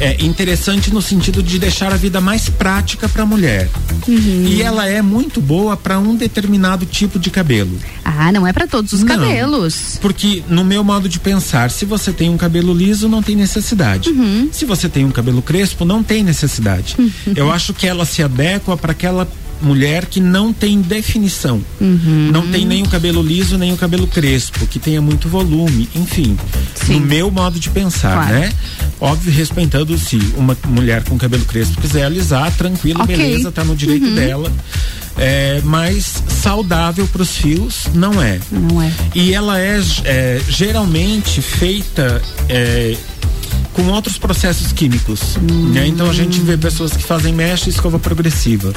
é, 0.00 0.16
interessante 0.24 0.92
no 0.92 1.02
sentido 1.02 1.42
de 1.42 1.58
deixar 1.58 1.92
a 1.92 1.96
vida 1.96 2.20
mais 2.20 2.48
prática 2.48 3.08
para 3.08 3.22
a 3.22 3.26
mulher. 3.26 3.68
Uhum. 4.06 4.44
E 4.46 4.62
ela 4.62 4.86
é 4.86 5.02
muito 5.02 5.40
boa 5.40 5.76
para 5.76 5.98
um 5.98 6.14
determinado 6.14 6.86
tipo 6.86 7.18
de 7.18 7.30
cabelo. 7.30 7.78
Ah, 8.04 8.32
não 8.32 8.46
é 8.46 8.52
para 8.52 8.66
todos 8.66 8.92
os 8.92 9.00
Não. 9.00 9.08
cabelos. 9.08 9.98
Porque, 10.00 10.42
no 10.48 10.64
meu 10.64 10.84
modo 10.84 11.08
de 11.08 11.18
pensar, 11.18 11.70
se 11.70 11.84
você 11.84 12.12
tem 12.12 12.30
um 12.30 12.36
cabelo 12.36 12.72
liso, 12.72 13.08
não 13.08 13.22
tem 13.22 13.36
necessidade. 13.36 14.10
Uhum. 14.10 14.48
Se 14.52 14.64
você 14.64 14.88
tem 14.88 15.04
um 15.04 15.10
cabelo 15.10 15.42
crespo, 15.42 15.84
não 15.84 16.02
tem 16.02 16.22
necessidade. 16.22 16.96
Eu 17.34 17.50
acho 17.50 17.74
que 17.74 17.86
ela 17.86 18.04
se 18.04 18.22
adequa 18.22 18.76
para 18.76 18.92
aquela 18.92 19.28
mulher 19.60 20.06
que 20.06 20.20
não 20.20 20.52
tem 20.52 20.80
definição. 20.80 21.62
Uhum. 21.80 22.30
Não 22.32 22.46
tem 22.48 22.64
nem 22.64 22.82
o 22.82 22.88
cabelo 22.88 23.22
liso, 23.22 23.58
nem 23.58 23.72
o 23.72 23.76
cabelo 23.76 24.06
crespo, 24.06 24.66
que 24.66 24.78
tenha 24.78 25.00
muito 25.00 25.28
volume, 25.28 25.88
enfim. 25.94 26.36
No 26.88 27.00
meu 27.00 27.30
modo 27.30 27.58
de 27.58 27.68
pensar, 27.70 28.14
Claro. 28.14 28.32
né? 28.34 28.52
Óbvio, 29.00 29.32
respeitando 29.32 29.96
se 29.98 30.16
uma 30.36 30.56
mulher 30.66 31.04
com 31.04 31.16
cabelo 31.18 31.44
crespo 31.44 31.80
quiser 31.80 32.04
alisar, 32.04 32.50
tranquilo, 32.56 33.02
Ok. 33.02 33.16
beleza, 33.16 33.52
tá 33.52 33.62
no 33.64 33.76
direito 33.76 34.06
Uhum. 34.06 34.14
dela. 34.14 34.52
É, 35.20 35.60
mas 35.64 36.22
saudável 36.28 37.06
para 37.08 37.22
os 37.22 37.36
fios 37.36 37.88
não 37.92 38.22
é. 38.22 38.38
Não 38.52 38.80
é. 38.80 38.92
E 39.14 39.34
ela 39.34 39.58
é, 39.58 39.80
é, 40.04 40.40
geralmente 40.48 41.42
feita 41.42 42.22
é, 42.48 42.96
com 43.78 43.86
outros 43.92 44.18
processos 44.18 44.72
químicos. 44.72 45.36
né? 45.72 45.86
Então 45.86 46.10
a 46.10 46.12
gente 46.12 46.40
vê 46.40 46.56
pessoas 46.56 46.96
que 46.96 47.02
fazem 47.02 47.32
mecha 47.32 47.66
e 47.68 47.70
escova 47.70 47.96
progressiva, 47.96 48.72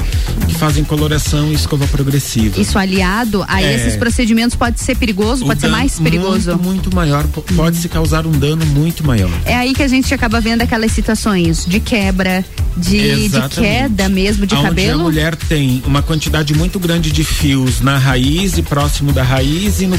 que 0.46 0.54
fazem 0.54 0.84
coloração 0.84 1.50
e 1.50 1.54
escova 1.54 1.88
progressiva. 1.88 2.60
Isso 2.60 2.78
aliado 2.78 3.44
a 3.48 3.60
É. 3.60 3.74
esses 3.74 3.96
procedimentos 3.96 4.54
pode 4.54 4.80
ser 4.80 4.96
perigoso, 4.96 5.44
pode 5.44 5.60
ser 5.60 5.68
mais 5.68 5.98
perigoso. 5.98 6.50
Muito, 6.52 6.64
muito 6.64 6.94
maior. 6.94 7.24
po- 7.26 7.42
Pode 7.56 7.78
se 7.78 7.88
causar 7.88 8.26
um 8.26 8.30
dano 8.30 8.64
muito 8.66 9.04
maior. 9.04 9.30
É 9.44 9.56
aí 9.56 9.74
que 9.74 9.82
a 9.82 9.88
gente 9.88 10.14
acaba 10.14 10.40
vendo 10.40 10.62
aquelas 10.62 10.92
situações 10.92 11.64
de 11.66 11.80
quebra, 11.80 12.44
de, 12.76 13.28
de 13.28 13.48
queda 13.50 14.08
mesmo 14.08 14.46
de 14.46 14.54
Onde 14.54 14.64
a 14.64 14.68
cabelo. 14.68 15.02
mulher 15.02 15.34
tem 15.34 15.82
uma 15.84 16.00
quantidade 16.00 16.54
muito 16.54 16.78
grande 16.78 17.10
de 17.10 17.24
fios 17.24 17.80
na 17.80 17.98
raiz 17.98 18.56
e 18.56 18.62
próximo 18.62 19.10
da 19.12 19.22
raiz 19.24 19.80
e 19.80 19.86
no, 19.86 19.98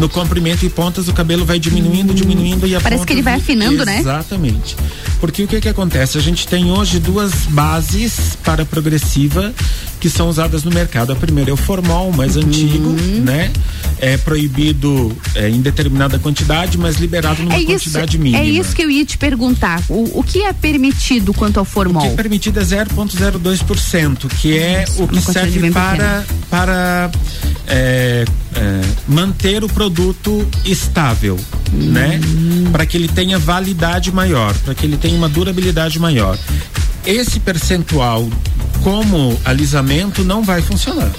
no 0.00 0.08
comprimento 0.08 0.64
e 0.64 0.70
pontas 0.70 1.06
o 1.08 1.12
cabelo 1.12 1.44
vai 1.44 1.58
diminuindo, 1.58 2.14
diminuindo 2.14 2.66
e 2.66 2.74
a 2.74 2.80
Parece 2.80 3.04
que 3.06 3.12
ele 3.12 3.22
vai 3.22 3.34
afinando, 3.34 3.84
né? 3.84 3.98
Exatamente. 3.98 4.37
Porque 5.20 5.42
o 5.42 5.48
que 5.48 5.60
que 5.60 5.68
acontece? 5.68 6.16
A 6.16 6.20
gente 6.20 6.46
tem 6.46 6.70
hoje 6.70 6.98
duas 7.00 7.32
bases 7.48 8.36
para 8.44 8.64
progressiva 8.64 9.52
que 10.00 10.08
são 10.08 10.28
usadas 10.28 10.62
no 10.62 10.70
mercado. 10.70 11.12
A 11.12 11.16
primeira 11.16 11.50
é 11.50 11.52
o 11.52 11.56
formol, 11.56 12.12
mais 12.12 12.36
Uhum. 12.36 12.42
antigo, 12.44 12.88
né? 13.24 13.50
É 14.00 14.16
proibido 14.16 15.16
é, 15.34 15.48
em 15.48 15.60
determinada 15.60 16.18
quantidade, 16.20 16.78
mas 16.78 16.96
liberado 16.98 17.42
numa 17.42 17.54
É 17.56 17.58
isso, 17.60 17.70
quantidade 17.86 18.16
mínima. 18.16 18.42
é 18.42 18.46
isso 18.46 18.76
que 18.76 18.82
eu 18.82 18.88
ia 18.90 19.04
te 19.04 19.18
perguntar. 19.18 19.82
O, 19.88 20.20
o 20.20 20.22
que 20.22 20.42
é 20.44 20.52
permitido 20.52 21.34
quanto 21.34 21.58
ao 21.58 21.64
formol? 21.64 22.02
O 22.02 22.06
que 22.06 22.12
é 22.12 22.16
permitido 22.16 22.60
é 22.60 22.64
0,02%, 22.64 24.28
que 24.40 24.56
é 24.56 24.84
o 24.98 25.08
que 25.08 25.20
serve 25.20 25.70
para, 25.72 26.24
para 26.48 27.10
é, 27.66 28.24
é, 28.54 28.80
manter 29.08 29.64
o 29.64 29.68
produto 29.68 30.46
estável, 30.64 31.36
né? 31.72 32.20
Para 32.72 32.86
que 32.86 32.96
ele 32.96 33.08
tenha 33.08 33.38
validade 33.38 34.10
maior, 34.12 34.54
para 34.64 34.74
que 34.74 34.84
ele 34.86 34.96
tenha 34.96 35.16
uma 35.16 35.28
durabilidade 35.28 35.98
maior. 35.98 36.38
Esse 37.06 37.40
percentual, 37.40 38.28
como 38.82 39.38
alisamento, 39.44 40.24
não 40.24 40.42
vai 40.42 40.60
funcionar. 40.60 41.10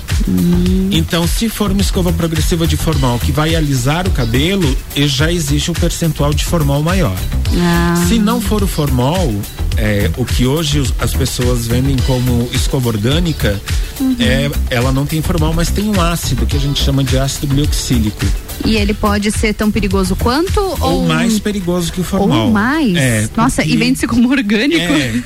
Então, 0.91 1.27
se 1.27 1.49
for 1.49 1.71
uma 1.71 1.81
escova 1.81 2.11
progressiva 2.13 2.67
de 2.67 2.77
formal 2.77 3.17
que 3.19 3.31
vai 3.31 3.55
alisar 3.55 4.07
o 4.07 4.11
cabelo, 4.11 4.77
e 4.95 5.07
já 5.07 5.31
existe 5.31 5.71
um 5.71 5.73
percentual 5.73 6.33
de 6.33 6.45
formal 6.45 6.83
maior. 6.83 7.15
Ah. 7.57 8.05
Se 8.07 8.19
não 8.19 8.39
for 8.39 8.61
o 8.61 8.67
formol, 8.67 9.33
é, 9.77 10.11
o 10.17 10.25
que 10.25 10.45
hoje 10.45 10.83
as 10.99 11.13
pessoas 11.13 11.65
vendem 11.65 11.95
como 12.05 12.49
escova 12.53 12.89
orgânica, 12.89 13.59
Uhum. 13.99 14.15
é, 14.19 14.49
ela 14.69 14.91
não 14.93 15.05
tem 15.05 15.21
formal, 15.21 15.53
mas 15.53 15.69
tem 15.69 15.89
um 15.89 15.99
ácido 15.99 16.45
que 16.45 16.55
a 16.55 16.59
gente 16.59 16.81
chama 16.81 17.03
de 17.03 17.17
ácido 17.17 17.47
glioxílico. 17.47 18.25
E 18.65 18.75
ele 18.75 18.93
pode 18.93 19.31
ser 19.31 19.53
tão 19.53 19.71
perigoso 19.71 20.15
quanto 20.15 20.59
ou, 20.59 20.77
Ou 21.01 21.07
mais 21.07 21.39
perigoso 21.39 21.91
que 21.91 22.01
o 22.01 22.03
formal. 22.03 22.47
Ou 22.47 22.51
mais? 22.51 22.95
É, 22.95 23.29
Nossa, 23.35 23.61
porque- 23.61 23.73
e 23.73 23.77
vende-se 23.77 24.07
como 24.07 24.29
orgânico? 24.29 24.81
É. 24.93 25.21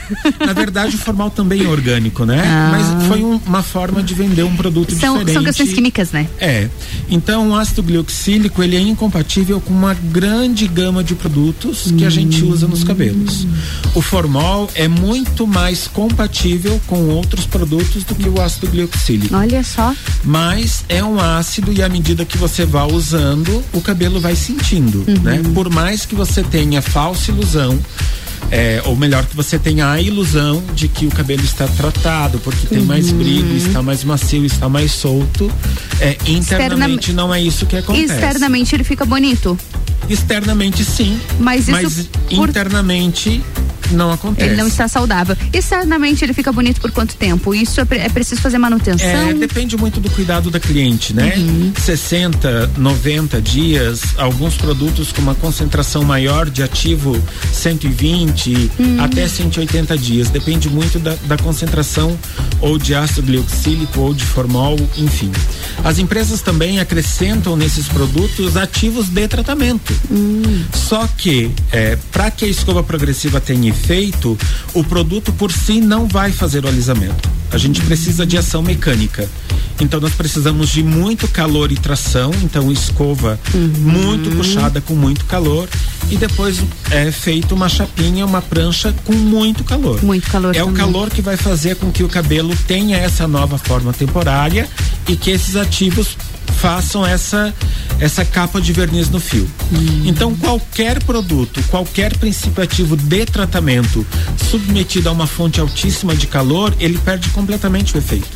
Na 0.45 0.53
verdade, 0.53 0.95
o 0.95 0.99
formal 0.99 1.30
também 1.30 1.64
é 1.65 1.68
orgânico, 1.68 2.26
né? 2.26 2.41
Ah. 2.45 2.69
Mas 2.72 3.07
foi 3.07 3.23
um- 3.23 3.39
uma 3.45 3.64
forma 3.64 4.01
de 4.03 4.14
vender 4.14 4.43
um 4.43 4.55
produto 4.55 4.91
São, 4.95 5.14
diferente. 5.14 5.34
são 5.34 5.43
questões 5.43 5.73
químicas, 5.73 6.11
né? 6.11 6.27
É. 6.39 6.69
Então, 7.10 7.49
o 7.49 7.55
ácido 7.55 7.81
glioxílico, 7.84 8.61
ele 8.64 8.76
é 8.76 8.80
incompatível 8.80 9.60
com 9.60 9.73
uma 9.73 9.93
grande 9.93 10.68
gama 10.68 11.03
de 11.03 11.15
produtos 11.15 11.91
que 11.91 12.05
a 12.05 12.10
gente 12.10 12.43
usa 12.43 12.68
nos 12.68 12.84
cabelos. 12.84 13.47
O 13.95 14.01
formol 14.01 14.69
é 14.76 14.88
muito 14.88 15.45
mais 15.47 15.88
compatível 15.88 16.80
com 16.88 17.07
outros 17.10 17.45
produtos 17.45 18.03
do 18.03 18.15
que 18.15 18.30
o 18.30 18.41
ácido 18.41 18.68
glioxílico. 18.68 19.35
Olha 19.35 19.64
só. 19.64 19.93
Mas 20.23 20.84
é 20.88 21.03
um 21.03 21.19
ácido 21.19 21.73
e 21.73 21.81
à 21.81 21.89
medida 21.89 22.23
que 22.26 22.38
você 22.38 22.65
vai 22.65 22.91
usando, 22.91 23.22
o 23.71 23.81
cabelo 23.81 24.19
vai 24.19 24.35
sentindo, 24.35 25.03
né? 25.21 25.41
Por 25.53 25.69
mais 25.69 26.05
que 26.05 26.15
você 26.15 26.43
tenha 26.43 26.81
falsa 26.81 27.31
ilusão, 27.31 27.79
é, 28.51 28.81
ou 28.85 28.95
melhor, 28.95 29.25
que 29.25 29.35
você 29.35 29.57
tenha 29.57 29.89
a 29.89 29.99
ilusão 30.01 30.63
de 30.73 30.87
que 30.87 31.05
o 31.05 31.09
cabelo 31.09 31.43
está 31.43 31.67
tratado, 31.67 32.39
porque 32.39 32.67
tem 32.67 32.83
mais 32.83 33.11
brilho, 33.11 33.55
está 33.57 33.81
mais 33.81 34.03
macio, 34.03 34.45
está 34.45 34.69
mais 34.69 34.91
solto, 34.91 35.51
é, 35.99 36.17
internamente 36.27 37.11
não 37.13 37.33
é 37.33 37.41
isso 37.41 37.65
que 37.65 37.77
acontece. 37.77 38.05
Externamente 38.13 38.75
ele 38.75 38.83
fica 38.83 39.05
bonito. 39.05 39.57
Externamente 40.09 40.83
sim, 40.83 41.19
Mas 41.39 41.67
isso 41.67 42.09
por- 42.35 42.49
internamente 42.49 43.41
não 43.91 44.11
acontece. 44.11 44.49
Ele 44.49 44.57
não 44.57 44.67
está 44.67 44.87
saudável. 44.87 45.35
Externamente 45.53 46.23
ele 46.25 46.33
fica 46.33 46.51
bonito 46.51 46.81
por 46.81 46.91
quanto 46.91 47.15
tempo? 47.15 47.53
Isso 47.53 47.79
é, 47.79 47.85
é 47.91 48.09
preciso 48.09 48.41
fazer 48.41 48.57
manutenção? 48.57 49.07
É, 49.29 49.33
depende 49.33 49.77
muito 49.77 49.99
do 49.99 50.09
cuidado 50.09 50.49
da 50.49 50.59
cliente, 50.59 51.13
né? 51.13 51.33
60, 51.79 52.71
90 52.77 53.41
dias, 53.41 54.01
alguns 54.17 54.55
produtos 54.55 55.11
com 55.11 55.21
uma 55.21 55.35
concentração 55.35 56.03
maior 56.03 56.49
de 56.49 56.63
ativo 56.63 57.21
120 57.51 58.32
até 58.99 59.27
180 59.27 59.97
dias. 59.97 60.30
Depende 60.30 60.69
muito 60.69 60.99
da, 60.99 61.15
da 61.26 61.38
concentração 61.38 62.18
ou 62.60 62.77
de 62.77 62.95
ácido 62.95 63.23
glioxílico 63.23 63.99
ou 63.99 64.14
de 64.14 64.23
formol, 64.23 64.77
enfim. 64.97 65.31
As 65.84 65.99
empresas 65.99 66.41
também 66.41 66.80
acrescentam 66.80 67.55
nesses 67.55 67.88
produtos 67.88 68.55
ativos 68.57 69.10
de 69.10 69.27
tratamento. 69.27 69.93
Só 70.73 71.07
que, 71.18 71.51
para 72.11 72.31
que 72.31 72.45
a 72.45 72.47
escova 72.47 72.84
progressiva 72.84 73.39
tenha 73.39 73.69
efeito, 73.69 74.38
o 74.73 74.84
produto 74.84 75.31
por 75.34 75.51
si 75.51 75.80
não 75.81 76.07
vai 76.07 76.31
fazer 76.31 76.65
o 76.65 76.68
alisamento. 76.68 77.30
A 77.51 77.57
gente 77.57 77.81
precisa 77.81 78.26
de 78.26 78.38
ação 78.38 78.61
mecânica. 78.61 79.30
Então 79.80 79.99
nós 79.99 80.14
precisamos 80.14 80.69
de 80.69 80.84
muito 80.84 81.27
calor 81.27 81.72
e 81.72 81.76
tração, 81.76 82.31
então 82.43 82.72
escova 82.72 83.39
muito 83.80 84.35
puxada 84.35 84.80
com 84.80 84.95
muito 84.95 85.26
calor 85.26 85.68
e 86.10 86.18
depois 86.18 86.61
é 86.91 87.11
feito 87.11 87.55
uma 87.55 87.68
chapinha, 87.68 88.22
uma 88.25 88.41
prancha 88.41 88.93
com 89.05 89.13
muito 89.13 89.63
calor. 89.63 90.01
Muito 90.03 90.29
calor 90.29 90.55
É 90.55 90.61
o 90.63 90.67
também. 90.67 90.79
calor 90.81 91.09
que 91.09 91.21
vai 91.21 91.37
fazer 91.37 91.75
com 91.75 91.91
que 91.91 92.03
o 92.03 92.07
cabelo 92.09 92.55
tenha 92.67 92.97
essa 92.97 93.27
nova 93.27 93.57
forma 93.57 93.91
temporária 93.93 94.67
e 95.07 95.15
que 95.15 95.31
esses 95.31 95.55
ativos 95.55 96.17
façam 96.51 97.05
essa 97.05 97.53
essa 97.99 98.25
capa 98.25 98.59
de 98.59 98.73
verniz 98.73 99.09
no 99.09 99.19
fio. 99.19 99.47
Então 100.05 100.35
qualquer 100.35 101.01
produto, 101.03 101.63
qualquer 101.69 102.17
princípio 102.17 102.63
ativo 102.63 102.97
de 102.97 103.25
tratamento 103.25 104.05
submetido 104.49 105.09
a 105.09 105.11
uma 105.11 105.27
fonte 105.27 105.59
altíssima 105.59 106.15
de 106.15 106.27
calor, 106.27 106.73
ele 106.79 106.97
perde 106.97 107.29
completamente 107.29 107.95
o 107.95 107.97
efeito. 107.97 108.27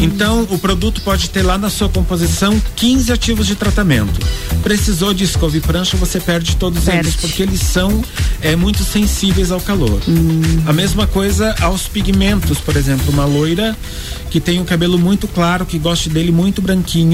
Então 0.00 0.46
o 0.50 0.58
produto 0.58 1.00
pode 1.02 1.30
ter 1.30 1.42
lá 1.42 1.58
na 1.58 1.70
sua 1.70 1.88
composição 1.88 2.60
15 2.76 3.12
ativos 3.12 3.46
de 3.46 3.56
tratamento. 3.56 4.20
Precisou 4.62 5.12
de 5.12 5.24
escova 5.24 5.56
e 5.56 5.60
prancha, 5.60 5.96
você 5.96 6.20
perde 6.20 6.56
todos 6.56 6.84
Perde. 6.84 7.08
eles 7.08 7.16
porque 7.16 7.42
eles 7.42 7.60
são 7.60 8.02
é, 8.40 8.54
muito 8.54 8.84
sensíveis 8.84 9.50
ao 9.50 9.60
calor. 9.60 10.00
A 10.66 10.72
mesma 10.72 11.06
coisa 11.06 11.54
aos 11.60 11.88
pigmentos, 11.88 12.58
por 12.58 12.76
exemplo, 12.76 13.12
uma 13.12 13.24
loira 13.24 13.76
que 14.30 14.40
tem 14.40 14.60
um 14.60 14.64
cabelo 14.64 14.98
muito 14.98 15.26
claro, 15.26 15.64
que 15.64 15.78
goste 15.78 16.08
dele 16.08 16.30
muito 16.30 16.60
branquinho, 16.60 17.07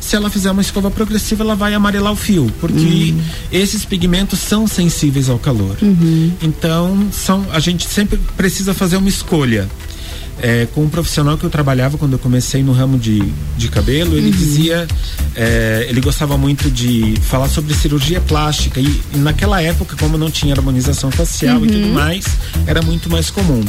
se 0.00 0.16
ela 0.16 0.30
fizer 0.30 0.50
uma 0.50 0.62
escova 0.62 0.90
progressiva, 0.90 1.42
ela 1.44 1.54
vai 1.54 1.74
amarelar 1.74 2.12
o 2.12 2.16
fio, 2.16 2.50
porque 2.60 3.14
esses 3.52 3.84
pigmentos 3.84 4.38
são 4.38 4.66
sensíveis 4.66 5.28
ao 5.28 5.38
calor. 5.38 5.76
Então, 6.42 7.08
são, 7.12 7.44
a 7.52 7.58
gente 7.60 7.86
sempre 7.88 8.18
precisa 8.36 8.72
fazer 8.74 8.96
uma 8.96 9.08
escolha. 9.08 9.68
É, 10.38 10.66
com 10.74 10.82
um 10.82 10.88
profissional 10.88 11.38
que 11.38 11.44
eu 11.44 11.50
trabalhava 11.50 11.96
quando 11.96 12.12
eu 12.12 12.18
comecei 12.18 12.62
no 12.62 12.72
ramo 12.72 12.98
de, 12.98 13.22
de 13.56 13.68
cabelo, 13.68 14.16
ele 14.16 14.30
dizia, 14.30 14.86
é, 15.34 15.86
ele 15.88 16.00
gostava 16.00 16.36
muito 16.36 16.70
de 16.70 17.14
falar 17.22 17.48
sobre 17.48 17.72
cirurgia 17.74 18.20
plástica 18.20 18.78
e, 18.78 19.00
e 19.14 19.18
naquela 19.18 19.62
época, 19.62 19.96
como 19.98 20.18
não 20.18 20.30
tinha 20.30 20.54
harmonização 20.54 21.10
facial 21.10 21.64
e 21.64 21.68
tudo 21.68 21.88
mais, 21.88 22.26
era 22.66 22.82
muito 22.82 23.08
mais 23.08 23.30
comum. 23.30 23.64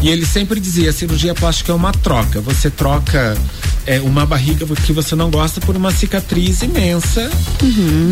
E 0.00 0.08
ele 0.08 0.24
sempre 0.24 0.58
dizia, 0.60 0.92
cirurgia 0.92 1.34
plástica 1.34 1.72
é 1.72 1.74
uma 1.74 1.92
troca, 1.92 2.40
você 2.40 2.70
troca 2.70 3.36
é, 3.84 4.00
uma 4.00 4.24
barriga 4.24 4.66
que 4.76 4.92
você 4.92 5.14
não 5.14 5.30
gosta 5.30 5.60
por 5.60 5.74
uma 5.74 5.90
cicatriz 5.90 6.62
imensa, 6.62 7.30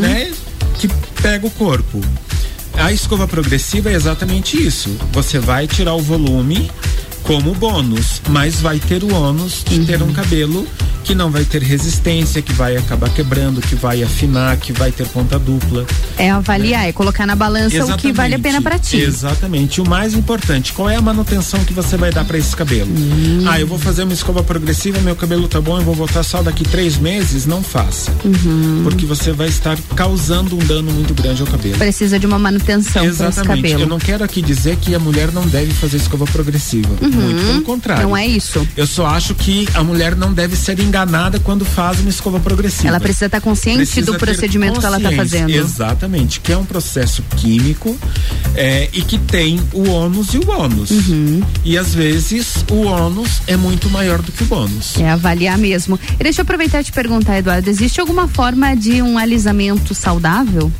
né? 0.01 0.33
Que 0.79 0.89
pega 1.23 1.47
o 1.47 1.51
corpo. 1.51 2.01
A 2.75 2.93
escova 2.93 3.29
progressiva 3.29 3.91
é 3.91 3.95
exatamente 3.95 4.57
isso. 4.61 4.97
Você 5.13 5.39
vai 5.39 5.67
tirar 5.67 5.95
o 5.95 6.01
volume 6.01 6.71
como 7.27 7.53
bônus, 7.55 8.23
mas 8.29 8.61
vai 8.61 8.79
ter 8.79 9.03
o 9.03 9.13
ônus 9.13 9.65
de 9.65 9.85
ter 9.85 10.01
um 10.01 10.13
cabelo 10.13 10.67
que 11.07 11.15
não 11.15 11.31
vai 11.31 11.45
ter 11.45 11.63
resistência, 11.63 12.43
que 12.43 12.53
vai 12.53 12.77
acabar 12.77 13.09
quebrando, 13.11 13.61
que 13.61 13.77
vai 13.77 14.03
afinar, 14.03 14.57
que 14.57 14.73
vai 14.73 14.91
ter 14.91 15.07
ponta 15.07 15.39
dupla. 15.39 15.87
É 16.19 16.31
avaliar, 16.31 16.89
é 16.89 16.93
colocar 16.93 17.25
na 17.27 17.37
balança 17.37 17.85
o 17.85 17.97
que 17.97 18.13
vale 18.13 18.35
a 18.35 18.39
pena 18.41 18.61
para 18.61 18.77
ti. 18.77 18.97
Exatamente. 18.97 19.81
O 19.81 19.89
mais 19.89 20.15
importante, 20.15 20.73
qual 20.73 20.91
é 20.91 20.97
a 20.97 21.01
manutenção 21.01 21.65
que 21.65 21.73
você 21.73 21.97
vai 21.97 22.11
dar 22.11 22.25
para 22.25 22.37
esse 22.37 22.55
cabelo? 22.57 22.91
Hum. 22.91 23.45
Ah, 23.47 23.61
eu 23.61 23.69
vou 23.69 23.79
fazer 23.79 24.03
uma 24.03 24.13
escova 24.13 24.43
progressiva, 24.43 24.99
meu 25.01 25.15
cabelo 25.15 25.47
tá 25.47 25.61
bom, 25.61 25.79
eu 25.79 25.85
vou 25.85 25.95
voltar 25.95 26.25
só 26.25 26.43
daqui 26.43 26.65
três 26.65 26.97
meses? 26.97 27.47
Não 27.47 27.63
faça. 27.63 28.11
Uhum. 28.25 28.81
Porque 28.83 29.07
você 29.07 29.31
vai 29.31 29.47
estar 29.47 29.79
causando 29.95 30.57
um 30.57 30.65
dano 30.67 30.91
muito 30.93 31.15
grande 31.15 31.41
ao 31.41 31.47
cabelo. 31.47 31.79
Precisa 31.79 32.19
de 32.19 32.27
uma 32.27 32.39
manutenção 32.39 33.03
para 33.03 33.13
esse 33.13 33.23
Exatamente. 33.23 33.63
cabelo. 33.63 33.83
Eu 33.83 33.89
não 33.89 34.01
quero 34.01 34.25
aqui 34.25 34.43
dizer 34.43 34.77
que 34.77 34.93
a 34.93 34.99
mulher 34.99 35.31
não 35.33 35.47
deve 35.47 35.73
fazer 35.73 35.99
escova 35.99 36.25
progressiva. 36.25 36.91
Uhum. 37.01 37.16
Muito 37.21 37.47
pelo 37.47 37.63
contrário. 37.63 38.03
Não 38.03 38.17
é 38.17 38.27
isso. 38.27 38.67
Eu 38.77 38.87
só 38.87 39.07
acho 39.07 39.35
que 39.35 39.69
a 39.75 39.83
mulher 39.83 40.17
não 40.17 40.33
deve 40.33 40.57
ser 40.57 40.79
enganada 40.81 41.39
quando 41.41 41.65
faz 41.65 42.01
uma 42.01 42.11
escova 42.11 42.41
progressiva. 42.41 42.89
Ela 42.89 43.01
precisa 43.01 43.27
estar 43.27 43.41
consciente 43.41 43.79
Precisa 43.79 44.13
do 44.13 44.19
procedimento 44.19 44.81
que 44.81 44.87
ela 44.87 44.97
está 44.99 45.13
fazendo. 45.13 45.51
Exatamente, 45.51 46.41
que 46.41 46.53
é 46.53 46.57
um 46.57 46.65
processo 46.65 47.23
químico 47.37 47.97
é, 48.55 48.89
e 48.93 49.03
que 49.03 49.19
tem 49.19 49.61
o 49.73 49.89
ônus 49.89 50.35
e 50.35 50.39
o 50.39 50.45
bônus. 50.45 50.91
Uhum. 50.91 51.43
E 51.65 51.77
às 51.77 51.95
vezes 51.95 52.65
o 52.71 52.83
ônus 52.83 53.43
é 53.47 53.57
muito 53.57 53.89
maior 53.91 54.21
do 54.23 54.33
que 54.33 54.43
o 54.43 54.47
bônus. 54.47 54.97
É 54.99 55.11
avaliar 55.11 55.59
mesmo. 55.59 55.99
E 56.19 56.23
deixa 56.23 56.41
eu 56.41 56.45
aproveitar 56.45 56.81
e 56.81 56.85
te 56.85 56.93
perguntar, 56.93 57.39
Eduardo, 57.39 57.69
existe 57.69 58.01
alguma 58.01 58.29
forma 58.29 58.75
de 58.75 59.03
um 59.03 59.19
alisamento 59.19 59.95
saudável? 59.95 60.71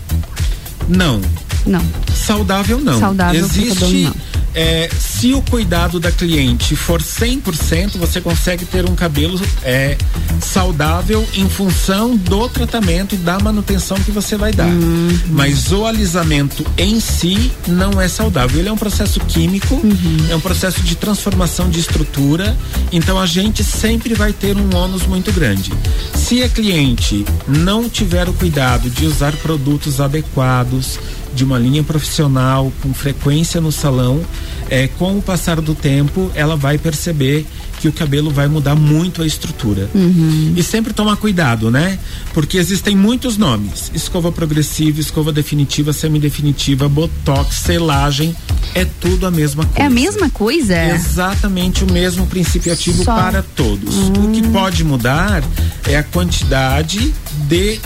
Não. 0.89 1.21
Não. 1.67 1.83
Saudável 2.15 2.81
não. 2.81 2.99
Saudável 2.99 3.45
Existe. 3.45 4.03
não. 4.05 4.15
é, 4.55 4.89
se 4.99 5.33
o 5.35 5.43
cuidado 5.43 5.99
da 6.01 6.11
cliente 6.13 6.75
for 6.77 7.01
100%, 7.03 7.97
você 7.99 8.21
consegue 8.21 8.65
ter 8.65 8.89
um 8.89 8.95
cabelo 8.95 9.41
é, 9.63 9.97
saudável 10.41 11.27
em 11.35 11.49
função 11.49 12.17
do 12.17 12.49
tratamento 12.49 13.15
e 13.15 13.19
da 13.19 13.39
manutenção 13.39 13.99
que 13.99 14.11
você 14.11 14.37
vai 14.37 14.53
dar. 14.53 14.67
Uhum. 14.67 15.19
Mas 15.31 15.73
o 15.73 15.85
alisamento 15.85 16.65
em 16.79 17.01
si 17.01 17.51
não 17.67 18.01
é 18.01 18.09
saudável. 18.09 18.59
Ele 18.59 18.69
é 18.69 18.73
um 18.73 18.77
processo 18.79 19.21
químico, 19.21 19.75
Uhum. 19.75 20.27
é 20.31 20.37
um 20.37 20.41
processo 20.41 20.83
de 20.83 20.95
transformação 20.95 21.69
de 21.69 21.81
estrutura. 21.81 22.57
Então 22.93 23.19
a 23.19 23.27
gente 23.27 23.63
sempre 23.65 24.15
vai 24.15 24.33
ter 24.33 24.57
um 24.57 24.75
ônus 24.75 25.07
muito 25.07 25.33
grande. 25.33 25.73
Se 26.15 26.43
a 26.43 26.49
cliente 26.49 27.25
não 27.47 27.89
tiver 27.89 28.29
o 28.29 28.33
cuidado 28.33 28.89
de 28.91 29.07
usar 29.07 29.33
produtos 29.37 30.01
adequados, 30.01 30.99
de 31.37 31.45
uma 31.45 31.59
linha 31.59 31.83
profissional, 31.85 32.73
com 32.83 32.93
frequência 32.95 33.61
no 33.61 33.71
salão, 33.71 34.23
é, 34.71 34.89
com 34.89 35.19
o 35.19 35.23
passar 35.23 35.61
do 35.61 35.75
tempo, 35.75 36.31
ela 36.35 36.57
vai 36.57 36.79
perceber 36.79 37.47
que 37.79 37.87
o 37.89 37.93
cabelo 37.93 38.31
vai 38.31 38.49
mudar 38.49 38.75
muito 38.75 39.23
a 39.23 39.27
estrutura. 39.27 39.91
Uhum. 39.95 40.55
E 40.57 40.63
sempre 40.63 40.95
tomar 40.95 41.17
cuidado, 41.17 41.71
né? 41.71 41.99
Porque 42.33 42.57
existem 42.57 42.97
muitos 42.97 43.37
nomes: 43.37 43.91
escova 43.95 44.33
progressiva, 44.33 44.99
escova 44.99 45.31
definitiva, 45.31 45.93
semidefinitiva, 45.93 46.89
botox, 46.89 47.57
selagem. 47.57 48.35
É 48.75 48.87
tudo 49.01 49.27
a 49.27 49.31
mesma 49.31 49.65
coisa. 49.65 49.83
É 49.83 49.87
a 49.87 49.91
mesma 49.91 50.31
coisa? 50.31 50.85
Exatamente 50.95 51.85
o 51.85 51.93
mesmo 51.93 52.27
princípio 52.27 52.73
ativo 52.73 53.05
Só- 53.05 53.15
para 53.15 53.43
todos. 53.43 53.95
O 54.09 54.31
que 54.33 54.43
pode 54.49 54.83
mudar 54.83 55.45
é 55.87 55.97
a 55.97 56.03
quantidade 56.03 57.15
de, 57.47 57.79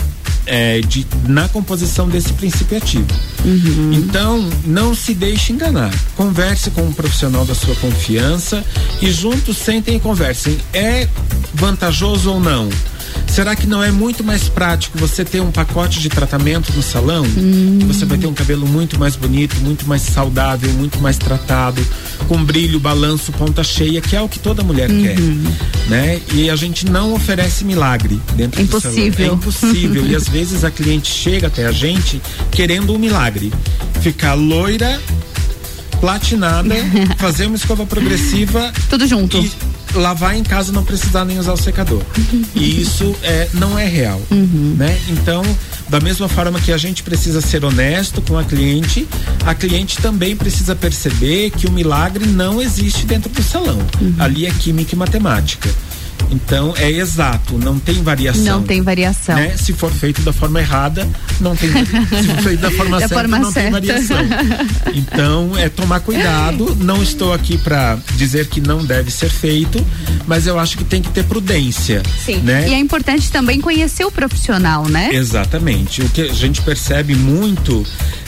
é, 0.45 0.81
de 0.81 1.05
na 1.27 1.47
composição 1.49 2.07
desse 2.09 2.33
princípio 2.33 2.77
ativo. 2.77 3.07
Então, 3.91 4.47
não 4.65 4.93
se 4.93 5.13
deixe 5.13 5.53
enganar. 5.53 5.93
Converse 6.15 6.71
com 6.71 6.81
um 6.83 6.93
profissional 6.93 7.45
da 7.45 7.55
sua 7.55 7.75
confiança 7.75 8.63
e 9.01 9.11
juntos 9.11 9.57
sentem 9.57 9.97
e 9.97 9.99
conversem. 9.99 10.57
É 10.73 11.07
vantajoso 11.53 12.31
ou 12.31 12.39
não? 12.39 12.69
Será 13.27 13.55
que 13.55 13.65
não 13.65 13.81
é 13.81 13.91
muito 13.91 14.23
mais 14.23 14.49
prático 14.49 14.97
você 14.97 15.23
ter 15.23 15.41
um 15.41 15.51
pacote 15.51 15.99
de 15.99 16.09
tratamento 16.09 16.73
no 16.73 16.83
salão? 16.83 17.23
Que 17.23 17.85
Você 17.85 18.05
vai 18.05 18.17
ter 18.17 18.27
um 18.27 18.33
cabelo 18.33 18.67
muito 18.67 18.99
mais 18.99 19.15
bonito, 19.15 19.55
muito 19.61 19.87
mais 19.87 20.01
saudável, 20.01 20.69
muito 20.73 20.99
mais 20.99 21.17
tratado, 21.17 21.81
com 22.27 22.43
brilho, 22.43 22.79
balanço, 22.79 23.31
ponta 23.31 23.63
cheia, 23.63 24.01
que 24.01 24.15
é 24.15 24.21
o 24.21 24.27
que 24.27 24.37
toda 24.39 24.63
mulher 24.63 24.89
quer, 24.89 25.15
né? 25.87 26.19
E 26.33 26.49
a 26.49 26.55
gente 26.55 26.85
não 26.85 27.13
oferece 27.13 27.63
milagre 27.63 28.19
dentro 28.35 28.63
do 28.63 28.81
salão. 28.81 28.97
Impossível. 28.97 29.25
É 29.25 29.33
impossível. 29.33 30.07
e 30.07 30.15
às 30.15 30.27
vezes 30.29 30.63
a 30.63 30.71
cliente 30.71 31.11
chega 31.11 31.47
até 31.47 31.65
a 31.65 31.71
gente 31.71 32.21
querendo 32.51 32.93
um 32.93 32.97
milagre, 32.97 33.51
ficar 34.01 34.33
loira, 34.33 34.99
platinada, 35.99 36.75
fazer 37.17 37.45
uma 37.45 37.55
escova 37.55 37.85
progressiva, 37.85 38.73
tudo 38.89 39.07
junto. 39.07 39.37
E 39.37 39.51
lavar 39.95 40.35
em 40.35 40.43
casa 40.43 40.71
e 40.71 40.75
não 40.75 40.83
precisar 40.83 41.25
nem 41.25 41.39
usar 41.39 41.53
o 41.53 41.57
secador. 41.57 42.01
E 42.55 42.81
isso 42.81 43.15
é, 43.23 43.47
não 43.53 43.77
é 43.77 43.85
real, 43.85 44.21
né? 44.77 44.99
Então, 45.09 45.43
da 45.89 45.99
mesma 45.99 46.27
forma 46.27 46.59
que 46.59 46.71
a 46.71 46.77
gente 46.77 47.03
precisa 47.03 47.41
ser 47.41 47.65
honesto 47.65 48.21
com 48.21 48.37
a 48.37 48.43
cliente, 48.43 49.07
a 49.45 49.53
cliente 49.53 49.97
também 50.01 50.35
precisa 50.35 50.75
perceber 50.75 51.51
que 51.51 51.67
o 51.67 51.71
milagre 51.71 52.25
não 52.25 52.61
existe 52.61 53.05
dentro 53.05 53.29
do 53.29 53.43
salão. 53.43 53.79
Ali 54.19 54.45
é 54.45 54.51
química 54.51 54.95
e 54.95 54.97
matemática. 54.97 55.69
Então 56.29 56.73
é 56.77 56.89
exato, 56.89 57.57
não 57.57 57.77
tem 57.79 58.01
variação. 58.03 58.43
Não 58.43 58.63
tem 58.63 58.81
variação. 58.81 59.35
Né? 59.35 59.55
Se 59.57 59.73
for 59.73 59.91
feito 59.91 60.21
da 60.21 60.31
forma 60.31 60.59
errada, 60.59 61.07
não 61.39 61.55
tem. 61.55 61.69
se 61.69 62.27
for 62.27 62.43
feito 62.43 62.59
da 62.61 62.71
forma 62.77 62.99
Da 62.99 63.07
certa, 63.07 63.15
forma 63.15 63.39
não 63.39 63.51
certa. 63.51 63.81
tem 63.81 63.89
variação. 63.89 64.17
Então 64.93 65.57
é 65.57 65.69
tomar 65.69 65.99
cuidado. 66.01 66.75
Não 66.79 67.01
estou 67.03 67.33
aqui 67.33 67.57
para 67.57 67.97
dizer 68.15 68.47
que 68.47 68.61
não 68.61 68.83
deve 68.85 69.11
ser 69.11 69.29
feito, 69.29 69.85
mas 70.27 70.47
eu 70.47 70.59
acho 70.59 70.77
que 70.77 70.83
tem 70.83 71.01
que 71.01 71.09
ter 71.09 71.23
prudência. 71.23 72.01
Sim. 72.25 72.37
Né? 72.37 72.69
E 72.69 72.73
é 72.73 72.79
importante 72.79 73.31
também 73.31 73.59
conhecer 73.59 74.05
o 74.05 74.11
profissional, 74.11 74.87
né? 74.87 75.09
Exatamente. 75.13 76.01
O 76.01 76.09
que 76.09 76.21
a 76.21 76.33
gente 76.33 76.61
percebe 76.61 77.15
muito 77.15 77.85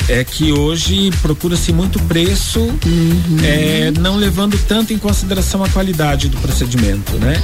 é 0.10 0.24
que 0.24 0.52
hoje 0.52 1.11
procura-se 1.22 1.72
muito 1.72 1.99
preço, 2.03 2.60
Uhum. 2.86 3.38
é, 3.44 3.91
não 3.99 4.15
levando 4.18 4.57
tanto 4.68 4.94
em 4.94 4.98
consideração 4.98 5.64
a 5.64 5.70
qualidade 5.70 6.28
do 6.30 6.38
procedimento, 6.38 7.14
né? 7.14 7.41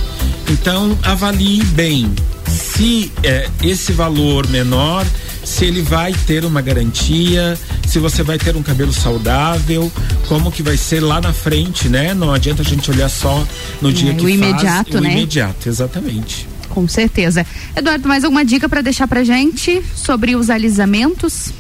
Então 0.50 0.98
avalie 1.04 1.64
bem 1.64 2.12
se 2.48 3.12
é, 3.24 3.48
esse 3.62 3.92
valor 3.92 4.48
menor, 4.48 5.06
se 5.44 5.66
ele 5.66 5.82
vai 5.82 6.14
ter 6.26 6.44
uma 6.46 6.62
garantia, 6.62 7.58
se 7.86 8.00
você 8.00 8.24
vai 8.24 8.38
ter 8.38 8.56
um 8.56 8.64
cabelo 8.64 8.92
saudável, 8.94 9.92
como 10.28 10.52
que 10.52 10.64
vai 10.64 10.78
ser 10.78 11.02
lá 11.02 11.22
na 11.22 11.34
frente, 11.34 11.88
né? 11.88 12.14
Não 12.14 12.34
adianta 12.34 12.62
a 12.62 12.66
gente 12.66 12.90
olhar 12.90 13.10
só 13.10 13.46
no 13.82 13.92
dia 13.92 14.12
É, 14.12 14.14
que 14.16 14.22
o 14.22 14.24
faz, 14.24 14.34
imediato, 14.36 14.98
o 14.98 15.02
né? 15.02 15.12
imediato, 15.12 15.70
exatamente. 15.70 16.48
Com 16.70 16.88
certeza. 16.88 17.46
Eduardo, 17.76 18.08
mais 18.08 18.24
alguma 18.24 18.46
dica 18.46 18.70
para 18.70 18.82
deixar 18.82 19.08
pra 19.08 19.24
gente 19.24 19.84
sobre 19.96 20.36
os 20.36 20.50
alisamentos? 20.50 21.52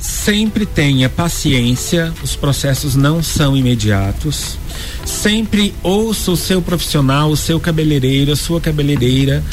Sempre 0.00 0.64
tenha 0.64 1.10
paciência, 1.10 2.12
os 2.22 2.34
processos 2.34 2.96
não 2.96 3.22
são 3.22 3.54
imediatos. 3.54 4.58
Sempre 5.04 5.74
ouça 5.82 6.30
o 6.30 6.36
seu 6.36 6.62
profissional, 6.62 7.30
o 7.30 7.36
seu 7.36 7.60
cabeleireiro, 7.60 8.32
a 8.32 8.36
sua 8.36 8.60
cabeleireira, 8.60 9.44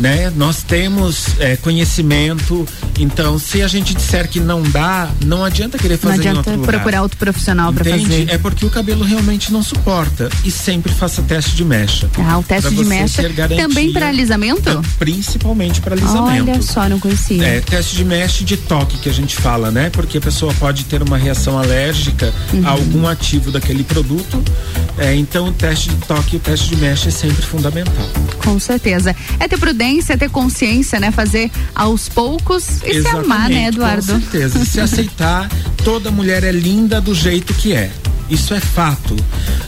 né? 0.00 0.32
Nós 0.36 0.62
temos 0.62 1.38
é, 1.40 1.56
conhecimento, 1.56 2.66
então 2.98 3.38
se 3.38 3.62
a 3.62 3.68
gente 3.68 3.94
disser 3.94 4.28
que 4.28 4.40
não 4.40 4.62
dá, 4.62 5.08
não 5.24 5.44
adianta 5.44 5.78
querer 5.78 5.94
Não 5.94 5.98
fazer 6.00 6.16
em 6.16 6.18
adianta 6.20 6.38
outro 6.38 6.56
lugar. 6.56 6.72
procurar 6.72 7.02
outro 7.02 7.18
profissional 7.18 7.72
para 7.72 7.84
fazer. 7.84 8.28
É 8.30 8.38
porque 8.38 8.64
o 8.66 8.70
cabelo 8.70 9.04
realmente 9.04 9.52
não 9.52 9.62
suporta. 9.62 10.28
E 10.44 10.50
sempre 10.50 10.92
faça 10.92 11.22
teste 11.22 11.54
de 11.54 11.64
mecha. 11.64 12.08
Ah, 12.18 12.38
o 12.38 12.42
teste 12.42 12.74
de 12.74 12.84
mecha 12.84 13.22
também 13.56 13.92
para 13.92 14.08
alisamento? 14.08 14.82
Principalmente 14.98 15.80
para 15.80 15.94
alisamento. 15.94 16.50
Olha 16.50 16.62
só, 16.62 16.88
não 16.88 16.98
conhecia. 16.98 17.44
É, 17.44 17.60
teste 17.60 17.96
de 17.96 18.04
mesh 18.04 18.42
de 18.44 18.56
toque 18.56 18.98
que 18.98 19.08
a 19.08 19.12
gente 19.12 19.36
fala, 19.36 19.70
né? 19.70 19.90
Porque 19.90 20.18
a 20.18 20.20
pessoa 20.20 20.52
pode 20.54 20.84
ter 20.84 21.02
uma 21.02 21.16
reação 21.16 21.58
alérgica 21.58 22.32
Uhum. 22.52 22.66
a 22.66 22.70
algum 22.70 23.06
ativo 23.06 23.50
daquele 23.50 23.82
produto. 23.84 24.42
É, 24.98 25.14
então 25.14 25.48
o 25.48 25.52
teste 25.52 25.88
de 25.90 25.96
toque 26.06 26.34
e 26.34 26.36
o 26.36 26.40
teste 26.40 26.68
de 26.68 26.76
mesh 26.76 27.06
é 27.06 27.10
sempre 27.10 27.42
fundamental. 27.42 28.08
Com 28.42 28.58
certeza. 28.58 29.14
É 29.40 29.48
ter 29.48 29.58
prudência, 29.58 29.83
é 30.12 30.16
ter 30.16 30.30
consciência, 30.30 30.98
né? 30.98 31.10
Fazer 31.10 31.50
aos 31.74 32.08
poucos 32.08 32.82
e 32.84 33.02
se 33.02 33.08
amar, 33.08 33.48
né, 33.48 33.68
Eduardo? 33.68 34.12
Com 34.12 34.20
certeza. 34.20 34.64
Se 34.64 34.80
aceitar, 34.80 35.48
toda 35.84 36.10
mulher 36.10 36.44
é 36.44 36.52
linda 36.52 37.00
do 37.00 37.14
jeito 37.14 37.52
que 37.54 37.72
é. 37.72 37.90
Isso 38.30 38.54
é 38.54 38.60
fato. 38.60 39.16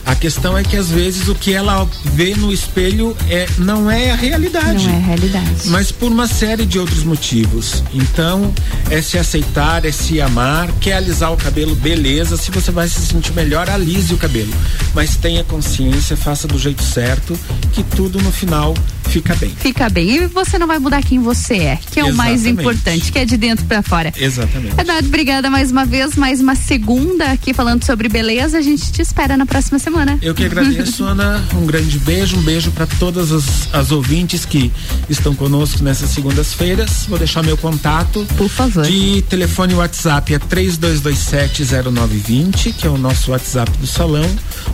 A 0.05 0.15
questão 0.15 0.57
é 0.57 0.63
que 0.63 0.75
às 0.75 0.89
vezes 0.89 1.27
o 1.27 1.35
que 1.35 1.53
ela 1.53 1.87
vê 2.03 2.35
no 2.35 2.51
espelho 2.51 3.15
é, 3.29 3.47
não 3.57 3.89
é 3.89 4.11
a 4.11 4.15
realidade. 4.15 4.87
Não 4.87 4.93
é 4.93 4.97
a 4.97 4.99
realidade. 4.99 5.67
Mas 5.67 5.91
por 5.91 6.11
uma 6.11 6.27
série 6.27 6.65
de 6.65 6.79
outros 6.79 7.03
motivos. 7.03 7.83
Então, 7.93 8.53
é 8.89 9.01
se 9.01 9.17
aceitar, 9.17 9.85
é 9.85 9.91
se 9.91 10.19
amar. 10.21 10.71
Quer 10.79 10.93
alisar 10.93 11.31
o 11.31 11.37
cabelo, 11.37 11.75
beleza. 11.75 12.37
Se 12.37 12.51
você 12.51 12.71
vai 12.71 12.87
se 12.87 13.01
sentir 13.05 13.33
melhor, 13.33 13.69
alise 13.69 14.13
o 14.13 14.17
cabelo. 14.17 14.53
Mas 14.93 15.15
tenha 15.15 15.43
consciência, 15.43 16.17
faça 16.17 16.47
do 16.47 16.57
jeito 16.57 16.83
certo, 16.83 17.37
que 17.73 17.83
tudo 17.83 18.21
no 18.21 18.31
final 18.31 18.73
fica 19.07 19.35
bem. 19.35 19.49
Fica 19.49 19.89
bem. 19.89 20.09
E 20.09 20.27
você 20.27 20.57
não 20.57 20.67
vai 20.67 20.79
mudar 20.79 21.01
quem 21.03 21.19
você 21.19 21.55
é, 21.55 21.79
que 21.91 21.99
é 21.99 22.03
o 22.03 22.13
mais 22.13 22.41
Exatamente. 22.41 22.61
importante, 22.61 23.11
que 23.11 23.19
é 23.19 23.25
de 23.25 23.37
dentro 23.37 23.65
para 23.65 23.81
fora. 23.81 24.13
Exatamente. 24.17 24.79
Eduardo, 24.79 25.07
obrigada 25.07 25.49
mais 25.49 25.71
uma 25.71 25.85
vez, 25.85 26.15
mais 26.15 26.41
uma 26.41 26.55
segunda 26.55 27.31
aqui 27.31 27.53
falando 27.53 27.83
sobre 27.83 28.09
beleza. 28.09 28.46
A 28.53 28.61
gente 28.61 28.91
te 28.91 29.01
espera 29.01 29.37
na 29.37 29.45
próxima 29.45 29.79
semana. 29.79 30.17
Eu 30.21 30.33
que 30.33 30.45
agradeço, 30.45 31.03
Ana. 31.03 31.43
Um 31.53 31.65
grande 31.65 31.99
beijo, 31.99 32.37
um 32.37 32.41
beijo 32.41 32.71
para 32.71 32.85
todas 32.85 33.29
as, 33.31 33.73
as 33.73 33.91
ouvintes 33.91 34.45
que 34.45 34.71
estão 35.09 35.35
conosco 35.35 35.83
nessas 35.83 36.11
segundas-feiras. 36.11 37.05
Vou 37.07 37.17
deixar 37.17 37.43
meu 37.43 37.57
contato. 37.57 38.25
Por 38.37 38.49
favor. 38.49 38.85
De 38.85 39.21
telefone 39.23 39.73
WhatsApp 39.73 40.33
é 40.33 40.39
32270920, 40.39 42.73
que 42.73 42.87
é 42.87 42.89
o 42.89 42.97
nosso 42.97 43.31
WhatsApp 43.31 43.71
do 43.77 43.87
salão, 43.87 44.29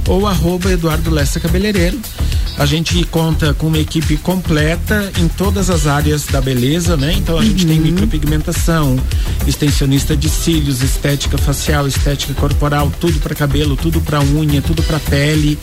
ou 0.07 0.27
arroba 0.27 0.71
Eduardo 0.71 1.09
Lessa 1.11 1.39
Cabeleireiro. 1.39 1.99
A 2.57 2.65
gente 2.67 3.03
conta 3.05 3.53
com 3.53 3.67
uma 3.67 3.79
equipe 3.79 4.15
completa 4.17 5.11
em 5.19 5.27
todas 5.27 5.71
as 5.71 5.87
áreas 5.87 6.27
da 6.27 6.39
beleza, 6.39 6.95
né? 6.95 7.11
Então 7.13 7.37
a 7.37 7.43
gente 7.43 7.65
tem 7.65 7.79
micropigmentação, 7.79 8.95
extensionista 9.47 10.15
de 10.15 10.29
cílios, 10.29 10.83
estética 10.83 11.35
facial, 11.37 11.87
estética 11.87 12.33
corporal, 12.35 12.91
tudo 12.99 13.19
para 13.19 13.33
cabelo, 13.33 13.62
tudo 13.77 13.99
para 14.01 14.19
unha, 14.21 14.61
tudo 14.61 14.83
para 14.83 14.99
pele. 14.99 15.57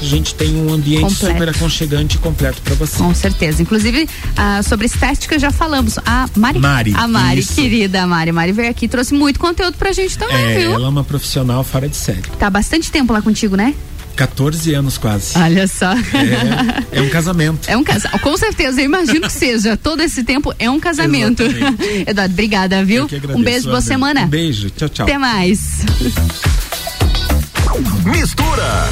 A 0.00 0.04
gente 0.04 0.34
tem 0.34 0.54
um 0.56 0.72
ambiente 0.72 1.02
Completo. 1.04 1.32
super 1.32 1.48
aconchegante 1.48 2.16
e 2.16 2.18
completo 2.18 2.60
para 2.62 2.74
você. 2.74 2.98
Com 2.98 3.14
certeza. 3.14 3.62
Inclusive, 3.62 4.06
ah, 4.36 4.62
sobre 4.62 4.86
estética 4.86 5.38
já 5.38 5.50
falamos. 5.50 5.98
A 6.04 6.28
Mari. 6.36 6.58
Mari, 6.58 6.94
A 6.94 7.08
Mari, 7.08 7.40
isso. 7.40 7.54
querida 7.54 8.06
Mari. 8.06 8.30
Mari 8.32 8.52
veio 8.52 8.70
aqui 8.70 8.84
e 8.84 8.88
trouxe 8.88 9.14
muito 9.14 9.40
conteúdo 9.40 9.76
pra 9.78 9.92
gente 9.92 10.16
também, 10.18 10.36
É, 10.36 10.58
viu? 10.58 10.72
ela 10.72 10.86
é 10.86 10.88
uma 10.88 11.02
profissional 11.04 11.64
fora 11.64 11.88
de 11.88 11.96
série. 11.96 12.22
Tá 12.38 12.50
bastante 12.50 12.90
tempo 12.90 13.12
lá 13.12 13.22
contigo, 13.22 13.56
né? 13.56 13.74
14 14.16 14.72
anos 14.72 14.96
quase. 14.96 15.36
Olha 15.38 15.66
só. 15.68 15.92
É, 15.92 16.98
é 16.98 17.02
um 17.02 17.08
casamento. 17.10 17.60
É 17.68 17.76
um 17.76 17.84
casal. 17.84 18.18
Com 18.20 18.34
certeza, 18.38 18.80
eu 18.80 18.84
imagino 18.86 19.20
que 19.26 19.32
seja. 19.32 19.76
Todo 19.76 20.02
esse 20.02 20.24
tempo 20.24 20.54
é 20.58 20.70
um 20.70 20.80
casamento. 20.80 21.42
Eduardo, 22.06 22.32
obrigada, 22.32 22.82
viu? 22.84 23.06
Um 23.34 23.42
beijo, 23.42 23.64
boa 23.64 23.76
Ana. 23.76 23.80
semana. 23.86 24.20
Um 24.22 24.28
beijo, 24.28 24.70
tchau, 24.70 24.88
tchau. 24.88 25.06
Até 25.06 25.18
mais. 25.18 25.80
Mistura. 27.76 28.88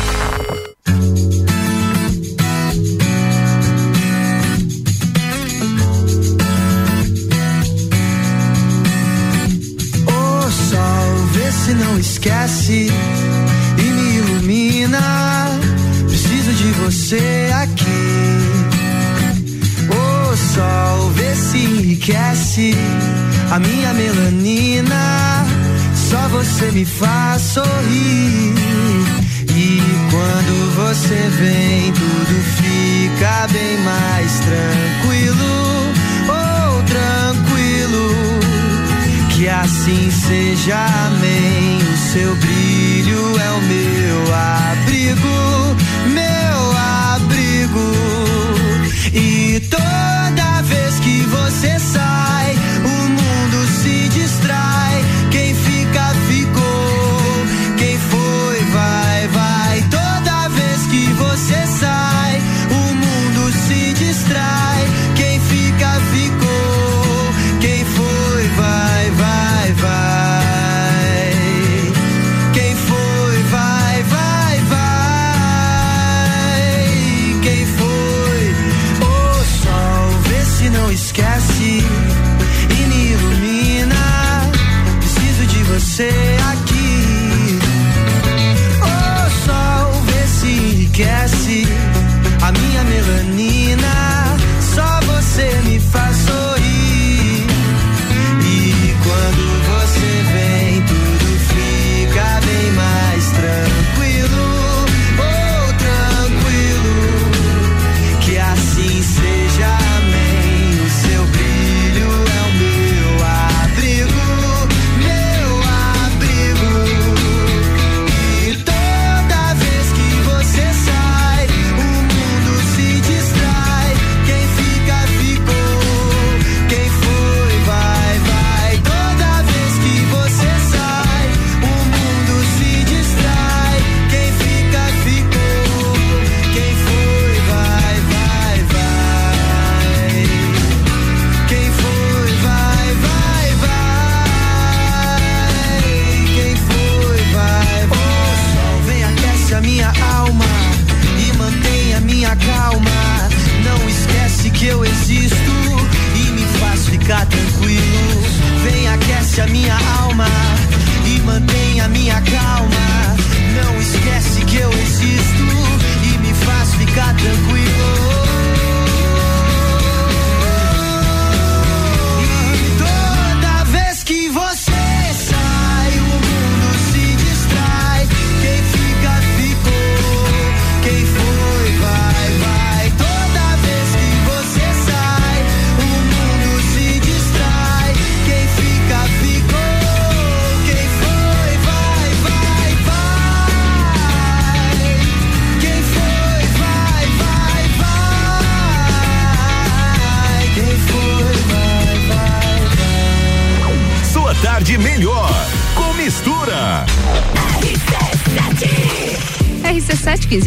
Ô 10.06 10.50
sol, 10.50 11.26
vê 11.32 11.52
se 11.52 11.74
não 11.74 11.98
esquece 11.98 12.92
e 13.78 13.82
me 13.82 14.16
ilumina. 14.18 15.00
Preciso 16.06 16.52
de 16.52 16.70
você 16.72 17.50
aqui. 17.54 17.84
Ô 19.88 20.36
sol, 20.36 21.10
vê 21.12 21.34
se 21.34 21.56
enriquece 21.56 22.74
a 23.50 23.58
minha 23.58 23.94
melanina. 23.94 25.63
Só 26.14 26.28
você 26.28 26.70
me 26.70 26.84
faz 26.84 27.42
sorrir. 27.42 28.54
E 29.52 29.80
quando 30.12 30.74
você 30.76 31.28
vem, 31.40 31.92
tudo 31.92 32.40
fica 32.54 33.48
bem 33.52 33.78
mais 33.78 34.38
tranquilo. 34.38 35.92
Oh, 36.28 36.82
tranquilo. 36.84 38.38
Que 39.30 39.48
assim 39.48 40.08
seja, 40.12 40.86
amém. 41.06 41.78
O 41.82 41.96
seu 42.12 42.36
brilho 42.36 43.40
é 43.40 43.50
o 43.50 43.60
meu 43.62 44.34
abrigo, 44.34 45.76
meu 46.14 46.76
abrigo. 47.16 47.90
E 49.12 49.58
toda 49.68 50.62
vez 50.62 51.00
que 51.00 51.22
você 51.22 51.76
sai, 51.80 52.23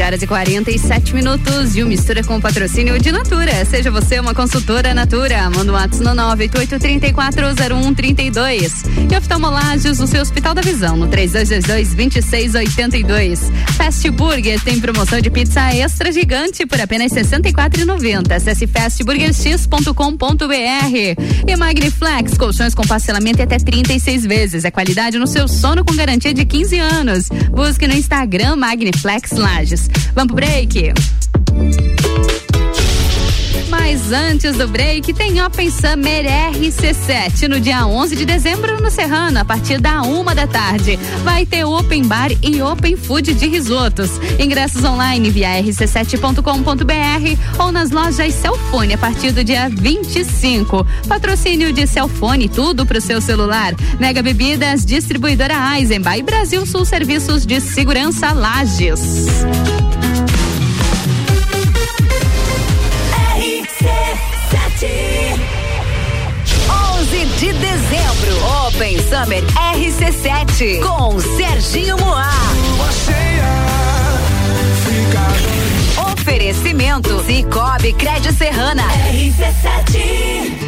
horas 0.07 0.21
e 0.21 0.27
47 0.27 1.13
minutos 1.13 1.75
e 1.75 1.83
o 1.83 1.87
Mistura 1.87 2.23
com 2.23 2.39
patrocínio 2.39 2.97
de 2.97 3.11
Natura. 3.11 3.65
Seja 3.65 3.91
você 3.91 4.17
uma 4.21 4.33
consultora 4.33 4.93
Natura. 4.93 5.49
Manda 5.49 5.69
um 5.69 5.75
WhatsApp 5.75 6.01
no 6.01 6.11
988340132. 6.11 8.86
E 9.11 9.17
oftalmolagens 9.17 9.99
no 9.99 10.07
seu 10.07 10.21
Hospital 10.21 10.53
da 10.53 10.61
Visão, 10.61 10.95
no 10.97 11.07
3222-2682. 11.07 13.39
Fast 13.75 14.09
Burger 14.11 14.59
tem 14.61 14.79
promoção 14.79 15.19
de 15.21 15.29
pizza 15.29 15.61
extra 15.73 16.11
gigante 16.11 16.65
por 16.65 16.81
apenas 16.81 17.11
R$ 17.11 17.21
64,90. 17.23 18.31
Acesse 18.31 18.65
fastburgerx.com.br. 18.67 21.47
E 21.47 21.55
Magniflex, 21.55 22.37
colchões 22.37 22.75
com 22.75 22.83
parcelamento 22.83 23.41
até 23.41 23.57
36 23.57 24.25
vezes. 24.25 24.65
É 24.65 24.71
qualidade 24.71 25.17
no 25.17 25.27
seu 25.27 25.47
sono 25.47 25.85
com 25.85 25.95
garantia 25.95 26.33
de 26.33 26.45
15 26.45 26.79
anos. 26.79 27.29
Busque 27.51 27.87
no 27.87 27.93
Instagram 27.93 28.55
Magniflex 28.55 29.31
Lages. 29.31 29.89
Vamos 30.13 30.33
pro 30.33 30.35
break? 30.35 30.93
Mas 33.89 34.11
antes 34.11 34.57
do 34.57 34.67
break, 34.67 35.13
tem 35.13 35.41
Open 35.41 35.71
Summer 35.71 36.25
RC7 36.25 37.47
no 37.47 37.57
dia 37.57 37.87
11 37.87 38.17
de 38.17 38.25
dezembro 38.25 38.81
no 38.81 38.91
Serrano, 38.91 39.39
a 39.39 39.45
partir 39.45 39.79
da 39.79 40.01
uma 40.01 40.35
da 40.35 40.45
tarde. 40.45 40.99
Vai 41.23 41.45
ter 41.45 41.63
Open 41.63 42.05
Bar 42.05 42.31
e 42.43 42.61
Open 42.61 42.97
Food 42.97 43.33
de 43.33 43.47
risotos. 43.47 44.19
Ingressos 44.37 44.83
online 44.83 45.29
via 45.29 45.63
rc7.com.br 45.63 47.63
ou 47.63 47.71
nas 47.71 47.89
lojas 47.89 48.33
Celfone 48.33 48.93
a 48.93 48.97
partir 48.97 49.31
do 49.31 49.41
dia 49.41 49.69
25. 49.69 50.85
Patrocínio 51.07 51.71
de 51.71 51.87
Celfone, 51.87 52.49
tudo 52.49 52.85
pro 52.85 52.99
seu 52.99 53.21
celular. 53.21 53.73
Mega 53.97 54.21
Bebidas, 54.21 54.85
distribuidora 54.85 55.77
Eisenbach 55.77 56.19
e 56.19 56.23
Brasil 56.23 56.65
Sul 56.65 56.83
Serviços 56.83 57.45
de 57.45 57.61
Segurança 57.61 58.33
Lages. 58.33 58.99
Summer 69.17 69.43
RC7 69.73 70.79
com 70.79 71.19
Serginho 71.19 71.97
Moá. 71.97 72.29
Oferecimento 76.11 77.23
Cicobi 77.25 77.93
Crédito 77.93 78.35
Serrana. 78.37 78.83
RC7 79.11 80.67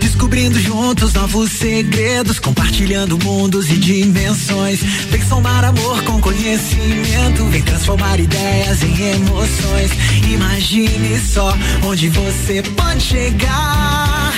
Descobrindo 0.00 0.58
juntos 0.58 1.12
novos 1.12 1.52
segredos, 1.52 2.40
compartilhando 2.40 3.16
mundos 3.22 3.70
e 3.70 3.76
dimensões. 3.76 4.80
Vem 5.10 5.22
somar 5.22 5.64
amor 5.64 6.02
com 6.02 6.20
conhecimento, 6.20 7.44
vem 7.44 7.62
transformar 7.62 8.18
ideias 8.18 8.82
em 8.82 9.12
emoções. 9.12 9.92
Imagine 10.32 11.20
só 11.20 11.56
onde 11.84 12.08
você 12.08 12.60
pode 12.74 13.02
chegar. 13.02 14.32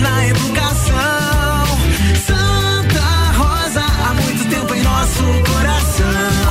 Na 0.00 0.26
educação. 0.26 1.64
Santa 2.26 3.32
Rosa, 3.36 3.82
há 3.82 4.14
muito 4.14 4.48
tempo 4.48 4.74
em 4.74 4.82
nosso 4.82 5.24
coração. 5.52 6.47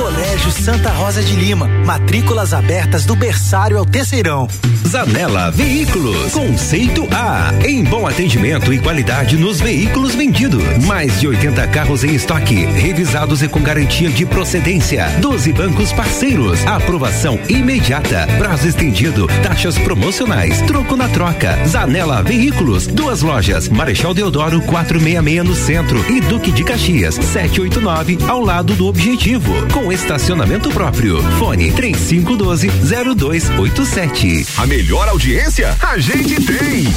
Santa 0.67 0.89
Rosa 0.89 1.23
de 1.23 1.33
Lima, 1.33 1.65
matrículas 1.85 2.53
abertas 2.53 3.05
do 3.05 3.15
berçário 3.15 3.77
ao 3.77 3.85
terceirão. 3.85 4.49
Zanela 4.85 5.49
Veículos, 5.49 6.33
conceito 6.33 7.07
A, 7.09 7.53
em 7.65 7.85
bom 7.85 8.05
atendimento 8.05 8.73
e 8.73 8.79
qualidade 8.79 9.37
nos 9.37 9.61
veículos 9.61 10.13
vendidos. 10.13 10.61
Mais 10.85 11.21
de 11.21 11.27
80 11.29 11.67
carros 11.67 12.03
em 12.03 12.13
estoque, 12.13 12.65
revisados 12.65 13.41
e 13.41 13.47
com 13.47 13.61
garantia 13.61 14.09
de 14.09 14.25
procedência. 14.25 15.07
12 15.21 15.53
bancos 15.53 15.93
parceiros, 15.93 16.65
aprovação 16.67 17.39
imediata, 17.47 18.27
prazo 18.37 18.67
estendido, 18.67 19.25
taxas 19.41 19.77
promocionais, 19.77 20.61
troco 20.63 20.97
na 20.97 21.07
troca. 21.07 21.57
Zanela 21.65 22.21
Veículos, 22.23 22.87
duas 22.87 23.21
lojas, 23.21 23.69
Marechal 23.69 24.13
Deodoro 24.13 24.59
466 24.61 25.47
no 25.47 25.55
centro. 25.55 26.11
E 26.11 26.19
Duque 26.19 26.51
de 26.51 26.65
Caxias 26.65 27.15
789 27.15 28.17
ao 28.27 28.41
lado 28.41 28.73
do 28.73 28.87
Objetivo, 28.87 29.53
com 29.71 29.93
estacionamento 29.93 30.56
próprio. 30.59 31.21
Fone 31.37 31.71
3512 31.71 32.69
0287. 33.15 34.47
A 34.57 34.65
melhor 34.65 35.07
audiência 35.09 35.75
a 35.81 35.97
gente 35.97 36.35
tem. 36.43 36.87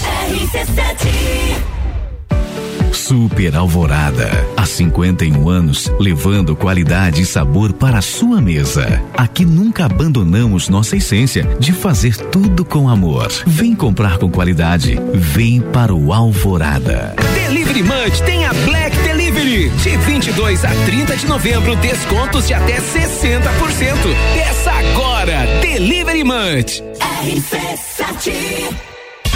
Super 2.92 3.56
Alvorada. 3.56 4.30
Há 4.56 4.64
51 4.64 5.48
anos, 5.48 5.92
levando 5.98 6.54
qualidade 6.54 7.22
e 7.22 7.26
sabor 7.26 7.72
para 7.72 7.98
a 7.98 8.02
sua 8.02 8.40
mesa. 8.40 9.02
Aqui 9.16 9.44
nunca 9.44 9.86
abandonamos 9.86 10.68
nossa 10.68 10.96
essência 10.96 11.42
de 11.58 11.72
fazer 11.72 12.16
tudo 12.16 12.64
com 12.64 12.88
amor. 12.88 13.28
Vem 13.46 13.74
comprar 13.74 14.18
com 14.18 14.30
qualidade. 14.30 14.96
Vem 15.12 15.60
para 15.60 15.94
o 15.94 16.12
Alvorada. 16.12 17.14
Delivery 17.34 17.82
Munch 17.82 18.22
tem 18.24 18.44
a 18.44 18.52
Black 18.52 18.96
Delivery. 19.40 19.70
De 19.82 19.96
22 19.96 20.64
a 20.64 20.68
30 20.84 21.16
de 21.16 21.26
novembro, 21.26 21.74
descontos 21.76 22.46
de 22.46 22.54
até 22.54 22.76
60%. 22.76 23.40
Peça 24.34 24.70
agora. 24.70 25.46
Delivery 25.62 26.24
Munch. 26.24 26.82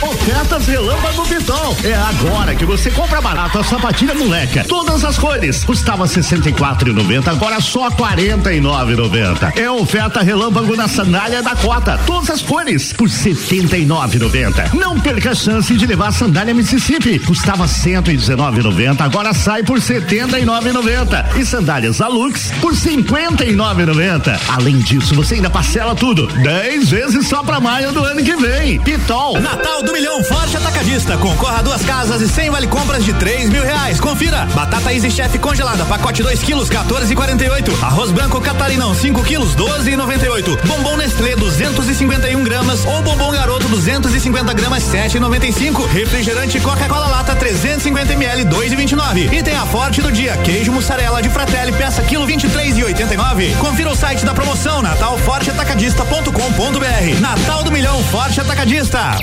Ofertas 0.02 0.66
Relâmpago 0.66 1.26
Pitol. 1.26 1.76
É 1.84 1.94
agora 1.94 2.54
que 2.54 2.64
você 2.64 2.90
compra 2.90 3.20
barato 3.20 3.58
a 3.58 3.64
sapatilha 3.64 4.14
moleca. 4.14 4.64
Todas 4.64 5.04
as 5.04 5.18
cores. 5.18 5.64
Custava 5.64 6.04
64,90, 6.04 7.28
agora 7.28 7.60
só 7.60 7.90
49,90. 7.90 9.56
É 9.56 9.70
oferta 9.70 10.22
Relâmpago 10.22 10.76
na 10.76 10.88
sandália 10.88 11.42
da 11.42 11.54
Cota. 11.56 11.98
Todas 12.06 12.30
as 12.30 12.42
cores 12.42 12.92
por 12.92 13.08
79,90. 13.08 14.74
Não 14.74 14.98
perca 15.00 15.30
a 15.30 15.34
chance 15.34 15.74
de 15.74 15.86
levar 15.86 16.08
a 16.08 16.12
sandália 16.12 16.54
Mississippi. 16.54 17.18
Custava 17.18 17.64
119,90, 17.66 19.00
agora 19.00 19.32
sai 19.32 19.62
por 19.62 19.78
79,90. 19.78 21.36
E 21.36 21.44
sandálias 21.46 22.00
Alux 22.00 22.52
por 22.60 22.74
59,90. 22.74 24.38
Além 24.48 24.78
disso, 24.78 25.14
você 25.14 25.36
ainda 25.36 25.50
parcela 25.50 25.94
tudo 25.94 26.26
10 26.26 26.90
vezes 26.90 27.26
só 27.28 27.42
pra 27.42 27.60
maio 27.60 27.92
do 27.92 28.04
ano 28.04 28.22
que 28.22 28.36
vem. 28.36 28.80
Pitol. 28.80 29.40
Natal 29.40 29.82
do 29.84 29.92
Milhão 29.92 30.22
Forte 30.24 30.56
Atacadista. 30.56 31.16
Concorra 31.18 31.58
a 31.58 31.62
duas 31.62 31.82
casas 31.82 32.20
e 32.20 32.28
100 32.28 32.50
vale 32.50 32.66
compras 32.66 33.04
de 33.04 33.12
3 33.12 33.50
mil 33.50 33.62
reais. 33.62 34.00
Confira. 34.00 34.46
Batata 34.54 34.92
Easy 34.92 35.10
Chef 35.10 35.38
congelada, 35.38 35.84
pacote 35.84 36.22
2 36.22 36.42
quilos, 36.42 36.70
14,48. 36.70 37.82
Arroz 37.82 38.10
branco 38.10 38.40
Catarinão, 38.40 38.94
5 38.94 39.22
quilos, 39.22 39.54
12,98. 39.54 40.66
Bombom 40.66 40.96
Nestlé, 40.96 41.36
251 41.36 42.42
gramas. 42.42 42.84
Ou 42.84 43.02
bombom 43.02 43.30
garoto, 43.30 43.68
250 43.68 44.52
gramas, 44.54 44.82
7,95. 44.84 45.86
Refrigerante 45.88 46.58
Coca-Cola 46.60 47.08
Lata, 47.08 47.36
350 47.36 48.12
ml, 48.14 48.44
2,29. 48.46 49.32
E 49.32 49.42
tem 49.42 49.56
a 49.56 49.66
forte 49.66 50.00
do 50.00 50.10
dia: 50.10 50.36
queijo 50.38 50.72
mussarela 50.72 51.20
de 51.20 51.28
Fratelli, 51.28 51.72
peça 51.72 52.02
quilo 52.02 52.26
23,89. 52.26 53.56
Confira 53.58 53.90
o 53.90 53.96
site 53.96 54.24
da 54.24 54.32
promoção 54.34 54.80
natalforteatacadista.com.br. 54.82 57.20
Natal 57.20 57.62
do 57.62 57.70
Milhão 57.70 58.02
Forte 58.04 58.40
Atacadista. 58.40 59.16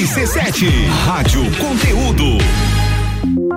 RC7, 0.00 0.88
Rádio 1.04 1.42
Conteúdo. 1.58 2.79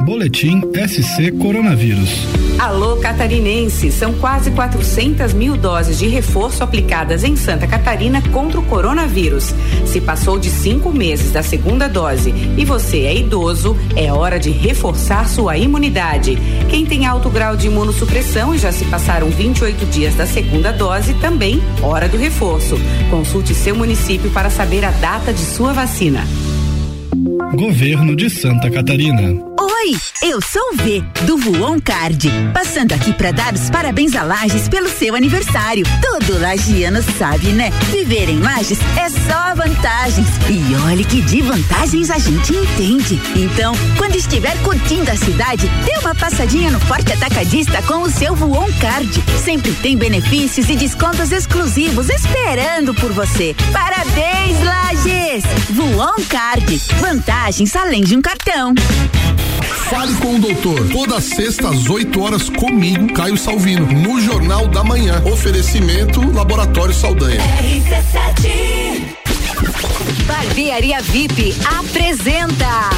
Boletim 0.01 0.61
SC 0.75 1.31
Coronavírus. 1.39 2.27
Alô 2.59 2.97
Catarinense, 2.97 3.89
são 3.91 4.13
quase 4.13 4.51
400 4.51 5.33
mil 5.33 5.55
doses 5.55 5.97
de 5.97 6.07
reforço 6.07 6.61
aplicadas 6.63 7.23
em 7.23 7.37
Santa 7.37 7.67
Catarina 7.67 8.21
contra 8.21 8.59
o 8.59 8.63
coronavírus. 8.63 9.53
Se 9.85 10.01
passou 10.01 10.37
de 10.37 10.49
cinco 10.49 10.91
meses 10.91 11.31
da 11.31 11.41
segunda 11.41 11.87
dose 11.87 12.33
e 12.57 12.65
você 12.65 13.01
é 13.01 13.15
idoso, 13.15 13.77
é 13.95 14.11
hora 14.11 14.39
de 14.39 14.49
reforçar 14.49 15.29
sua 15.29 15.57
imunidade. 15.57 16.37
Quem 16.69 16.85
tem 16.85 17.05
alto 17.05 17.29
grau 17.29 17.55
de 17.55 17.67
imunossupressão 17.67 18.53
e 18.53 18.57
já 18.57 18.71
se 18.71 18.83
passaram 18.85 19.29
28 19.29 19.85
dias 19.85 20.15
da 20.15 20.25
segunda 20.25 20.71
dose, 20.71 21.13
também 21.15 21.61
hora 21.81 22.09
do 22.09 22.17
reforço. 22.17 22.75
Consulte 23.09 23.53
seu 23.53 23.75
município 23.75 24.29
para 24.31 24.49
saber 24.49 24.83
a 24.83 24.91
data 24.91 25.31
de 25.31 25.41
sua 25.41 25.71
vacina. 25.71 26.25
Governo 27.55 28.15
de 28.15 28.29
Santa 28.29 28.69
Catarina. 28.69 29.52
Oi, 29.59 29.95
eu 30.23 30.39
sou 30.41 30.75
V, 30.75 31.03
do 31.25 31.37
Voon 31.37 31.79
Card. 31.79 32.29
Passando 32.53 32.93
aqui 32.93 33.13
para 33.13 33.31
dar 33.31 33.53
os 33.53 33.69
parabéns 33.69 34.15
a 34.15 34.23
Lages 34.23 34.67
pelo 34.67 34.89
seu 34.89 35.15
aniversário. 35.15 35.85
Todo 36.01 36.39
lagiano 36.39 37.03
sabe, 37.17 37.47
né? 37.47 37.69
Viver 37.91 38.29
em 38.29 38.39
Lages 38.39 38.79
é 38.97 39.09
só 39.09 39.53
vantagens. 39.55 40.27
E 40.49 40.75
olha 40.87 41.03
que 41.03 41.21
de 41.21 41.41
vantagens 41.41 42.09
a 42.09 42.17
gente 42.17 42.53
entende. 42.55 43.21
Então, 43.35 43.73
quando 43.97 44.15
estiver 44.15 44.57
curtindo 44.63 45.11
a 45.11 45.15
cidade, 45.15 45.67
dê 45.85 45.99
uma 45.99 46.15
passadinha 46.15 46.71
no 46.71 46.79
Forte 46.79 47.13
Atacadista 47.13 47.81
com 47.83 48.01
o 48.01 48.09
seu 48.09 48.35
Voon 48.35 48.71
Card. 48.79 49.23
Sempre 49.43 49.71
tem 49.73 49.95
benefícios 49.95 50.69
e 50.69 50.75
descontos 50.75 51.31
exclusivos 51.31 52.09
esperando 52.09 52.93
por 52.95 53.11
você. 53.11 53.55
Parabéns, 53.71 54.63
Lages! 54.63 55.43
Voon 55.69 56.25
Card. 56.27 56.81
Vantagens 56.99 57.75
além 57.75 58.03
de 58.03 58.17
um 58.17 58.21
cartão. 58.21 58.73
Fale 59.89 60.13
com 60.15 60.35
o 60.35 60.39
doutor. 60.39 60.87
Toda 60.89 61.19
sexta 61.19 61.69
às 61.69 61.89
8 61.89 62.21
horas 62.21 62.49
comigo, 62.49 63.11
Caio 63.13 63.37
Salvino, 63.37 63.85
no 63.85 64.21
Jornal 64.21 64.67
da 64.67 64.83
Manhã. 64.83 65.21
Oferecimento 65.25 66.21
Laboratório 66.31 66.93
Saldanha. 66.93 67.41
Barbearia 70.25 71.01
VIP 71.01 71.55
apresenta 71.79 72.89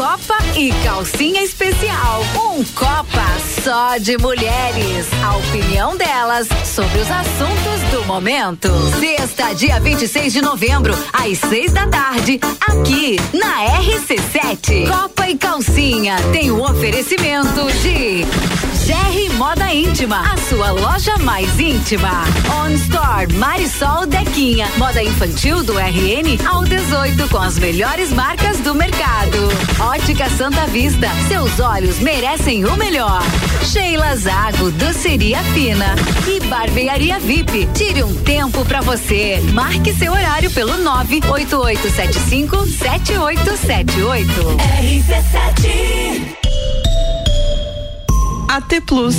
Copa 0.00 0.38
e 0.56 0.72
Calcinha 0.82 1.42
Especial. 1.42 2.22
Um 2.34 2.64
Copa 2.64 3.22
só 3.62 3.98
de 3.98 4.16
mulheres. 4.16 5.06
A 5.22 5.36
opinião 5.36 5.94
delas 5.94 6.48
sobre 6.64 7.00
os 7.00 7.10
assuntos 7.10 7.90
do 7.90 8.06
momento. 8.06 8.70
Sexta, 8.98 9.54
dia 9.54 9.78
26 9.78 10.32
de 10.32 10.40
novembro, 10.40 10.94
às 11.12 11.36
seis 11.36 11.74
da 11.74 11.86
tarde, 11.86 12.40
aqui 12.62 13.16
na 13.34 13.66
RC7. 13.78 14.88
Copa 14.88 15.28
e 15.28 15.36
Calcinha 15.36 16.16
tem 16.32 16.50
o 16.50 16.62
oferecimento 16.62 17.70
de 17.82 18.24
GR 18.90 19.36
Moda 19.36 19.72
Íntima, 19.72 20.20
a 20.32 20.36
sua 20.36 20.72
loja 20.72 21.16
mais 21.18 21.60
íntima. 21.60 22.24
On 22.52 22.70
Store 22.70 23.32
Marisol 23.34 24.04
Dequinha, 24.04 24.66
moda 24.78 25.00
infantil 25.00 25.62
do 25.62 25.78
RN 25.78 26.36
ao 26.44 26.64
18 26.64 27.28
com 27.28 27.38
as 27.38 27.56
melhores 27.56 28.12
marcas 28.12 28.58
do 28.58 28.74
mercado. 28.74 29.38
Ótica 29.78 30.28
Santa 30.30 30.66
Vista, 30.66 31.06
seus 31.28 31.60
olhos 31.60 32.00
merecem 32.00 32.64
o 32.64 32.76
melhor. 32.76 33.22
Sheila 33.64 34.16
Zago, 34.16 34.72
doceria 34.72 35.38
fina 35.54 35.94
e 36.26 36.40
barbearia 36.46 37.20
VIP. 37.20 37.68
Tire 37.72 38.02
um 38.02 38.12
tempo 38.24 38.64
pra 38.64 38.80
você. 38.80 39.40
Marque 39.52 39.94
seu 39.94 40.10
horário 40.10 40.50
pelo 40.50 40.76
98875 40.78 42.66
7878. 42.66 44.32
RC7 44.82 46.39
AT 48.50 48.80
Plus. 48.84 49.14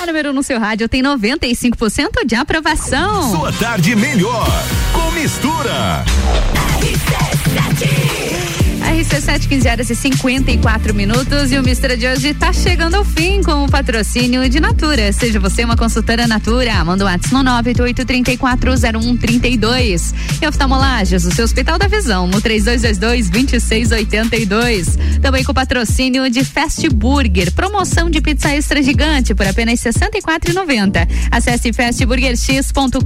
A 0.00 0.06
número 0.06 0.30
1 0.30 0.32
no 0.32 0.44
seu 0.44 0.60
rádio 0.60 0.88
tem 0.88 1.02
95% 1.02 2.24
de 2.24 2.36
aprovação. 2.36 3.32
Sua 3.32 3.52
tarde 3.54 3.96
melhor 3.96 4.46
com 4.92 5.10
mistura. 5.10 6.04
RC7, 6.78 8.07
15 9.48 9.68
horas 9.68 9.88
e 9.88 9.94
54 9.94 10.92
minutos. 10.94 11.50
E 11.50 11.58
o 11.58 11.62
Mistura 11.62 11.96
de 11.96 12.06
hoje 12.06 12.28
está 12.28 12.52
chegando 12.52 12.96
ao 12.96 13.04
fim 13.04 13.42
com 13.42 13.64
o 13.64 13.68
patrocínio 13.68 14.46
de 14.48 14.60
Natura. 14.60 15.12
Seja 15.12 15.40
você 15.40 15.64
uma 15.64 15.76
consultora 15.76 16.26
Natura. 16.26 16.84
Manda 16.84 17.04
o 17.04 17.06
WhatsApp 17.06 17.32
no 17.32 17.42
988340132. 17.44 20.12
E 20.42 20.46
oftalmolagens, 20.46 21.24
o 21.24 21.34
seu 21.34 21.46
Hospital 21.46 21.78
da 21.78 21.86
Visão, 21.86 22.26
no 22.26 22.42
3222-2682. 22.42 24.98
Também 25.22 25.42
com 25.42 25.52
o 25.52 25.54
patrocínio 25.54 26.28
de 26.28 26.44
Fast 26.44 26.86
Burger. 26.90 27.50
Promoção 27.52 28.10
de 28.10 28.20
pizza 28.20 28.54
extra 28.54 28.82
gigante 28.82 29.34
por 29.34 29.46
apenas 29.46 29.82
R$ 29.82 29.90
64,90. 29.90 31.08
Acesse 31.30 31.72
fastburgerx.com.br. 31.72 32.98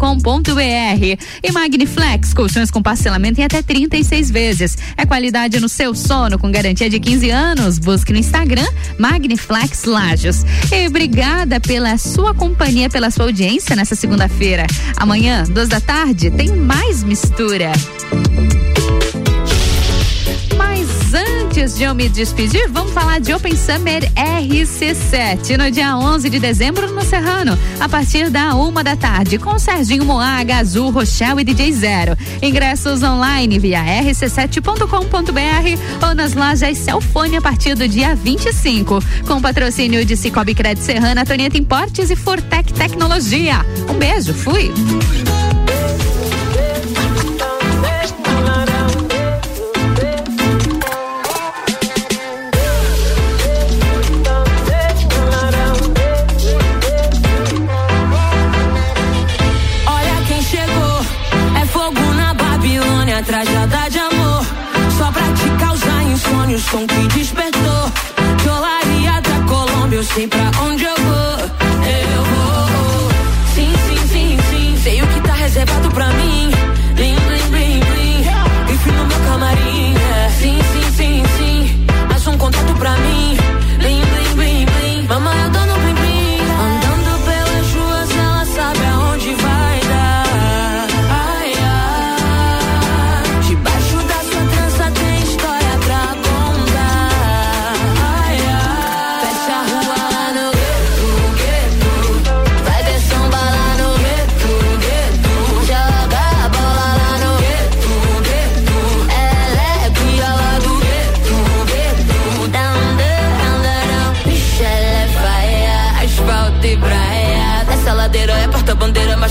E 1.42 1.52
Magniflex, 1.52 2.34
colchões 2.34 2.70
com 2.70 2.82
parcelamento 2.82 3.40
em 3.40 3.44
até 3.44 3.62
36 3.62 4.30
vezes. 4.30 4.76
É 4.96 5.06
qualidade 5.06 5.60
no 5.60 5.68
seu 5.68 5.91
sono 5.94 6.38
com 6.38 6.50
garantia 6.50 6.88
de 6.88 6.98
15 6.98 7.30
anos. 7.30 7.78
Busque 7.78 8.12
no 8.12 8.18
Instagram 8.18 8.66
Magniflex 8.98 9.84
Lages. 9.84 10.44
E 10.70 10.86
obrigada 10.86 11.60
pela 11.60 11.96
sua 11.98 12.34
companhia, 12.34 12.88
pela 12.88 13.10
sua 13.10 13.26
audiência 13.26 13.76
nessa 13.76 13.94
segunda-feira. 13.94 14.66
Amanhã, 14.96 15.44
duas 15.44 15.68
da 15.68 15.80
tarde, 15.80 16.30
tem 16.30 16.48
mais 16.48 17.02
mistura. 17.02 17.72
Antes 21.52 21.76
de 21.76 21.84
eu 21.84 21.94
me 21.94 22.08
despedir, 22.08 22.66
vamos 22.70 22.94
falar 22.94 23.20
de 23.20 23.34
Open 23.34 23.54
Summer 23.54 24.10
RC7 24.14 25.58
no 25.58 25.70
dia 25.70 25.98
11 25.98 26.30
de 26.30 26.40
dezembro 26.40 26.90
no 26.90 27.02
Serrano, 27.02 27.58
a 27.78 27.86
partir 27.90 28.30
da 28.30 28.54
uma 28.54 28.82
da 28.82 28.96
tarde, 28.96 29.36
com 29.36 29.58
Serginho 29.58 30.02
Moaga, 30.02 30.56
Azul, 30.56 30.90
Rochelle 30.90 31.42
e 31.42 31.44
DJ 31.44 31.72
Zero. 31.74 32.16
Ingressos 32.40 33.02
online 33.02 33.58
via 33.58 33.84
rc7.com.br 33.84 36.06
ou 36.06 36.14
nas 36.14 36.32
lojas 36.32 36.78
Celfone 36.78 37.36
a 37.36 37.42
partir 37.42 37.74
do 37.74 37.86
dia 37.86 38.14
25, 38.14 39.04
com 39.26 39.42
patrocínio 39.42 40.06
de 40.06 40.16
Cicobi 40.16 40.54
Crédito 40.54 40.84
Serrana, 40.84 41.26
Toneta 41.26 41.58
Importes 41.58 42.10
e 42.10 42.16
Fortec 42.16 42.72
Tecnologia. 42.72 43.56
Um 43.90 43.98
beijo, 43.98 44.32
fui! 44.32 44.72
Som 66.62 66.86
que 66.86 67.08
despertou. 67.08 67.92
De 68.42 68.48
olaria 68.48 69.20
da 69.20 69.40
Colômbia, 69.48 69.96
eu 69.96 70.04
sei 70.04 70.26
pra 70.26 70.50
onde. 70.62 70.84
Eu 70.84 71.01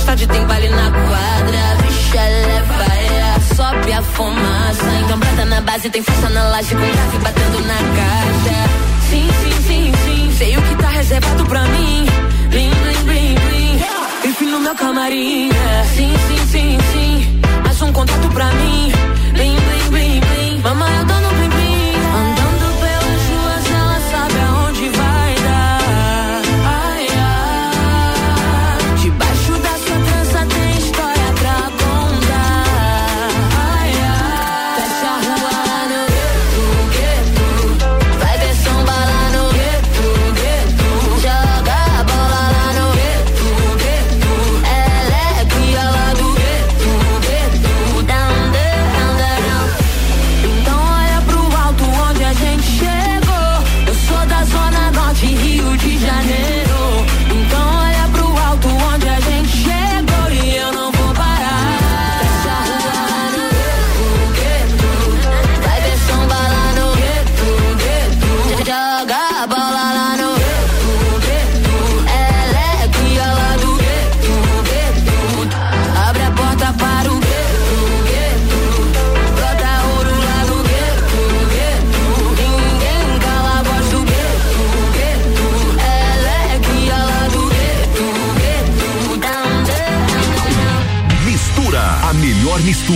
tarde 0.05 0.27
tem 0.27 0.45
baile 0.45 0.69
na 0.69 0.91
quadra. 0.91 1.81
Ela 2.13 2.23
é 2.27 2.63
faia, 2.77 3.55
sobe 3.55 3.93
a 3.93 4.01
fumaça. 4.01 4.91
Então 5.03 5.19
prata 5.19 5.45
na 5.45 5.61
base, 5.61 5.89
tem 5.89 6.03
força 6.03 6.29
na 6.29 6.43
laje, 6.49 6.75
com 6.75 6.81
grave 6.81 7.17
batendo 7.23 7.59
na 7.65 7.75
caixa. 7.75 8.69
Sim, 9.09 9.29
sim, 9.41 9.61
sim, 9.67 9.93
sim, 10.05 10.35
sei 10.37 10.57
o 10.57 10.61
que 10.61 10.75
tá 10.75 10.87
reservado 10.89 11.45
pra 11.45 11.63
mim. 11.65 12.05
Blim, 12.49 12.69
blim, 12.69 13.03
blim, 13.05 13.35
blim. 13.35 13.81
Enfim, 14.29 14.45
no 14.51 14.59
meu 14.59 14.75
camarim. 14.75 15.49
é. 15.49 15.83
Sim, 15.95 16.13
sim, 16.27 16.47
sim, 16.51 16.77
sim, 16.91 17.41
mais 17.63 17.81
um 17.81 17.91
contato 17.93 18.27
pra 18.29 18.45
mim. 18.45 18.91
Blim, 19.33 19.55
blim, 19.55 19.89
blim, 19.89 20.19
blim. 20.19 20.59
Mamãe, 20.61 20.91
eu 20.99 21.07
tô 21.07 21.13
no 21.13 21.30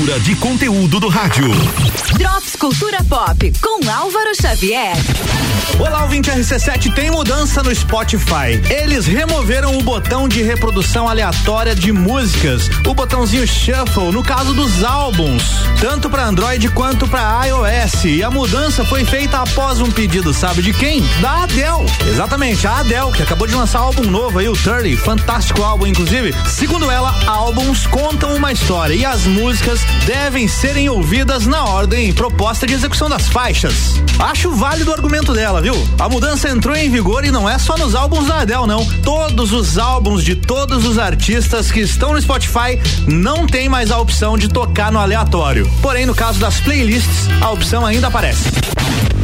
mistura 0.05 0.19
de 0.19 0.35
conteúdo 0.35 0.99
do 0.99 1.07
rádio. 1.07 1.49
Drops 2.15 2.55
Cultura 2.55 3.03
Pop 3.09 3.53
com 3.59 3.74
Álvaro 3.87 4.31
Xavier. 4.41 4.95
Olá, 5.77 6.03
ouvinte 6.03 6.31
RC7, 6.31 6.93
tem 6.93 7.11
mudança 7.11 7.61
no 7.61 7.73
Spotify. 7.75 8.61
Eles 8.69 9.05
removeram 9.05 9.77
o 9.77 9.83
botão 9.83 10.27
de 10.27 10.41
reprodução 10.41 11.07
aleatória 11.07 11.75
de 11.75 11.91
músicas, 11.91 12.69
o 12.87 12.93
botãozinho 12.93 13.45
Shuffle, 13.45 14.11
no 14.11 14.23
caso 14.23 14.53
dos 14.53 14.83
álbuns, 14.83 15.43
tanto 15.81 16.09
para 16.09 16.25
Android 16.25 16.69
quanto 16.69 17.07
para 17.07 17.45
iOS. 17.45 18.05
E 18.05 18.23
a 18.23 18.31
mudança 18.31 18.85
foi 18.85 19.03
feita 19.03 19.39
após 19.39 19.81
um 19.81 19.91
pedido, 19.91 20.33
sabe 20.33 20.61
de 20.61 20.73
quem? 20.73 21.03
Da 21.21 21.43
Adele. 21.43 21.85
Exatamente, 22.07 22.65
a 22.65 22.77
Adele, 22.77 23.11
que 23.11 23.23
acabou 23.23 23.45
de 23.45 23.53
lançar 23.53 23.79
álbum 23.79 24.09
novo 24.09 24.39
aí, 24.39 24.47
o 24.47 24.53
30, 24.53 24.97
fantástico 25.03 25.61
álbum, 25.61 25.85
inclusive. 25.85 26.33
Segundo 26.47 26.89
ela, 26.89 27.13
álbuns 27.27 27.85
contam 27.85 28.33
uma 28.33 28.51
história 28.51 28.93
e 28.93 29.05
as 29.05 29.25
músicas 29.25 29.81
devem 30.05 30.47
serem 30.47 30.89
ouvidas 30.89 31.45
na 31.45 31.65
ordem 31.65 32.13
proposta 32.13 32.65
de 32.65 32.73
execução 32.73 33.09
das 33.09 33.27
faixas. 33.27 33.74
Acho 34.19 34.51
válido 34.51 34.91
o 34.91 34.93
argumento 34.93 35.33
dela, 35.33 35.61
viu? 35.61 35.75
A 35.99 36.07
mudança 36.07 36.49
entrou 36.49 36.75
em 36.75 36.89
vigor 36.89 37.25
e 37.25 37.31
não 37.31 37.49
é 37.49 37.59
só 37.59 37.77
nos 37.77 37.95
álbuns 37.95 38.27
da 38.27 38.41
Adele, 38.41 38.65
não. 38.65 38.85
Todos 39.01 39.51
os 39.51 39.77
álbuns 39.77 40.23
de 40.23 40.35
todos 40.35 40.85
os 40.85 40.97
artistas 40.97 41.71
que 41.71 41.81
estão 41.81 42.13
no 42.13 42.21
Spotify 42.21 42.79
não 43.07 43.45
tem 43.45 43.67
mais 43.67 43.91
a 43.91 43.99
opção 43.99 44.37
de 44.37 44.47
tocar 44.47 44.91
no 44.91 44.99
aleatório. 44.99 45.69
Porém, 45.81 46.05
no 46.05 46.15
caso 46.15 46.39
das 46.39 46.59
playlists, 46.61 47.27
a 47.41 47.51
opção 47.51 47.85
ainda 47.85 48.07
aparece. 48.07 48.49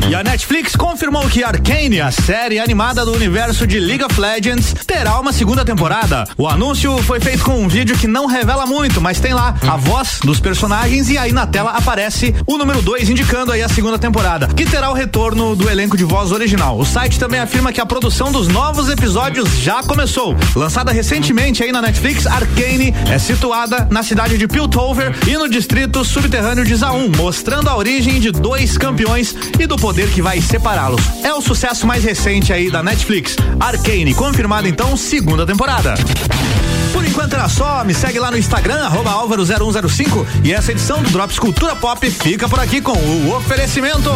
E 0.10 0.16
a 0.16 0.24
Netflix 0.24 0.76
confirmou 0.76 1.28
que 1.30 1.44
Arcane, 1.44 2.02
a 2.02 2.12
série 2.12 2.60
animada 2.60 3.06
do 3.06 3.14
universo 3.14 3.66
de 3.66 3.80
League 3.80 4.04
of 4.04 4.20
Legends, 4.20 4.74
terá 4.86 5.20
uma 5.20 5.32
segunda 5.32 5.64
temporada. 5.64 6.28
O 6.38 6.48
anúncio 6.48 6.98
foi 7.04 7.20
feito 7.20 7.44
com 7.44 7.62
um 7.62 7.68
vídeo 7.68 7.98
que 7.98 8.08
não 8.08 8.26
revela 8.26 8.66
muito, 8.66 9.00
mas 9.00 9.20
tem 9.20 9.34
lá 9.34 9.56
a 9.68 9.78
voz 9.78 10.20
dos 10.24 10.40
personagens 10.40 11.10
e 11.10 11.18
aí 11.18 11.32
na 11.32 11.48
tela 11.48 11.72
aparece 11.72 12.36
o 12.46 12.58
número 12.58 12.82
2 12.82 13.10
indicando 13.10 13.52
aí 13.52 13.64
a 13.64 13.70
segunda 13.70 13.98
temporada, 13.98 14.48
que 14.48 14.66
terá 14.66 14.90
o 14.90 14.94
retorno 14.94 15.56
do 15.56 15.70
elenco 15.70 15.96
de 15.96 16.04
voz 16.04 16.32
original. 16.32 16.78
O 16.78 16.86
site 16.86 17.18
também 17.18 17.40
afirma 17.40 17.72
que 17.72 17.80
a 17.80 17.86
produção 17.86 18.32
dos 18.32 18.48
novos 18.48 18.90
episódios 18.90 19.50
já 19.60 19.82
começou. 19.84 20.36
Lançada 20.56 20.92
recentemente 20.92 21.64
aí 21.64 21.72
na 21.72 21.82
Netflix, 21.82 22.28
Arcane 22.28 22.94
é 23.10 23.18
situada 23.18 23.88
na 23.90 24.04
cidade 24.04 24.38
de 24.38 24.48
Piltover 24.48 25.16
e 25.28 25.38
no 25.38 25.48
distrito 25.48 26.04
subterrâneo 26.04 26.66
de 26.66 26.76
Zaun, 26.76 27.10
mostrando 27.16 27.70
a 27.70 27.78
origem 27.78 28.20
de 28.20 28.32
dois 28.32 28.78
campeões 28.78 29.36
e 29.60 29.66
do 29.66 29.78
poder 29.92 30.10
que 30.10 30.22
vai 30.22 30.40
separá-los. 30.40 31.02
É 31.22 31.34
o 31.34 31.42
sucesso 31.42 31.86
mais 31.86 32.02
recente 32.02 32.54
aí 32.54 32.72
da 32.72 32.82
Netflix. 32.82 33.36
Arcane, 33.60 34.14
confirmada 34.14 34.66
então, 34.66 34.96
segunda 34.96 35.46
temporada. 35.46 35.96
Por 36.94 37.06
enquanto 37.06 37.34
era 37.34 37.50
só, 37.50 37.84
me 37.84 37.94
segue 37.94 38.18
lá 38.18 38.32
no 38.32 38.38
Instagram, 38.38 38.86
arroba 38.86 39.12
Álvaro0105 39.12 40.26
e 40.46 40.54
essa 40.54 40.72
edição 40.72 41.04
do 41.04 41.10
Drops 41.10 41.38
Cultura 41.38 41.76
Pop 41.76 42.10
fica 42.10 42.48
por 42.48 42.62
aqui 42.62 42.80
com 42.80 42.94
o 42.94 43.36
oferecimento. 43.36 44.10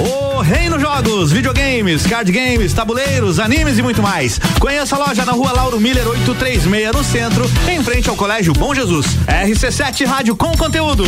O 0.00 0.40
Reino 0.40 0.76
Jogos, 0.80 1.30
videogames, 1.30 2.04
card 2.04 2.32
games, 2.32 2.72
tabuleiros, 2.72 3.38
animes 3.38 3.78
e 3.78 3.82
muito 3.82 4.02
mais. 4.02 4.40
Conheça 4.58 4.96
a 4.96 4.98
loja 4.98 5.24
na 5.24 5.32
rua 5.32 5.52
Lauro 5.52 5.78
Miller 5.78 6.08
836 6.08 6.92
no 6.92 7.04
centro, 7.04 7.48
em 7.68 7.80
frente 7.84 8.10
ao 8.10 8.16
Colégio 8.16 8.52
Bom 8.54 8.74
Jesus. 8.74 9.06
RC7 9.28 10.04
Rádio 10.04 10.34
com 10.34 10.50
conteúdo. 10.56 11.04